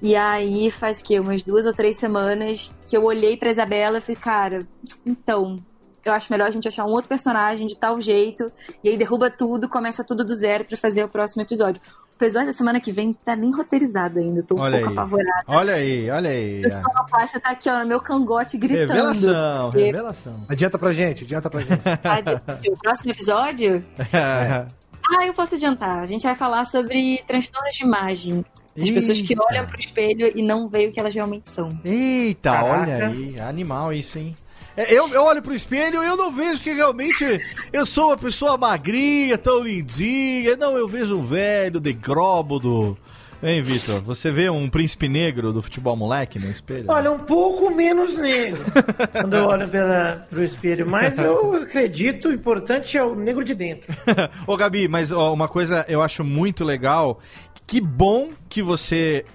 E 0.03 0.15
aí 0.17 0.71
faz 0.71 1.01
que 1.01 1.19
umas 1.19 1.43
duas 1.43 1.65
ou 1.67 1.73
três 1.73 1.97
semanas 1.97 2.75
que 2.87 2.97
eu 2.97 3.05
olhei 3.05 3.37
pra 3.37 3.51
Isabela 3.51 3.99
e 3.99 4.01
falei, 4.01 4.21
cara, 4.21 4.67
então, 5.07 5.57
eu 6.05 6.13
acho 6.13 6.31
melhor 6.31 6.47
a 6.49 6.51
gente 6.51 6.69
achar 6.69 6.85
um 6.85 6.91
outro 6.91 7.09
personagem 7.09 7.67
de 7.67 7.77
tal 7.77 7.99
jeito. 8.01 8.53
E 8.83 8.91
aí 8.91 8.97
derruba 8.99 9.31
tudo, 9.31 9.69
começa 9.69 10.05
tudo 10.05 10.23
do 10.25 10.35
zero 10.35 10.65
pra 10.65 10.77
fazer 10.77 11.05
o 11.05 11.09
próximo 11.09 11.41
episódio. 11.43 11.81
O 12.21 12.23
episódio 12.23 12.49
da 12.49 12.53
semana 12.53 12.81
que 12.81 12.93
vem 12.93 13.13
tá 13.13 13.35
nem 13.35 13.51
roteirizado 13.51 14.19
ainda, 14.21 14.43
tô 14.43 14.55
um 14.57 14.61
Olha 14.61 14.77
pouco 14.79 14.91
aí. 14.91 14.93
apavorada. 14.99 15.43
Olha 15.49 15.75
aí, 15.75 16.11
olha 16.11 16.31
aí. 16.31 16.61
O 16.67 16.71
sonoplastia 16.71 17.41
tá 17.41 17.51
aqui, 17.51 17.69
ó, 17.71 17.79
no 17.81 17.87
meu 17.87 18.01
cangote 18.01 18.57
gritando. 18.59 18.93
Revelação, 18.93 19.71
Porque- 19.71 19.85
revelação. 19.85 20.47
Adianta 20.49 20.79
pra 20.79 20.93
gente, 20.93 21.25
adianta 21.25 21.49
pra 21.51 21.61
gente. 21.63 21.73
Adi- 22.05 22.69
O 22.71 22.79
próximo 22.81 23.11
episódio? 23.11 23.85
Ah, 25.16 25.26
eu 25.26 25.35
posso 25.35 25.55
adiantar. 25.55 25.98
A 26.01 26.06
gente 26.06 26.22
vai 26.22 26.35
falar 26.35 26.64
sobre 26.64 27.22
transtornos 27.26 27.74
de 27.74 27.85
imagem. 27.85 28.44
As 28.76 28.90
pessoas 28.90 29.20
que 29.20 29.32
Eita. 29.35 29.44
olham 29.51 29.66
pro 29.66 29.78
espelho 29.78 30.32
e 30.35 30.43
não 30.43 30.66
veem 30.66 30.89
o 30.89 30.93
que 30.93 30.98
elas 30.98 31.14
realmente 31.14 31.48
são. 31.48 31.68
Eita, 31.85 32.51
Caraca. 32.51 32.81
olha 32.81 33.06
aí, 33.09 33.39
animal 33.39 33.93
isso, 33.93 34.18
hein? 34.18 34.35
É, 34.76 34.93
Eu, 34.93 35.09
eu 35.10 35.22
olho 35.22 35.40
pro 35.40 35.55
espelho 35.55 36.02
e 36.02 36.06
eu 36.06 36.16
não 36.16 36.32
vejo 36.32 36.60
que 36.60 36.72
realmente 36.72 37.24
eu 37.72 37.86
sou 37.86 38.06
uma 38.09 38.16
pessoa 38.16 38.59
magrinha, 38.59 39.39
tão 39.39 39.60
lindinha. 39.60 40.56
Não, 40.56 40.76
eu 40.76 40.89
vejo 40.89 41.16
um 41.16 41.22
velho 41.22 41.78
degróbodo. 41.78 42.98
Hein, 43.47 43.62
Vitor? 43.62 44.01
Você 44.01 44.33
vê 44.33 44.49
um 44.49 44.71
príncipe 44.71 45.07
negro 45.07 45.53
do 45.53 45.61
futebol 45.61 45.95
moleque 45.95 46.39
no 46.39 46.51
espelho? 46.51 46.87
Olha, 46.89 47.12
um 47.12 47.19
pouco 47.19 47.71
menos 47.71 48.16
negro 48.16 48.62
quando 49.12 49.37
eu 49.37 49.45
olho 49.45 49.69
pela, 49.69 50.27
pro 50.31 50.43
espelho, 50.43 50.87
mas 50.87 51.19
eu 51.19 51.55
acredito, 51.57 52.29
o 52.29 52.33
importante 52.33 52.97
é 52.97 53.05
o 53.05 53.15
negro 53.15 53.45
de 53.45 53.55
dentro. 53.55 53.95
Ô, 54.47 54.57
Gabi, 54.57 54.89
mas 54.89 55.12
ó, 55.12 55.31
uma 55.31 55.47
coisa 55.47 55.85
eu 55.91 56.01
acho 56.01 56.25
muito 56.25 56.65
legal. 56.65 57.21
Que 57.66 57.83
bom 57.83 58.31
que 58.49 58.62
você 58.62 59.27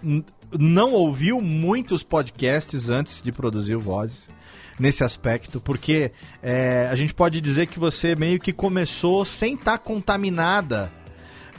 não 0.58 0.92
ouviu 0.94 1.40
muitos 1.40 2.02
podcasts 2.02 2.90
antes 2.90 3.22
de 3.22 3.32
produzir 3.32 3.76
o 3.76 3.80
Vozes. 3.80 4.28
Nesse 4.80 5.04
aspecto, 5.04 5.60
porque 5.60 6.14
é, 6.42 6.88
a 6.90 6.96
gente 6.96 7.14
pode 7.14 7.42
dizer 7.42 7.68
que 7.68 7.78
você 7.78 8.16
meio 8.16 8.40
que 8.40 8.54
começou 8.54 9.26
sem 9.26 9.56
estar 9.56 9.78
contaminada 9.78 10.90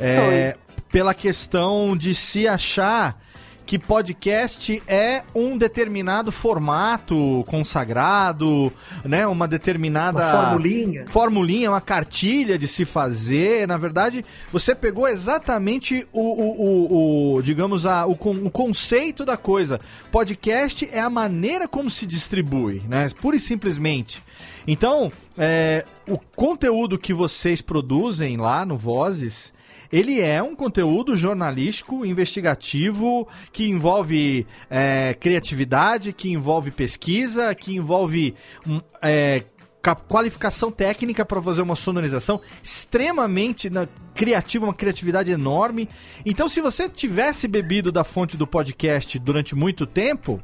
é, 0.00 0.56
pela 0.90 1.14
questão 1.14 1.96
de 1.96 2.14
se 2.14 2.46
achar 2.48 3.18
que 3.66 3.78
podcast 3.78 4.82
é 4.88 5.22
um 5.32 5.56
determinado 5.56 6.32
formato 6.32 7.44
consagrado, 7.46 8.72
né? 9.04 9.24
Uma 9.28 9.46
determinada 9.46 10.18
Uma 10.18 10.30
formulinha. 10.50 11.04
formulinha, 11.08 11.70
uma 11.70 11.80
cartilha 11.80 12.58
de 12.58 12.66
se 12.66 12.84
fazer. 12.84 13.68
Na 13.68 13.78
verdade, 13.78 14.24
você 14.52 14.74
pegou 14.74 15.06
exatamente 15.06 16.04
o, 16.12 16.20
o, 16.20 16.62
o- 16.64 17.34
o, 17.36 17.42
digamos, 17.42 17.86
a, 17.86 18.06
o, 18.06 18.12
o 18.12 18.50
conceito 18.50 19.24
da 19.24 19.36
coisa. 19.36 19.78
Podcast 20.10 20.88
é 20.90 20.98
a 20.98 21.08
maneira 21.10 21.68
como 21.68 21.88
se 21.88 22.06
distribui, 22.06 22.82
né? 22.88 23.08
Pura 23.20 23.36
e 23.36 23.40
simplesmente. 23.40 24.20
Então, 24.66 25.12
é, 25.38 25.84
o 26.08 26.18
conteúdo 26.18 26.98
que 26.98 27.14
vocês 27.14 27.60
produzem 27.62 28.36
lá 28.36 28.66
no 28.66 28.76
Vozes. 28.76 29.52
Ele 29.92 30.20
é 30.20 30.42
um 30.42 30.54
conteúdo 30.54 31.16
jornalístico, 31.16 32.06
investigativo, 32.06 33.26
que 33.52 33.68
envolve 33.68 34.46
é, 34.70 35.14
criatividade, 35.18 36.12
que 36.12 36.30
envolve 36.30 36.70
pesquisa, 36.70 37.54
que 37.54 37.74
envolve 37.74 38.34
hum, 38.66 38.80
é, 39.02 39.42
ca- 39.82 39.96
qualificação 39.96 40.70
técnica 40.70 41.24
para 41.24 41.42
fazer 41.42 41.62
uma 41.62 41.74
sonorização 41.74 42.40
extremamente 42.62 43.68
na- 43.68 43.88
criativa, 44.14 44.64
uma 44.66 44.74
criatividade 44.74 45.30
enorme. 45.30 45.88
Então, 46.24 46.48
se 46.48 46.60
você 46.60 46.88
tivesse 46.88 47.48
bebido 47.48 47.90
da 47.90 48.04
fonte 48.04 48.36
do 48.36 48.46
podcast 48.46 49.18
durante 49.18 49.54
muito 49.54 49.86
tempo, 49.86 50.40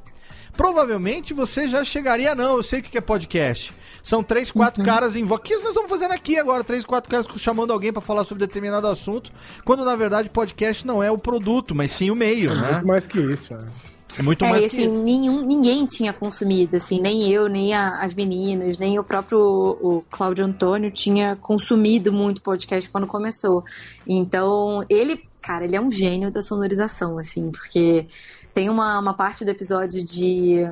provavelmente 0.56 1.34
você 1.34 1.68
já 1.68 1.84
chegaria, 1.84 2.34
não, 2.34 2.56
eu 2.56 2.62
sei 2.62 2.80
o 2.80 2.82
que 2.82 2.96
é 2.98 3.00
podcast. 3.00 3.72
São 4.06 4.22
três, 4.22 4.52
quatro 4.52 4.84
caras 4.84 5.16
em 5.16 5.24
voz. 5.24 5.40
O 5.40 5.42
que 5.42 5.52
nós 5.56 5.64
estamos 5.64 5.90
fazendo 5.90 6.12
aqui 6.12 6.38
agora? 6.38 6.62
Três, 6.62 6.86
quatro 6.86 7.10
caras 7.10 7.26
chamando 7.40 7.72
alguém 7.72 7.92
para 7.92 8.00
falar 8.00 8.24
sobre 8.24 8.46
determinado 8.46 8.86
assunto, 8.86 9.32
quando 9.64 9.84
na 9.84 9.96
verdade 9.96 10.30
podcast 10.30 10.86
não 10.86 11.02
é 11.02 11.10
o 11.10 11.18
produto, 11.18 11.74
mas 11.74 11.90
sim 11.90 12.08
o 12.08 12.14
meio, 12.14 12.54
né? 12.54 12.74
Muito 12.74 12.86
mais 12.86 13.04
que 13.04 13.18
isso, 13.18 13.52
né? 13.52 13.68
É 14.16 14.22
muito 14.22 14.44
é, 14.44 14.48
mais 14.48 14.66
e, 14.66 14.68
que 14.70 14.76
assim, 14.76 14.92
isso. 14.92 15.02
nenhum, 15.02 15.44
ninguém 15.44 15.84
tinha 15.86 16.12
consumido, 16.12 16.76
assim, 16.76 17.00
nem 17.00 17.28
eu, 17.28 17.48
nem 17.48 17.74
a- 17.74 18.00
as 18.00 18.14
meninas, 18.14 18.78
nem 18.78 18.96
o 18.96 19.02
próprio 19.02 19.40
o 19.40 20.04
Cláudio 20.08 20.44
Antônio 20.44 20.88
tinha 20.92 21.34
consumido 21.34 22.12
muito 22.12 22.40
podcast 22.40 22.88
quando 22.88 23.08
começou. 23.08 23.64
Então, 24.06 24.84
ele, 24.88 25.20
cara, 25.42 25.64
ele 25.64 25.74
é 25.74 25.80
um 25.80 25.90
gênio 25.90 26.30
da 26.30 26.42
sonorização, 26.42 27.18
assim, 27.18 27.50
porque 27.50 28.06
tem 28.54 28.70
uma, 28.70 29.00
uma 29.00 29.14
parte 29.14 29.44
do 29.44 29.50
episódio 29.50 30.04
de, 30.04 30.64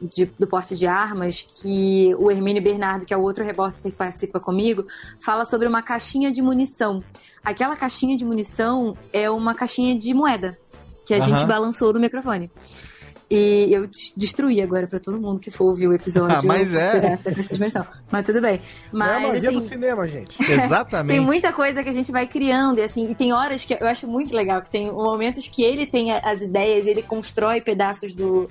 de- 0.00 0.26
do 0.38 0.46
porte 0.46 0.76
de 0.76 0.86
armas 0.86 1.42
que 1.42 2.14
o 2.18 2.30
Hermínio 2.30 2.62
Bernardo, 2.62 3.04
que 3.06 3.12
é 3.12 3.16
o 3.16 3.22
outro 3.22 3.44
repórter 3.44 3.80
que 3.82 3.90
participa 3.96 4.38
comigo, 4.40 4.86
fala 5.20 5.44
sobre 5.44 5.66
uma 5.66 5.82
caixinha 5.82 6.30
de 6.30 6.40
munição. 6.42 7.02
Aquela 7.44 7.76
caixinha 7.76 8.16
de 8.16 8.24
munição 8.24 8.96
é 9.12 9.30
uma 9.30 9.54
caixinha 9.54 9.98
de 9.98 10.12
moeda 10.14 10.56
que 11.06 11.14
a 11.14 11.18
Aham. 11.18 11.26
gente 11.26 11.44
balançou 11.46 11.92
no 11.92 11.98
microfone. 12.00 12.50
E 13.30 13.68
eu 13.70 13.86
des- 13.86 14.14
destruí 14.16 14.62
agora 14.62 14.86
pra 14.86 14.98
todo 14.98 15.20
mundo 15.20 15.38
que 15.38 15.50
for 15.50 15.64
ouvir 15.64 15.86
o 15.86 15.92
episódio. 15.92 16.34
Ah, 16.38 16.42
mas 16.42 16.72
é. 16.74 17.18
Mas 18.10 18.24
tudo 18.24 18.40
bem. 18.40 18.58
Não 18.90 19.04
é 19.06 19.16
a 19.16 19.20
Mas 19.20 19.28
magia 19.34 19.52
do 19.52 19.58
assim, 19.58 19.68
cinema, 19.68 20.08
gente. 20.08 20.34
Exatamente. 20.50 21.14
tem 21.14 21.20
muita 21.20 21.52
coisa 21.52 21.82
que 21.82 21.90
a 21.90 21.92
gente 21.92 22.10
vai 22.10 22.26
criando, 22.26 22.78
e 22.78 22.82
assim, 22.82 23.10
e 23.10 23.14
tem 23.14 23.30
horas 23.32 23.66
que 23.66 23.74
eu 23.74 23.86
acho 23.86 24.06
muito 24.06 24.34
legal, 24.34 24.62
que 24.62 24.70
tem 24.70 24.90
momentos 24.90 25.46
que 25.46 25.62
ele 25.62 25.86
tem 25.86 26.10
as 26.12 26.40
ideias, 26.40 26.86
ele 26.86 27.02
constrói 27.02 27.60
pedaços 27.60 28.14
do. 28.14 28.48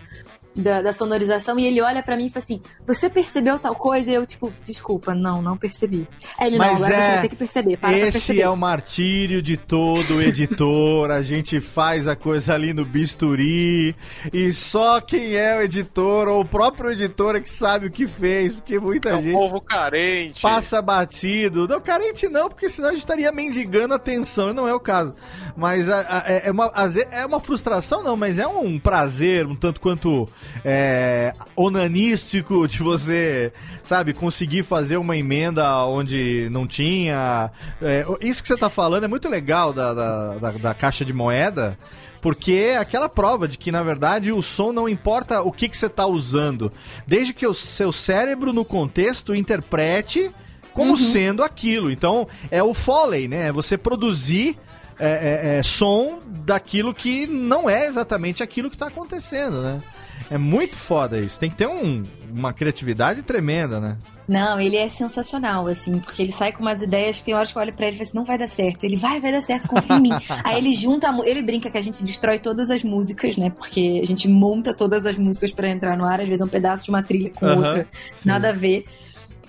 Da, 0.58 0.82
da 0.82 0.92
sonorização 0.92 1.60
e 1.60 1.66
ele 1.68 1.80
olha 1.82 2.02
pra 2.02 2.18
mim 2.18 2.26
e 2.26 2.30
fala 2.32 2.44
assim: 2.44 2.62
Você 2.86 3.10
percebeu 3.10 3.60
tal 3.60 3.76
coisa? 3.76 4.10
E 4.10 4.16
eu, 4.16 4.26
tipo, 4.26 4.52
desculpa, 4.64 5.14
não, 5.14 5.40
não 5.42 5.56
percebi. 5.56 6.08
Aí 6.40 6.48
ele, 6.48 6.58
não, 6.58 6.66
Mas 6.66 6.82
agora 6.84 6.96
você 6.96 7.02
é, 7.02 7.12
vai 7.12 7.22
ter 7.22 7.30
que 7.30 7.36
perceber. 7.36 7.78
Para 7.78 7.92
Esse 7.98 8.12
perceber. 8.14 8.42
é 8.42 8.50
o 8.50 8.58
martírio 8.58 9.42
de 9.42 9.56
todo 9.56 10.22
editor. 10.22 11.12
a 11.12 11.22
gente 11.22 11.60
faz 11.60 12.08
a 12.08 12.16
coisa 12.16 12.54
ali 12.56 12.74
no 12.74 12.86
bisturi 12.86 13.96
e 14.34 14.52
só 14.52 15.00
quem 15.02 15.36
é 15.36 15.58
o 15.58 15.62
editor 15.62 16.28
ou 16.28 16.42
o 16.42 16.46
próprio 16.46 16.92
editor 16.92 17.36
é 17.36 17.40
que 17.42 17.50
sabe 17.50 17.88
o 17.88 17.92
que 17.92 18.08
fez, 18.08 18.56
porque 18.56 18.80
muita 18.80 19.10
É 19.10 19.16
um 19.16 19.22
gente 19.22 19.34
povo 19.34 19.62
carente. 19.62 20.42
passa 20.42 20.82
batido. 20.82 21.68
Não, 21.68 21.80
carente 21.82 22.28
não, 22.28 22.50
porque 22.50 22.68
senão 22.70 22.90
a 22.90 22.92
gente 22.92 23.02
estaria 23.02 23.32
mendigando 23.32 23.94
atenção, 23.94 24.50
e 24.50 24.54
não 24.54 24.68
é 24.68 24.74
o 24.74 24.80
caso. 24.80 25.14
Mas 25.56 25.88
a- 25.90 26.00
a- 26.02 26.24
é, 26.28 26.48
é 26.48 26.52
uma, 26.52 26.70
vezes 26.88 27.08
é 27.12 27.26
uma 27.26 27.40
frustração, 27.40 28.04
não, 28.04 28.16
mas 28.18 28.40
é 28.40 28.48
um 28.48 28.80
prazer, 28.80 29.46
um 29.46 29.56
tanto 29.56 29.80
quanto 29.82 30.28
é, 30.66 31.34
onanístico 31.56 32.68
de 32.68 32.80
você, 32.80 33.52
sabe, 33.84 34.14
conseguir 34.14 34.64
fazer 34.64 34.98
uma 34.98 35.16
emenda 35.18 35.86
onde 35.86 36.48
não 36.52 36.66
tinha. 36.68 37.52
É, 37.82 38.06
isso 38.22 38.42
que 38.42 38.48
você 38.48 38.58
tá 38.58 38.70
falando 38.70 39.04
é 39.04 39.08
muito 39.08 39.30
legal 39.30 39.72
da, 39.74 39.94
da, 39.94 40.34
da- 40.38 40.52
da 40.52 40.74
caixa 40.74 41.06
de 41.06 41.14
moeda. 41.14 41.78
Porque 42.20 42.52
é 42.54 42.78
aquela 42.78 43.08
prova 43.08 43.48
de 43.48 43.58
que, 43.60 43.72
na 43.72 43.84
verdade, 43.84 44.32
o 44.32 44.42
som 44.42 44.72
não 44.72 44.90
importa 44.90 45.42
o 45.44 45.52
que, 45.52 45.70
que 45.70 45.78
você 45.78 45.86
está 45.86 46.06
usando. 46.08 46.72
Desde 47.06 47.32
que 47.32 47.46
o 47.46 47.54
seu 47.54 47.92
cérebro, 47.92 48.52
no 48.52 48.66
contexto, 48.66 49.36
interprete 49.36 50.32
como 50.74 50.98
sendo 50.98 51.44
aquilo. 51.44 51.92
Então, 51.92 52.28
é 52.52 52.62
o 52.62 52.74
Foley, 52.74 53.28
né? 53.28 53.48
É 53.48 53.52
você 53.52 53.78
produzir 53.78 54.58
é, 55.00 55.54
é, 55.56 55.58
é, 55.60 55.64
som 55.64 56.20
daquilo 56.46 56.94
que 56.94 57.28
não 57.28 57.70
é 57.70 57.86
exatamente 57.88 58.42
aquilo 58.44 58.70
que 58.70 58.76
está 58.76 58.88
acontecendo, 58.88 59.62
né? 59.62 59.80
É 60.32 60.38
muito 60.38 60.76
foda 60.76 61.20
isso. 61.20 61.40
Tem 61.40 61.50
que 61.50 61.56
ter 61.56 61.68
um- 61.68 62.04
uma 62.34 62.52
criatividade 62.52 63.22
tremenda, 63.22 63.80
né? 63.80 63.98
Não, 64.28 64.60
ele 64.60 64.76
é 64.76 64.90
sensacional, 64.90 65.68
assim, 65.68 66.00
porque 66.00 66.22
ele 66.22 66.32
sai 66.34 66.52
com 66.52 66.62
umas 66.62 66.82
ideias, 66.82 67.22
tem 67.22 67.34
horas 67.34 67.50
que 67.52 67.58
eu 67.58 67.62
olho 67.62 67.74
pra 67.74 67.86
ele 67.86 67.96
e 67.96 67.98
falo 68.00 68.10
assim, 68.10 68.18
não 68.18 68.26
vai 68.26 68.38
dar 68.38 68.50
certo. 68.50 68.84
Ele 68.84 68.98
vai, 68.98 69.22
vai 69.22 69.32
dar 69.32 69.42
certo, 69.42 69.68
confia 69.70 69.96
em 69.96 70.02
mim. 70.02 70.10
Aí 70.44 70.58
ele 70.58 70.74
junta, 70.74 71.08
ele 71.24 71.42
brinca 71.42 71.70
que 71.70 71.78
a 71.78 71.82
gente 71.82 72.04
destrói 72.04 72.38
todas 72.40 72.70
as 72.70 72.84
músicas, 72.84 73.38
né? 73.38 73.50
Porque 73.52 74.02
a 74.04 74.06
gente 74.06 74.28
monta 74.28 74.74
todas 74.74 75.06
as 75.06 75.16
músicas 75.18 75.52
pra 75.52 75.70
entrar 75.70 75.96
no 75.96 76.04
ar, 76.06 76.20
às 76.20 76.28
vezes 76.28 76.42
é 76.42 76.46
um 76.46 76.50
pedaço 76.50 76.84
de 76.84 76.90
uma 76.90 77.02
trilha 77.04 77.30
com 77.30 77.46
Aham, 77.46 77.56
outra, 77.58 77.88
sim. 78.14 78.28
nada 78.28 78.50
a 78.50 78.52
ver. 78.54 78.84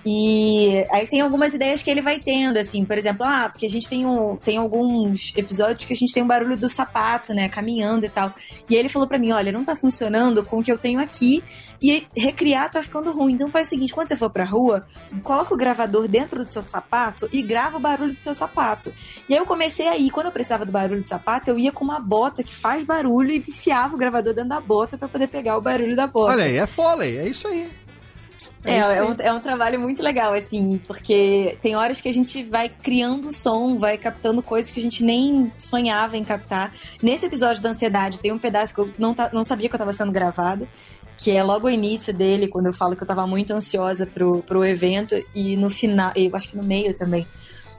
E 0.05 0.85
aí 0.91 1.07
tem 1.07 1.19
algumas 1.19 1.53
ideias 1.53 1.83
que 1.83 1.91
ele 1.91 2.01
vai 2.01 2.19
tendo, 2.19 2.57
assim, 2.57 2.85
por 2.85 2.97
exemplo, 2.97 3.25
ah, 3.25 3.49
porque 3.49 3.65
a 3.65 3.69
gente 3.69 3.89
tem, 3.89 4.05
um, 4.05 4.37
tem 4.37 4.57
alguns 4.57 5.33
episódios 5.35 5.85
que 5.85 5.93
a 5.93 5.95
gente 5.95 6.13
tem 6.13 6.23
um 6.23 6.27
barulho 6.27 6.55
do 6.55 6.69
sapato, 6.69 7.33
né, 7.33 7.49
caminhando 7.49 8.05
e 8.05 8.09
tal. 8.09 8.33
E 8.69 8.75
ele 8.75 8.87
falou 8.87 9.07
pra 9.07 9.19
mim, 9.19 9.31
olha, 9.31 9.51
não 9.51 9.65
tá 9.65 9.75
funcionando 9.75 10.43
com 10.43 10.59
o 10.59 10.63
que 10.63 10.71
eu 10.71 10.77
tenho 10.77 11.01
aqui 11.01 11.43
e 11.81 12.07
recriar 12.15 12.71
tá 12.71 12.81
ficando 12.81 13.11
ruim. 13.11 13.33
Então 13.33 13.49
faz 13.49 13.67
o 13.67 13.69
seguinte, 13.71 13.93
quando 13.93 14.07
você 14.07 14.15
for 14.15 14.29
pra 14.29 14.45
rua, 14.45 14.85
coloca 15.21 15.53
o 15.53 15.57
gravador 15.57 16.07
dentro 16.07 16.43
do 16.43 16.49
seu 16.49 16.61
sapato 16.61 17.29
e 17.31 17.41
grava 17.41 17.77
o 17.77 17.79
barulho 17.79 18.13
do 18.13 18.23
seu 18.23 18.33
sapato. 18.33 18.93
E 19.27 19.33
aí 19.33 19.39
eu 19.39 19.45
comecei 19.45 19.87
aí, 19.87 20.09
quando 20.09 20.27
eu 20.27 20.31
precisava 20.31 20.65
do 20.65 20.71
barulho 20.71 21.01
do 21.01 21.07
sapato, 21.07 21.49
eu 21.49 21.59
ia 21.59 21.71
com 21.71 21.83
uma 21.83 21.99
bota 21.99 22.41
que 22.41 22.55
faz 22.55 22.85
barulho 22.85 23.31
e 23.31 23.37
enfiava 23.37 23.95
o 23.95 23.97
gravador 23.97 24.33
dentro 24.33 24.49
da 24.49 24.61
bota 24.61 24.97
pra 24.97 25.09
poder 25.09 25.27
pegar 25.27 25.57
o 25.57 25.61
barulho 25.61 25.95
da 25.95 26.07
bota. 26.07 26.33
Olha 26.33 26.45
aí, 26.45 26.57
é 26.57 26.65
Foley, 26.65 27.17
é 27.17 27.27
isso 27.27 27.47
aí. 27.47 27.69
É, 28.63 28.77
é, 28.77 29.03
um, 29.03 29.15
é 29.19 29.33
um 29.33 29.39
trabalho 29.39 29.79
muito 29.79 30.03
legal, 30.03 30.33
assim, 30.33 30.79
porque 30.85 31.57
tem 31.61 31.75
horas 31.75 32.01
que 32.01 32.09
a 32.09 32.13
gente 32.13 32.43
vai 32.43 32.67
criando 32.67 33.31
som, 33.31 33.77
vai 33.77 33.97
captando 33.97 34.43
coisas 34.43 34.71
que 34.71 34.79
a 34.79 34.83
gente 34.83 35.03
nem 35.03 35.51
sonhava 35.57 36.17
em 36.17 36.23
captar. 36.23 36.73
Nesse 37.01 37.25
episódio 37.25 37.61
da 37.61 37.69
ansiedade, 37.69 38.19
tem 38.19 38.31
um 38.31 38.37
pedaço 38.37 38.73
que 38.73 38.81
eu 38.81 38.89
não, 38.97 39.15
não 39.31 39.43
sabia 39.43 39.69
que 39.69 39.75
eu 39.75 39.77
estava 39.77 39.93
sendo 39.93 40.11
gravado, 40.11 40.67
que 41.17 41.31
é 41.31 41.43
logo 41.43 41.67
o 41.67 41.69
início 41.69 42.13
dele, 42.13 42.47
quando 42.47 42.67
eu 42.67 42.73
falo 42.73 42.95
que 42.95 43.01
eu 43.01 43.05
estava 43.05 43.25
muito 43.25 43.53
ansiosa 43.53 44.05
pro, 44.05 44.43
pro 44.43 44.65
evento, 44.65 45.15
e 45.33 45.55
no 45.55 45.69
final, 45.69 46.11
eu 46.15 46.35
acho 46.35 46.49
que 46.49 46.57
no 46.57 46.63
meio 46.63 46.93
também. 46.93 47.25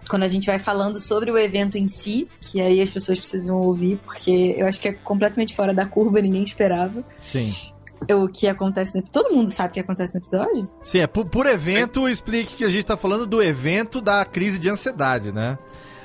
Quando 0.09 0.23
a 0.23 0.29
gente 0.29 0.47
vai 0.47 0.59
falando 0.59 0.99
sobre 0.99 1.31
o 1.31 1.39
evento 1.39 1.77
em 1.77 1.89
si, 1.89 2.27
que 2.41 2.61
aí 2.61 2.81
as 2.81 2.91
pessoas 2.91 3.19
precisam 3.19 3.57
ouvir, 3.59 3.99
porque 4.05 4.55
eu 4.57 4.67
acho 4.67 4.81
que 4.81 4.89
é 4.89 4.93
completamente 4.93 5.55
fora 5.55 5.73
da 5.73 5.87
curva, 5.87 6.21
ninguém 6.21 6.43
esperava 6.43 7.05
Sim. 7.21 7.53
O 8.13 8.29
que 8.29 8.49
acontece 8.49 8.97
no 8.97 9.03
Todo 9.03 9.35
mundo 9.35 9.51
sabe 9.51 9.71
o 9.71 9.73
que 9.75 9.81
acontece 9.81 10.15
no 10.15 10.21
episódio? 10.21 10.71
Sim, 10.83 11.01
é 11.01 11.07
por, 11.07 11.27
por 11.27 11.47
evento, 11.47 12.09
explique 12.09 12.57
que 12.57 12.65
a 12.65 12.69
gente 12.69 12.85
tá 12.85 12.97
falando 12.97 13.27
do 13.27 13.43
evento 13.43 14.01
da 14.01 14.25
crise 14.25 14.59
de 14.59 14.69
ansiedade, 14.69 15.33
né? 15.33 15.59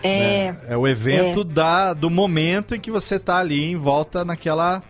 É. 0.04 0.52
Né? 0.52 0.58
É 0.70 0.78
o 0.78 0.88
evento 0.88 1.44
Da, 1.44 1.94
do 1.94 2.10
momento 2.10 2.76
em 2.76 2.80
que 2.80 2.92
você 2.92 3.18
tá 3.18 3.38
ali 3.38 3.72
em 3.72 3.76
volta 3.76 4.24
naquela. 4.24 4.84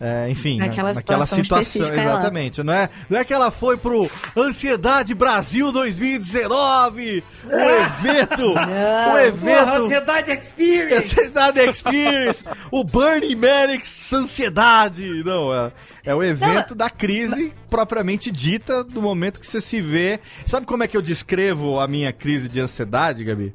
É, 0.00 0.28
enfim, 0.28 0.58
né? 0.58 0.66
Naquela 0.66 0.92
naquela 0.94 1.26
situação 1.26 1.82
lá. 1.82 1.94
exatamente. 1.94 2.62
Não 2.62 2.72
é, 2.72 2.90
não 3.08 3.18
é 3.18 3.24
que 3.24 3.32
ela 3.32 3.50
foi 3.50 3.76
pro 3.76 4.10
Ansiedade 4.36 5.14
Brasil 5.14 5.70
2019, 5.72 7.22
o 7.44 7.50
evento, 7.50 8.50
o 8.50 8.54
Porra, 8.54 9.24
evento, 9.24 9.72
Ansiedade 9.84 10.30
Experience! 10.32 11.20
Ansiedade 11.20 11.60
Experience, 11.60 12.44
o 12.70 12.84
Bernie 12.84 13.36
Manic's 13.36 14.12
Ansiedade. 14.12 15.22
Não, 15.24 15.54
é, 15.54 15.72
é 16.04 16.14
o 16.14 16.22
evento 16.22 16.74
da 16.74 16.90
crise 16.90 17.52
propriamente 17.70 18.30
dita 18.30 18.82
do 18.82 19.00
momento 19.00 19.40
que 19.40 19.46
você 19.46 19.60
se 19.60 19.80
vê. 19.80 20.20
Sabe 20.46 20.66
como 20.66 20.82
é 20.82 20.88
que 20.88 20.96
eu 20.96 21.02
descrevo 21.02 21.78
a 21.78 21.86
minha 21.86 22.12
crise 22.12 22.48
de 22.48 22.60
ansiedade, 22.60 23.24
Gabi? 23.24 23.54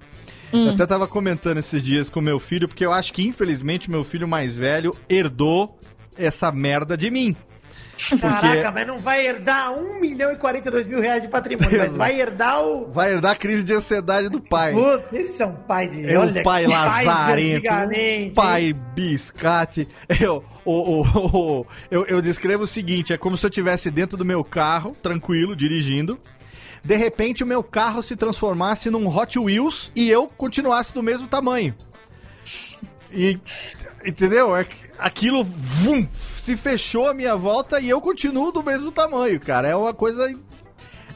Eu 0.51 0.71
até 0.71 0.85
tava 0.85 1.07
comentando 1.07 1.59
esses 1.59 1.83
dias 1.83 2.09
com 2.09 2.21
meu 2.21 2.39
filho, 2.39 2.67
porque 2.67 2.83
eu 2.83 2.91
acho 2.91 3.13
que 3.13 3.21
infelizmente 3.27 3.89
meu 3.89 4.03
filho 4.03 4.27
mais 4.27 4.55
velho 4.55 4.97
herdou 5.07 5.78
essa 6.19 6.51
merda 6.51 6.95
de 6.97 7.09
mim. 7.09 7.35
Caraca, 8.21 8.71
mas 8.71 8.87
não 8.87 8.97
vai 8.97 9.27
herdar 9.27 9.73
1 9.77 9.99
milhão 9.99 10.31
e 10.31 10.37
42 10.37 10.87
mil 10.87 11.01
reais 11.01 11.21
de 11.21 11.27
patrimônio, 11.27 11.77
mas 11.79 11.97
vai 11.97 12.17
herdar 12.17 12.63
o. 12.63 12.89
Vai 12.89 13.11
herdar 13.11 13.33
a 13.33 13.35
crise 13.35 13.61
de 13.61 13.73
ansiedade 13.73 14.29
do 14.29 14.39
pai. 14.39 14.71
Puta, 14.71 15.09
esse 15.17 15.43
é 15.43 15.45
um 15.45 15.55
pai 15.55 15.89
de. 15.89 16.09
É 16.09 16.17
um 16.17 16.21
olha 16.21 16.41
pai 16.41 16.63
que 16.63 16.69
lazarento, 16.71 17.67
um 18.31 18.33
pai 18.33 18.73
biscate. 18.95 19.85
Eu, 20.21 20.41
o- 20.63 21.65
eu, 21.91 22.05
eu 22.05 22.21
descrevo 22.21 22.63
o 22.63 22.67
seguinte: 22.67 23.11
é 23.11 23.17
como 23.17 23.35
se 23.35 23.45
eu 23.45 23.49
estivesse 23.49 23.91
dentro 23.91 24.15
do 24.17 24.23
meu 24.23 24.45
carro, 24.45 24.95
tranquilo, 25.03 25.53
dirigindo. 25.53 26.17
De 26.81 26.95
repente, 26.95 27.43
o 27.43 27.47
meu 27.47 27.61
carro 27.61 28.01
se 28.01 28.15
transformasse 28.15 28.89
num 28.89 29.07
Hot 29.13 29.37
Wheels 29.37 29.91
e 29.93 30.09
eu 30.09 30.27
continuasse 30.37 30.93
do 30.93 31.03
mesmo 31.03 31.27
tamanho. 31.27 31.75
E. 33.11 33.37
Entendeu? 34.05 34.55
É 34.55 34.65
aquilo 34.97 35.43
vum, 35.43 36.07
se 36.13 36.55
fechou 36.55 37.07
a 37.07 37.13
minha 37.13 37.35
volta 37.35 37.79
e 37.79 37.89
eu 37.89 37.99
continuo 38.01 38.51
do 38.51 38.63
mesmo 38.63 38.91
tamanho, 38.91 39.39
cara. 39.39 39.67
É 39.67 39.75
uma 39.75 39.93
coisa. 39.93 40.33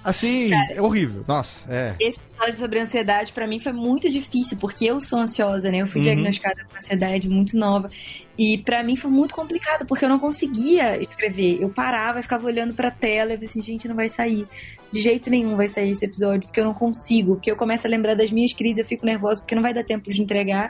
Assim, 0.03 0.51
é 0.71 0.81
horrível. 0.81 1.23
Nossa, 1.25 1.61
é. 1.73 1.95
Esse 1.97 2.19
episódio 2.19 2.55
sobre 2.59 2.79
ansiedade, 2.81 3.31
pra 3.31 3.47
mim, 3.47 3.57
foi 3.57 3.71
muito 3.71 4.09
difícil, 4.09 4.57
porque 4.57 4.83
eu 4.83 4.99
sou 4.99 5.17
ansiosa, 5.19 5.71
né? 5.71 5.77
Eu 5.77 5.87
fui 5.87 5.99
Uhum. 5.99 6.03
diagnosticada 6.03 6.65
com 6.69 6.77
ansiedade 6.77 7.29
muito 7.29 7.55
nova. 7.57 7.89
E 8.37 8.57
pra 8.57 8.83
mim 8.83 8.97
foi 8.97 9.09
muito 9.09 9.33
complicado, 9.33 9.85
porque 9.85 10.03
eu 10.03 10.09
não 10.09 10.19
conseguia 10.19 11.01
escrever. 11.01 11.59
Eu 11.61 11.69
parava 11.69 12.19
e 12.19 12.21
ficava 12.21 12.45
olhando 12.45 12.73
pra 12.73 12.91
tela 12.91 13.31
e 13.31 13.35
falei 13.35 13.45
assim, 13.45 13.61
gente, 13.61 13.87
não 13.87 13.95
vai 13.95 14.09
sair. 14.09 14.45
De 14.91 14.99
jeito 14.99 15.29
nenhum 15.29 15.55
vai 15.55 15.69
sair 15.69 15.91
esse 15.91 16.03
episódio, 16.03 16.47
porque 16.47 16.59
eu 16.59 16.65
não 16.65 16.73
consigo. 16.73 17.35
Porque 17.35 17.49
eu 17.49 17.55
começo 17.55 17.87
a 17.87 17.89
lembrar 17.89 18.13
das 18.15 18.29
minhas 18.29 18.51
crises, 18.51 18.79
eu 18.79 18.85
fico 18.85 19.05
nervosa, 19.05 19.39
porque 19.41 19.55
não 19.55 19.61
vai 19.61 19.73
dar 19.73 19.85
tempo 19.85 20.11
de 20.11 20.21
entregar. 20.21 20.69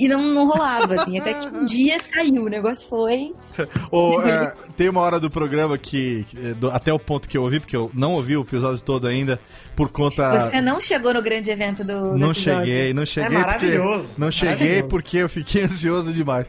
E 0.00 0.08
não, 0.08 0.22
não 0.32 0.46
rolava, 0.48 0.94
assim. 0.94 1.18
Até 1.18 1.34
que 1.34 1.46
um 1.48 1.64
dia 1.66 1.98
saiu, 1.98 2.44
o 2.44 2.48
negócio 2.48 2.88
foi. 2.88 3.32
Ô, 3.92 4.20
é, 4.26 4.54
tem 4.76 4.88
uma 4.88 5.00
hora 5.02 5.20
do 5.20 5.30
programa 5.30 5.76
que, 5.76 6.24
que- 6.28 6.54
do- 6.54 6.70
até 6.70 6.92
o 6.92 6.98
ponto 6.98 7.28
que 7.28 7.36
eu 7.36 7.42
ouvi, 7.42 7.60
porque 7.60 7.76
eu 7.76 7.90
não 7.92 8.12
ouvi 8.14 8.36
o 8.36 8.42
episódio 8.42 8.80
todo 8.82 9.06
ainda, 9.06 9.38
por 9.76 9.90
conta. 9.90 10.48
Você 10.50 10.60
não 10.60 10.80
chegou 10.80 11.12
no 11.12 11.20
grande 11.20 11.50
evento 11.50 11.84
do, 11.84 12.12
do 12.12 12.18
Não 12.18 12.30
episódio. 12.30 12.64
cheguei, 12.72 12.94
não 12.94 13.04
cheguei. 13.04 13.36
É 13.36 13.42
porque- 13.44 13.46
maravilhoso, 13.66 14.10
não 14.16 14.30
cheguei 14.30 14.54
maravilhoso. 14.56 14.88
porque 14.88 15.16
eu 15.18 15.28
fiquei 15.28 15.62
ansioso 15.64 16.12
demais. 16.12 16.48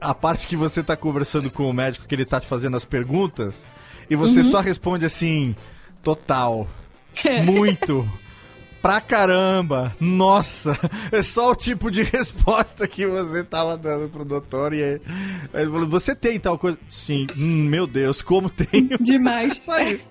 A 0.00 0.14
parte 0.14 0.46
que 0.46 0.56
você 0.56 0.82
tá 0.82 0.96
conversando 0.96 1.50
com 1.50 1.68
o 1.68 1.72
médico, 1.72 2.06
que 2.06 2.14
ele 2.14 2.24
tá 2.24 2.38
te 2.40 2.46
fazendo 2.46 2.76
as 2.76 2.84
perguntas, 2.84 3.66
e 4.10 4.16
você 4.16 4.40
Uhum. 4.40 4.50
só 4.50 4.60
responde 4.60 5.04
assim: 5.06 5.54
total. 6.02 6.66
Muito. 7.44 8.08
Pra 8.88 9.02
caramba! 9.02 9.92
Nossa! 10.00 10.72
É 11.12 11.20
só 11.22 11.50
o 11.50 11.54
tipo 11.54 11.90
de 11.90 12.02
resposta 12.08 12.88
que 12.88 13.06
você 13.06 13.44
tava 13.44 13.76
dando 13.76 14.08
pro 14.08 14.24
doutor. 14.24 14.72
E 14.72 14.82
aí, 14.82 15.00
ele 15.52 15.70
falou: 15.70 15.86
Você 15.88 16.14
tem 16.14 16.40
tal 16.40 16.56
coisa? 16.58 16.78
Sim, 16.88 17.26
Hum, 17.36 17.64
meu 17.68 17.86
Deus, 17.86 18.22
como 18.22 18.48
tenho. 18.48 18.96
Demais. 19.00 19.60
Só 19.62 19.78
isso. 19.80 20.10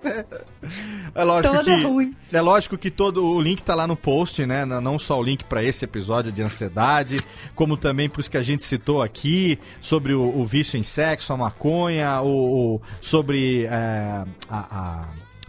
É 1.15 1.23
lógico 1.23 1.55
Toda 1.55 1.63
que 1.75 1.83
ruim. 1.83 2.15
é 2.31 2.39
lógico 2.41 2.77
que 2.77 2.91
todo 2.91 3.25
o 3.25 3.41
link 3.41 3.63
tá 3.63 3.73
lá 3.73 3.87
no 3.87 3.95
post, 3.95 4.45
né? 4.45 4.63
Não 4.63 4.99
só 4.99 5.19
o 5.19 5.23
link 5.23 5.43
para 5.45 5.63
esse 5.63 5.83
episódio 5.83 6.31
de 6.31 6.43
ansiedade, 6.43 7.17
como 7.55 7.77
também 7.77 8.07
para 8.07 8.19
os 8.19 8.27
que 8.27 8.37
a 8.37 8.43
gente 8.43 8.63
citou 8.63 9.01
aqui 9.01 9.57
sobre 9.81 10.13
o, 10.13 10.21
o 10.37 10.45
vício 10.45 10.77
em 10.77 10.83
sexo, 10.83 11.33
a 11.33 11.37
maconha, 11.37 12.21
o, 12.21 12.75
o- 12.75 12.81
sobre 13.01 13.65
é, 13.65 14.23
a- 14.49 14.67
a 14.69 15.05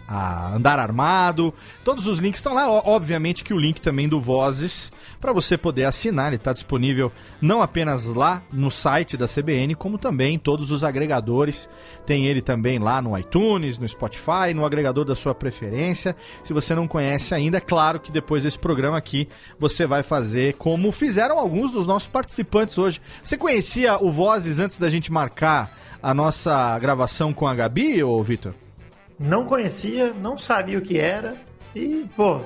a 0.08 0.54
andar 0.54 0.78
armado. 0.78 1.52
Todos 1.84 2.06
os 2.06 2.18
links 2.18 2.38
estão 2.38 2.54
lá. 2.54 2.66
Obviamente 2.68 3.44
que 3.44 3.52
o 3.52 3.58
link 3.58 3.80
também 3.80 4.08
do 4.08 4.18
Vozes, 4.18 4.90
para 5.20 5.34
você 5.34 5.58
poder 5.58 5.84
assinar, 5.84 6.28
ele 6.28 6.36
está 6.36 6.54
disponível 6.54 7.12
não 7.40 7.60
apenas 7.60 8.04
lá 8.06 8.42
no 8.50 8.70
site 8.70 9.16
da 9.16 9.28
CBN, 9.28 9.74
como 9.74 9.98
também 9.98 10.34
em 10.36 10.38
todos 10.38 10.70
os 10.70 10.82
agregadores. 10.82 11.68
Tem 12.06 12.26
ele 12.26 12.40
também 12.40 12.78
lá 12.78 13.02
no 13.02 13.16
iTunes, 13.18 13.78
no 13.78 13.86
Spotify, 13.86 14.54
no 14.54 14.64
agregador 14.64 15.04
da 15.04 15.14
sua 15.14 15.34
preferência. 15.34 16.16
Se 16.42 16.54
você 16.54 16.74
não 16.74 16.88
conhece 16.88 17.34
ainda, 17.34 17.58
é 17.58 17.60
claro 17.60 18.00
que 18.00 18.10
depois 18.10 18.44
desse 18.44 18.58
programa 18.58 18.96
aqui 18.96 19.28
você 19.58 19.86
vai 19.86 20.02
fazer 20.02 20.54
como 20.54 20.90
fizeram 20.90 21.38
alguns 21.38 21.70
dos 21.70 21.86
nossos 21.86 22.08
participantes 22.08 22.78
hoje. 22.78 23.00
Você 23.22 23.36
conhecia 23.36 24.02
o 24.02 24.10
Vozes 24.10 24.58
antes 24.58 24.78
da 24.78 24.88
gente 24.88 25.12
marcar 25.12 25.70
a 26.02 26.14
nossa 26.14 26.78
gravação 26.78 27.34
com 27.34 27.46
a 27.46 27.54
Gabi, 27.54 28.02
ô 28.02 28.22
Vitor? 28.22 28.54
Não 29.18 29.44
conhecia, 29.44 30.12
não 30.12 30.38
sabia 30.38 30.78
o 30.78 30.82
que 30.82 30.98
era. 30.98 31.34
E, 31.74 32.06
pô, 32.16 32.40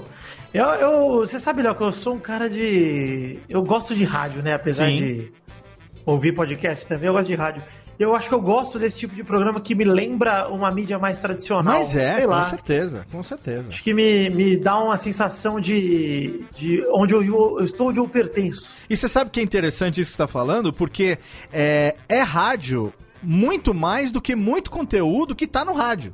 eu, 0.52 0.64
eu- 0.64 1.18
você 1.20 1.38
sabe, 1.38 1.62
Léo, 1.62 1.74
que 1.74 1.82
eu 1.82 1.92
sou 1.92 2.14
um 2.14 2.18
cara 2.18 2.48
de. 2.48 3.38
Eu 3.48 3.62
gosto 3.62 3.94
de 3.94 4.04
rádio, 4.04 4.42
né? 4.42 4.54
Apesar 4.54 4.86
Sim. 4.86 4.96
de 4.98 5.32
ouvir 6.06 6.32
podcast 6.32 6.86
também, 6.86 7.06
eu 7.08 7.12
gosto 7.12 7.28
de 7.28 7.34
rádio. 7.34 7.62
Eu 7.98 8.16
acho 8.16 8.26
que 8.28 8.34
eu 8.34 8.40
gosto 8.40 8.78
desse 8.78 8.96
tipo 8.96 9.14
de 9.14 9.22
programa 9.22 9.60
que 9.60 9.74
me 9.74 9.84
lembra 9.84 10.48
uma 10.48 10.70
mídia 10.72 10.98
mais 10.98 11.18
tradicional. 11.20 11.78
Mas 11.78 11.94
é, 11.94 12.08
sei 12.08 12.24
com 12.24 12.30
lá. 12.30 12.44
certeza, 12.44 13.06
com 13.12 13.22
certeza. 13.22 13.66
Acho 13.68 13.82
que 13.82 13.94
me, 13.94 14.28
me 14.30 14.56
dá 14.56 14.76
uma 14.82 14.96
sensação 14.96 15.60
de, 15.60 16.42
de 16.56 16.82
onde 16.90 17.14
eu, 17.14 17.22
eu 17.22 17.64
estou, 17.64 17.90
onde 17.90 18.00
eu 18.00 18.08
pertenço. 18.08 18.74
E 18.90 18.96
você 18.96 19.06
sabe 19.06 19.30
que 19.30 19.38
é 19.38 19.42
interessante 19.42 20.00
isso 20.00 20.10
que 20.10 20.16
você 20.16 20.22
está 20.22 20.26
falando? 20.26 20.72
Porque 20.72 21.18
é, 21.52 21.94
é 22.08 22.20
rádio 22.22 22.92
muito 23.22 23.72
mais 23.72 24.10
do 24.10 24.20
que 24.20 24.34
muito 24.34 24.68
conteúdo 24.70 25.36
que 25.36 25.46
tá 25.46 25.64
no 25.64 25.74
rádio. 25.74 26.12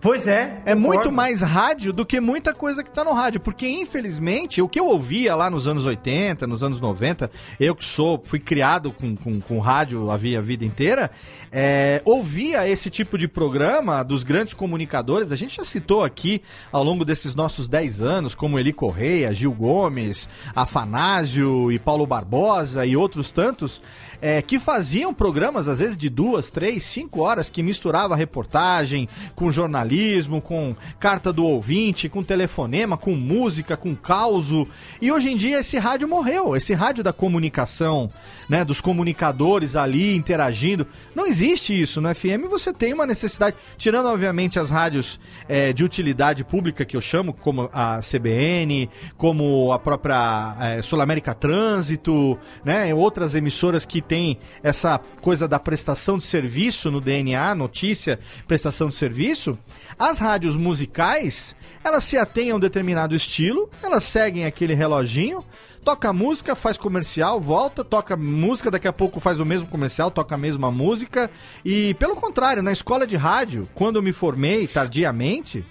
Pois 0.00 0.26
é. 0.26 0.62
É 0.64 0.74
concordo. 0.74 0.80
muito 0.80 1.12
mais 1.12 1.42
rádio 1.42 1.92
do 1.92 2.06
que 2.06 2.20
muita 2.20 2.54
coisa 2.54 2.82
que 2.82 2.90
tá 2.90 3.04
no 3.04 3.12
rádio. 3.12 3.38
Porque, 3.38 3.68
infelizmente, 3.68 4.62
o 4.62 4.68
que 4.68 4.80
eu 4.80 4.86
ouvia 4.86 5.34
lá 5.34 5.50
nos 5.50 5.68
anos 5.68 5.84
80, 5.84 6.46
nos 6.46 6.62
anos 6.62 6.80
90, 6.80 7.30
eu 7.58 7.74
que 7.74 7.84
sou, 7.84 8.20
fui 8.24 8.40
criado 8.40 8.90
com, 8.92 9.14
com, 9.14 9.40
com 9.40 9.58
rádio 9.58 10.10
a 10.10 10.16
vida 10.16 10.64
inteira, 10.64 11.10
é, 11.52 12.00
ouvia 12.04 12.66
esse 12.66 12.88
tipo 12.88 13.18
de 13.18 13.28
programa 13.28 14.02
dos 14.02 14.22
grandes 14.22 14.54
comunicadores. 14.54 15.32
A 15.32 15.36
gente 15.36 15.56
já 15.56 15.64
citou 15.64 16.02
aqui 16.02 16.40
ao 16.72 16.82
longo 16.82 17.04
desses 17.04 17.34
nossos 17.34 17.68
10 17.68 18.00
anos, 18.00 18.34
como 18.34 18.58
Eli 18.58 18.72
Correia, 18.72 19.34
Gil 19.34 19.52
Gomes, 19.52 20.28
Afanásio 20.54 21.70
e 21.70 21.78
Paulo 21.78 22.06
Barbosa 22.06 22.86
e 22.86 22.96
outros 22.96 23.30
tantos. 23.30 23.82
É, 24.20 24.42
que 24.42 24.58
faziam 24.58 25.14
programas, 25.14 25.68
às 25.68 25.78
vezes, 25.78 25.96
de 25.96 26.08
duas, 26.08 26.50
três, 26.50 26.84
cinco 26.84 27.20
horas, 27.20 27.48
que 27.48 27.62
misturava 27.62 28.16
reportagem 28.16 29.08
com 29.34 29.50
jornalismo, 29.50 30.40
com 30.40 30.74
carta 30.98 31.32
do 31.32 31.44
ouvinte, 31.44 32.08
com 32.08 32.22
telefonema, 32.22 32.96
com 32.96 33.14
música, 33.14 33.76
com 33.76 33.94
causo. 33.94 34.66
E 35.00 35.10
hoje 35.10 35.30
em 35.30 35.36
dia 35.36 35.60
esse 35.60 35.78
rádio 35.78 36.08
morreu, 36.08 36.56
esse 36.56 36.74
rádio 36.74 37.02
da 37.02 37.12
comunicação, 37.12 38.10
né, 38.48 38.64
dos 38.64 38.80
comunicadores 38.80 39.76
ali 39.76 40.16
interagindo. 40.16 40.86
Não 41.14 41.26
existe 41.26 41.80
isso 41.80 42.00
no 42.00 42.12
FM, 42.14 42.48
você 42.48 42.72
tem 42.72 42.92
uma 42.92 43.06
necessidade, 43.06 43.56
tirando 43.78 44.06
obviamente 44.06 44.58
as 44.58 44.70
rádios 44.70 45.20
é, 45.48 45.72
de 45.72 45.84
utilidade 45.84 46.44
pública 46.44 46.84
que 46.84 46.96
eu 46.96 47.00
chamo, 47.00 47.32
como 47.32 47.70
a 47.72 48.00
CBN, 48.00 48.90
como 49.16 49.72
a 49.72 49.78
própria 49.78 50.56
é, 50.60 50.82
Sul 50.82 51.00
América 51.00 51.34
Trânsito, 51.34 52.38
né, 52.64 52.94
outras 52.94 53.34
emissoras 53.34 53.84
que 53.84 54.02
têm 54.10 54.38
essa 54.60 54.98
coisa 55.20 55.46
da 55.46 55.60
prestação 55.60 56.18
de 56.18 56.24
serviço 56.24 56.90
no 56.90 57.00
DNA, 57.00 57.54
notícia, 57.54 58.18
prestação 58.48 58.88
de 58.88 58.96
serviço. 58.96 59.56
As 59.96 60.18
rádios 60.18 60.56
musicais, 60.56 61.54
elas 61.84 62.02
se 62.02 62.18
atêm 62.18 62.50
a 62.50 62.56
um 62.56 62.58
determinado 62.58 63.14
estilo, 63.14 63.70
elas 63.80 64.02
seguem 64.02 64.46
aquele 64.46 64.74
reloginho, 64.74 65.44
toca 65.84 66.12
música, 66.12 66.56
faz 66.56 66.76
comercial, 66.76 67.40
volta, 67.40 67.84
toca 67.84 68.16
música, 68.16 68.68
daqui 68.68 68.88
a 68.88 68.92
pouco 68.92 69.20
faz 69.20 69.38
o 69.38 69.46
mesmo 69.46 69.68
comercial, 69.68 70.10
toca 70.10 70.34
a 70.34 70.38
mesma 70.38 70.72
música. 70.72 71.30
E 71.64 71.94
pelo 71.94 72.16
contrário, 72.16 72.64
na 72.64 72.72
escola 72.72 73.06
de 73.06 73.16
rádio, 73.16 73.68
quando 73.76 73.94
eu 73.94 74.02
me 74.02 74.12
formei 74.12 74.66
tardiamente, 74.66 75.64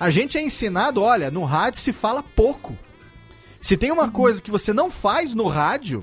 a 0.00 0.08
gente 0.08 0.38
é 0.38 0.42
ensinado, 0.42 1.02
olha, 1.02 1.30
no 1.30 1.44
rádio 1.44 1.78
se 1.78 1.92
fala 1.92 2.22
pouco. 2.22 2.74
Se 3.60 3.76
tem 3.76 3.92
uma 3.92 4.10
coisa 4.10 4.40
que 4.40 4.50
você 4.50 4.72
não 4.72 4.90
faz 4.90 5.34
no 5.34 5.46
rádio, 5.46 6.02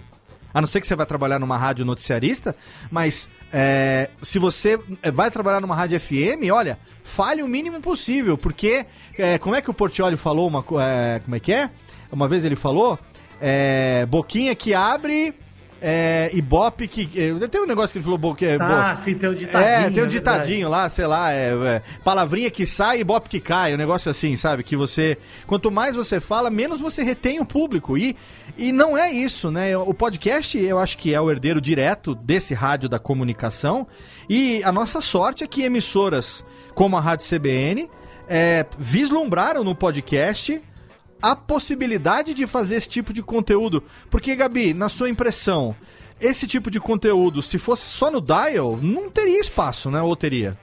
a 0.53 0.61
não 0.61 0.67
ser 0.67 0.81
que 0.81 0.88
você 0.88 0.95
vai 0.95 1.05
trabalhar 1.05 1.39
numa 1.39 1.57
rádio 1.57 1.85
noticiarista, 1.85 2.55
mas 2.91 3.27
é, 3.51 4.09
se 4.21 4.39
você 4.39 4.80
vai 5.13 5.30
trabalhar 5.31 5.59
numa 5.59 5.76
rádio 5.76 5.99
FM, 5.99 6.51
olha, 6.51 6.77
fale 7.03 7.41
o 7.43 7.47
mínimo 7.47 7.80
possível, 7.81 8.38
porque 8.38 8.85
é, 9.17 9.38
como 9.38 9.55
é 9.55 9.61
que 9.61 9.69
o 9.69 9.73
Portioli 9.73 10.15
falou 10.15 10.47
uma 10.47 10.63
é, 10.81 11.19
como 11.19 11.35
é 11.35 11.39
que 11.39 11.53
é? 11.53 11.69
Uma 12.11 12.27
vez 12.27 12.43
ele 12.43 12.55
falou, 12.55 12.97
é, 13.39 14.05
boquinha 14.07 14.55
que 14.55 14.73
abre 14.73 15.34
é, 15.81 16.30
e 16.34 16.41
bope 16.41 16.88
que 16.88 17.10
é, 17.19 17.47
tem 17.47 17.61
um 17.61 17.65
negócio 17.65 17.91
que 17.91 17.97
ele 17.97 18.03
falou 18.03 18.18
boquinha, 18.18 18.57
Ah, 18.60 18.95
bo- 18.95 19.03
sim, 19.03 19.15
tem 19.15 19.30
o 19.30 19.35
ditadinho. 19.35 19.69
é, 19.72 19.89
tem 19.89 20.03
um 20.03 20.06
é 20.06 20.10
ditadinho 20.10 20.69
lá, 20.69 20.89
sei 20.89 21.07
lá, 21.07 21.31
é, 21.34 21.51
é, 21.53 21.81
palavrinha 22.03 22.49
que 22.51 22.65
sai 22.65 22.99
e 22.99 23.03
bope 23.03 23.30
que 23.30 23.39
cai, 23.39 23.73
um 23.73 23.77
negócio 23.77 24.10
assim, 24.11 24.35
sabe? 24.35 24.64
Que 24.64 24.76
você, 24.76 25.18
quanto 25.47 25.72
mais 25.72 25.95
você 25.95 26.19
fala, 26.19 26.49
menos 26.49 26.80
você 26.81 27.03
retém 27.03 27.39
o 27.39 27.45
público. 27.45 27.97
E, 27.97 28.15
e 28.57 28.72
não 28.72 28.97
é 28.97 29.11
isso, 29.11 29.49
né? 29.51 29.77
O 29.77 29.93
podcast, 29.93 30.57
eu 30.57 30.80
acho 30.80 30.97
que 30.97 31.14
é 31.14 31.22
o 31.22 31.31
herdeiro 31.31 31.61
direto 31.61 32.14
desse 32.14 32.53
rádio 32.53 32.89
da 32.89 32.99
comunicação. 32.99 33.88
E 34.30 34.61
a 34.64 34.72
nossa 34.72 35.01
sorte 35.01 35.43
é 35.43 35.47
que 35.47 35.64
emissoras 35.64 36.43
como 36.76 36.95
a 36.97 37.01
Rádio 37.01 37.26
CBN 37.27 37.89
é, 38.27 38.65
vislumbraram 38.77 39.64
no 39.64 39.73
podcast 39.73 40.61
a 41.22 41.36
possibilidade 41.36 42.34
de 42.34 42.48
fazer 42.48 42.76
esse 42.76 42.90
tipo 42.90 43.14
de 43.14 43.22
conteúdo. 43.22 43.84
Porque, 44.10 44.36
Gabi, 44.36 44.74
na 44.74 44.90
sua 44.90 45.10
impressão, 45.10 45.76
esse 46.20 46.48
tipo 46.48 46.70
de 46.70 46.80
conteúdo, 46.80 47.41
se 47.41 47.58
fosse 47.58 47.88
só 47.88 48.12
no 48.12 48.22
Dial, 48.22 48.78
não 48.82 49.10
teria 49.10 49.40
espaço, 49.40 49.90
né? 49.90 50.02
Ou 50.02 50.16
teria? 50.16 50.58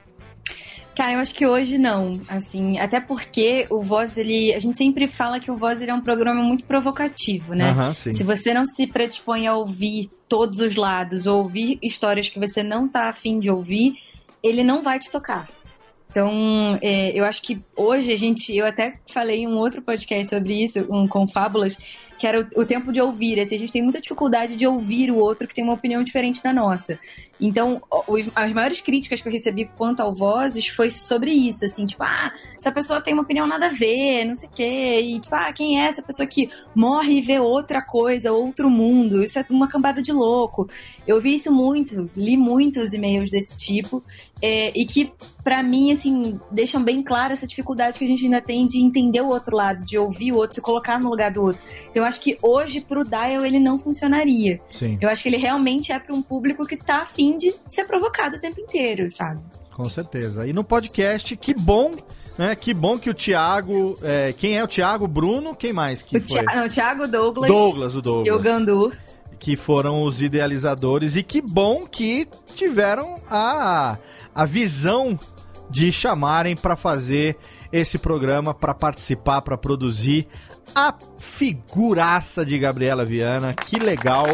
Cara, 0.95 1.13
eu 1.13 1.19
acho 1.19 1.35
que 1.35 1.45
hoje 1.45 1.77
não, 1.77 2.19
assim, 2.27 2.79
até 2.79 2.99
porque 2.99 3.67
o 3.69 3.83
Voz, 3.83 4.17
ele, 4.17 4.51
a 4.55 4.57
gente 4.57 4.79
sempre 4.79 5.05
fala 5.05 5.39
que 5.39 5.51
o 5.51 5.55
Voz 5.55 5.79
ele 5.79 5.91
é 5.91 5.93
um 5.93 6.01
programa 6.01 6.41
muito 6.41 6.63
provocativo, 6.65 7.53
né? 7.53 7.93
Sim. 7.93 8.13
Se 8.13 8.23
você 8.23 8.51
não 8.51 8.65
se 8.65 8.87
predispõe 8.87 9.45
a 9.45 9.53
ouvir 9.53 10.09
todos 10.27 10.57
os 10.59 10.75
lados, 10.75 11.27
ou 11.27 11.43
ouvir 11.43 11.77
histórias 11.83 12.29
que 12.29 12.39
você 12.39 12.63
não 12.63 12.87
tá 12.87 13.09
afim 13.09 13.39
de 13.39 13.51
ouvir, 13.51 13.93
ele 14.43 14.63
não 14.63 14.81
vai 14.81 14.99
te 14.99 15.11
tocar. 15.11 15.47
Então, 16.17 16.79
é, 16.81 17.11
eu 17.13 17.23
acho 17.23 17.43
que 17.43 17.61
hoje 17.75 18.11
a 18.11 18.15
gente, 18.15 18.51
eu 18.55 18.65
até 18.65 18.95
falei 19.07 19.41
em 19.41 19.47
um 19.47 19.55
outro 19.55 19.83
podcast 19.83 20.29
sobre 20.29 20.63
isso, 20.63 20.83
um 20.89 21.07
com 21.07 21.27
fábulas, 21.27 21.77
que 22.17 22.25
era 22.27 22.41
o, 22.55 22.61
o 22.61 22.65
tempo 22.65 22.91
de 22.91 22.99
ouvir. 23.01 23.39
Assim, 23.39 23.55
a 23.55 23.59
gente 23.59 23.71
tem 23.73 23.81
muita 23.81 24.01
dificuldade 24.01 24.55
de 24.55 24.65
ouvir 24.65 25.11
o 25.11 25.17
outro 25.17 25.47
que 25.47 25.53
tem 25.55 25.63
uma 25.63 25.73
opinião 25.73 26.03
diferente 26.03 26.41
da 26.41 26.51
nossa. 26.53 26.99
Então, 27.39 27.81
os- 28.07 28.27
as 28.35 28.51
maiores 28.51 28.81
críticas 28.81 29.21
que 29.21 29.27
eu 29.27 29.31
recebi 29.31 29.69
quanto 29.77 29.99
ao 30.01 30.13
Vozes 30.13 30.67
foi 30.67 30.89
sobre 30.89 31.31
isso, 31.31 31.63
assim, 31.65 31.85
tipo, 31.85 32.03
ah, 32.03 32.31
essa 32.57 32.71
pessoa 32.71 32.99
tem 32.99 33.13
uma 33.13 33.21
opinião 33.23 33.45
nada 33.45 33.67
a 33.67 33.69
ver, 33.69 34.25
não 34.25 34.33
sei 34.35 34.49
o 34.49 34.51
quê, 34.51 35.01
e 35.01 35.19
tipo, 35.19 35.35
ah, 35.35 35.53
quem 35.53 35.79
é 35.79 35.85
essa 35.85 36.01
pessoa 36.01 36.25
que 36.25 36.49
morre 36.73 37.19
e 37.19 37.21
vê 37.21 37.39
outra 37.39 37.81
coisa, 37.81 38.31
outro 38.31 38.69
mundo? 38.69 39.23
Isso 39.23 39.37
é 39.37 39.45
uma 39.49 39.67
cambada 39.67 40.01
de 40.01 40.11
louco. 40.11 40.67
Eu 41.05 41.21
vi 41.21 41.35
isso 41.35 41.51
muito, 41.53 42.09
li 42.15 42.35
muitos 42.35 42.91
e-mails 42.93 43.29
desse 43.29 43.55
tipo, 43.55 44.03
é, 44.41 44.71
e 44.75 44.85
que, 44.85 45.11
pra 45.43 45.61
mim, 45.61 45.91
assim, 45.91 46.39
deixam 46.51 46.83
bem 46.83 47.03
clara 47.03 47.33
essa 47.33 47.45
dificuldade 47.47 47.97
que 47.99 48.05
a 48.05 48.07
gente 48.07 48.25
ainda 48.25 48.41
tem 48.41 48.65
de 48.65 48.79
entender 48.79 49.21
o 49.21 49.27
outro 49.27 49.55
lado, 49.55 49.83
de 49.85 49.97
ouvir 49.97 50.31
o 50.31 50.37
outro, 50.37 50.55
se 50.55 50.61
colocar 50.61 50.99
no 50.99 51.09
lugar 51.09 51.31
do 51.31 51.43
outro. 51.43 51.61
Então, 51.91 52.03
acho 52.07 52.19
que 52.21 52.35
hoje, 52.41 52.81
pro 52.81 53.03
Dial, 53.03 53.45
ele 53.45 53.59
não 53.59 53.77
funcionaria. 53.77 54.59
Sim. 54.71 54.97
Eu 55.01 55.09
acho 55.09 55.21
que 55.23 55.29
ele 55.29 55.37
realmente 55.37 55.91
é 55.91 55.99
para 55.99 56.15
um 56.15 56.21
público 56.21 56.65
que 56.65 56.77
tá 56.77 56.97
afim 57.03 57.37
de 57.37 57.53
ser 57.67 57.85
provocado 57.85 58.37
o 58.37 58.39
tempo 58.39 58.59
inteiro, 58.59 59.09
sabe? 59.11 59.41
Com 59.75 59.85
certeza. 59.89 60.47
E 60.47 60.53
no 60.53 60.63
podcast, 60.63 61.35
que 61.37 61.53
bom, 61.53 61.91
né? 62.37 62.55
Que 62.55 62.73
bom 62.73 62.97
que 62.97 63.09
o 63.09 63.13
Thiago. 63.13 63.93
é, 64.01 64.33
quem 64.33 64.57
é 64.57 64.63
o 64.63 64.67
Thiago? 64.67 65.07
Bruno? 65.07 65.55
Quem 65.55 65.71
mais 65.73 66.01
que 66.01 66.17
O, 66.17 66.21
foi? 66.27 66.39
Thi- 66.39 66.55
não, 66.55 66.65
o 66.65 66.69
Thiago 66.69 67.07
Douglas, 67.07 67.47
Douglas, 67.51 67.95
o 67.95 68.01
Douglas. 68.01 68.27
e 68.27 68.31
o 68.31 68.39
Gandu. 68.39 68.91
que 69.39 69.55
foram 69.55 70.03
os 70.03 70.19
idealizadores 70.21 71.15
e 71.15 71.21
que 71.21 71.41
bom 71.41 71.85
que 71.85 72.27
tiveram 72.55 73.15
a, 73.29 73.97
a 74.33 74.45
visão 74.45 75.19
de 75.69 75.91
chamarem 75.91 76.55
para 76.55 76.75
fazer 76.75 77.35
esse 77.71 77.97
programa, 77.99 78.53
para 78.53 78.73
participar, 78.73 79.41
para 79.41 79.57
produzir 79.57 80.25
a 80.75 80.93
figuraça 81.17 82.45
de 82.45 82.57
Gabriela 82.57 83.05
Viana. 83.05 83.53
Que 83.53 83.77
legal. 83.79 84.25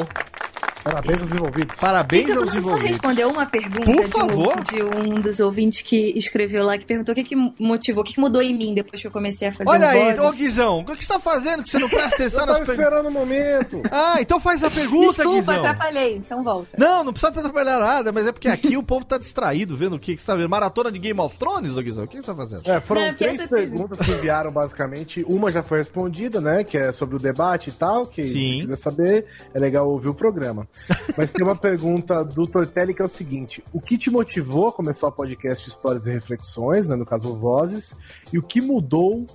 Parabéns 0.84 1.22
aos 1.22 1.32
envolvidos. 1.32 1.80
Parabéns 1.80 2.28
Gente, 2.28 2.36
eu 2.36 2.42
aos 2.44 2.50
posso 2.50 2.62
só 2.62 2.68
envolvidos. 2.68 2.92
responder 2.92 3.26
uma 3.26 3.46
pergunta 3.46 3.86
Por 3.86 3.96
de 3.96 4.02
um- 4.02 4.08
favor. 4.10 4.62
De, 4.62 4.84
um 4.84 5.22
dos 5.22 5.40
ouvintes 5.40 5.82
que 5.82 6.12
escreveu 6.18 6.64
lá, 6.66 6.78
que 6.78 6.86
perguntou 6.86 7.14
o 7.14 7.16
que, 7.16 7.24
que 7.24 7.36
motivou, 7.60 8.02
o 8.04 8.06
que, 8.06 8.14
que 8.14 8.20
mudou 8.20 8.42
em 8.42 8.56
mim 8.56 8.74
depois 8.74 9.00
que 9.02 9.08
eu 9.08 9.12
comecei 9.12 9.48
a 9.48 9.52
fazer 9.52 9.70
Olha 9.70 9.88
o 9.88 9.90
aí, 9.90 10.20
ô 10.20 10.32
Guizão, 10.32 10.80
o 10.80 10.86
que 10.86 11.04
você 11.04 11.14
tá 11.14 11.20
fazendo 11.20 11.64
que 11.64 11.70
você 11.70 11.80
não 11.80 11.88
presta 11.88 12.16
atenção 12.16 12.42
Eu 12.42 12.48
nas 12.48 12.58
perguntas? 12.60 12.80
esperando 12.86 13.08
o 13.08 13.12
momento. 13.12 13.82
Ah, 13.96 14.18
então 14.20 14.40
faz 14.40 14.64
a 14.64 14.70
pergunta, 14.70 15.08
Desculpa, 15.24 15.36
Guizão. 15.38 15.56
atrapalhei, 15.56 16.16
então 16.18 16.44
volta. 16.44 16.70
Não, 16.78 17.04
não 17.04 17.14
precisa 17.14 17.32
atrapalhar 17.40 17.80
nada, 17.80 18.12
mas 18.12 18.28
é 18.28 18.32
porque 18.32 18.48
aqui 18.50 18.76
o 18.78 18.84
povo 18.84 19.06
tá 19.06 19.18
distraído 19.18 19.78
vendo 19.78 19.96
o 19.96 20.00
que, 20.00 20.16
que 20.16 20.22
você 20.22 20.26
tá 20.28 20.36
vendo. 20.36 20.50
Maratona 20.50 20.92
de 20.92 21.00
Game 21.00 21.20
of 21.20 21.36
Thrones, 21.38 21.78
ô 21.78 21.82
Guizão? 21.82 22.04
O 22.04 22.08
que 22.08 22.18
você 22.18 22.24
tá 22.28 22.36
fazendo? 22.36 22.68
É, 22.70 22.82
foram 22.82 23.02
Não, 23.08 23.14
três 23.14 23.40
essa 23.40 23.48
perguntas 23.48 24.00
que 24.00 24.12
enviaram, 24.12 24.52
basicamente. 24.52 25.24
Uma 25.30 25.52
já 25.52 25.64
foi 25.64 25.78
respondida, 25.80 26.42
né? 26.42 26.64
Que 26.64 26.78
é 26.78 26.92
sobre 26.92 27.16
o 27.16 27.20
debate 27.20 27.70
e 27.70 27.74
tal. 27.74 28.06
Que 28.06 28.24
Sim. 28.26 28.32
se 28.38 28.60
quiser 28.62 28.76
saber, 28.78 29.26
é 29.54 29.60
legal 29.60 29.88
ouvir 29.90 30.10
o 30.10 30.14
programa. 30.14 30.68
Mas 31.18 31.32
tem 31.32 31.46
uma 31.46 31.56
pergunta 31.56 32.24
do 32.24 32.48
Tortelli 32.48 32.94
que 32.94 33.02
é 33.02 33.06
o 33.06 33.10
seguinte: 33.10 33.64
O 33.72 33.80
que 33.80 33.98
te 33.98 34.10
motivou 34.10 34.68
a 34.68 34.72
começar 34.72 35.08
o 35.08 35.12
podcast 35.12 35.68
Histórias 35.68 36.06
e 36.06 36.12
Reflexões, 36.12 36.88
né? 36.88 36.96
No 36.96 37.06
caso, 37.06 37.36
Vozes, 37.36 37.96
e 38.32 38.38
o 38.38 38.44
que 38.44 38.62
mudou 38.62 39.26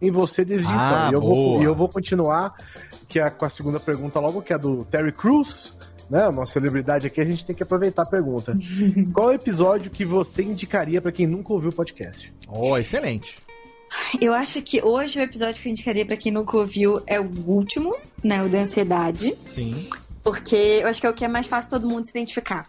em 0.00 0.10
você 0.10 0.44
desde 0.44 0.68
Ah, 0.68 1.08
então? 1.08 1.10
E 1.10 1.14
eu, 1.14 1.20
vou, 1.20 1.62
e 1.62 1.64
eu 1.64 1.74
vou 1.74 1.88
continuar 1.88 2.54
que 3.08 3.20
é 3.20 3.30
com 3.30 3.44
a 3.44 3.50
segunda 3.50 3.78
pergunta 3.78 4.18
logo, 4.18 4.42
que 4.42 4.52
é 4.52 4.58
do 4.58 4.84
Terry 4.84 5.12
Crews. 5.12 5.76
Né, 6.08 6.28
uma 6.28 6.46
celebridade 6.46 7.04
aqui, 7.04 7.20
a 7.20 7.24
gente 7.24 7.44
tem 7.44 7.52
que 7.52 7.64
aproveitar 7.64 8.02
a 8.02 8.06
pergunta. 8.06 8.56
Qual 9.12 9.26
o 9.26 9.32
episódio 9.32 9.90
que 9.90 10.04
você 10.04 10.40
indicaria 10.40 11.02
pra 11.02 11.10
quem 11.10 11.26
nunca 11.26 11.52
ouviu 11.52 11.70
o 11.70 11.72
podcast? 11.72 12.32
Ó, 12.46 12.78
excelente. 12.78 13.38
Eu 14.20 14.32
acho 14.32 14.62
que 14.62 14.80
hoje 14.84 15.18
o 15.18 15.22
episódio 15.22 15.60
que 15.60 15.68
eu 15.68 15.70
indicaria 15.72 16.06
pra 16.06 16.16
quem 16.16 16.30
nunca 16.30 16.56
ouviu 16.56 17.02
é 17.08 17.18
o 17.18 17.28
último, 17.44 17.96
né? 18.22 18.40
O 18.40 18.48
da 18.48 18.60
ansiedade. 18.60 19.34
Sim. 19.48 19.88
Porque 20.26 20.80
eu 20.82 20.88
acho 20.88 21.00
que 21.00 21.06
é 21.06 21.10
o 21.10 21.14
que 21.14 21.24
é 21.24 21.28
mais 21.28 21.46
fácil 21.46 21.70
todo 21.70 21.88
mundo 21.88 22.04
se 22.04 22.10
identificar. 22.10 22.66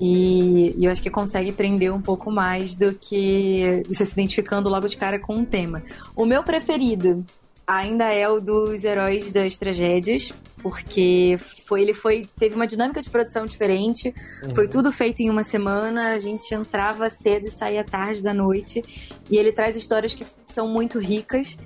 E, 0.00 0.74
e 0.74 0.86
eu 0.86 0.90
acho 0.90 1.02
que 1.02 1.10
consegue 1.10 1.52
prender 1.52 1.92
um 1.92 2.00
pouco 2.00 2.30
mais 2.30 2.74
do 2.74 2.94
que 2.94 3.82
você 3.86 4.06
se 4.06 4.12
identificando 4.12 4.70
logo 4.70 4.88
de 4.88 4.96
cara 4.96 5.18
com 5.18 5.34
um 5.34 5.44
tema. 5.44 5.82
O 6.16 6.24
meu 6.24 6.42
preferido 6.42 7.22
ainda 7.66 8.10
é 8.10 8.26
o 8.26 8.40
dos 8.40 8.84
heróis 8.84 9.30
das 9.32 9.58
tragédias, 9.58 10.32
porque 10.62 11.38
foi, 11.66 11.82
ele 11.82 11.92
foi 11.92 12.26
teve 12.38 12.54
uma 12.54 12.66
dinâmica 12.66 13.02
de 13.02 13.10
produção 13.10 13.44
diferente. 13.44 14.14
Foi 14.54 14.66
tudo 14.66 14.90
feito 14.90 15.20
em 15.20 15.28
uma 15.28 15.44
semana, 15.44 16.12
a 16.12 16.18
gente 16.18 16.54
entrava 16.54 17.10
cedo 17.10 17.48
e 17.48 17.50
saía 17.50 17.84
tarde 17.84 18.22
da 18.22 18.32
noite. 18.32 18.82
E 19.30 19.36
ele 19.36 19.52
traz 19.52 19.76
histórias 19.76 20.14
que 20.14 20.24
são 20.48 20.66
muito 20.66 20.98
ricas. 20.98 21.58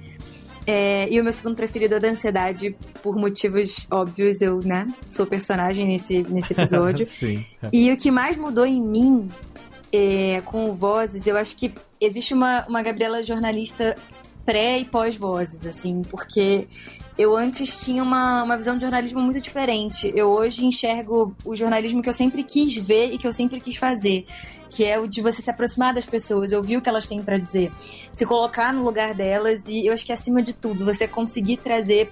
É, 0.66 1.08
e 1.10 1.20
o 1.20 1.24
meu 1.24 1.32
segundo 1.32 1.56
preferido 1.56 1.94
é 1.94 2.00
da 2.00 2.08
ansiedade, 2.08 2.76
por 3.02 3.16
motivos 3.16 3.86
óbvios, 3.90 4.40
eu, 4.40 4.60
né, 4.60 4.86
sou 5.08 5.26
personagem 5.26 5.86
nesse, 5.86 6.22
nesse 6.24 6.52
episódio. 6.52 7.06
Sim. 7.08 7.44
e 7.72 7.90
o 7.92 7.96
que 7.96 8.10
mais 8.10 8.36
mudou 8.36 8.66
em 8.66 8.80
mim 8.80 9.28
é, 9.92 10.40
com 10.44 10.70
o 10.70 10.74
Vozes, 10.74 11.26
eu 11.26 11.36
acho 11.36 11.56
que 11.56 11.74
existe 12.00 12.32
uma, 12.34 12.66
uma 12.68 12.82
Gabriela 12.82 13.22
jornalista 13.22 13.96
pré 14.50 14.80
e 14.80 14.84
pós-Vozes, 14.84 15.64
assim, 15.64 16.02
porque 16.02 16.66
eu 17.16 17.36
antes 17.36 17.84
tinha 17.84 18.02
uma, 18.02 18.42
uma 18.42 18.56
visão 18.56 18.74
de 18.74 18.82
jornalismo 18.82 19.20
muito 19.20 19.40
diferente. 19.40 20.12
Eu 20.16 20.28
hoje 20.28 20.66
enxergo 20.66 21.36
o 21.44 21.54
jornalismo 21.54 22.02
que 22.02 22.08
eu 22.08 22.12
sempre 22.12 22.42
quis 22.42 22.74
ver 22.74 23.12
e 23.12 23.18
que 23.18 23.28
eu 23.28 23.32
sempre 23.32 23.60
quis 23.60 23.76
fazer, 23.76 24.26
que 24.68 24.84
é 24.84 24.98
o 24.98 25.06
de 25.06 25.22
você 25.22 25.40
se 25.40 25.48
aproximar 25.48 25.94
das 25.94 26.04
pessoas, 26.04 26.50
ouvir 26.50 26.78
o 26.78 26.82
que 26.82 26.88
elas 26.88 27.06
têm 27.06 27.22
para 27.22 27.38
dizer, 27.38 27.70
se 28.10 28.26
colocar 28.26 28.72
no 28.72 28.82
lugar 28.82 29.14
delas 29.14 29.64
e 29.68 29.86
eu 29.86 29.92
acho 29.92 30.04
que 30.04 30.12
acima 30.12 30.42
de 30.42 30.52
tudo, 30.52 30.84
você 30.84 31.06
conseguir 31.06 31.58
trazer 31.58 32.10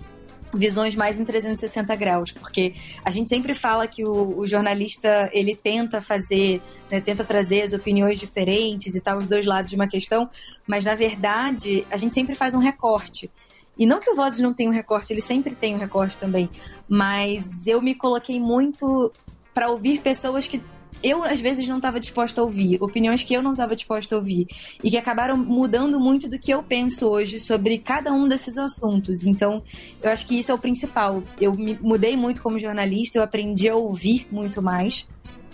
visões 0.54 0.94
mais 0.94 1.18
em 1.18 1.24
360 1.24 1.94
graus, 1.96 2.32
porque 2.32 2.74
a 3.04 3.10
gente 3.10 3.28
sempre 3.28 3.54
fala 3.54 3.86
que 3.86 4.04
o, 4.04 4.38
o 4.38 4.46
jornalista 4.46 5.28
ele 5.32 5.54
tenta 5.54 6.00
fazer, 6.00 6.62
né, 6.90 7.00
tenta 7.00 7.24
trazer 7.24 7.62
as 7.62 7.72
opiniões 7.72 8.18
diferentes 8.18 8.94
e 8.94 9.00
tal, 9.00 9.18
os 9.18 9.26
dois 9.26 9.44
lados 9.44 9.70
de 9.70 9.76
uma 9.76 9.88
questão, 9.88 10.28
mas 10.66 10.84
na 10.84 10.94
verdade 10.94 11.86
a 11.90 11.96
gente 11.96 12.14
sempre 12.14 12.34
faz 12.34 12.54
um 12.54 12.58
recorte. 12.58 13.30
E 13.78 13.86
não 13.86 14.00
que 14.00 14.10
o 14.10 14.14
Vozes 14.14 14.40
não 14.40 14.52
tenha 14.52 14.70
um 14.70 14.72
recorte, 14.72 15.12
ele 15.12 15.20
sempre 15.22 15.54
tem 15.54 15.74
um 15.74 15.78
recorte 15.78 16.18
também, 16.18 16.50
mas 16.88 17.66
eu 17.66 17.80
me 17.80 17.94
coloquei 17.94 18.40
muito 18.40 19.12
para 19.54 19.70
ouvir 19.70 20.00
pessoas 20.00 20.46
que 20.46 20.60
eu 21.02 21.22
às 21.22 21.40
vezes 21.40 21.68
não 21.68 21.76
estava 21.76 22.00
disposta 22.00 22.40
a 22.40 22.44
ouvir, 22.44 22.82
opiniões 22.82 23.22
que 23.22 23.34
eu 23.34 23.42
não 23.42 23.52
estava 23.52 23.76
disposta 23.76 24.14
a 24.14 24.18
ouvir 24.18 24.46
e 24.82 24.90
que 24.90 24.96
acabaram 24.96 25.36
mudando 25.36 26.00
muito 26.00 26.28
do 26.28 26.38
que 26.38 26.52
eu 26.52 26.62
penso 26.62 27.06
hoje 27.06 27.38
sobre 27.38 27.78
cada 27.78 28.12
um 28.12 28.28
desses 28.28 28.58
assuntos. 28.58 29.24
Então, 29.24 29.62
eu 30.02 30.10
acho 30.10 30.26
que 30.26 30.38
isso 30.38 30.50
é 30.50 30.54
o 30.54 30.58
principal. 30.58 31.22
Eu 31.40 31.54
me 31.54 31.78
mudei 31.80 32.16
muito 32.16 32.42
como 32.42 32.58
jornalista, 32.58 33.18
eu 33.18 33.22
aprendi 33.22 33.68
a 33.68 33.76
ouvir 33.76 34.26
muito 34.30 34.60
mais. 34.60 35.06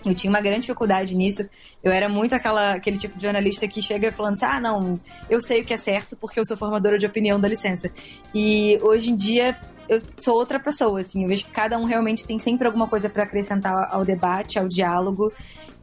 Eu 0.05 0.13
tinha 0.13 0.29
uma 0.29 0.41
grande 0.41 0.61
dificuldade 0.61 1.15
nisso. 1.15 1.47
Eu 1.83 1.91
era 1.91 2.07
muito 2.07 2.35
aquela, 2.35 2.73
aquele 2.73 2.97
tipo 2.97 3.17
de 3.17 3.23
jornalista 3.23 3.67
que 3.67 3.81
chega 3.81 4.11
falando 4.11 4.33
assim: 4.33 4.45
ah, 4.45 4.59
não, 4.59 4.99
eu 5.29 5.41
sei 5.41 5.61
o 5.61 5.65
que 5.65 5.73
é 5.73 5.77
certo 5.77 6.15
porque 6.15 6.39
eu 6.39 6.45
sou 6.45 6.55
formadora 6.55 6.97
de 6.97 7.05
opinião, 7.05 7.39
dá 7.39 7.47
licença. 7.47 7.91
E 8.33 8.79
hoje 8.83 9.09
em 9.09 9.15
dia 9.15 9.59
eu 9.87 10.01
sou 10.17 10.35
outra 10.35 10.59
pessoa, 10.59 10.99
assim. 10.99 11.23
Eu 11.23 11.29
vejo 11.29 11.45
que 11.45 11.51
cada 11.51 11.77
um 11.77 11.85
realmente 11.85 12.25
tem 12.25 12.39
sempre 12.39 12.67
alguma 12.67 12.87
coisa 12.87 13.09
para 13.09 13.23
acrescentar 13.23 13.89
ao 13.91 14.03
debate, 14.05 14.59
ao 14.59 14.67
diálogo. 14.67 15.31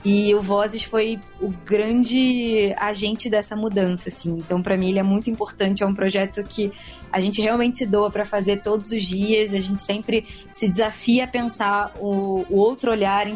E 0.05 0.35
o 0.35 0.43
Vozes 0.43 0.83
foi 0.83 1.21
o 1.41 1.49
grande 1.65 2.75
agente 2.77 3.31
dessa 3.31 3.55
mudança, 3.55 4.09
assim. 4.09 4.31
Então, 4.31 4.61
para 4.61 4.77
mim, 4.77 4.91
ele 4.91 4.99
é 4.99 5.03
muito 5.03 5.31
importante. 5.31 5.85
É 5.85 5.87
um 5.87 5.95
projeto 5.95 6.43
que 6.43 6.73
a 7.13 7.21
gente 7.21 7.41
realmente 7.41 7.79
se 7.79 7.87
doa 7.87 8.11
para 8.11 8.25
fazer 8.25 8.63
todos 8.63 8.91
os 8.91 9.03
dias. 9.03 9.55
A 9.55 9.61
gente 9.61 9.81
sempre 9.81 10.27
se 10.53 10.69
desafia 10.69 11.25
a 11.25 11.29
pensar 11.29 11.93
o, 12.01 12.45
o 12.51 12.57
outro 12.57 12.91
olhar, 12.91 13.27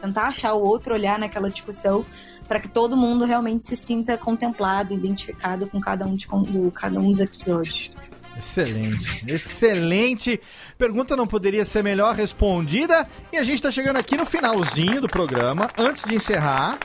tentar 0.00 0.28
achar 0.28 0.54
o 0.54 0.62
outro 0.62 0.94
olhar 0.94 1.18
naquela 1.18 1.50
discussão, 1.50 2.06
para 2.48 2.58
que 2.58 2.68
todo 2.68 2.96
mundo 2.96 3.26
realmente 3.26 3.66
se 3.66 3.76
sinta 3.76 4.16
contemplado, 4.16 4.94
identificado 4.94 5.66
com 5.66 5.78
cada 5.78 6.06
um, 6.06 6.14
de, 6.14 6.26
com 6.26 6.70
cada 6.70 6.98
um 6.98 7.10
dos 7.10 7.20
episódios. 7.20 7.90
Excelente, 8.38 9.24
excelente. 9.26 10.40
Pergunta 10.76 11.16
não 11.16 11.26
poderia 11.26 11.64
ser 11.64 11.82
melhor 11.82 12.14
respondida. 12.14 13.06
E 13.32 13.36
a 13.36 13.44
gente 13.44 13.56
está 13.56 13.70
chegando 13.70 13.96
aqui 13.96 14.16
no 14.16 14.26
finalzinho 14.26 15.00
do 15.00 15.08
programa. 15.08 15.70
Antes 15.78 16.04
de 16.04 16.14
encerrar, 16.14 16.78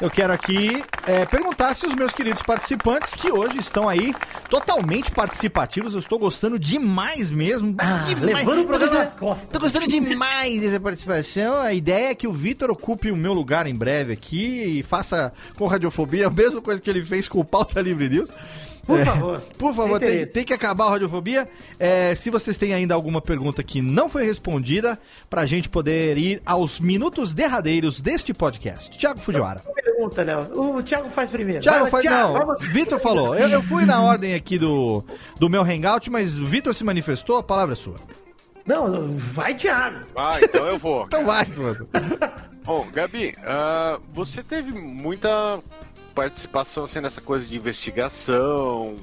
eu 0.00 0.10
quero 0.10 0.32
aqui 0.32 0.82
é, 1.06 1.26
perguntar 1.26 1.74
se 1.74 1.86
os 1.86 1.94
meus 1.94 2.12
queridos 2.12 2.42
participantes, 2.42 3.14
que 3.14 3.30
hoje 3.30 3.58
estão 3.58 3.88
aí 3.88 4.14
totalmente 4.48 5.10
participativos, 5.10 5.92
eu 5.92 6.00
estou 6.00 6.18
gostando 6.18 6.58
demais 6.58 7.30
mesmo. 7.30 7.74
Ah, 7.78 8.04
demais. 8.06 8.22
levando 8.22 8.62
o 8.62 8.66
programa 8.66 8.78
gostando- 8.78 9.02
nas 9.04 9.14
costas. 9.14 9.48
Tô 9.50 9.58
gostando 9.60 9.86
demais 9.88 10.62
dessa 10.62 10.80
participação. 10.80 11.56
A 11.56 11.72
ideia 11.74 12.10
é 12.10 12.14
que 12.14 12.26
o 12.26 12.32
Vitor 12.32 12.70
ocupe 12.70 13.10
o 13.10 13.16
meu 13.16 13.32
lugar 13.32 13.66
em 13.66 13.74
breve 13.74 14.12
aqui 14.12 14.78
e 14.78 14.82
faça 14.82 15.32
com 15.56 15.66
Radiofobia 15.66 16.28
a 16.28 16.30
mesma 16.30 16.62
coisa 16.62 16.80
que 16.80 16.88
ele 16.88 17.02
fez 17.02 17.28
com 17.28 17.38
o 17.40 17.44
Pauta 17.44 17.80
Livre 17.80 18.08
News. 18.08 18.30
Por 18.86 18.98
É, 18.98 19.04
favor. 19.04 19.40
Por 19.56 19.74
favor, 19.74 20.00
Tem 20.00 20.26
tem, 20.26 20.44
que 20.44 20.52
acabar 20.52 20.86
a 20.86 20.90
radiofobia. 20.90 21.48
É, 21.78 22.14
se 22.14 22.30
vocês 22.30 22.56
têm 22.56 22.74
ainda 22.74 22.94
alguma 22.94 23.20
pergunta 23.20 23.62
que 23.62 23.80
não 23.80 24.08
foi 24.08 24.24
respondida, 24.24 24.98
pra 25.30 25.46
gente 25.46 25.68
poder 25.68 26.18
ir 26.18 26.42
aos 26.44 26.80
minutos 26.80 27.32
derradeiros 27.34 28.00
deste 28.00 28.34
podcast. 28.34 28.96
Tiago 28.98 29.20
Fujiwara. 29.20 29.62
Pergunta, 29.74 30.22
Léo. 30.24 30.76
O 30.76 30.82
Thiago 30.82 31.08
faz 31.08 31.30
primeiro. 31.30 31.60
Tiago 31.62 31.82
Vai, 31.82 31.90
faz. 31.90 32.02
Thiago, 32.02 32.38
Não, 32.38 32.46
vai. 32.46 32.56
Vitor 32.68 32.98
falou. 32.98 33.34
Eu, 33.36 33.48
eu 33.48 33.62
fui 33.62 33.84
na 33.84 34.00
ordem 34.02 34.34
aqui 34.34 34.58
do, 34.58 35.04
do 35.38 35.48
meu 35.48 35.62
hangout, 35.62 36.10
mas 36.10 36.38
Vitor 36.38 36.74
se 36.74 36.82
manifestou, 36.82 37.36
a 37.36 37.42
palavra 37.42 37.74
é 37.74 37.76
sua. 37.76 37.96
Não, 38.66 39.16
vai, 39.16 39.54
Thiago. 39.54 40.06
Ah, 40.16 40.38
então 40.42 40.66
eu 40.66 40.78
vou. 40.78 41.04
Então 41.06 41.24
vai, 41.24 41.44
mano. 41.56 41.88
Bom, 42.64 42.86
Gabi, 42.92 43.34
ah, 43.44 43.98
você 44.14 44.40
teve 44.42 44.70
muita 44.72 45.58
participação 46.12 46.84
assim, 46.84 47.00
nessa 47.00 47.20
coisa 47.20 47.46
de 47.46 47.56
investigação 47.56 48.96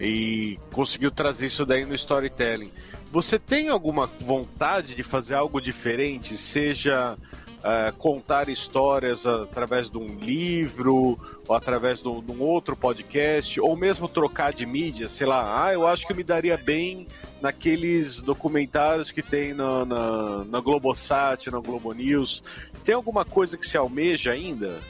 e 0.00 0.58
conseguiu 0.72 1.10
trazer 1.10 1.46
isso 1.46 1.66
daí 1.66 1.84
no 1.84 1.94
storytelling. 1.94 2.70
Você 3.10 3.38
tem 3.38 3.68
alguma 3.68 4.06
vontade 4.06 4.94
de 4.94 5.02
fazer 5.02 5.34
algo 5.34 5.60
diferente? 5.60 6.36
Seja 6.38 7.16
ah, 7.64 7.92
contar 7.96 8.48
histórias 8.48 9.24
através 9.24 9.88
de 9.88 9.96
um 9.96 10.18
livro, 10.18 11.16
ou 11.46 11.54
através 11.54 12.00
de 12.00 12.08
um, 12.08 12.40
outro 12.40 12.74
podcast, 12.74 13.60
ou 13.60 13.76
mesmo 13.76 14.08
trocar 14.08 14.52
de 14.52 14.66
mídia, 14.66 15.08
sei 15.08 15.28
lá, 15.28 15.66
ah, 15.66 15.72
eu 15.72 15.86
acho 15.86 16.04
que 16.04 16.12
me 16.12 16.24
daria 16.24 16.56
bem 16.56 17.06
naqueles 17.40 18.20
documentários 18.20 19.12
que 19.12 19.22
tem 19.22 19.54
na, 19.54 19.84
na, 19.84 20.44
na 20.44 20.60
Globosat, 20.60 21.50
na 21.52 21.60
Globo 21.60 21.92
News. 21.92 22.42
Tem 22.82 22.96
alguma 22.96 23.24
coisa 23.24 23.56
que 23.56 23.66
se 23.66 23.76
almeja 23.76 24.32
ainda? 24.32 24.80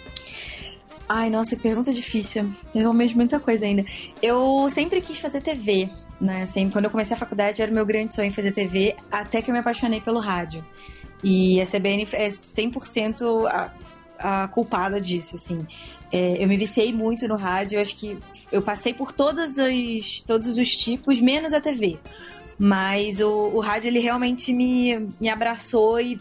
Ai, 1.15 1.29
nossa, 1.29 1.55
que 1.55 1.61
pergunta 1.63 1.93
difícil. 1.93 2.51
Eu 2.75 2.89
almejo 2.89 3.15
muita 3.15 3.39
coisa 3.39 3.67
ainda. 3.67 3.85
Eu 4.23 4.67
sempre 4.71 4.99
quis 5.03 5.19
fazer 5.19 5.43
TV, 5.43 5.91
né? 6.19 6.47
Sempre, 6.47 6.73
quando 6.73 6.87
eu 6.87 6.91
comecei 6.91 7.15
a 7.15 7.21
faculdade, 7.21 7.61
era 7.61 7.71
o 7.71 7.75
meu 7.75 7.85
grande 7.85 8.15
sonho 8.15 8.33
fazer 8.33 8.51
TV, 8.51 8.97
até 9.11 9.43
que 9.43 9.51
eu 9.51 9.53
me 9.53 9.61
apaixonei 9.61 10.01
pelo 10.01 10.21
rádio. 10.21 10.65
E 11.23 11.61
a 11.61 11.67
CBN 11.67 12.09
é 12.13 12.29
100% 12.31 13.47
a, 13.47 13.71
a 14.19 14.49
culpada 14.49 14.99
disso, 14.99 15.37
assim. 15.37 15.67
É, 16.11 16.43
eu 16.43 16.49
me 16.49 16.57
viciei 16.57 16.95
muito 16.95 17.29
no 17.29 17.37
rádio, 17.37 17.77
eu 17.77 17.83
acho 17.83 17.95
que 17.99 18.17
eu 18.51 18.63
passei 18.63 18.95
por 18.95 19.13
todos 19.13 19.59
os, 19.59 20.23
todos 20.23 20.57
os 20.57 20.75
tipos, 20.75 21.21
menos 21.21 21.53
a 21.53 21.61
TV. 21.61 21.99
Mas 22.59 23.21
o, 23.21 23.51
o 23.53 23.61
rádio, 23.61 23.89
ele 23.89 23.99
realmente 23.99 24.51
me, 24.51 25.09
me 25.21 25.29
abraçou 25.29 26.01
e 26.01 26.19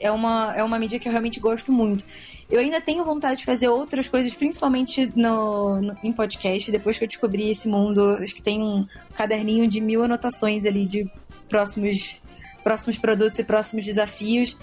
é 0.00 0.10
uma, 0.10 0.54
é 0.56 0.64
uma 0.64 0.78
mídia 0.78 0.98
que 0.98 1.06
eu 1.06 1.12
realmente 1.12 1.38
gosto 1.38 1.70
muito. 1.70 2.06
Eu 2.50 2.58
ainda 2.58 2.80
tenho 2.80 3.04
vontade 3.04 3.38
de 3.38 3.44
fazer 3.44 3.68
outras 3.68 4.08
coisas, 4.08 4.34
principalmente 4.34 5.10
no, 5.14 5.80
no- 5.80 5.96
em 6.02 6.12
podcast. 6.12 6.70
Depois 6.72 6.98
que 6.98 7.04
eu 7.04 7.08
descobri 7.08 7.48
esse 7.48 7.68
mundo, 7.68 8.16
acho 8.20 8.34
que 8.34 8.42
tem 8.42 8.62
um 8.62 8.84
caderninho 9.14 9.68
de 9.68 9.80
mil 9.80 10.02
anotações 10.02 10.64
ali 10.64 10.84
de 10.86 11.08
próximos, 11.48 12.20
próximos 12.62 12.98
produtos 12.98 13.38
e 13.38 13.44
próximos 13.44 13.84
desafios. 13.84 14.58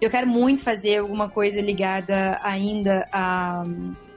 Eu 0.00 0.08
quero 0.10 0.26
muito 0.26 0.62
fazer 0.62 0.98
alguma 0.98 1.28
coisa 1.28 1.60
ligada 1.60 2.38
ainda 2.42 3.08
a, 3.12 3.64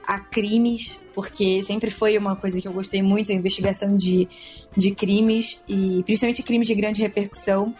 a 0.06 0.18
crimes, 0.20 1.00
porque 1.14 1.62
sempre 1.62 1.90
foi 1.90 2.16
uma 2.18 2.36
coisa 2.36 2.60
que 2.60 2.68
eu 2.68 2.72
gostei 2.72 3.02
muito, 3.02 3.32
a 3.32 3.34
investigação 3.34 3.96
de, 3.96 4.28
de 4.76 4.90
crimes, 4.92 5.62
e 5.68 6.02
principalmente 6.04 6.42
crimes 6.42 6.66
de 6.68 6.74
grande 6.74 7.00
repercussão. 7.02 7.74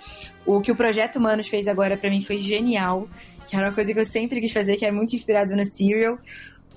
O 0.45 0.61
que 0.61 0.73
o 0.73 0.77
Projeto 0.77 1.17
Humanos 1.17 1.47
fez 1.49 1.69
agora 1.69 1.97
pra 1.97 2.09
mim 2.11 2.23
foi 2.23 2.39
genial, 2.39 3.09
que 3.47 3.57
era 3.57 3.69
uma 3.69 3.75
coisa 3.75 3.93
que 3.93 4.01
eu 4.01 4.05
sempre 4.05 4.41
quis 4.41 4.53
fazer, 4.53 4.77
que 4.77 4.85
é 4.85 4.91
muito 4.91 5.15
inspirado 5.15 5.55
no 5.55 5.65
Serial. 5.65 6.19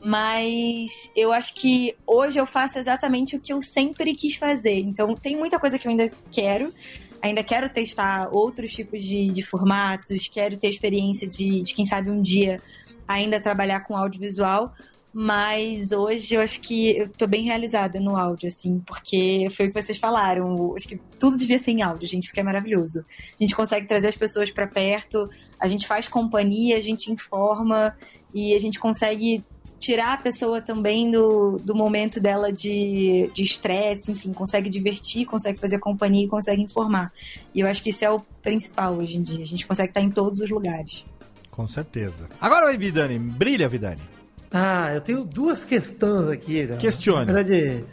Mas 0.04 1.12
eu 1.16 1.34
acho 1.34 1.54
que 1.56 1.96
hoje 2.08 2.40
eu 2.40 2.46
faço 2.46 2.80
exatamente 2.80 3.36
o 3.36 3.40
que 3.40 3.52
eu 3.52 3.62
sempre 3.62 4.16
quis 4.16 4.36
fazer. 4.36 4.80
Então 4.80 5.14
tem 5.16 5.36
muita 5.36 5.60
coisa 5.60 5.78
que 5.78 5.88
eu 5.88 5.92
ainda 5.92 6.10
quero. 6.32 6.74
Ainda 7.22 7.44
quero 7.44 7.70
testar 7.70 8.30
outros 8.32 8.72
tipos 8.72 9.04
de, 9.04 9.30
de 9.30 9.44
formatos, 9.44 10.30
quero 10.30 10.56
ter 10.56 10.70
experiência 10.70 11.28
de, 11.28 11.62
de, 11.62 11.74
quem 11.74 11.86
sabe, 11.86 12.10
um 12.10 12.22
dia 12.22 12.62
ainda 13.06 13.42
trabalhar 13.42 13.82
com 13.82 13.96
audiovisual. 13.96 14.74
Mas 15.12 15.92
hoje 15.92 16.36
eu 16.36 16.42
acho 16.42 16.62
que 16.62 16.96
eu 16.96 17.10
tô 17.10 17.26
bem 17.26 17.44
realizada 17.44 18.00
no 18.00 18.16
áudio, 18.16 18.48
assim, 18.48 18.80
porque 18.86 19.48
foi 19.52 19.68
o 19.68 19.74
que 19.74 19.82
vocês 19.82 19.98
falaram. 19.98 20.76
Acho 20.76 20.88
que 20.88 21.00
tudo 21.18 21.36
devia 21.36 21.58
ser 21.58 21.72
em 21.72 21.82
áudio, 21.82 22.08
gente, 22.08 22.28
porque 22.28 22.40
é 22.40 22.44
maravilhoso. 22.44 23.04
A 23.34 23.44
gente 23.44 23.56
consegue 23.56 23.88
trazer 23.88 24.08
as 24.08 24.16
pessoas 24.16 24.52
para 24.52 24.68
perto, 24.68 25.28
a 25.60 25.68
gente 25.68 25.88
faz 25.88 26.08
companhia, 26.08 26.78
a 26.78 26.82
gente 26.82 27.12
informa 27.12 27.96
e 28.34 28.54
a 28.54 28.60
gente 28.60 28.80
consegue 28.80 29.44
tirar 29.80 30.14
a 30.14 30.18
pessoa 30.18 30.62
também 30.62 31.10
do, 31.10 31.58
do 31.58 31.74
momento 31.74 32.20
dela 32.20 32.52
de 32.52 33.32
de 33.34 33.42
estresse, 33.42 34.12
enfim, 34.12 34.32
consegue 34.34 34.70
divertir, 34.70 35.26
consegue 35.26 35.58
fazer 35.58 35.80
companhia 35.80 36.26
e 36.26 36.28
consegue 36.28 36.62
informar. 36.62 37.12
E 37.56 37.62
eu 37.62 37.68
acho 37.68 37.82
que 37.82 37.90
isso 37.90 38.06
é 38.06 38.12
o 38.12 38.20
principal 38.44 38.96
hoje 38.96 39.18
em 39.18 39.22
dia. 39.22 39.42
A 39.42 39.46
gente 39.46 39.66
consegue 39.66 39.90
estar 39.90 40.02
em 40.02 40.12
todos 40.12 40.40
os 40.40 40.50
lugares. 40.50 41.06
Com 41.50 41.68
certeza. 41.68 42.30
Agora 42.40 42.66
vai, 42.66 42.78
Vidani. 42.78 43.18
Brilha, 43.18 43.68
Vidani. 43.68 44.19
Ah, 44.52 44.92
eu 44.94 45.02
tenho 45.02 45.24
duas 45.24 45.64
questões 45.64 46.30
aqui. 46.30 46.66
né? 46.66 46.78
Questione. 46.78 47.26
Na 47.26 47.34
verdade, 47.34 47.86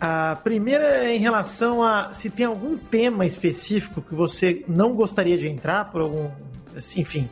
a 0.00 0.36
primeira 0.42 0.84
é 1.04 1.16
em 1.16 1.18
relação 1.18 1.82
a 1.82 2.12
se 2.12 2.28
tem 2.28 2.46
algum 2.46 2.76
tema 2.76 3.24
específico 3.24 4.02
que 4.02 4.14
você 4.14 4.64
não 4.68 4.94
gostaria 4.94 5.38
de 5.38 5.48
entrar 5.48 5.90
por 5.90 6.02
algum. 6.02 6.28
assim, 6.76 7.00
Enfim, 7.00 7.30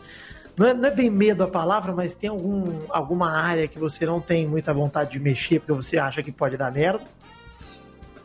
não 0.57 0.69
é, 0.69 0.75
não 0.75 0.89
é 0.89 0.91
bem 0.91 1.11
medo 1.11 1.45
a 1.45 1.49
palavra, 1.49 1.93
mas 1.93 2.15
tem 2.15 2.31
algum, 2.31 2.85
alguma 2.89 3.31
área 3.31 3.69
que 3.69 3.79
você 3.79 4.07
não 4.07 4.21
tem 4.21 4.47
muita 4.47 4.73
vontade 4.73 5.11
de 5.13 5.21
mexer 5.21 5.61
porque 5.61 5.73
você 5.73 5.99
acha 5.99 6.23
que 6.23 6.33
pode 6.33 6.57
dar 6.57 6.71
merda. 6.73 7.05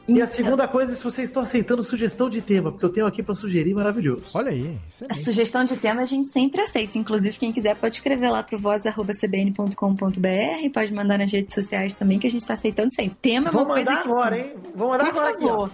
E 0.07 0.21
a 0.21 0.27
segunda 0.27 0.67
coisa 0.67 0.93
é 0.93 0.95
se 0.95 1.03
vocês 1.03 1.27
estão 1.27 1.43
aceitando 1.43 1.84
sugestão 1.84 2.29
de 2.29 2.41
tema, 2.41 2.71
porque 2.71 2.85
eu 2.85 2.89
tenho 2.89 3.05
aqui 3.05 3.21
para 3.21 3.35
sugerir 3.35 3.73
maravilhoso. 3.73 4.31
Olha 4.34 4.51
aí. 4.51 4.77
A 5.09 5.13
sugestão 5.13 5.65
de 5.65 5.75
tema 5.75 6.01
a 6.01 6.05
gente 6.05 6.29
sempre 6.29 6.61
aceita. 6.61 6.97
Inclusive, 6.97 7.38
quem 7.38 7.51
quiser 7.51 7.75
pode 7.75 7.95
escrever 7.95 8.29
lá 8.29 8.41
pro 8.41 8.57
voz.cbn.com.br. 8.57 10.69
Pode 10.73 10.93
mandar 10.93 11.17
nas 11.19 11.31
redes 11.31 11.53
sociais 11.53 11.95
também, 11.95 12.19
que 12.19 12.27
a 12.27 12.31
gente 12.31 12.45
tá 12.45 12.53
aceitando 12.53 12.93
sempre. 12.93 13.17
Tema 13.21 13.49
é 13.49 13.51
uma 13.51 13.65
coisa 13.65 13.91
mandar 13.91 14.03
que- 14.03 14.09
agora, 14.09 14.39
hein? 14.39 14.53
Vou 14.75 14.89
mandar 14.89 15.05
Por 15.05 15.09
agora 15.11 15.29
aqui, 15.31 15.45
ó. 15.45 15.67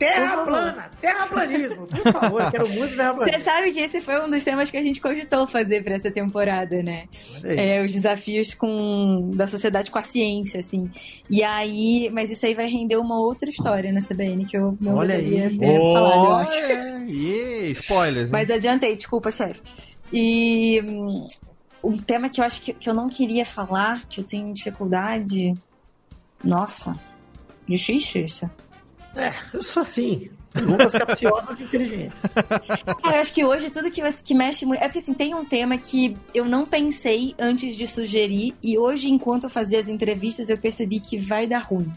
Terra 0.00 0.44
plana, 0.44 0.90
terraplanismo. 0.98 1.84
Por 1.84 2.12
favor, 2.12 2.42
eu 2.42 2.50
quero 2.50 2.68
muito 2.70 2.96
terraplanismo. 2.96 3.38
Você 3.38 3.44
sabe 3.44 3.70
que 3.70 3.80
esse 3.80 4.00
foi 4.00 4.18
um 4.24 4.30
dos 4.30 4.42
temas 4.42 4.70
que 4.70 4.78
a 4.78 4.82
gente 4.82 4.98
cogitou 4.98 5.46
fazer 5.46 5.84
pra 5.84 5.94
essa 5.94 6.10
temporada, 6.10 6.82
né? 6.82 7.04
É, 7.44 7.84
os 7.84 7.92
desafios 7.92 8.54
com, 8.54 9.30
da 9.34 9.46
sociedade 9.46 9.90
com 9.90 9.98
a 9.98 10.02
ciência, 10.02 10.58
assim. 10.60 10.90
E 11.28 11.42
aí, 11.42 12.08
mas 12.12 12.30
isso 12.30 12.46
aí 12.46 12.54
vai 12.54 12.66
render 12.66 12.96
uma 12.96 13.20
outra 13.20 13.50
história 13.50 13.92
na 13.92 14.00
CBN 14.00 14.46
que 14.46 14.56
eu 14.56 14.76
não 14.80 14.94
Olha 14.96 15.16
aí. 15.16 15.30
ter 15.58 15.78
falado, 15.78 16.24
eu 16.24 16.32
acho. 16.32 16.56
Olha 16.64 16.96
aí. 16.96 17.70
Spoilers. 17.72 18.26
hein? 18.28 18.32
Mas 18.32 18.50
adiantei, 18.50 18.96
desculpa, 18.96 19.30
chefe. 19.30 19.60
E 20.10 20.80
hum, 20.82 21.26
um 21.84 21.98
tema 21.98 22.30
que 22.30 22.40
eu 22.40 22.44
acho 22.44 22.62
que, 22.62 22.72
que 22.72 22.88
eu 22.88 22.94
não 22.94 23.10
queria 23.10 23.44
falar, 23.44 24.06
que 24.08 24.20
eu 24.20 24.24
tenho 24.24 24.52
dificuldade. 24.54 25.54
Nossa, 26.42 26.98
difícil 27.68 28.24
isso. 28.24 28.50
É, 29.16 29.32
eu 29.52 29.62
sou 29.62 29.82
assim. 29.82 30.30
Perguntas 30.52 30.92
capciosas 30.92 31.54
e 31.60 31.62
inteligentes. 31.62 32.34
Cara, 33.02 33.16
eu 33.18 33.20
acho 33.20 33.32
que 33.32 33.44
hoje 33.44 33.70
tudo 33.70 33.88
que, 33.90 34.02
que 34.24 34.34
mexe 34.34 34.66
muito. 34.66 34.80
É 34.82 34.88
porque 34.88 34.98
assim, 34.98 35.14
tem 35.14 35.32
um 35.34 35.44
tema 35.44 35.78
que 35.78 36.16
eu 36.34 36.44
não 36.44 36.66
pensei 36.66 37.34
antes 37.38 37.76
de 37.76 37.86
sugerir, 37.86 38.54
e 38.62 38.76
hoje, 38.76 39.08
enquanto 39.08 39.44
eu 39.44 39.50
fazia 39.50 39.78
as 39.78 39.86
entrevistas, 39.88 40.48
eu 40.50 40.58
percebi 40.58 40.98
que 40.98 41.18
vai 41.18 41.46
dar 41.46 41.60
ruim. 41.60 41.92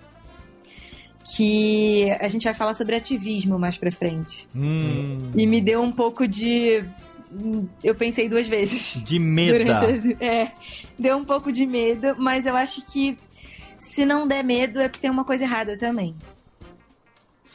Que 1.36 2.12
a 2.20 2.28
gente 2.28 2.44
vai 2.44 2.54
falar 2.54 2.74
sobre 2.74 2.96
ativismo 2.96 3.58
mais 3.58 3.78
pra 3.78 3.90
frente. 3.90 4.48
Hum, 4.56 5.32
E 5.36 5.48
me 5.48 5.62
deu 5.62 5.82
um 5.82 5.92
pouco 5.92 6.28
de. 6.28 6.84
Eu 7.84 7.96
pensei 7.96 8.28
duas 8.30 8.48
vezes. 8.48 9.02
de 9.04 9.18
medo. 9.20 9.58
Durante 9.58 10.18
a- 10.22 10.26
É, 10.26 10.52
deu 11.00 11.18
um 11.18 11.24
pouco 11.26 11.52
de 11.52 11.66
medo, 11.66 12.16
mas 12.20 12.46
eu 12.46 12.56
acho 12.56 12.86
que 12.92 13.18
se 13.80 14.06
não 14.06 14.28
der 14.28 14.44
medo 14.44 14.80
é 14.82 14.88
porque 14.90 15.02
tem 15.02 15.10
uma 15.10 15.24
coisa 15.26 15.44
errada 15.44 15.78
também. 15.78 16.14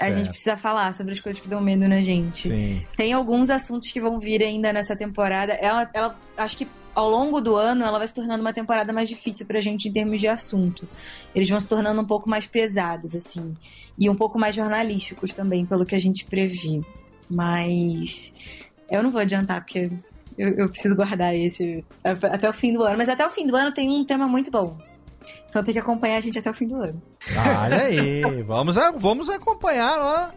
A 0.00 0.04
Certo. 0.04 0.16
gente 0.18 0.28
precisa 0.28 0.56
falar 0.56 0.94
sobre 0.94 1.12
as 1.12 1.20
coisas 1.20 1.40
que 1.40 1.48
dão 1.48 1.60
medo 1.60 1.88
na 1.88 2.00
gente. 2.00 2.48
Sim. 2.48 2.86
Tem 2.96 3.12
alguns 3.12 3.50
assuntos 3.50 3.90
que 3.90 4.00
vão 4.00 4.20
vir 4.20 4.42
ainda 4.42 4.72
nessa 4.72 4.94
temporada. 4.94 5.52
Ela, 5.54 5.90
ela 5.92 6.18
acho 6.36 6.56
que 6.56 6.68
ao 6.94 7.08
longo 7.10 7.40
do 7.40 7.56
ano 7.56 7.84
ela 7.84 7.98
vai 7.98 8.06
se 8.06 8.14
tornando 8.14 8.40
uma 8.40 8.52
temporada 8.52 8.92
mais 8.92 9.08
difícil 9.08 9.44
pra 9.46 9.60
gente 9.60 9.88
em 9.88 9.92
termos 9.92 10.20
de 10.20 10.28
assunto. 10.28 10.88
Eles 11.34 11.48
vão 11.48 11.58
se 11.60 11.68
tornando 11.68 12.00
um 12.00 12.04
pouco 12.06 12.28
mais 12.28 12.46
pesados, 12.46 13.14
assim. 13.16 13.56
E 13.98 14.08
um 14.08 14.14
pouco 14.14 14.38
mais 14.38 14.54
jornalísticos 14.54 15.32
também, 15.32 15.66
pelo 15.66 15.84
que 15.84 15.94
a 15.94 16.00
gente 16.00 16.24
previu. 16.24 16.84
Mas 17.28 18.32
eu 18.90 19.02
não 19.02 19.10
vou 19.10 19.20
adiantar, 19.20 19.60
porque 19.62 19.90
eu, 20.36 20.50
eu 20.54 20.68
preciso 20.68 20.94
guardar 20.96 21.34
esse 21.34 21.84
até 22.04 22.48
o 22.48 22.52
fim 22.52 22.72
do 22.72 22.82
ano. 22.82 22.96
Mas 22.98 23.08
até 23.08 23.26
o 23.26 23.30
fim 23.30 23.46
do 23.46 23.56
ano 23.56 23.72
tem 23.72 23.88
um 23.90 24.04
tema 24.04 24.26
muito 24.26 24.50
bom. 24.50 24.76
Então 25.48 25.62
tem 25.62 25.72
que 25.74 25.80
acompanhar 25.80 26.16
a 26.16 26.20
gente 26.20 26.38
até 26.38 26.50
o 26.50 26.54
fim 26.54 26.66
do 26.66 26.76
ano. 26.76 27.02
Olha 27.64 27.82
aí, 27.82 28.22
vamos, 28.46 28.76
a- 28.78 28.92
vamos 28.92 29.28
acompanhar 29.28 29.96
lá. 29.96 30.32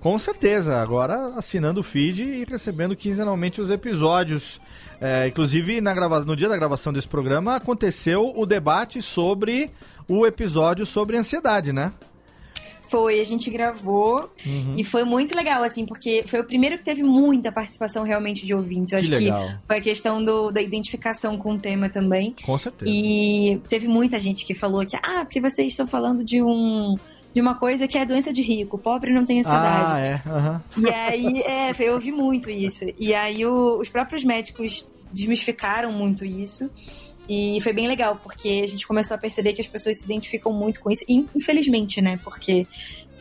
Com 0.00 0.18
certeza, 0.18 0.80
agora 0.80 1.32
assinando 1.36 1.80
o 1.80 1.82
feed 1.82 2.22
e 2.22 2.44
recebendo 2.44 2.94
quinzenalmente 2.94 3.60
os 3.60 3.70
episódios. 3.70 4.60
É, 5.00 5.26
inclusive, 5.26 5.80
na 5.80 5.92
grava... 5.94 6.20
no 6.24 6.36
dia 6.36 6.48
da 6.48 6.56
gravação 6.56 6.92
desse 6.92 7.08
programa, 7.08 7.56
aconteceu 7.56 8.32
o 8.36 8.46
debate 8.46 9.02
sobre 9.02 9.70
o 10.08 10.26
episódio 10.26 10.86
sobre 10.86 11.16
ansiedade, 11.16 11.72
né? 11.72 11.92
Foi, 12.88 13.20
a 13.20 13.24
gente 13.24 13.50
gravou 13.50 14.30
Uhum. 14.46 14.74
e 14.76 14.84
foi 14.84 15.04
muito 15.04 15.34
legal, 15.34 15.62
assim, 15.62 15.84
porque 15.84 16.24
foi 16.26 16.40
o 16.40 16.44
primeiro 16.44 16.78
que 16.78 16.84
teve 16.84 17.02
muita 17.02 17.50
participação 17.50 18.04
realmente 18.04 18.46
de 18.46 18.54
ouvintes. 18.54 18.92
Eu 18.92 19.00
Que 19.00 19.04
acho 19.06 19.24
legal. 19.24 19.42
que 19.48 19.54
foi 19.66 19.76
a 19.76 19.80
questão 19.80 20.24
do, 20.24 20.50
da 20.50 20.62
identificação 20.62 21.36
com 21.36 21.54
o 21.54 21.58
tema 21.58 21.88
também. 21.88 22.34
Com 22.44 22.56
certeza. 22.58 22.90
E 22.94 23.60
teve 23.68 23.88
muita 23.88 24.18
gente 24.18 24.44
que 24.46 24.54
falou 24.54 24.84
que, 24.86 24.96
ah, 24.96 25.24
porque 25.24 25.40
vocês 25.40 25.72
estão 25.72 25.86
falando 25.86 26.24
de 26.24 26.42
um. 26.42 26.96
De 27.34 27.40
uma 27.42 27.54
coisa 27.54 27.86
que 27.86 27.98
é 27.98 28.06
doença 28.06 28.32
de 28.32 28.40
rico, 28.40 28.78
pobre 28.78 29.12
não 29.12 29.22
tem 29.26 29.40
ansiedade. 29.40 29.92
Ah, 29.92 30.00
é. 30.00 30.22
aham. 30.26 30.62
E 30.78 30.88
aí, 30.88 31.42
é, 31.42 31.74
eu 31.80 31.92
ouvi 31.92 32.10
muito 32.10 32.48
isso. 32.50 32.86
E 32.98 33.12
aí 33.14 33.44
o- 33.44 33.78
os 33.78 33.90
próprios 33.90 34.24
médicos 34.24 34.90
desmistificaram 35.12 35.92
muito 35.92 36.24
isso. 36.24 36.70
E 37.28 37.58
foi 37.60 37.72
bem 37.72 37.86
legal, 37.88 38.20
porque 38.22 38.62
a 38.64 38.68
gente 38.68 38.86
começou 38.86 39.14
a 39.14 39.18
perceber 39.18 39.52
que 39.52 39.60
as 39.60 39.66
pessoas 39.66 39.98
se 39.98 40.04
identificam 40.04 40.52
muito 40.52 40.80
com 40.80 40.90
isso. 40.90 41.04
E, 41.08 41.26
infelizmente, 41.34 42.00
né? 42.00 42.20
Porque 42.22 42.66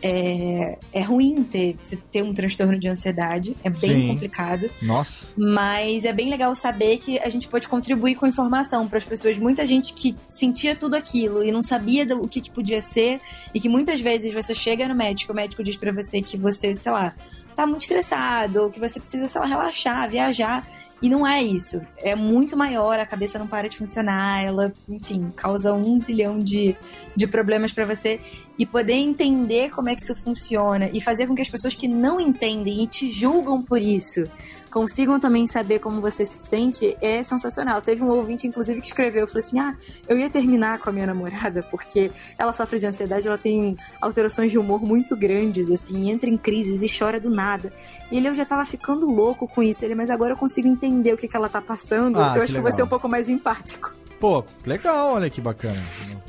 é, 0.02 0.78
é 0.94 1.02
ruim 1.02 1.44
ter, 1.44 1.76
ter 2.12 2.22
um 2.22 2.34
transtorno 2.34 2.78
de 2.78 2.88
ansiedade. 2.88 3.56
É 3.64 3.70
bem 3.70 4.02
Sim. 4.02 4.08
complicado. 4.10 4.70
Nossa. 4.82 5.26
Mas 5.36 6.06
é 6.06 6.14
bem 6.14 6.30
legal 6.30 6.54
saber 6.54 6.98
que 6.98 7.18
a 7.20 7.30
gente 7.30 7.48
pode 7.48 7.68
contribuir 7.68 8.16
com 8.16 8.28
informação 8.28 8.88
para 8.88 8.98
as 9.00 9.06
pessoas. 9.06 9.40
Muita 9.40 9.66
gente 9.66 9.94
que 9.94 10.16
sentia 10.28 10.76
tudo 10.76 10.96
aquilo 10.96 11.44
e 11.44 11.52
não 11.52 11.62
sabia 11.64 12.06
do- 12.06 12.22
o 12.22 12.28
que, 12.28 12.42
que 12.42 12.52
podia 12.52 12.82
ser, 12.82 13.20
e 13.54 13.60
que 13.60 13.68
muitas 13.70 14.00
vezes 14.00 14.32
você 14.34 14.54
chega 14.54 14.88
no 14.88 14.94
médico, 14.96 15.32
o 15.34 15.36
médico 15.36 15.64
diz 15.64 15.76
para 15.78 15.92
você 15.92 16.22
que 16.22 16.38
você, 16.38 16.76
sei 16.76 16.92
lá, 16.92 17.16
tá 17.56 17.66
muito 17.66 17.82
estressado, 17.82 18.64
ou 18.64 18.70
que 18.70 18.80
você 18.80 19.00
precisa, 19.00 19.28
sei 19.28 19.42
lá, 19.42 19.48
relaxar, 19.48 20.10
viajar. 20.10 20.68
E 21.02 21.10
não 21.10 21.28
é 21.28 21.44
isso. 21.44 21.82
É 21.98 22.16
muito 22.16 22.56
maior, 22.56 23.00
a 23.00 23.06
cabeça 23.06 23.38
não 23.38 23.48
para 23.48 23.68
de 23.68 23.78
funcionar, 23.78 24.44
ela, 24.44 24.74
enfim, 24.88 25.32
causa 25.36 25.74
um 25.74 26.00
zilhão 26.02 26.40
de, 26.40 26.76
de 27.16 27.28
problemas 27.28 27.72
para 27.72 27.86
você. 27.86 28.20
E 28.58 28.66
poder 28.66 28.94
entender 28.94 29.70
como 29.72 29.90
é 29.90 29.96
que 29.96 30.02
isso 30.02 30.16
funciona 30.16 30.90
e 30.94 31.02
fazer 31.02 31.28
com 31.28 31.36
que 31.36 31.42
as 31.42 31.50
pessoas 31.50 31.76
que 31.76 31.88
não 31.88 32.20
entendem 32.20 32.84
e 32.84 32.88
te 32.88 33.10
julgam 33.10 33.62
por 33.62 33.82
isso 33.82 34.30
consigam 34.76 35.18
também 35.22 35.48
saber 35.48 35.80
como 35.80 36.02
você 36.02 36.26
se 36.26 36.38
sente 36.50 36.98
é 37.02 37.24
sensacional. 37.24 37.82
Teve 37.82 38.04
um 38.04 38.10
ouvinte, 38.10 38.46
inclusive, 38.46 38.82
que 38.82 38.88
escreveu, 38.88 39.26
falou 39.26 39.40
assim, 39.40 39.58
ah, 39.58 39.74
eu 40.06 40.18
ia 40.20 40.30
terminar 40.30 40.80
com 40.80 40.90
a 40.90 40.92
minha 40.92 41.08
namorada 41.08 41.64
porque 41.72 42.12
ela 42.38 42.52
sofre 42.52 42.78
de 42.78 42.86
ansiedade, 42.86 43.26
ela 43.26 43.38
tem 43.38 43.78
alterações 44.02 44.52
de 44.52 44.60
humor 44.60 44.82
muito 44.84 45.16
grandes, 45.16 45.72
assim, 45.72 46.12
entra 46.12 46.30
em 46.30 46.38
crises 46.38 46.84
e 46.84 47.00
chora 47.00 47.22
do 47.22 47.30
nada. 47.30 47.72
E 48.12 48.18
ele, 48.18 48.28
eu 48.28 48.36
já 48.36 48.44
tava 48.44 48.66
ficando 48.66 49.10
louco 49.10 49.48
com 49.48 49.64
isso, 49.64 49.86
ele, 49.86 49.96
mas 49.96 50.10
agora 50.10 50.34
eu 50.34 50.38
consigo 50.38 50.68
entender 50.68 51.14
o 51.14 51.18
que, 51.18 51.30
que 51.30 51.38
ela 51.38 51.48
tá 51.48 51.62
passando, 51.62 52.20
Ah, 52.20 52.32
eu 52.32 52.34
que 52.34 52.40
acho 52.42 52.52
que 52.52 52.58
eu 52.58 52.62
vou 52.62 52.66
legal. 52.70 52.76
ser 52.76 52.84
um 52.84 52.88
pouco 52.90 53.08
mais 53.08 53.30
empático. 53.30 53.94
Pô, 54.20 54.44
legal, 54.66 55.14
olha 55.14 55.30
que 55.30 55.40
bacana. 55.40 55.82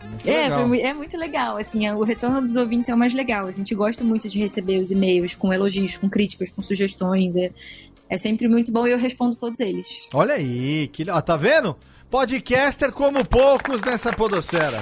Muito 0.09 0.29
É, 0.29 0.43
legal. 0.43 0.69
foi 0.69 0.81
é 0.83 0.95
muito 0.95 1.17
legal, 1.17 1.57
assim, 1.57 1.91
o 1.91 2.05
retorno 2.05 2.41
dos 2.43 2.55
ouvintes 2.55 2.89
é 2.91 2.95
o 2.95 2.97
mais 2.97 3.13
legal. 3.13 3.47
A 3.47 3.51
gente 3.53 3.75
gosta 3.75 4.05
muito 4.05 4.29
de 4.29 4.39
receber 4.39 4.79
os 4.79 4.93
e-mails 4.93 5.35
com 5.35 5.53
elogios, 5.53 5.97
com 5.97 6.09
críticas, 6.09 6.49
com 6.51 6.63
sugestões. 6.63 7.35
É, 7.35 7.51
é 8.09 8.19
sempre 8.19 8.49
muito 8.49 8.71
bom 8.73 8.87
e 8.87 8.93
eu 8.93 8.99
respondo 8.99 9.37
todos 9.37 9.61
eles. 9.61 10.09
Olha 10.15 10.35
aí, 10.35 10.89
que... 10.89 11.09
ó, 11.11 11.21
tá 11.21 11.37
vendo? 11.37 11.77
Podcaster 12.11 12.93
como 12.93 13.25
poucos 13.25 13.81
nessa 13.83 14.13
podosfera. 14.13 14.79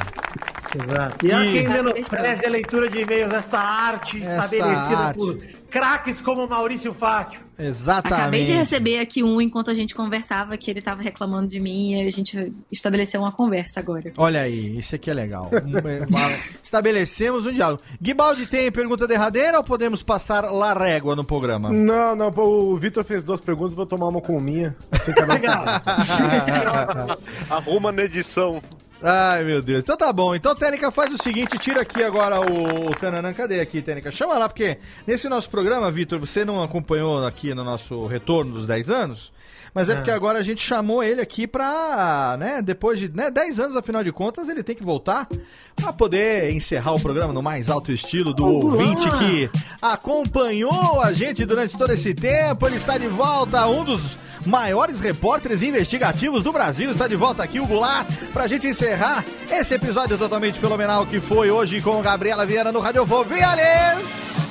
Exato. 0.77 1.27
E 1.27 1.33
há 1.33 1.45
E- 1.45 1.53
quem 1.53 1.69
menospreze 1.69 2.45
a 2.47 2.51
leitura 2.51 2.89
de 2.91 3.01
e-mails, 3.01 3.33
essa 3.33 3.59
arte 3.59 4.21
Essa 4.23 4.45
estabelecida 4.57 4.99
arte. 4.99 5.19
por 5.19 5.39
craques 5.75 6.21
como 6.21 6.47
Maurício 6.47 6.95
Fátio. 6.95 7.41
Exatamente. 7.59 8.21
Acabei 8.21 8.45
de 8.45 8.53
receber 8.53 9.01
aqui 9.01 9.25
um 9.25 9.41
enquanto 9.41 9.73
a 9.73 9.75
gente 9.75 9.93
conversava 9.93 10.57
que 10.57 10.71
ele 10.71 10.81
tava 10.81 11.03
reclamando 11.03 11.49
de 11.49 11.59
mim 11.59 11.95
e 11.95 12.07
a 12.07 12.11
gente 12.11 12.53
estabeleceu 12.71 13.21
uma 13.21 13.33
conversa 13.33 13.81
agora. 13.81 14.13
Olha 14.17 14.43
aí, 14.43 14.79
isso 14.79 14.95
aqui 14.95 15.11
é 15.11 15.15
legal. 15.15 15.51
Estabelecemos 16.63 17.45
um 17.45 17.53
diálogo. 17.53 17.83
Guibaldi 18.01 18.47
tem 18.47 18.71
pergunta 18.71 19.09
derradeira 19.09 19.59
ou 19.59 19.65
podemos 19.65 20.01
passar 20.01 20.45
lá 20.45 20.73
régua 20.73 21.17
no 21.17 21.25
programa? 21.25 21.73
Não, 21.73 22.15
não, 22.15 22.29
o 22.29 22.77
Vitor 22.77 23.03
fez 23.03 23.25
duas 23.25 23.41
perguntas, 23.41 23.75
vou 23.75 23.85
tomar 23.85 24.07
uma 24.07 24.21
com 24.21 24.39
minha. 24.41 24.77
Assim 24.93 25.13
que 25.13 25.23
Legal. 25.27 25.65
Arruma 27.51 27.91
na 27.91 28.05
edição. 28.05 28.63
Ai, 29.07 29.45
meu 29.45 29.61
Deus. 29.61 29.83
Então 29.83 29.99
tá 29.99 30.11
bom. 30.11 30.35
Então, 30.35 30.55
Tênica, 30.55 30.91
faz 30.91 31.13
o 31.13 31.23
seguinte, 31.23 31.59
tira 31.59 31.83
aqui 31.83 32.03
agora 32.03 32.41
o, 32.41 32.89
o 32.89 32.95
Tananã. 32.95 33.35
Cadê 33.35 33.61
aqui, 33.61 33.83
Tênica? 33.83 34.11
Chama 34.11 34.39
lá, 34.39 34.49
porque 34.49 34.79
nesse 35.07 35.29
nosso 35.29 35.51
programa, 35.51 35.91
Vitor, 35.91 36.19
você 36.19 36.43
não 36.43 36.63
acompanhou 36.63 37.27
aqui 37.27 37.53
no 37.53 37.63
nosso 37.63 38.07
retorno 38.07 38.55
dos 38.55 38.67
10 38.67 38.89
anos, 38.89 39.31
mas 39.75 39.89
é 39.89 39.93
Ah. 39.93 39.97
porque 39.97 40.11
agora 40.11 40.39
a 40.39 40.43
gente 40.43 40.63
chamou 40.63 41.03
ele 41.03 41.21
aqui 41.21 41.47
pra, 41.47 42.37
né, 42.39 42.63
depois 42.63 42.99
de 42.99 43.09
né, 43.09 43.31
10 43.31 43.59
anos, 43.61 43.77
afinal 43.77 44.05
de 44.05 44.13
contas, 44.13 44.49
ele 44.49 44.63
tem 44.63 44.75
que 44.77 44.85
voltar 44.85 45.27
pra 45.75 45.93
poder 45.93 46.53
encerrar 46.53 46.93
o 46.95 47.01
programa 47.01 47.33
no 47.33 47.43
mais 47.43 47.69
alto 47.69 47.91
estilo 47.93 48.33
do 48.33 48.47
ouvinte 48.47 49.11
que 49.19 49.51
acompanhou 49.83 51.01
a 51.01 51.13
gente 51.13 51.45
durante 51.45 51.77
todo 51.77 51.93
esse 51.93 52.15
tempo. 52.15 52.67
Ele 52.67 52.77
está 52.77 52.97
de 52.99 53.09
volta, 53.09 53.67
um 53.67 53.83
dos 53.85 54.17
maiores 54.47 55.01
repórteres 55.01 55.63
investigativos 55.63 56.43
do 56.45 56.53
Brasil. 56.53 56.91
Está 56.91 57.09
de 57.09 57.17
volta 57.17 57.43
aqui, 57.43 57.59
o 57.59 57.67
Goulart, 57.67 58.09
pra 58.33 58.47
gente 58.47 58.67
encerrar 58.69 59.25
esse 59.51 59.75
episódio 59.75 60.17
totalmente 60.19 60.59
fenomenal 60.61 61.07
que 61.07 61.21
foi 61.21 61.51
hoje 61.51 61.81
com 61.81 62.01
Gabriela 62.03 62.47
Vieira 62.47 62.71
no 62.71 62.81
Radiofobia, 62.81 63.49
Aliás! 63.49 64.44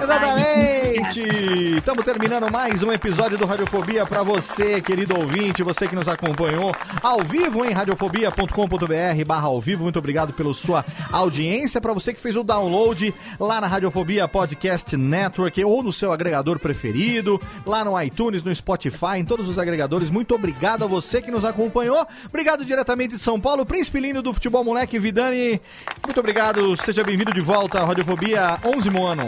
Exatamente! 0.00 1.76
Estamos 1.78 2.04
terminando 2.04 2.50
mais 2.50 2.82
um 2.82 2.92
episódio 2.92 3.38
do 3.38 3.46
Radiofobia 3.46 4.04
para 4.04 4.22
você, 4.22 4.80
querido 4.80 5.18
ouvinte, 5.18 5.62
você 5.62 5.88
que 5.88 5.94
nos 5.94 6.08
acompanhou 6.08 6.74
ao 7.02 7.22
vivo 7.24 7.64
em 7.64 7.72
radiofobia.com.br 7.72 9.24
barra 9.26 9.46
ao 9.46 9.60
vivo. 9.60 9.84
Muito 9.84 9.98
obrigado 9.98 10.32
pela 10.32 10.52
sua 10.52 10.84
audiência. 11.10 11.80
Para 11.80 11.94
você 11.94 12.12
que 12.12 12.20
fez 12.20 12.36
o 12.36 12.42
download 12.42 13.14
lá 13.40 13.60
na 13.60 13.66
Radiofobia 13.66 14.28
Podcast 14.28 14.96
Network 14.96 15.64
ou 15.64 15.82
no 15.82 15.92
seu 15.92 16.12
agregador 16.12 16.58
preferido, 16.58 17.40
lá 17.64 17.84
no 17.84 18.00
iTunes, 18.00 18.42
no 18.42 18.54
Spotify, 18.54 19.16
em 19.16 19.24
todos 19.24 19.48
os 19.48 19.58
agregadores. 19.58 20.10
Muito 20.10 20.34
obrigado 20.34 20.84
a 20.84 20.86
você 20.86 21.22
que 21.22 21.30
nos 21.30 21.44
acompanhou. 21.44 22.06
Obrigado 22.28 22.64
diretamente 22.64 23.14
de 23.14 23.20
São 23.20 23.40
Paulo, 23.40 23.64
Príncipe 23.64 24.00
Lindo 24.00 24.22
do 24.22 24.34
Futebol 24.34 24.62
Moleque 24.64 24.98
Vidani. 24.98 25.60
Muito 26.04 26.20
obrigado, 26.20 26.76
seja 26.76 27.02
bem-vindo 27.02 27.32
de 27.32 27.40
volta 27.40 27.80
à 27.80 27.86
Radiofobia 27.86 28.58
11 28.64 28.90
Mono. 28.90 29.26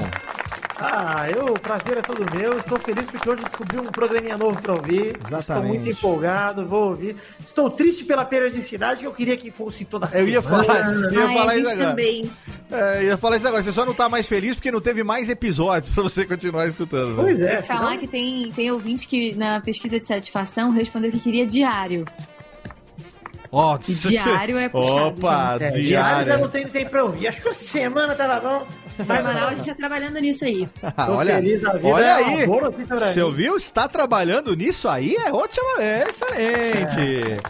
Ah, 0.81 1.27
eu, 1.29 1.47
o 1.55 1.59
prazer 1.59 1.99
é 1.99 2.03
todo 2.03 2.25
meu. 2.37 2.57
Estou 2.57 2.79
feliz 2.79 3.11
porque 3.11 3.29
hoje 3.29 3.43
descobri 3.43 3.79
um 3.79 3.87
programinha 3.87 4.37
novo 4.37 4.63
para 4.63 4.75
ouvir. 4.75 5.07
Estou 5.09 5.27
Exatamente. 5.39 5.67
muito 5.67 5.91
empolgado, 5.91 6.65
vou 6.65 6.91
ouvir. 6.91 7.17
Estou 7.45 7.69
triste 7.69 8.05
pela 8.05 8.25
periodicidade, 8.25 9.01
que 9.01 9.07
eu 9.07 9.13
queria 9.13 9.37
que 9.37 9.51
fosse 9.51 9.85
toda 9.85 10.09
Eu 10.13 10.29
ia 10.29 10.41
semana. 10.41 10.65
falar, 10.65 10.93
eu 10.95 11.11
ia 11.13 11.25
Ai, 11.27 11.35
falar 11.35 11.53
a 11.53 11.57
isso 11.57 11.71
agora. 11.73 11.89
também. 11.91 12.31
É, 12.71 12.99
eu 12.99 13.03
ia 13.07 13.17
falar 13.17 13.37
isso 13.39 13.49
agora. 13.49 13.63
Você 13.63 13.73
só 13.73 13.85
não 13.85 13.93
tá 13.95 14.09
mais 14.09 14.29
feliz 14.29 14.55
porque 14.57 14.71
não 14.71 14.81
teve 14.81 15.03
mais 15.03 15.29
episódios 15.29 15.93
pra 15.93 16.03
você 16.05 16.25
continuar 16.25 16.69
escutando. 16.69 17.09
né? 17.09 17.23
Pois 17.25 17.41
é, 17.41 17.55
Vou 17.55 17.63
te 17.63 17.67
falar 17.69 17.97
que 17.97 18.07
tem, 18.07 18.53
tem 18.53 18.71
ouvinte 18.71 19.09
que 19.09 19.35
na 19.35 19.61
pesquisa 19.61 19.99
de 19.99 20.07
satisfação 20.07 20.71
respondeu 20.71 21.11
que 21.11 21.19
queria 21.19 21.45
diário. 21.45 22.05
Ó, 23.51 23.79
E 23.89 23.93
diário 23.95 24.59
é 24.59 24.69
puxado, 24.71 25.07
Opa, 25.09 25.55
É, 25.61 25.71
diário 25.71 25.83
diário. 25.85 26.27
já 26.27 26.39
não 26.39 26.49
tem 26.49 26.69
tempo 26.69 26.91
pra 26.91 27.03
ouvir. 27.05 27.29
Acho 27.29 27.41
que 27.43 27.49
a 27.49 27.55
semana 27.55 28.15
tava 28.15 28.39
bom. 28.41 28.67
Semanal 29.05 29.49
a 29.49 29.55
gente 29.55 29.67
tá 29.69 29.75
trabalhando 29.75 30.19
nisso 30.19 30.45
aí. 30.45 30.69
Ah, 30.83 31.11
olha, 31.11 31.41
olha 31.83 32.05
é 32.05 32.13
aí. 32.13 32.47
pra 32.87 32.99
Você 32.99 33.23
ouviu? 33.23 33.57
Está 33.57 33.89
trabalhando 33.89 34.55
nisso 34.55 34.89
aí? 34.89 35.17
É 35.17 35.33
ótimo, 35.33 35.67
é 35.79 36.07
excelente. 36.09 37.43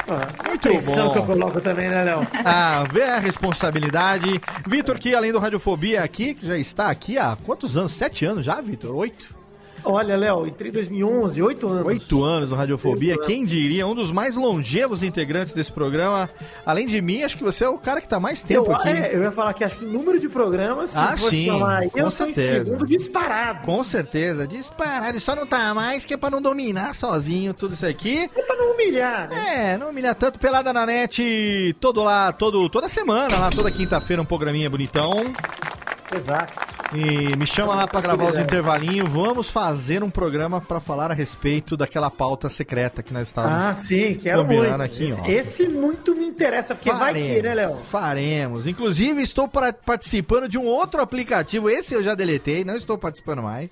Muito 0.47 0.61
Pressão 0.61 1.13
que 1.13 1.19
eu 1.19 1.23
bom. 1.23 1.33
coloco 1.35 1.61
também, 1.61 1.89
né, 1.89 2.05
Léo? 2.05 2.27
Ah, 2.45 2.85
vê 2.91 3.03
a 3.05 3.19
responsabilidade. 3.19 4.41
Vitor, 4.67 4.99
que 4.99 5.15
além 5.15 5.33
do 5.33 5.39
Radiofobia 5.39 6.03
aqui, 6.03 6.35
que 6.35 6.47
já 6.47 6.57
está 6.59 6.91
aqui 6.91 7.19
há 7.19 7.37
quantos 7.45 7.77
anos? 7.77 7.93
Sete 7.93 8.25
anos 8.25 8.45
já, 8.45 8.61
Vitor? 8.61 8.95
Oito? 8.95 9.38
Olha, 9.85 10.17
Léo, 10.17 10.47
entrei 10.47 10.71
em 10.71 10.75
2011, 10.75 11.43
oito 11.43 11.67
anos. 11.69 11.87
Oito 11.87 12.23
anos 12.25 12.51
no 12.51 12.57
Radiofobia, 12.57 13.15
Oito 13.15 13.27
quem 13.27 13.45
diria? 13.45 13.87
Um 13.87 13.95
dos 13.95 14.11
mais 14.11 14.37
longevos 14.37 15.03
integrantes 15.03 15.53
desse 15.55 15.73
programa. 15.73 16.29
Além 16.67 16.87
de 16.87 17.01
mim, 17.01 17.23
acho 17.23 17.37
que 17.37 17.45
você 17.45 17.65
é 17.65 17.69
o 17.69 17.79
cara 17.79 18.01
que 18.01 18.09
tá 18.09 18.19
mais 18.21 18.43
tempo 18.43 18.71
Eu, 18.71 18.77
aqui. 18.77 18.89
é, 18.89 19.15
eu 19.15 19.23
ia 19.23 19.31
falar 19.33 19.53
que 19.55 19.65
acho 19.65 19.77
que 19.79 19.85
o 19.85 19.89
número 19.93 20.19
de 20.19 20.29
programas, 20.29 20.91
se 20.91 20.99
Ah, 20.99 21.17
sim, 21.17 21.47
chamar 21.47 21.85
eu 21.85 21.91
tô 21.91 21.99
em 22.09 22.11
certeza. 22.11 22.65
segundo 22.65 22.87
disparado. 22.87 23.65
Com 23.65 23.83
certeza, 23.83 24.47
disparado. 24.47 25.09
Ele 25.09 25.21
só 25.21 25.35
não 25.35 25.47
tá 25.47 25.73
mais 25.75 26.05
que 26.05 26.15
é 26.15 26.17
pra 26.17 26.31
não 26.31 26.43
dominar 26.43 26.95
sozinho 26.95 27.55
tudo 27.55 27.75
isso 27.75 27.87
aqui. 27.87 28.31
É 28.35 28.43
pra 28.43 28.57
não 28.57 28.73
humilhar, 28.75 29.29
né? 29.29 29.73
É, 29.75 29.79
não 29.79 29.91
humilhar 29.91 30.15
tanto. 30.15 30.39
Pelada 30.39 30.73
na 30.73 30.85
net, 30.87 31.75
todo 31.81 32.03
lá, 32.03 32.33
todo, 32.33 32.69
toda 32.69 32.89
semana, 32.89 33.37
lá, 33.39 33.51
toda 33.51 33.71
quinta-feira, 33.71 34.21
um 34.23 34.25
programinha 34.25 34.69
bonitão. 34.69 35.13
Exato. 36.15 36.78
E 36.95 37.37
me 37.37 37.47
chama 37.47 37.75
lá 37.75 37.87
pra 37.87 38.01
gravar 38.01 38.31
os 38.31 38.39
intervalinhos. 38.39 39.09
Vamos 39.11 39.51
fazer 39.51 40.03
um 40.03 40.09
programa 40.09 40.61
pra 40.61 40.81
falar 40.81 41.11
a 41.11 41.15
respeito 41.15 41.77
daquela 41.77 42.11
pauta 42.11 42.49
secreta 42.49 43.03
que 43.03 43.13
nós 43.13 43.29
estávamos 43.29 43.59
Ah, 43.59 43.77
sim, 43.77 44.15
quero 44.15 44.43
combinando 44.43 44.69
muito. 44.79 44.83
aqui, 44.83 45.11
esse, 45.11 45.31
esse 45.31 45.69
muito 45.69 46.15
me 46.17 46.27
interessa, 46.27 46.75
porque 46.75 46.91
vai 46.91 47.13
que, 47.13 47.43
né, 47.43 47.55
Léo? 47.55 47.77
Faremos. 47.91 48.67
Inclusive, 48.67 49.21
estou 49.23 49.47
pra- 49.47 49.73
participando 49.73 50.49
de 50.49 50.57
um 50.57 50.65
outro 50.65 51.03
aplicativo. 51.03 51.69
Esse 51.69 51.93
eu 51.95 52.03
já 52.03 52.15
deletei, 52.15 52.65
não 52.65 52.75
estou 52.77 52.97
participando 52.97 53.43
mais. 53.43 53.69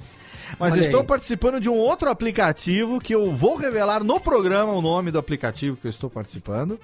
Mas 0.59 0.73
Olha 0.73 0.81
estou 0.81 1.01
aí. 1.01 1.07
participando 1.07 1.61
de 1.61 1.69
um 1.69 1.75
outro 1.75 2.09
aplicativo 2.09 2.99
que 2.99 3.15
eu 3.15 3.35
vou 3.35 3.57
revelar 3.57 4.03
no 4.03 4.19
programa 4.19 4.73
o 4.73 4.81
nome 4.81 5.11
do 5.11 5.19
aplicativo 5.19 5.77
que 5.77 5.87
eu 5.87 5.91
estou 5.91 6.09
participando. 6.09 6.81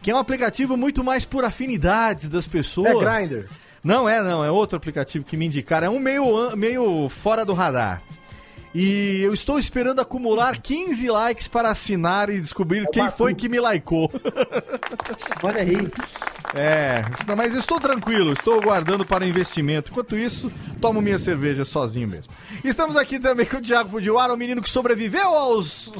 Que 0.00 0.10
é 0.10 0.14
um 0.14 0.18
aplicativo 0.18 0.76
muito 0.76 1.02
mais 1.02 1.26
por 1.26 1.44
afinidades 1.44 2.28
das 2.28 2.46
pessoas. 2.46 2.88
É 2.88 3.26
Grindr? 3.26 3.48
Não 3.82 4.08
é, 4.08 4.22
não. 4.22 4.44
É 4.44 4.50
outro 4.50 4.76
aplicativo 4.76 5.24
que 5.24 5.36
me 5.36 5.46
indicaram. 5.46 5.88
É 5.88 5.90
um 5.90 5.98
meio, 5.98 6.56
meio 6.56 7.08
fora 7.08 7.44
do 7.44 7.52
radar. 7.52 8.00
E 8.74 9.20
eu 9.22 9.34
estou 9.34 9.58
esperando 9.58 10.00
acumular 10.00 10.58
15 10.58 11.10
likes 11.10 11.48
para 11.48 11.70
assinar 11.70 12.30
e 12.30 12.40
descobrir 12.40 12.86
quem 12.88 13.10
foi 13.10 13.34
que 13.34 13.48
me 13.48 13.60
likeou. 13.60 14.10
Olha 15.42 15.60
aí. 15.60 15.76
É, 16.54 17.02
mas 17.34 17.54
estou 17.54 17.80
tranquilo, 17.80 18.32
estou 18.32 18.60
guardando 18.60 19.06
para 19.06 19.26
investimento. 19.26 19.90
Enquanto 19.90 20.16
isso, 20.16 20.52
tomo 20.80 21.00
minha 21.00 21.18
cerveja 21.18 21.64
sozinho 21.64 22.08
mesmo. 22.08 22.32
Estamos 22.62 22.96
aqui 22.96 23.18
também 23.18 23.46
com 23.46 23.56
o 23.56 23.60
Thiago 23.60 23.88
Fujiwara, 23.88 24.34
o 24.34 24.36
menino 24.36 24.60
que 24.60 24.68
sobreviveu 24.68 25.28
aos. 25.28 25.90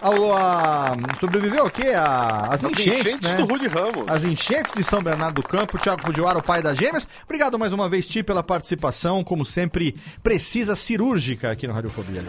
Ao, 0.00 0.34
a, 0.34 0.96
sobreviveu 1.20 1.66
o 1.66 1.70
quê? 1.70 1.88
A, 1.88 2.48
as 2.50 2.64
As 2.64 2.72
enchentes, 2.72 3.00
enchentes 3.00 3.20
né? 3.20 3.36
do 3.36 3.44
Rude 3.44 3.68
Ramos. 3.68 4.04
As 4.08 4.24
enchentes 4.24 4.72
de 4.74 4.82
São 4.82 5.02
Bernardo 5.02 5.40
do 5.40 5.46
Campo, 5.46 5.78
Thiago 5.78 6.02
Fujiwara, 6.02 6.38
o 6.38 6.42
pai 6.42 6.62
das 6.62 6.76
gêmeas. 6.76 7.06
Obrigado 7.24 7.58
mais 7.58 7.72
uma 7.72 7.88
vez, 7.88 8.08
Ti, 8.08 8.22
pela 8.22 8.42
participação, 8.42 9.22
como 9.22 9.44
sempre, 9.44 9.94
precisa 10.22 10.74
cirúrgica 10.74 11.50
aqui 11.50 11.66
no 11.66 11.74
Radiofobia. 11.80 12.22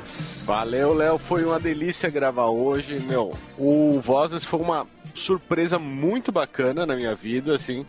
Valeu, 0.46 0.94
Léo. 0.94 1.18
Foi 1.18 1.44
uma 1.44 1.60
delícia 1.60 2.10
gravar 2.10 2.46
hoje. 2.48 3.00
Meu, 3.02 3.34
o 3.58 4.00
Vozes 4.00 4.46
foi 4.46 4.60
uma 4.62 4.88
surpresa 5.14 5.78
muito 5.78 6.32
bacana 6.32 6.86
na 6.86 6.96
minha 6.96 7.14
vida, 7.14 7.54
assim, 7.56 7.86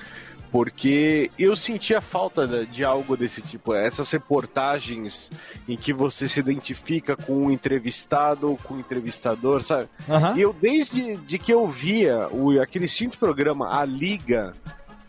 porque 0.50 1.30
eu 1.38 1.54
sentia 1.54 2.00
falta 2.00 2.66
de- 2.66 2.84
algo 2.84 3.16
desse 3.16 3.40
tipo. 3.40 3.74
Essas 3.74 4.10
reportagens 4.10 5.30
em 5.68 5.76
que 5.76 5.92
você 5.92 6.26
se 6.26 6.40
identifica 6.40 7.16
com 7.16 7.46
o 7.46 7.50
entrevistado, 7.52 8.58
com 8.64 8.74
o 8.74 8.80
entrevistador, 8.80 9.62
sabe? 9.62 9.88
Aham. 10.10 10.36
E 10.36 10.40
eu, 10.42 10.52
desde 10.52 11.16
de 11.16 11.38
que 11.38 11.52
eu 11.52 11.68
via 11.68 12.28
o, 12.32 12.60
aquele 12.60 12.88
simples 12.88 13.18
programa, 13.20 13.78
A 13.80 13.84
Liga. 13.84 14.52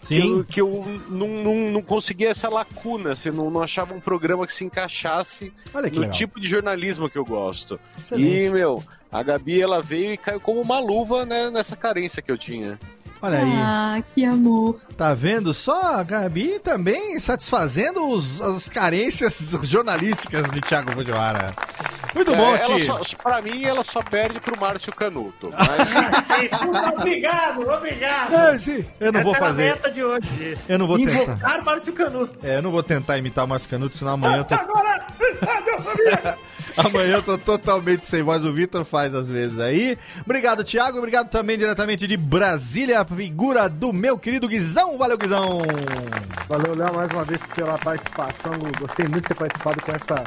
Que 0.07 0.21
Sim. 0.21 0.29
eu, 0.37 0.43
que 0.43 0.59
eu 0.61 0.83
não, 1.09 1.27
não, 1.27 1.55
não 1.71 1.81
conseguia 1.81 2.29
essa 2.29 2.49
lacuna, 2.49 3.13
assim, 3.13 3.31
não, 3.31 3.49
não 3.49 3.61
achava 3.63 3.93
um 3.93 3.99
programa 4.01 4.45
que 4.45 4.53
se 4.53 4.65
encaixasse 4.65 5.53
Olha 5.73 5.89
que 5.89 5.95
no 5.95 6.01
legal. 6.01 6.17
tipo 6.17 6.39
de 6.41 6.49
jornalismo 6.49 7.09
que 7.09 7.17
eu 7.17 7.23
gosto. 7.23 7.79
Excelente. 7.97 8.29
E, 8.45 8.49
meu, 8.49 8.83
a 9.11 9.23
Gabi 9.23 9.61
ela 9.61 9.81
veio 9.81 10.13
e 10.13 10.17
caiu 10.17 10.41
como 10.41 10.59
uma 10.61 10.77
luva 10.79 11.25
né, 11.25 11.49
nessa 11.49 11.75
carência 11.77 12.21
que 12.21 12.29
eu 12.31 12.37
tinha. 12.37 12.77
Olha 13.21 13.39
aí. 13.39 13.51
Ah, 13.55 14.03
que 14.13 14.25
amor. 14.25 14.81
Tá 14.97 15.13
vendo 15.13 15.53
só? 15.53 15.95
A 15.95 16.03
Gabi 16.03 16.59
também 16.59 17.17
satisfazendo 17.19 18.05
os- 18.09 18.41
as 18.41 18.67
carências 18.67 19.39
jornalísticas 19.63 20.51
de 20.51 20.59
Thiago 20.59 20.91
Fujiwara. 20.91 21.53
Muito 22.13 22.31
É, 22.33 22.35
bom, 22.37 22.55
ela 22.55 22.75
Ti. 22.79 22.85
só, 22.85 22.99
pra 23.21 23.41
mim, 23.41 23.63
ela 23.63 23.83
só 23.83 24.01
perde 24.03 24.39
pro 24.39 24.59
Márcio 24.59 24.93
Canuto. 24.93 25.49
Mas 25.51 26.91
obrigado, 26.97 27.67
obrigado. 27.69 28.33
É, 28.33 28.57
sim, 28.57 28.83
eu 28.99 29.11
não 29.11 29.19
Essa 29.19 29.23
vou 29.29 29.35
era 29.35 29.45
a 29.45 29.47
fazer. 29.49 29.63
meta 29.63 29.91
de 29.91 30.03
hoje. 30.03 30.57
Eu 30.69 30.79
não 30.79 30.87
vou 30.87 30.97
tentar. 30.97 31.23
Invocar 31.23 31.59
o 31.61 31.65
Márcio 31.65 31.93
Canuto. 31.93 32.45
É, 32.47 32.57
eu 32.57 32.61
não 32.61 32.71
vou 32.71 32.83
tentar 32.83 33.17
imitar 33.17 33.45
o 33.45 33.47
Márcio 33.47 33.69
Canuto, 33.69 33.97
senão 33.97 34.13
amanhã 34.13 34.37
eu 34.37 34.43
tô, 34.45 34.55
Agora, 34.55 35.05
família. 35.81 36.37
amanhã 36.77 37.13
eu 37.15 37.23
tô 37.23 37.37
totalmente 37.37 38.05
sem 38.05 38.21
voz. 38.23 38.43
O 38.43 38.53
Vitor 38.53 38.83
faz 38.85 39.13
às 39.15 39.27
vezes 39.27 39.59
aí. 39.59 39.97
Obrigado, 40.25 40.63
Thiago. 40.63 40.97
Obrigado 40.97 41.29
também 41.29 41.57
diretamente 41.57 42.07
de 42.07 42.17
Brasília, 42.17 43.01
a 43.01 43.05
figura 43.05 43.67
do 43.67 43.91
meu 43.91 44.17
querido 44.17 44.47
Guizão. 44.47 44.97
Valeu, 44.97 45.17
Guizão. 45.17 45.61
Valeu, 46.47 46.75
Léo, 46.75 46.93
mais 46.95 47.11
uma 47.11 47.23
vez 47.23 47.41
pela 47.55 47.77
participação. 47.77 48.53
Gostei 48.79 49.07
muito 49.07 49.23
de 49.23 49.27
ter 49.29 49.35
participado 49.35 49.81
com 49.81 49.91
essa 49.91 50.23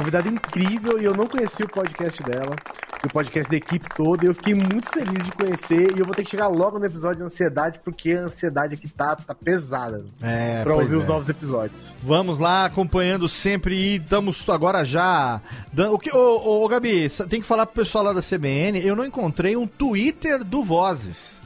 convidada 0.00 0.28
incrível 0.28 1.00
e 1.00 1.04
eu 1.04 1.14
não 1.14 1.26
conhecia 1.26 1.64
o 1.66 1.68
podcast 1.68 2.22
dela, 2.22 2.56
o 3.04 3.08
podcast 3.08 3.50
da 3.50 3.56
equipe 3.56 3.86
toda. 3.94 4.24
E 4.24 4.28
eu 4.28 4.34
fiquei 4.34 4.54
muito 4.54 4.90
feliz 4.90 5.24
de 5.24 5.32
conhecer. 5.32 5.94
E 5.96 6.00
eu 6.00 6.04
vou 6.06 6.14
ter 6.14 6.24
que 6.24 6.30
chegar 6.30 6.48
logo 6.48 6.78
no 6.78 6.84
episódio 6.86 7.18
de 7.18 7.22
ansiedade, 7.24 7.80
porque 7.84 8.12
a 8.12 8.22
ansiedade 8.22 8.74
aqui 8.74 8.88
tá, 8.88 9.14
tá 9.16 9.34
pesada 9.34 10.04
É, 10.22 10.62
pra 10.64 10.74
ouvir 10.74 10.96
os 10.96 11.04
é. 11.04 11.06
novos 11.06 11.28
episódios. 11.28 11.94
Vamos 12.02 12.38
lá, 12.38 12.64
acompanhando 12.64 13.28
sempre 13.28 13.74
e 13.74 13.96
estamos 13.96 14.48
agora 14.48 14.84
já. 14.84 15.40
dando- 15.72 15.94
O 15.94 15.98
que, 15.98 16.10
ô, 16.14 16.64
ô, 16.64 16.68
Gabi, 16.68 17.08
sa- 17.10 17.26
tem 17.26 17.40
que 17.40 17.46
falar 17.46 17.66
pro 17.66 17.74
pessoal 17.76 18.04
lá 18.04 18.12
da 18.12 18.22
CBN. 18.22 18.80
Eu 18.84 18.96
não 18.96 19.04
encontrei 19.04 19.56
um 19.56 19.66
Twitter 19.66 20.42
do 20.44 20.62
Vozes. 20.62 21.39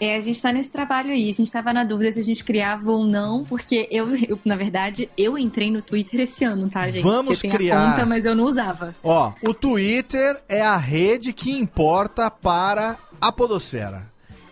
É, 0.00 0.16
a 0.16 0.20
gente 0.20 0.40
tá 0.40 0.52
nesse 0.52 0.70
trabalho 0.70 1.10
aí. 1.10 1.28
A 1.28 1.32
gente 1.32 1.50
tava 1.50 1.72
na 1.72 1.84
dúvida 1.84 2.12
se 2.12 2.20
a 2.20 2.24
gente 2.24 2.44
criava 2.44 2.90
ou 2.90 3.04
não, 3.04 3.44
porque 3.44 3.88
eu, 3.90 4.14
eu, 4.16 4.38
na 4.44 4.56
verdade, 4.56 5.10
eu 5.16 5.36
entrei 5.36 5.70
no 5.70 5.82
Twitter 5.82 6.20
esse 6.20 6.44
ano, 6.44 6.68
tá, 6.68 6.90
gente? 6.90 7.02
Vamos 7.02 7.40
tem 7.40 7.50
criar. 7.50 7.82
a 7.82 7.90
conta, 7.90 8.06
mas 8.06 8.24
eu 8.24 8.34
não 8.34 8.44
usava. 8.44 8.94
Ó, 9.02 9.32
o 9.46 9.54
Twitter 9.54 10.40
é 10.48 10.62
a 10.62 10.76
rede 10.76 11.32
que 11.32 11.50
importa 11.50 12.30
para 12.30 12.96
a 13.20 13.32
Podosfera. 13.32 14.06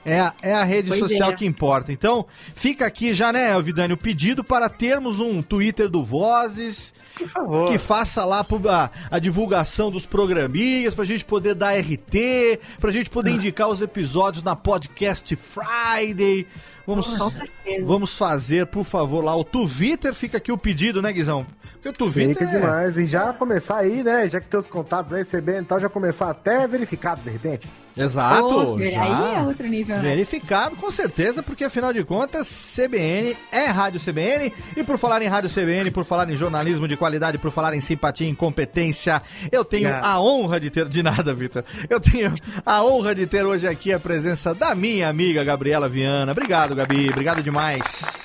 É 0.06 0.20
a, 0.20 0.32
é 0.40 0.54
a 0.54 0.62
rede 0.62 0.88
Pois 0.88 1.00
social 1.00 1.32
é. 1.32 1.34
que 1.34 1.44
importa. 1.44 1.92
Então, 1.92 2.26
fica 2.54 2.86
aqui 2.86 3.12
já, 3.12 3.32
né, 3.32 3.60
Vidani, 3.60 3.92
o 3.92 3.96
pedido 3.96 4.44
para 4.44 4.68
termos 4.68 5.18
um 5.18 5.42
Twitter 5.42 5.88
do 5.88 6.04
Vozes. 6.04 6.94
Por 7.16 7.26
favor. 7.26 7.72
Que 7.72 7.76
faça 7.76 8.24
lá 8.24 8.46
a, 8.70 8.90
a 9.10 9.18
divulgação 9.18 9.90
dos 9.90 10.06
programinhas, 10.06 10.94
pra 10.94 11.04
gente 11.04 11.24
poder 11.24 11.56
dar 11.56 11.76
RT, 11.76 12.60
pra 12.78 12.92
gente 12.92 13.10
poder 13.10 13.32
indicar 13.32 13.68
os 13.68 13.82
episódios 13.82 14.44
na 14.44 14.54
Podcast 14.54 15.34
Friday. 15.34 16.46
Vamos, 16.86 17.16
Com 17.16 17.30
certeza. 17.30 17.84
vamos 17.84 18.16
fazer, 18.16 18.66
por 18.66 18.84
favor, 18.84 19.24
lá. 19.24 19.34
O 19.34 19.42
Twitter 19.44 20.14
fica 20.14 20.36
aqui 20.38 20.52
o 20.52 20.58
pedido, 20.58 21.02
né, 21.02 21.12
Guizão? 21.12 21.44
Porque 21.72 21.88
o 21.88 21.92
Twitter 21.92 22.28
Fica 22.28 22.44
é- 22.44 22.60
demais. 22.60 22.96
E 22.96 23.06
já 23.06 23.32
começar 23.32 23.78
aí, 23.78 24.02
né? 24.04 24.28
Já 24.28 24.40
que 24.40 24.46
tem 24.46 24.58
os 24.58 24.68
contatos 24.68 25.12
aí, 25.12 25.24
CBN 25.24 25.62
e 25.62 25.64
tal, 25.64 25.80
já 25.80 25.88
começar 25.88 26.30
até 26.30 26.66
verificado 26.66 27.20
de 27.22 27.30
repente. 27.30 27.68
Exato. 27.96 28.74
Ô, 28.74 28.78
já. 28.78 29.02
aí 29.02 29.36
é 29.36 29.42
outro 29.42 29.66
nível, 29.66 29.96
né? 29.96 30.02
Verificado, 30.02 30.76
com 30.76 30.90
certeza, 30.90 31.42
porque 31.42 31.64
afinal 31.64 31.92
de 31.92 32.04
contas, 32.04 32.46
CBN 32.76 33.36
é 33.50 33.64
Rádio 33.66 33.98
CBN. 34.00 34.52
E 34.76 34.84
por 34.84 34.98
falar 34.98 35.22
em 35.22 35.28
Rádio 35.28 35.48
CBN, 35.50 35.90
por 35.90 36.04
falar 36.04 36.28
em 36.30 36.36
jornalismo 36.36 36.86
de 36.86 36.96
qualidade, 36.96 37.38
por 37.38 37.50
falar 37.50 37.74
em 37.74 37.80
simpatia 37.80 38.26
e 38.26 38.30
incompetência, 38.30 39.22
eu 39.50 39.64
tenho 39.64 39.92
a 39.92 40.20
honra 40.20 40.60
de 40.60 40.70
ter. 40.70 40.86
De 40.88 41.02
nada, 41.02 41.34
Vitor. 41.34 41.64
Eu 41.88 41.98
tenho 42.00 42.32
a 42.64 42.84
honra 42.84 43.14
de 43.14 43.26
ter 43.26 43.44
hoje 43.44 43.66
aqui 43.66 43.92
a 43.92 43.98
presença 43.98 44.54
da 44.54 44.74
minha 44.74 45.08
amiga 45.08 45.42
Gabriela 45.42 45.88
Viana. 45.88 46.32
Obrigado, 46.32 46.75
Gabi. 46.76 47.10
Obrigado 47.10 47.42
demais. 47.42 48.24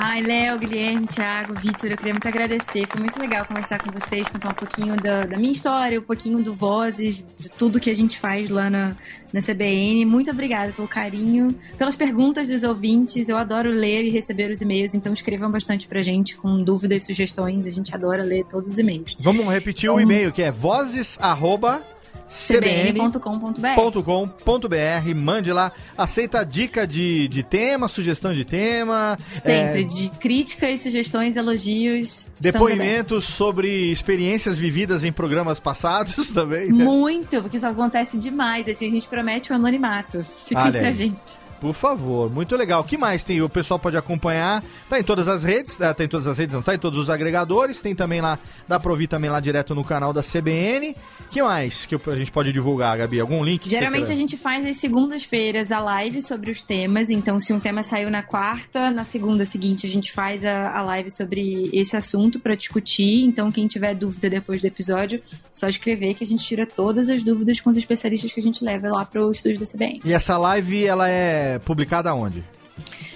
Ai, 0.00 0.22
Léo, 0.22 0.56
Guilherme, 0.60 1.08
Thiago, 1.08 1.54
Vitor, 1.60 1.90
eu 1.90 1.96
queria 1.96 2.12
muito 2.12 2.28
agradecer. 2.28 2.86
Foi 2.86 3.00
muito 3.00 3.18
legal 3.18 3.44
conversar 3.44 3.80
com 3.80 3.90
vocês, 3.90 4.28
contar 4.28 4.50
um 4.50 4.54
pouquinho 4.54 4.96
da, 4.96 5.24
da 5.24 5.36
minha 5.36 5.50
história, 5.50 5.98
um 5.98 6.02
pouquinho 6.04 6.40
do 6.40 6.54
Vozes, 6.54 7.26
de 7.36 7.48
tudo 7.48 7.80
que 7.80 7.90
a 7.90 7.94
gente 7.94 8.16
faz 8.16 8.48
lá 8.48 8.70
na, 8.70 8.94
na 9.32 9.42
CBN. 9.42 10.04
Muito 10.04 10.30
obrigada 10.30 10.70
pelo 10.70 10.86
carinho, 10.86 11.52
pelas 11.76 11.96
perguntas 11.96 12.46
dos 12.46 12.62
ouvintes. 12.62 13.28
Eu 13.28 13.36
adoro 13.36 13.70
ler 13.70 14.04
e 14.04 14.10
receber 14.10 14.52
os 14.52 14.60
e-mails, 14.60 14.94
então 14.94 15.12
escrevam 15.12 15.50
bastante 15.50 15.88
pra 15.88 16.00
gente 16.00 16.36
com 16.36 16.62
dúvidas, 16.62 17.02
sugestões. 17.02 17.66
A 17.66 17.70
gente 17.70 17.92
adora 17.92 18.22
ler 18.22 18.44
todos 18.44 18.74
os 18.74 18.78
e-mails. 18.78 19.16
Vamos 19.18 19.44
repetir 19.48 19.90
o 19.90 19.98
e-mail 19.98 20.30
que 20.30 20.42
é 20.42 20.50
vozes 20.52 21.18
arroba 21.20 21.82
cbn.com.br 22.28 24.02
.com.br, 24.04 25.14
mande 25.14 25.52
lá, 25.52 25.72
aceita 25.96 26.44
dica 26.44 26.86
de, 26.86 27.26
de 27.28 27.42
tema, 27.42 27.88
sugestão 27.88 28.32
de 28.34 28.44
tema, 28.44 29.16
Sempre, 29.28 29.82
é, 29.82 29.84
de 29.84 30.10
críticas, 30.10 30.80
sugestões, 30.80 31.36
elogios. 31.36 32.30
depoimentos 32.38 33.24
sobre 33.24 33.90
experiências 33.90 34.58
vividas 34.58 35.04
em 35.04 35.12
programas 35.12 35.58
passados 35.58 36.30
também. 36.32 36.70
né? 36.72 36.84
Muito, 36.84 37.40
porque 37.42 37.56
isso 37.56 37.66
acontece 37.66 38.18
demais. 38.18 38.68
Assim, 38.68 38.86
a 38.88 38.90
gente 38.90 39.08
promete 39.08 39.52
o 39.52 39.54
anonimato. 39.54 40.24
Fica 40.44 40.64
aí 40.64 40.72
pra 40.72 40.90
gente. 40.90 41.38
Por 41.60 41.74
favor, 41.74 42.30
muito 42.30 42.54
legal. 42.56 42.80
O 42.80 42.84
que 42.84 42.96
mais 42.96 43.24
tem? 43.24 43.42
O 43.42 43.48
pessoal 43.48 43.78
pode 43.78 43.96
acompanhar. 43.96 44.62
Tá 44.88 44.98
em 44.98 45.02
todas 45.02 45.26
as 45.26 45.42
redes, 45.42 45.80
ah, 45.80 45.92
tá 45.92 46.04
em 46.04 46.08
todas 46.08 46.26
as 46.26 46.38
redes, 46.38 46.54
não, 46.54 46.62
tá 46.62 46.74
em 46.74 46.78
todos 46.78 46.98
os 46.98 47.10
agregadores. 47.10 47.82
Tem 47.82 47.94
também 47.94 48.20
lá, 48.20 48.38
dá 48.66 48.78
pra 48.78 48.90
ouvir 48.90 49.08
também 49.08 49.28
lá 49.30 49.40
direto 49.40 49.74
no 49.74 49.84
canal 49.84 50.12
da 50.12 50.22
CBN. 50.22 50.94
que 51.30 51.42
mais 51.42 51.86
que 51.86 51.94
a 51.94 52.16
gente 52.16 52.30
pode 52.30 52.52
divulgar, 52.52 52.98
Gabi? 52.98 53.20
Algum 53.20 53.42
link? 53.44 53.68
Geralmente 53.68 54.10
a 54.10 54.14
gente 54.14 54.36
faz 54.36 54.66
às 54.66 54.76
segundas-feiras 54.76 55.72
a 55.72 55.80
live 55.80 56.22
sobre 56.22 56.50
os 56.50 56.62
temas. 56.62 57.10
Então, 57.10 57.40
se 57.40 57.52
um 57.52 57.58
tema 57.58 57.82
saiu 57.82 58.10
na 58.10 58.22
quarta, 58.22 58.90
na 58.90 59.04
segunda 59.04 59.44
seguinte 59.44 59.86
a 59.86 59.90
gente 59.90 60.12
faz 60.12 60.44
a, 60.44 60.76
a 60.78 60.82
live 60.82 61.10
sobre 61.10 61.70
esse 61.72 61.96
assunto 61.96 62.38
pra 62.38 62.54
discutir. 62.54 63.24
Então, 63.24 63.50
quem 63.50 63.66
tiver 63.66 63.94
dúvida 63.94 64.30
depois 64.30 64.60
do 64.60 64.66
episódio, 64.66 65.20
só 65.52 65.68
escrever 65.68 66.14
que 66.14 66.24
a 66.24 66.26
gente 66.26 66.44
tira 66.44 66.66
todas 66.66 67.08
as 67.08 67.22
dúvidas 67.22 67.60
com 67.60 67.70
os 67.70 67.76
especialistas 67.76 68.32
que 68.32 68.40
a 68.40 68.42
gente 68.42 68.62
leva 68.64 68.88
lá 68.88 69.04
pro 69.04 69.30
estúdio 69.30 69.60
da 69.60 69.66
CBN. 69.66 70.00
E 70.04 70.12
essa 70.12 70.36
live, 70.36 70.84
ela 70.84 71.08
é 71.08 71.47
publicada 71.58 72.12
onde? 72.12 72.42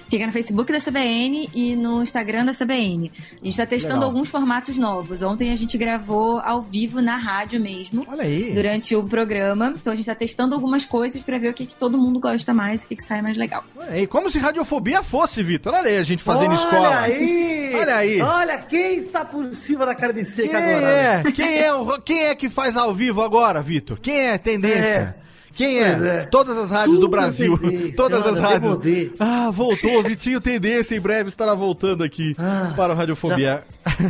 Fica 0.09 0.27
no 0.27 0.33
Facebook 0.33 0.71
da 0.71 0.79
CBN 0.79 1.49
e 1.55 1.75
no 1.75 2.03
Instagram 2.03 2.45
da 2.45 2.53
CBN. 2.53 3.11
A 3.41 3.45
gente 3.47 3.57
tá 3.57 3.65
testando 3.65 3.95
Legal. 4.01 4.11
alguns 4.11 4.29
formatos 4.29 4.77
novos. 4.77 5.23
Ontem 5.23 5.51
a 5.51 5.57
gente 5.57 5.79
gravou 5.79 6.39
ao 6.41 6.61
vivo 6.61 7.01
na 7.01 7.17
rádio 7.17 7.59
mesmo. 7.59 8.05
Olha 8.07 8.23
aí. 8.25 8.53
Durante 8.53 8.95
o 8.95 9.03
programa. 9.05 9.73
Então 9.75 9.91
a 9.91 9.97
gente 9.97 10.05
tá 10.05 10.15
testando 10.15 10.55
algumas 10.55 10.85
coisas 10.85 11.23
pra 11.23 11.39
ver 11.39 11.49
o 11.49 11.55
que, 11.55 11.65
que 11.65 11.75
todo 11.75 11.97
mundo 11.97 12.21
gosta 12.21 12.53
mais, 12.53 12.83
o 12.83 12.89
que, 12.89 12.97
que 12.97 13.03
sai 13.03 13.23
mais 13.23 13.39
legal. 13.39 13.65
Olha 13.75 13.91
aí, 13.91 14.07
como 14.07 14.31
se 14.31 14.39
radiofobia 14.39 15.03
fosse, 15.03 15.43
Vitor. 15.43 15.73
Olha 15.73 15.89
aí, 15.89 15.97
a 15.97 16.03
gente 16.03 16.23
fazendo 16.23 16.51
Olha 16.51 16.55
escola. 16.57 17.01
aí! 17.01 17.73
Olha 17.75 17.97
aí. 17.97 18.21
Olha 18.21 18.59
quem 18.59 18.97
está 18.99 19.25
por 19.25 19.55
cima 19.55 19.87
da 19.87 19.95
carne 19.95 20.27
seca 20.27 20.61
Quem 20.61 20.75
agora. 20.75 20.87
é? 20.93 21.23
né? 21.23 21.33
Quem 21.33 21.57
é, 21.59 21.73
o- 21.73 22.03
quem 22.03 22.25
é 22.25 22.35
que 22.35 22.51
faz 22.51 22.77
ao 22.77 22.93
vivo 22.93 23.23
agora, 23.23 23.63
Vitor? 23.63 23.99
Quem 23.99 24.27
é 24.29 24.37
tendência? 24.37 25.17
Quem 25.55 25.79
é? 25.79 25.89
É. 25.91 26.27
Todas 26.31 26.57
as 26.57 26.71
rádios 26.71 26.97
do 26.97 27.03
Tudo 27.03 27.11
Brasil. 27.11 27.59
tendência, 27.59 27.95
Todas 27.97 28.27
as 28.27 28.39
rádios. 28.39 28.79
Ah, 29.19 29.51
voltou. 29.51 30.03
Vitinho 30.03 30.41
Tendência 30.41 30.97
em 30.97 31.01
breve 31.01 31.29
estará 31.29 31.55
voltando 31.55 32.03
aqui 32.03 32.35
Ah, 32.39 32.73
para 32.77 32.93
o 32.93 32.97
Radiofobia. 32.97 33.63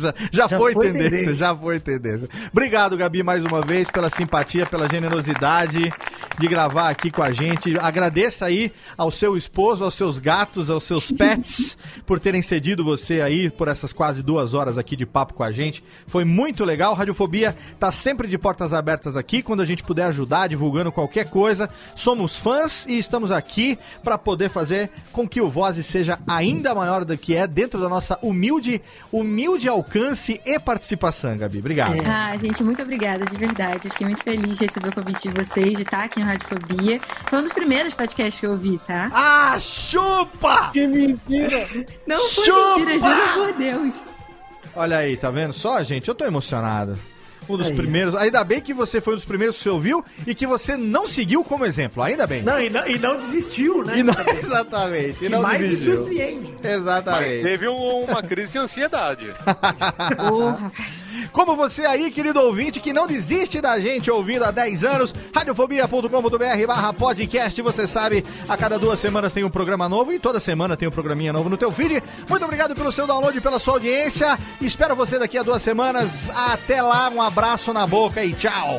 Já, 0.00 0.14
já 0.32 0.48
já 0.48 0.58
foi, 0.58 0.72
foi 0.72 0.86
tendência, 0.86 1.10
tendência. 1.10 1.32
já 1.34 1.54
foi 1.56 1.78
tendência. 1.80 2.28
Obrigado, 2.50 2.96
Gabi, 2.96 3.22
mais 3.22 3.44
uma 3.44 3.60
vez, 3.60 3.90
pela 3.90 4.10
simpatia, 4.10 4.66
pela 4.66 4.88
generosidade 4.88 5.92
de 6.38 6.48
gravar 6.48 6.88
aqui 6.88 7.10
com 7.10 7.22
a 7.22 7.30
gente. 7.32 7.78
Agradeça 7.78 8.46
aí 8.46 8.72
ao 8.96 9.10
seu 9.10 9.36
esposo, 9.36 9.84
aos 9.84 9.94
seus 9.94 10.18
gatos, 10.18 10.70
aos 10.70 10.84
seus 10.84 11.10
pets, 11.12 11.76
por 12.06 12.18
terem 12.18 12.42
cedido 12.42 12.82
você 12.84 13.20
aí 13.20 13.50
por 13.50 13.68
essas 13.68 13.92
quase 13.92 14.22
duas 14.22 14.54
horas 14.54 14.76
aqui 14.78 14.96
de 14.96 15.06
papo 15.06 15.34
com 15.34 15.42
a 15.44 15.52
gente. 15.52 15.82
Foi 16.06 16.24
muito 16.24 16.64
legal. 16.64 16.94
Radiofobia 16.94 17.54
tá 17.78 17.92
sempre 17.92 18.26
de 18.28 18.38
portas 18.38 18.72
abertas 18.72 19.16
aqui, 19.16 19.42
quando 19.42 19.60
a 19.62 19.66
gente 19.66 19.82
puder 19.82 20.04
ajudar, 20.06 20.48
divulgando 20.72 20.90
qualquer 20.90 21.28
coisa. 21.28 21.68
Somos 21.94 22.38
fãs 22.38 22.86
e 22.86 22.98
estamos 22.98 23.30
aqui 23.30 23.78
para 24.02 24.16
poder 24.16 24.48
fazer 24.48 24.90
com 25.12 25.28
que 25.28 25.40
o 25.40 25.50
Voz 25.50 25.76
seja 25.84 26.18
ainda 26.26 26.74
maior 26.74 27.04
do 27.04 27.16
que 27.16 27.36
é 27.36 27.46
dentro 27.46 27.78
da 27.78 27.88
nossa 27.88 28.18
humilde, 28.22 28.80
humilde 29.12 29.68
alcance 29.68 30.40
e 30.46 30.58
participação, 30.58 31.36
Gabi. 31.36 31.58
Obrigado. 31.58 31.94
Ah, 32.06 32.34
gente, 32.36 32.62
muito 32.64 32.80
obrigada, 32.80 33.26
de 33.26 33.36
verdade. 33.36 33.86
Eu 33.86 33.90
fiquei 33.90 34.06
muito 34.06 34.22
feliz 34.22 34.58
de 34.58 34.64
receber 34.64 34.88
o 34.88 34.94
convite 34.94 35.28
de 35.28 35.44
vocês, 35.44 35.76
de 35.76 35.82
estar 35.82 36.04
aqui 36.04 36.20
no 36.20 36.26
Radiofobia. 36.26 37.00
Foi 37.28 37.38
um 37.38 37.42
dos 37.42 37.52
primeiros 37.52 37.94
podcasts 37.94 38.40
que 38.40 38.46
eu 38.46 38.52
ouvi, 38.52 38.78
tá? 38.86 39.10
Ah, 39.12 39.58
chupa! 39.60 40.70
Que 40.72 40.86
mentira! 40.86 41.68
Não 42.06 42.18
foi 42.18 42.44
chupa! 42.44 42.78
mentira, 42.78 42.98
juro 42.98 43.32
por 43.34 43.52
Deus. 43.58 44.00
Olha 44.74 44.98
aí, 44.98 45.16
tá 45.18 45.30
vendo 45.30 45.52
só, 45.52 45.82
gente? 45.82 46.08
Eu 46.08 46.14
tô 46.14 46.24
emocionado. 46.24 46.98
Um 47.54 47.58
dos 47.58 47.68
Aí. 47.68 47.74
primeiros. 47.76 48.14
Ainda 48.14 48.42
bem 48.44 48.60
que 48.60 48.72
você 48.72 49.00
foi 49.00 49.12
um 49.14 49.16
dos 49.16 49.24
primeiros 49.24 49.56
que 49.56 49.62
você 49.64 49.68
ouviu 49.68 50.04
e 50.26 50.34
que 50.34 50.46
você 50.46 50.76
não 50.76 51.06
seguiu 51.06 51.44
como 51.44 51.64
exemplo. 51.64 52.02
Ainda 52.02 52.26
bem. 52.26 52.42
Não, 52.42 52.60
e 52.60 52.70
não, 52.70 52.86
e 52.86 52.98
não 52.98 53.16
desistiu, 53.16 53.84
né? 53.84 53.98
E 53.98 54.02
não- 54.02 54.14
exatamente. 54.38 55.24
E 55.24 55.28
não 55.28 55.42
mais 55.42 55.60
me 55.60 55.68
desistiu. 55.68 55.96
surpreende. 55.96 56.54
Mas 56.62 56.72
Exatamente. 56.72 57.42
teve 57.42 57.68
um- 57.68 58.02
uma 58.04 58.22
crise 58.22 58.52
de 58.52 58.58
ansiedade. 58.58 59.28
Rapaz. 59.44 59.76
Como 61.32 61.56
você 61.56 61.84
aí, 61.86 62.10
querido 62.10 62.40
ouvinte, 62.40 62.80
que 62.80 62.92
não 62.92 63.06
desiste 63.06 63.60
da 63.60 63.78
gente 63.80 64.10
ouvindo 64.10 64.44
há 64.44 64.50
10 64.50 64.84
anos, 64.84 65.14
radiofobia.com.br 65.34 66.66
barra 66.66 66.92
podcast, 66.92 67.60
você 67.62 67.86
sabe, 67.86 68.24
a 68.48 68.56
cada 68.56 68.78
duas 68.78 68.98
semanas 69.00 69.32
tem 69.32 69.44
um 69.44 69.50
programa 69.50 69.88
novo 69.88 70.12
e 70.12 70.18
toda 70.18 70.40
semana 70.40 70.76
tem 70.76 70.88
um 70.88 70.92
programinha 70.92 71.32
novo 71.32 71.48
no 71.48 71.56
teu 71.56 71.70
feed. 71.72 72.02
Muito 72.28 72.44
obrigado 72.44 72.74
pelo 72.74 72.92
seu 72.92 73.06
download 73.06 73.40
pela 73.40 73.58
sua 73.58 73.74
audiência. 73.74 74.38
Espero 74.60 74.96
você 74.96 75.18
daqui 75.18 75.36
a 75.36 75.42
duas 75.42 75.62
semanas. 75.62 76.30
Até 76.30 76.80
lá, 76.80 77.10
um 77.10 77.20
abraço 77.20 77.72
na 77.72 77.86
boca 77.86 78.24
e 78.24 78.32
tchau. 78.32 78.78